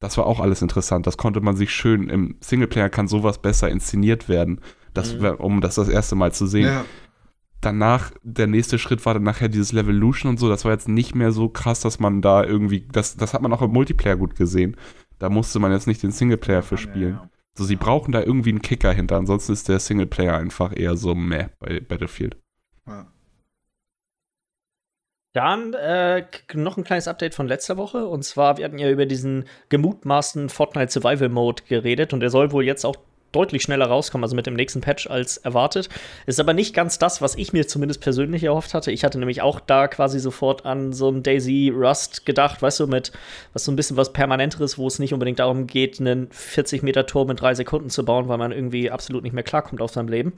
Das 0.00 0.18
war 0.18 0.26
auch 0.26 0.40
alles 0.40 0.60
interessant. 0.60 1.06
Das 1.06 1.16
konnte 1.16 1.40
man 1.40 1.56
sich 1.56 1.70
schön 1.70 2.08
im 2.10 2.34
Singleplayer 2.40 2.90
kann 2.90 3.08
sowas 3.08 3.38
besser 3.38 3.70
inszeniert 3.70 4.28
werden 4.28 4.60
Das 4.94 5.20
wär, 5.22 5.40
um 5.40 5.60
das 5.62 5.76
das 5.76 5.88
erste 5.88 6.14
Mal 6.16 6.32
zu 6.32 6.46
sehen. 6.46 6.66
Ja. 6.66 6.84
Danach, 7.62 8.10
der 8.22 8.48
nächste 8.48 8.78
Schritt 8.78 9.06
war 9.06 9.14
dann 9.14 9.22
nachher 9.22 9.48
dieses 9.48 9.72
Levolution 9.72 10.30
und 10.30 10.36
so. 10.38 10.48
Das 10.48 10.64
war 10.64 10.72
jetzt 10.72 10.88
nicht 10.88 11.14
mehr 11.14 11.32
so 11.32 11.48
krass, 11.48 11.80
dass 11.80 12.00
man 12.00 12.20
da 12.20 12.44
irgendwie, 12.44 12.86
das, 12.92 13.16
das 13.16 13.32
hat 13.32 13.40
man 13.40 13.52
auch 13.52 13.62
im 13.62 13.70
Multiplayer 13.70 14.16
gut 14.16 14.34
gesehen. 14.34 14.76
Da 15.18 15.30
musste 15.30 15.60
man 15.60 15.72
jetzt 15.72 15.86
nicht 15.86 16.02
den 16.02 16.10
Singleplayer 16.10 16.62
für 16.62 16.76
spielen. 16.76 17.14
Ja, 17.14 17.30
So, 17.54 17.64
sie 17.64 17.76
brauchen 17.76 18.10
da 18.12 18.20
irgendwie 18.20 18.50
einen 18.50 18.62
Kicker 18.62 18.92
hinter, 18.92 19.16
ansonsten 19.16 19.52
ist 19.52 19.68
der 19.68 19.78
Singleplayer 19.78 20.36
einfach 20.36 20.76
eher 20.76 20.96
so 20.96 21.14
meh 21.14 21.46
bei 21.60 21.80
Battlefield. 21.80 22.36
ja. 22.86 23.06
Dann 25.34 25.72
äh, 25.72 26.26
noch 26.52 26.76
ein 26.76 26.84
kleines 26.84 27.08
Update 27.08 27.34
von 27.34 27.48
letzter 27.48 27.78
Woche. 27.78 28.06
Und 28.06 28.22
zwar, 28.22 28.58
wir 28.58 28.66
hatten 28.66 28.78
ja 28.78 28.90
über 28.90 29.06
diesen 29.06 29.44
gemutmaßten 29.70 30.50
Fortnite 30.50 30.92
Survival 30.92 31.30
Mode 31.30 31.62
geredet 31.66 32.12
und 32.12 32.20
der 32.20 32.28
soll 32.28 32.52
wohl 32.52 32.64
jetzt 32.64 32.84
auch 32.84 32.96
deutlich 33.32 33.62
schneller 33.62 33.86
rauskommen, 33.86 34.24
also 34.24 34.36
mit 34.36 34.46
dem 34.46 34.54
nächsten 34.54 34.80
Patch 34.80 35.08
als 35.08 35.38
erwartet. 35.38 35.88
Ist 36.26 36.40
aber 36.40 36.52
nicht 36.52 36.74
ganz 36.74 36.98
das, 36.98 37.20
was 37.20 37.36
ich 37.36 37.52
mir 37.52 37.66
zumindest 37.66 38.00
persönlich 38.00 38.44
erhofft 38.44 38.74
hatte. 38.74 38.92
Ich 38.92 39.04
hatte 39.04 39.18
nämlich 39.18 39.42
auch 39.42 39.60
da 39.60 39.88
quasi 39.88 40.20
sofort 40.20 40.64
an 40.66 40.92
so 40.92 41.08
ein 41.08 41.22
Daisy 41.22 41.72
Rust 41.74 42.26
gedacht, 42.26 42.62
weißt 42.62 42.80
du, 42.80 42.86
mit 42.86 43.12
was 43.52 43.64
so 43.64 43.72
ein 43.72 43.76
bisschen 43.76 43.96
was 43.96 44.12
Permanenteres, 44.12 44.78
wo 44.78 44.86
es 44.86 44.98
nicht 44.98 45.12
unbedingt 45.12 45.38
darum 45.38 45.66
geht, 45.66 46.00
einen 46.00 46.28
40 46.30 46.82
Meter 46.82 47.06
Turm 47.06 47.30
in 47.30 47.36
drei 47.36 47.54
Sekunden 47.54 47.90
zu 47.90 48.04
bauen, 48.04 48.28
weil 48.28 48.38
man 48.38 48.52
irgendwie 48.52 48.90
absolut 48.90 49.22
nicht 49.22 49.32
mehr 49.32 49.42
klarkommt 49.42 49.80
auf 49.80 49.92
seinem 49.92 50.08
Leben, 50.08 50.34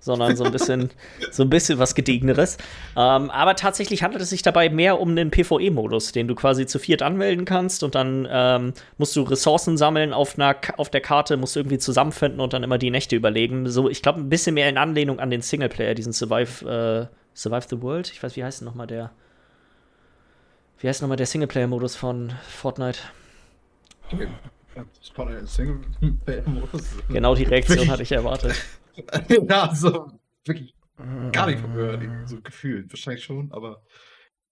sondern 0.00 0.36
so 0.36 0.44
ein 0.44 0.52
bisschen, 0.52 0.90
so 1.30 1.42
ein 1.42 1.50
bisschen 1.50 1.78
was 1.78 1.94
Gediegeneres. 1.94 2.58
Ähm, 2.96 3.30
aber 3.30 3.56
tatsächlich 3.56 4.02
handelt 4.02 4.22
es 4.22 4.30
sich 4.30 4.42
dabei 4.42 4.68
mehr 4.68 5.00
um 5.00 5.10
einen 5.10 5.30
PvE-Modus, 5.30 6.12
den 6.12 6.28
du 6.28 6.34
quasi 6.34 6.66
zu 6.66 6.78
viert 6.78 7.02
anmelden 7.02 7.44
kannst 7.44 7.82
und 7.82 7.94
dann 7.94 8.28
ähm, 8.30 8.74
musst 8.98 9.16
du 9.16 9.22
Ressourcen 9.22 9.76
sammeln 9.76 10.12
auf, 10.12 10.38
einer, 10.38 10.56
auf 10.76 10.90
der 10.90 11.00
Karte, 11.00 11.36
musst 11.36 11.56
du 11.56 11.60
irgendwie 11.60 11.78
zusammenfinden 11.78 12.33
und 12.40 12.52
dann 12.52 12.62
immer 12.62 12.78
die 12.78 12.90
Nächte 12.90 13.16
überlegen. 13.16 13.68
So, 13.68 13.88
ich 13.88 14.02
glaube, 14.02 14.20
ein 14.20 14.28
bisschen 14.28 14.54
mehr 14.54 14.68
in 14.68 14.78
Anlehnung 14.78 15.20
an 15.20 15.30
den 15.30 15.42
Singleplayer, 15.42 15.94
diesen 15.94 16.12
Survive, 16.12 17.10
äh, 17.10 17.16
Survive 17.36 17.66
the 17.68 17.82
World. 17.82 18.10
Ich 18.10 18.22
weiß, 18.22 18.36
wie 18.36 18.44
heißt 18.44 18.60
denn 18.60 18.66
nochmal 18.66 18.86
der? 18.86 19.12
Wie 20.78 20.88
heißt 20.88 21.02
nochmal 21.02 21.16
der 21.16 21.26
Singleplayer-Modus 21.26 21.96
von 21.96 22.32
Fortnite? 22.48 22.98
Okay. 24.12 24.28
Single-Modus. 25.46 26.82
Genau 27.08 27.34
die 27.34 27.44
Reaktion 27.44 27.88
hatte 27.88 28.02
ich 28.02 28.12
erwartet. 28.12 28.54
ja, 29.48 29.74
so 29.74 30.10
wirklich 30.44 30.74
gar 31.32 31.46
nicht 31.46 31.60
von 31.60 31.74
gehört, 31.74 32.02
so 32.26 32.40
gefühlt. 32.40 32.90
Wahrscheinlich 32.92 33.24
schon, 33.24 33.52
aber. 33.52 33.82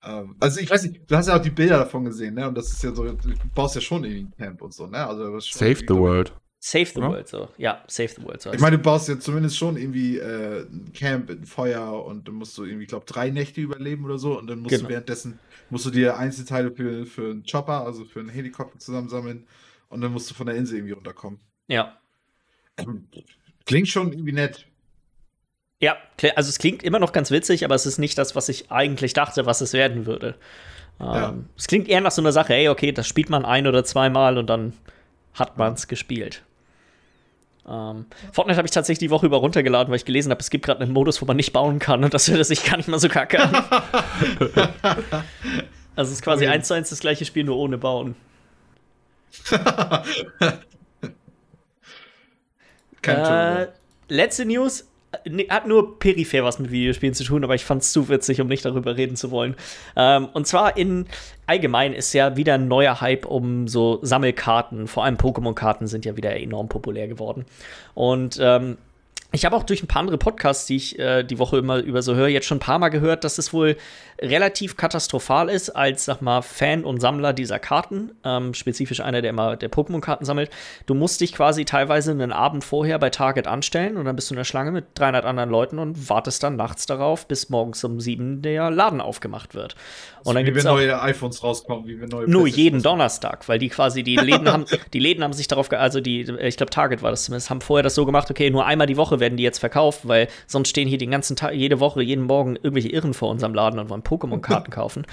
Ähm, 0.05 0.37
also 0.41 0.61
ich 0.61 0.71
weiß 0.71 0.85
nicht, 0.85 1.11
du 1.11 1.17
hast 1.17 1.29
ja 1.29 1.37
auch 1.37 1.43
die 1.43 1.51
Bilder 1.51 1.79
davon 1.79 2.05
gesehen, 2.05 2.35
ne? 2.35 2.49
Und 2.49 2.57
das 2.57 2.73
ist 2.73 2.83
ja 2.83 2.95
so, 2.95 3.05
du 3.05 3.35
baust 3.55 3.75
ja 3.75 3.81
schon 3.81 4.05
irgendwie 4.05 4.25
ein 4.25 4.35
Camp 4.37 4.63
und 4.63 4.75
so, 4.75 4.87
ne? 4.87 5.07
Also 5.07 5.33
das 5.33 5.45
ist 5.45 5.51
schon 5.51 5.59
Save 5.59 5.87
the 5.87 5.95
World. 5.95 6.33
Save 6.65 6.87
the 6.95 7.01
Ja. 7.01 7.09
World, 7.11 7.27
so. 7.29 7.49
Ja, 7.59 7.83
Save 7.89 8.09
the 8.11 8.23
World. 8.23 8.41
So 8.41 8.53
Ich 8.53 8.61
meine, 8.61 8.77
du 8.79 8.83
baust 8.85 9.09
ja 9.09 9.19
zumindest 9.19 9.59
schon 9.59 9.77
irgendwie 9.77 10.19
äh, 10.19 10.63
ein 10.63 10.93
Camp, 10.95 11.29
ein 11.29 11.45
Feuer 11.45 12.05
und 12.05 12.29
dann 12.29 12.37
musst 12.37 12.57
du 12.57 12.63
irgendwie, 12.65 12.85
ich 12.85 12.89
glaube, 12.89 13.05
drei 13.05 13.31
Nächte 13.31 13.61
überleben 13.61 14.05
oder 14.05 14.17
so 14.17 14.39
und 14.39 14.47
dann 14.47 14.61
musst 14.61 14.71
Genau. 14.71 14.85
du 14.85 14.91
währenddessen, 14.91 15.41
musst 15.71 15.87
du 15.87 15.91
dir 15.91 16.17
Einzelteile 16.17 16.71
für, 16.71 17.05
für 17.05 17.31
einen 17.31 17.45
Chopper, 17.51 17.85
also 17.85 18.05
für 18.05 18.21
einen 18.21 18.29
Helikopter 18.29 18.79
zusammensammeln 18.79 19.45
und 19.89 20.03
dann 20.03 20.13
musst 20.13 20.31
du 20.31 20.35
von 20.35 20.47
der 20.47 20.55
Insel 20.55 20.77
irgendwie 20.77 20.93
runterkommen. 20.95 21.41
ja. 21.67 21.99
Ähm, 22.79 23.09
Klingt 23.67 23.89
schon 23.89 24.13
irgendwie 24.13 24.33
nett. 24.33 24.67
Ja, 25.81 25.97
also 26.37 26.49
es 26.49 26.59
klingt 26.59 26.83
immer 26.85 27.01
noch 27.01 27.13
ganz 27.13 27.31
witzig, 27.33 27.65
aber 27.65 27.75
es 27.75 27.87
ist 27.87 27.99
nicht 27.99 28.17
das, 28.19 28.37
was 28.37 28.49
ich 28.49 28.71
eigentlich 28.71 29.15
dachte, 29.15 29.47
was 29.47 29.61
es 29.61 29.73
werden 29.73 30.07
würde. 30.07 30.37
Ähm, 31.01 31.07
Ja. 31.07 31.35
Es 31.57 31.67
klingt 31.67 31.89
eher 31.89 32.01
nach 32.01 32.13
so 32.13 32.23
einer 32.23 32.31
Sache, 32.33 32.53
hey, 32.55 32.69
okay, 32.69 32.93
das 32.93 33.09
spielt 33.09 33.31
man 33.31 33.45
ein 33.45 33.67
oder 33.67 33.83
zweimal 33.85 34.39
und 34.39 34.47
dann 34.49 34.73
hat 35.35 35.59
man 35.59 35.73
es 35.75 35.89
gespielt. 35.89 36.45
Ähm, 37.69 38.07
Fortnite 38.33 38.57
habe 38.57 38.67
ich 38.67 38.73
tatsächlich 38.73 38.99
die 39.07 39.11
Woche 39.11 39.27
über 39.27 39.37
runtergeladen, 39.37 39.91
weil 39.91 39.97
ich 39.97 40.05
gelesen 40.05 40.31
habe, 40.31 40.41
es 40.41 40.51
gibt 40.51 40.65
gerade 40.65 40.81
einen 40.81 40.93
Modus, 40.93 41.23
wo 41.23 41.27
man 41.27 41.37
nicht 41.37 41.53
bauen 41.53 41.79
kann 41.79 42.03
und 42.03 42.13
das 42.13 42.29
hört 42.29 42.45
sich 42.45 42.65
gar 42.65 42.77
nicht 42.77 42.89
mal 42.89 42.99
so 42.99 43.09
kacke 43.09 43.41
an. 43.41 43.55
also 45.95 46.11
es 46.11 46.19
ist 46.19 46.23
quasi 46.23 46.47
eins 46.47 46.67
zu 46.69 46.75
eins 46.75 46.91
das 46.91 47.01
gleiche 47.01 47.25
Spiel, 47.25 47.45
nur 47.45 47.57
ohne 47.57 47.79
Bauen. 47.79 48.17
Kein 53.03 53.17
Äh, 53.17 53.69
letzte 54.09 54.45
News 54.45 54.89
nee, 55.29 55.47
hat 55.49 55.67
nur 55.67 55.99
peripher 55.99 56.45
was 56.45 56.59
mit 56.59 56.71
Videospielen 56.71 57.15
zu 57.15 57.25
tun, 57.25 57.45
aber 57.45 57.55
ich 57.55 57.65
fand 57.65 57.83
es 57.83 57.93
zu 57.93 58.09
witzig, 58.09 58.41
um 58.41 58.49
nicht 58.49 58.65
darüber 58.65 58.97
reden 58.97 59.17
zu 59.17 59.31
wollen. 59.31 59.57
Ähm, 59.97 60.29
und 60.33 60.47
zwar 60.47 60.77
in 60.77 61.07
allgemein 61.47 61.93
ist 61.93 62.13
ja 62.13 62.37
wieder 62.37 62.55
ein 62.55 62.69
neuer 62.69 63.01
Hype 63.01 63.27
um 63.27 63.69
so 63.69 63.99
Sammelkarten, 64.03 64.87
vor 64.87 65.05
allem 65.05 65.17
Pokémon-Karten 65.17 65.87
sind 65.87 66.05
ja 66.05 66.17
wieder 66.17 66.35
enorm 66.37 66.69
populär 66.69 67.09
geworden. 67.09 67.45
Und 67.95 68.39
ähm, 68.41 68.79
ich 69.33 69.47
habe 69.47 69.57
auch 69.57 69.63
durch 69.63 69.83
ein 69.83 69.87
paar 69.87 70.01
andere 70.01 70.19
Podcasts, 70.19 70.67
die 70.67 70.77
ich 70.77 70.99
äh, 70.99 71.23
die 71.23 71.39
Woche 71.39 71.59
immer 71.59 71.79
über 71.79 72.03
so 72.03 72.15
höre, 72.15 72.29
jetzt 72.29 72.47
schon 72.47 72.59
ein 72.59 72.61
paar 72.61 72.79
Mal 72.79 72.91
gehört, 72.91 73.25
dass 73.25 73.39
es 73.39 73.53
wohl 73.53 73.77
relativ 74.23 74.77
katastrophal 74.77 75.49
ist, 75.49 75.71
als, 75.71 76.05
sag 76.05 76.23
mal, 76.23 76.43
Fan 76.43 76.85
und 76.85 77.01
Sammler 77.01 77.33
dieser 77.33 77.59
Karten, 77.59 78.13
ähm, 78.25 78.55
spezifisch 78.55 79.01
einer, 79.01 79.21
der 79.21 79.31
immer 79.31 79.57
der 79.57 79.71
Pokémon-Karten 79.71 80.25
sammelt. 80.25 80.51
Du 80.87 80.95
musst 80.95 81.21
dich 81.21 81.33
quasi 81.33 81.65
teilweise 81.65 82.13
einen 82.13 82.33
Abend 82.33 82.65
vorher 82.65 82.99
bei 82.99 83.11
Target 83.11 83.47
anstellen 83.47 83.97
und 83.97 84.05
dann 84.05 84.17
bist 84.17 84.31
du 84.31 84.35
in 84.35 84.37
der 84.37 84.45
Schlange 84.45 84.71
mit 84.71 84.87
300 84.95 85.25
anderen 85.25 85.51
Leuten 85.51 85.79
und 85.79 86.09
wartest 86.09 86.43
dann 86.43 86.57
nachts 86.57 86.87
darauf, 86.87 87.27
bis 87.27 87.51
morgens 87.51 87.83
um 87.85 88.01
sieben 88.01 88.43
der 88.43 88.71
Laden 88.71 89.01
aufgemacht 89.01 89.55
wird. 89.55 89.75
Und 90.25 90.37
dann 90.37 90.47
wie 90.47 90.59
auch 90.61 90.65
neue 90.65 91.03
iPhones 91.03 91.43
rauskommen, 91.43 91.87
wie 91.87 92.01
wenn 92.01 92.09
neue 92.09 92.31
nur 92.31 92.47
jeden 92.47 92.77
rauskommen. 92.77 92.99
Donnerstag, 92.99 93.49
weil 93.49 93.59
die 93.59 93.69
quasi 93.69 94.03
die 94.03 94.17
Läden 94.17 94.51
haben, 94.51 94.65
die 94.93 95.01
Läden 95.01 95.25
haben 95.25 95.33
sich 95.33 95.49
darauf, 95.49 95.69
ge 95.69 95.79
also 95.79 96.01
die, 96.01 96.21
ich 96.23 96.57
glaube 96.57 96.71
Target 96.71 97.03
war 97.03 97.11
das 97.11 97.25
zumindest, 97.25 97.51
haben 97.51 97.61
vorher 97.61 97.83
das 97.83 97.95
so 97.95 98.07
gemacht, 98.07 98.31
okay, 98.31 98.51
nur 98.51 98.67
einmal 98.67 98.87
die 98.87 98.97
Woche 98.97 99.21
werden 99.21 99.37
die 99.37 99.43
jetzt 99.43 99.59
verkauft, 99.59 100.07
weil 100.07 100.29
sonst 100.47 100.69
stehen 100.69 100.89
hier 100.89 100.99
den 100.99 101.11
ganzen 101.11 101.37
Tag, 101.37 101.55
jede 101.55 101.81
Woche, 101.81 102.03
jeden 102.03 102.25
Morgen 102.25 102.57
irgendwelche 102.57 102.89
Irren 102.89 103.15
vor 103.15 103.31
unserem 103.31 103.55
Laden 103.55 103.79
und 103.81 103.91
wollen 103.91 104.03
Pokémon-Karten 104.13 104.71
kaufen. 104.71 105.07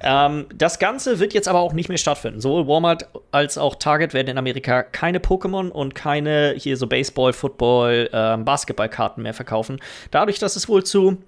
Ähm, 0.00 0.46
das 0.54 0.78
Ganze 0.78 1.20
wird 1.20 1.32
jetzt 1.32 1.48
aber 1.48 1.60
auch 1.60 1.72
nicht 1.72 1.88
mehr 1.88 1.98
stattfinden. 1.98 2.40
Sowohl 2.40 2.66
Walmart 2.66 3.08
als 3.30 3.56
auch 3.56 3.76
Target 3.76 4.14
werden 4.14 4.28
in 4.28 4.38
Amerika 4.38 4.82
keine 4.82 5.18
Pokémon 5.18 5.68
und 5.68 5.94
keine 5.94 6.54
hier 6.56 6.76
so 6.76 6.86
Baseball, 6.86 7.32
Football, 7.32 8.10
ähm, 8.12 8.44
Basketballkarten 8.44 9.22
mehr 9.22 9.34
verkaufen. 9.34 9.80
Dadurch, 10.10 10.38
dass 10.38 10.56
es 10.56 10.68
wohl 10.68 10.82
zu 10.82 11.18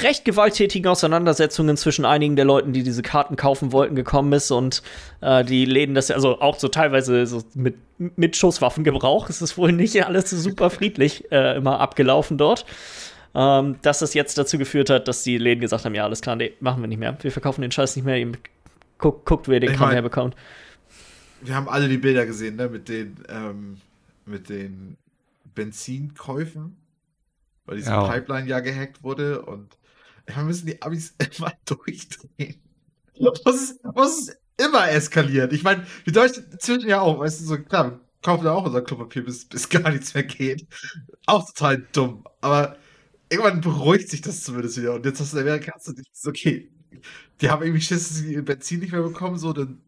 recht 0.00 0.24
gewalttätigen 0.24 0.90
Auseinandersetzungen 0.90 1.76
zwischen 1.76 2.04
einigen 2.04 2.34
der 2.34 2.44
Leuten, 2.44 2.72
die 2.72 2.82
diese 2.82 3.02
Karten 3.02 3.36
kaufen 3.36 3.72
wollten, 3.72 3.94
gekommen 3.94 4.32
ist 4.32 4.50
und 4.50 4.82
äh, 5.20 5.44
die 5.44 5.64
Läden 5.64 5.94
das 5.94 6.10
also 6.10 6.40
auch 6.40 6.58
so 6.58 6.68
teilweise 6.68 7.26
so 7.26 7.42
mit, 7.54 7.76
mit 7.98 8.36
Schusswaffengebrauch. 8.36 9.28
Es 9.28 9.42
ist 9.42 9.58
wohl 9.58 9.72
nicht 9.72 10.04
alles 10.04 10.30
so 10.30 10.38
super 10.38 10.70
friedlich 10.70 11.30
äh, 11.30 11.56
immer 11.56 11.80
abgelaufen 11.80 12.38
dort. 12.38 12.64
Ähm, 13.34 13.76
dass 13.82 14.00
das 14.00 14.12
jetzt 14.14 14.36
dazu 14.36 14.58
geführt 14.58 14.90
hat, 14.90 15.08
dass 15.08 15.22
die 15.22 15.38
Läden 15.38 15.60
gesagt 15.60 15.84
haben, 15.84 15.94
ja, 15.94 16.04
alles 16.04 16.20
klar, 16.20 16.36
nee, 16.36 16.52
machen 16.60 16.82
wir 16.82 16.86
nicht 16.88 16.98
mehr. 16.98 17.16
Wir 17.22 17.32
verkaufen 17.32 17.62
den 17.62 17.72
Scheiß 17.72 17.96
nicht 17.96 18.04
mehr. 18.04 18.18
Ihr 18.18 18.32
guckt, 18.98 19.24
guckt 19.24 19.48
wer 19.48 19.58
den 19.60 19.70
Ich 19.70 19.76
Kram 19.76 19.86
mein- 19.88 19.94
herbekommt. 19.94 20.36
Wir 21.40 21.54
haben 21.56 21.68
alle 21.68 21.88
die 21.88 21.96
Bilder 21.98 22.24
gesehen, 22.26 22.56
ne, 22.56 22.68
mit 22.68 22.88
den, 22.88 23.16
ähm, 23.28 23.78
mit 24.26 24.48
den 24.48 24.96
Benzinkäufen, 25.54 26.76
weil 27.64 27.76
diese 27.78 27.90
Ja. 27.90 28.06
Pipeline 28.08 28.46
ja 28.48 28.60
gehackt 28.60 29.02
wurde 29.02 29.42
und 29.42 29.76
wir 30.26 30.42
müssen 30.44 30.66
die 30.66 30.80
Amis 30.82 31.14
immer 31.38 31.52
durchdrehen. 31.64 32.60
Das 33.18 33.54
ist, 33.54 33.80
das 33.94 34.18
ist 34.18 34.36
immer 34.58 34.88
eskaliert. 34.90 35.52
Ich 35.52 35.62
meine, 35.62 35.84
die 36.06 36.12
Deutschen 36.12 36.44
zwischen 36.58 36.88
ja 36.88 37.00
auch, 37.00 37.18
weißt 37.18 37.40
du, 37.40 37.44
so 37.44 37.58
klar, 37.58 37.90
wir 37.90 38.00
kaufen 38.22 38.44
ja 38.44 38.52
auch 38.52 38.64
unser 38.66 38.82
Klopapier, 38.82 39.24
bis, 39.24 39.44
bis 39.46 39.68
gar 39.68 39.90
nichts 39.90 40.14
mehr 40.14 40.22
geht. 40.24 40.66
Auch 41.26 41.46
total 41.52 41.84
dumm. 41.92 42.24
Aber 42.40 42.76
irgendwann 43.32 43.60
beruhigt 43.60 44.10
sich 44.10 44.20
das 44.20 44.44
zumindest 44.44 44.78
wieder. 44.78 44.94
Und 44.94 45.04
jetzt 45.06 45.20
hast 45.20 45.32
du 45.32 45.38
in 45.38 45.42
Amerika, 45.42 45.72
hast 45.74 45.88
du 45.88 45.92
nichts, 45.92 46.26
okay. 46.26 46.70
Die 47.40 47.50
haben 47.50 47.62
irgendwie 47.62 47.80
Schiss, 47.80 48.08
dass 48.08 48.18
sie 48.18 48.34
ihr 48.34 48.44
Benzin 48.44 48.80
nicht 48.80 48.92
mehr 48.92 49.02
bekommen, 49.02 49.36
so, 49.38 49.52
dann, 49.52 49.80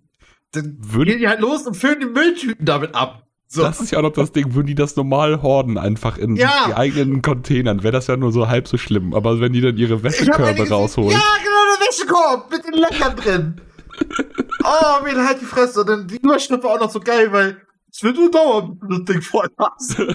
dann 0.53 0.77
Würde- 0.81 1.13
gehen 1.13 1.21
die 1.21 1.29
halt 1.29 1.41
los 1.41 1.63
und 1.67 1.75
füllen 1.77 2.01
die 2.01 2.07
Mülltüten 2.07 2.65
damit 2.65 2.95
ab. 2.95 3.21
So. 3.47 3.63
Das 3.63 3.81
ist 3.81 3.93
ja 3.93 3.99
auch 3.99 4.03
noch 4.03 4.13
das 4.13 4.33
Ding, 4.33 4.55
würden 4.55 4.67
die 4.67 4.75
das 4.75 4.97
normal 4.97 5.43
horden, 5.43 5.79
einfach 5.79 6.19
in 6.19 6.35
Ja. 6.35 6.65
die 6.67 6.75
eigenen 6.75 7.23
Containern, 7.23 7.83
wäre 7.85 7.93
das 7.93 8.09
ja 8.09 8.17
nur 8.17 8.33
so 8.33 8.49
halb 8.49 8.67
so 8.67 8.79
schlimm. 8.79 9.15
Aber 9.15 9.39
wenn 9.41 9.53
die 9.53 9.61
dann 9.61 9.77
ihre 9.77 10.03
Wäschekörbe 10.03 10.69
rausholen, 10.69 11.11
Ja, 11.13 11.21
genau, 11.39 11.77
der 11.79 11.87
Wäschekorb 11.87 12.51
mit 12.51 12.65
den 12.65 12.75
Löchern 12.81 13.17
drin. 13.17 13.61
oh, 14.65 15.05
mir 15.05 15.25
halt 15.25 15.41
die 15.41 15.45
Fresse. 15.45 15.83
Und 15.83 15.89
dann 15.89 16.09
die 16.09 16.17
Überschrift 16.17 16.65
war 16.65 16.71
auch 16.73 16.81
noch 16.81 16.91
so 16.91 16.99
geil, 16.99 17.31
weil 17.31 17.59
es 17.93 18.03
wird 18.03 18.17
nur 18.17 18.31
dauern, 18.31 18.77
bis 18.81 18.89
du 18.89 18.97
das 18.99 19.05
Ding 19.15 19.23
voll 19.23 19.49
hast. 19.57 19.99
nee, 19.99 20.15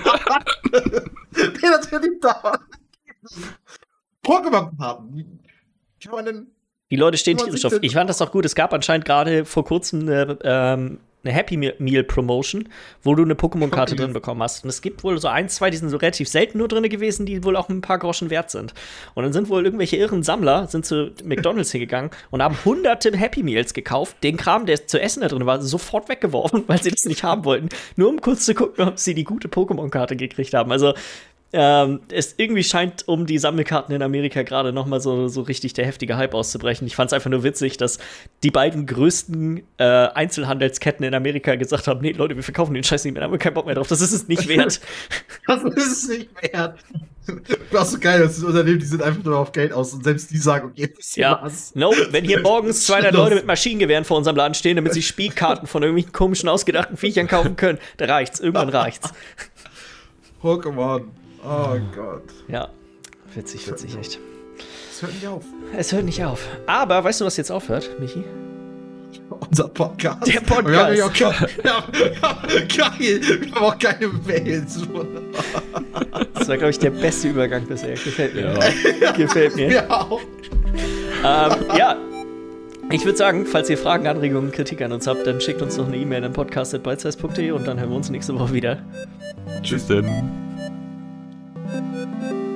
das 1.61 1.91
wird 1.91 2.03
nicht 2.03 2.21
dauern. 2.23 2.57
Pokémon-Karten. 4.23 5.39
Man 6.11 6.25
denn. 6.25 6.47
Die 6.91 6.95
Leute 6.95 7.17
stehen 7.17 7.38
tierisch 7.38 7.65
auf. 7.65 7.73
Ich 7.82 7.93
fand 7.93 8.09
das 8.09 8.21
auch 8.21 8.32
gut. 8.32 8.45
Es 8.45 8.55
gab 8.55 8.73
anscheinend 8.73 9.05
gerade 9.05 9.45
vor 9.45 9.63
kurzem 9.63 10.01
eine, 10.01 10.39
ähm, 10.43 10.99
eine 11.23 11.34
Happy 11.34 11.57
Me- 11.57 11.75
Meal 11.77 12.03
Promotion, 12.03 12.69
wo 13.03 13.13
du 13.13 13.23
eine 13.23 13.34
Pokémon-Karte 13.36 13.95
drin 13.95 14.13
bekommen 14.13 14.41
hast. 14.41 14.63
Und 14.63 14.69
es 14.69 14.82
gibt 14.82 15.03
wohl 15.03 15.19
so 15.19 15.27
ein, 15.27 15.49
zwei, 15.49 15.69
die 15.69 15.75
sind 15.77 15.89
so 15.89 15.97
relativ 15.97 16.30
selten 16.30 16.57
nur 16.57 16.69
drin 16.69 16.88
gewesen, 16.89 17.25
die 17.25 17.43
wohl 17.43 17.57
auch 17.57 17.67
ein 17.69 17.82
paar 17.82 17.99
Groschen 17.99 18.30
wert 18.30 18.49
sind. 18.49 18.73
Und 19.13 19.23
dann 19.23 19.34
sind 19.34 19.49
wohl 19.49 19.65
irgendwelche 19.65 19.97
irren 19.97 20.23
Sammler, 20.23 20.67
sind 20.67 20.86
zu 20.86 21.11
McDonalds 21.25 21.71
hingegangen 21.73 22.09
und 22.32 22.41
haben 22.41 22.57
hunderte 22.63 23.15
Happy 23.15 23.43
Meals 23.43 23.73
gekauft. 23.73 24.15
Den 24.23 24.38
Kram, 24.38 24.65
der 24.65 24.88
zu 24.88 24.99
essen 24.99 25.19
da 25.21 25.27
drin 25.27 25.45
war, 25.45 25.61
sofort 25.61 26.07
weggeworfen, 26.07 26.63
weil 26.67 26.82
sie 26.82 26.89
das 26.89 27.03
nicht 27.05 27.23
haben 27.23 27.43
wollten. 27.43 27.67
Nur 27.97 28.09
um 28.09 28.21
kurz 28.21 28.45
zu 28.45 28.55
gucken, 28.55 28.88
ob 28.88 28.97
sie 28.97 29.13
die 29.13 29.25
gute 29.25 29.49
Pokémon-Karte 29.49 30.15
gekriegt 30.15 30.53
haben. 30.53 30.71
Also 30.71 30.93
ähm, 31.51 32.01
es 32.11 32.35
irgendwie 32.37 32.63
scheint 32.63 33.07
um 33.07 33.25
die 33.25 33.39
Sammelkarten 33.39 33.95
in 33.95 34.03
Amerika 34.03 34.43
gerade 34.43 34.71
noch 34.71 34.85
mal 34.85 35.01
so, 35.01 35.27
so 35.27 35.41
richtig 35.41 35.73
der 35.73 35.85
heftige 35.85 36.15
Hype 36.15 36.35
auszubrechen. 36.35 36.85
Ich 36.85 36.95
fand 36.95 37.07
es 37.09 37.13
einfach 37.13 37.31
nur 37.31 37.43
witzig, 37.43 37.77
dass 37.77 37.97
die 38.43 38.51
beiden 38.51 38.85
größten 38.85 39.63
äh, 39.77 39.83
Einzelhandelsketten 39.83 41.03
in 41.03 41.15
Amerika 41.15 41.55
gesagt 41.55 41.87
haben, 41.87 42.01
nee, 42.01 42.11
Leute, 42.11 42.35
wir 42.35 42.43
verkaufen 42.43 42.75
den 42.75 42.83
Scheiß 42.83 43.03
nicht 43.03 43.13
mehr, 43.13 43.21
da 43.21 43.25
haben 43.25 43.31
wir 43.31 43.39
keinen 43.39 43.55
Bock 43.55 43.65
mehr 43.65 43.73
drauf, 43.73 43.87
das 43.87 44.01
ist 44.01 44.11
es 44.11 44.27
nicht 44.27 44.47
wert. 44.47 44.79
Das 45.47 45.63
ist 45.63 46.03
es 46.03 46.07
nicht 46.07 46.29
wert. 46.41 46.77
Das 47.71 47.87
ist 47.87 47.91
so 47.93 47.99
geil, 47.99 48.19
das 48.19 48.37
ist 48.37 48.43
ein 48.43 48.47
Unternehmen, 48.47 48.79
die 48.79 48.85
sind 48.85 49.01
einfach 49.01 49.23
nur 49.23 49.37
auf 49.37 49.51
Geld 49.51 49.73
aus 49.73 49.93
und 49.93 50.03
selbst 50.03 50.29
die 50.31 50.37
sagen, 50.37 50.69
okay, 50.69 50.91
wisst 50.95 51.17
ihr 51.17 51.21
ja, 51.21 51.39
was? 51.41 51.73
no, 51.75 51.91
wenn 52.11 52.23
hier 52.23 52.41
morgens 52.41 52.85
200 52.85 53.13
Los. 53.13 53.23
Leute 53.23 53.35
mit 53.35 53.45
Maschinengewehren 53.47 54.05
vor 54.05 54.17
unserem 54.17 54.35
Laden 54.35 54.53
stehen, 54.53 54.75
damit 54.75 54.93
sie 54.93 55.01
Spielkarten 55.01 55.67
von 55.67 55.81
irgendwelchen 55.81 56.11
komischen, 56.11 56.49
ausgedachten 56.49 56.97
Viechern 56.97 57.27
kaufen 57.27 57.55
können, 57.55 57.79
da 57.97 58.05
reicht's, 58.05 58.39
irgendwann 58.39 58.69
reicht's. 58.69 59.11
Pokémon. 60.41 61.05
Oh 61.43 61.77
Gott. 61.95 62.23
Ja, 62.47 62.69
witzig, 63.33 63.67
witzig, 63.69 63.97
echt. 63.97 64.19
Das 64.89 65.01
hört 65.01 65.13
nicht 65.13 65.27
auf. 65.27 65.43
Es 65.77 65.91
hört 65.93 66.05
nicht 66.05 66.23
auf. 66.23 66.45
Aber 66.67 67.03
weißt 67.03 67.21
du, 67.21 67.25
was 67.25 67.37
jetzt 67.37 67.51
aufhört, 67.51 67.89
Michi? 67.99 68.23
Unser 69.29 69.67
Podcast. 69.69 70.27
Der 70.27 70.41
Podcast. 70.41 70.67
Wir 70.67 70.79
haben 70.79 70.95
ja 70.95 71.05
auch 71.05 71.13
keine, 71.13 71.49
wir 71.63 72.21
haben, 72.21 72.67
geil. 72.67 73.21
Wir 73.41 73.55
haben 73.55 73.65
auch 73.65 73.79
keine 73.79 74.07
Mails. 74.27 74.79
Das 76.33 76.47
war, 76.47 76.57
glaube 76.57 76.71
ich, 76.71 76.79
der 76.79 76.91
beste 76.91 77.29
Übergang 77.29 77.65
bisher. 77.65 77.93
Gefällt 77.93 78.35
mir. 78.35 78.59
Gefällt 79.15 79.55
mir. 79.55 79.71
Ja, 79.71 79.89
auch. 79.89 80.21
Ähm, 81.23 81.77
ja. 81.77 81.95
Ich 82.91 83.05
würde 83.05 83.17
sagen, 83.17 83.45
falls 83.45 83.69
ihr 83.69 83.77
Fragen, 83.77 84.07
Anregungen, 84.07 84.51
Kritik 84.51 84.81
an 84.81 84.91
uns 84.91 85.05
habt, 85.05 85.25
dann 85.25 85.39
schickt 85.39 85.61
uns 85.61 85.77
noch 85.77 85.87
eine 85.87 85.97
E-Mail 85.97 86.23
an 86.23 86.33
podcast.bytes.de 86.33 87.51
und 87.51 87.67
dann 87.67 87.79
hören 87.79 87.89
wir 87.89 87.95
uns 87.95 88.09
nächste 88.09 88.37
Woche 88.37 88.51
wieder. 88.51 88.79
Tschüss 89.61 89.85
denn. 89.87 90.07
Thank 91.72 92.24
you. 92.24 92.48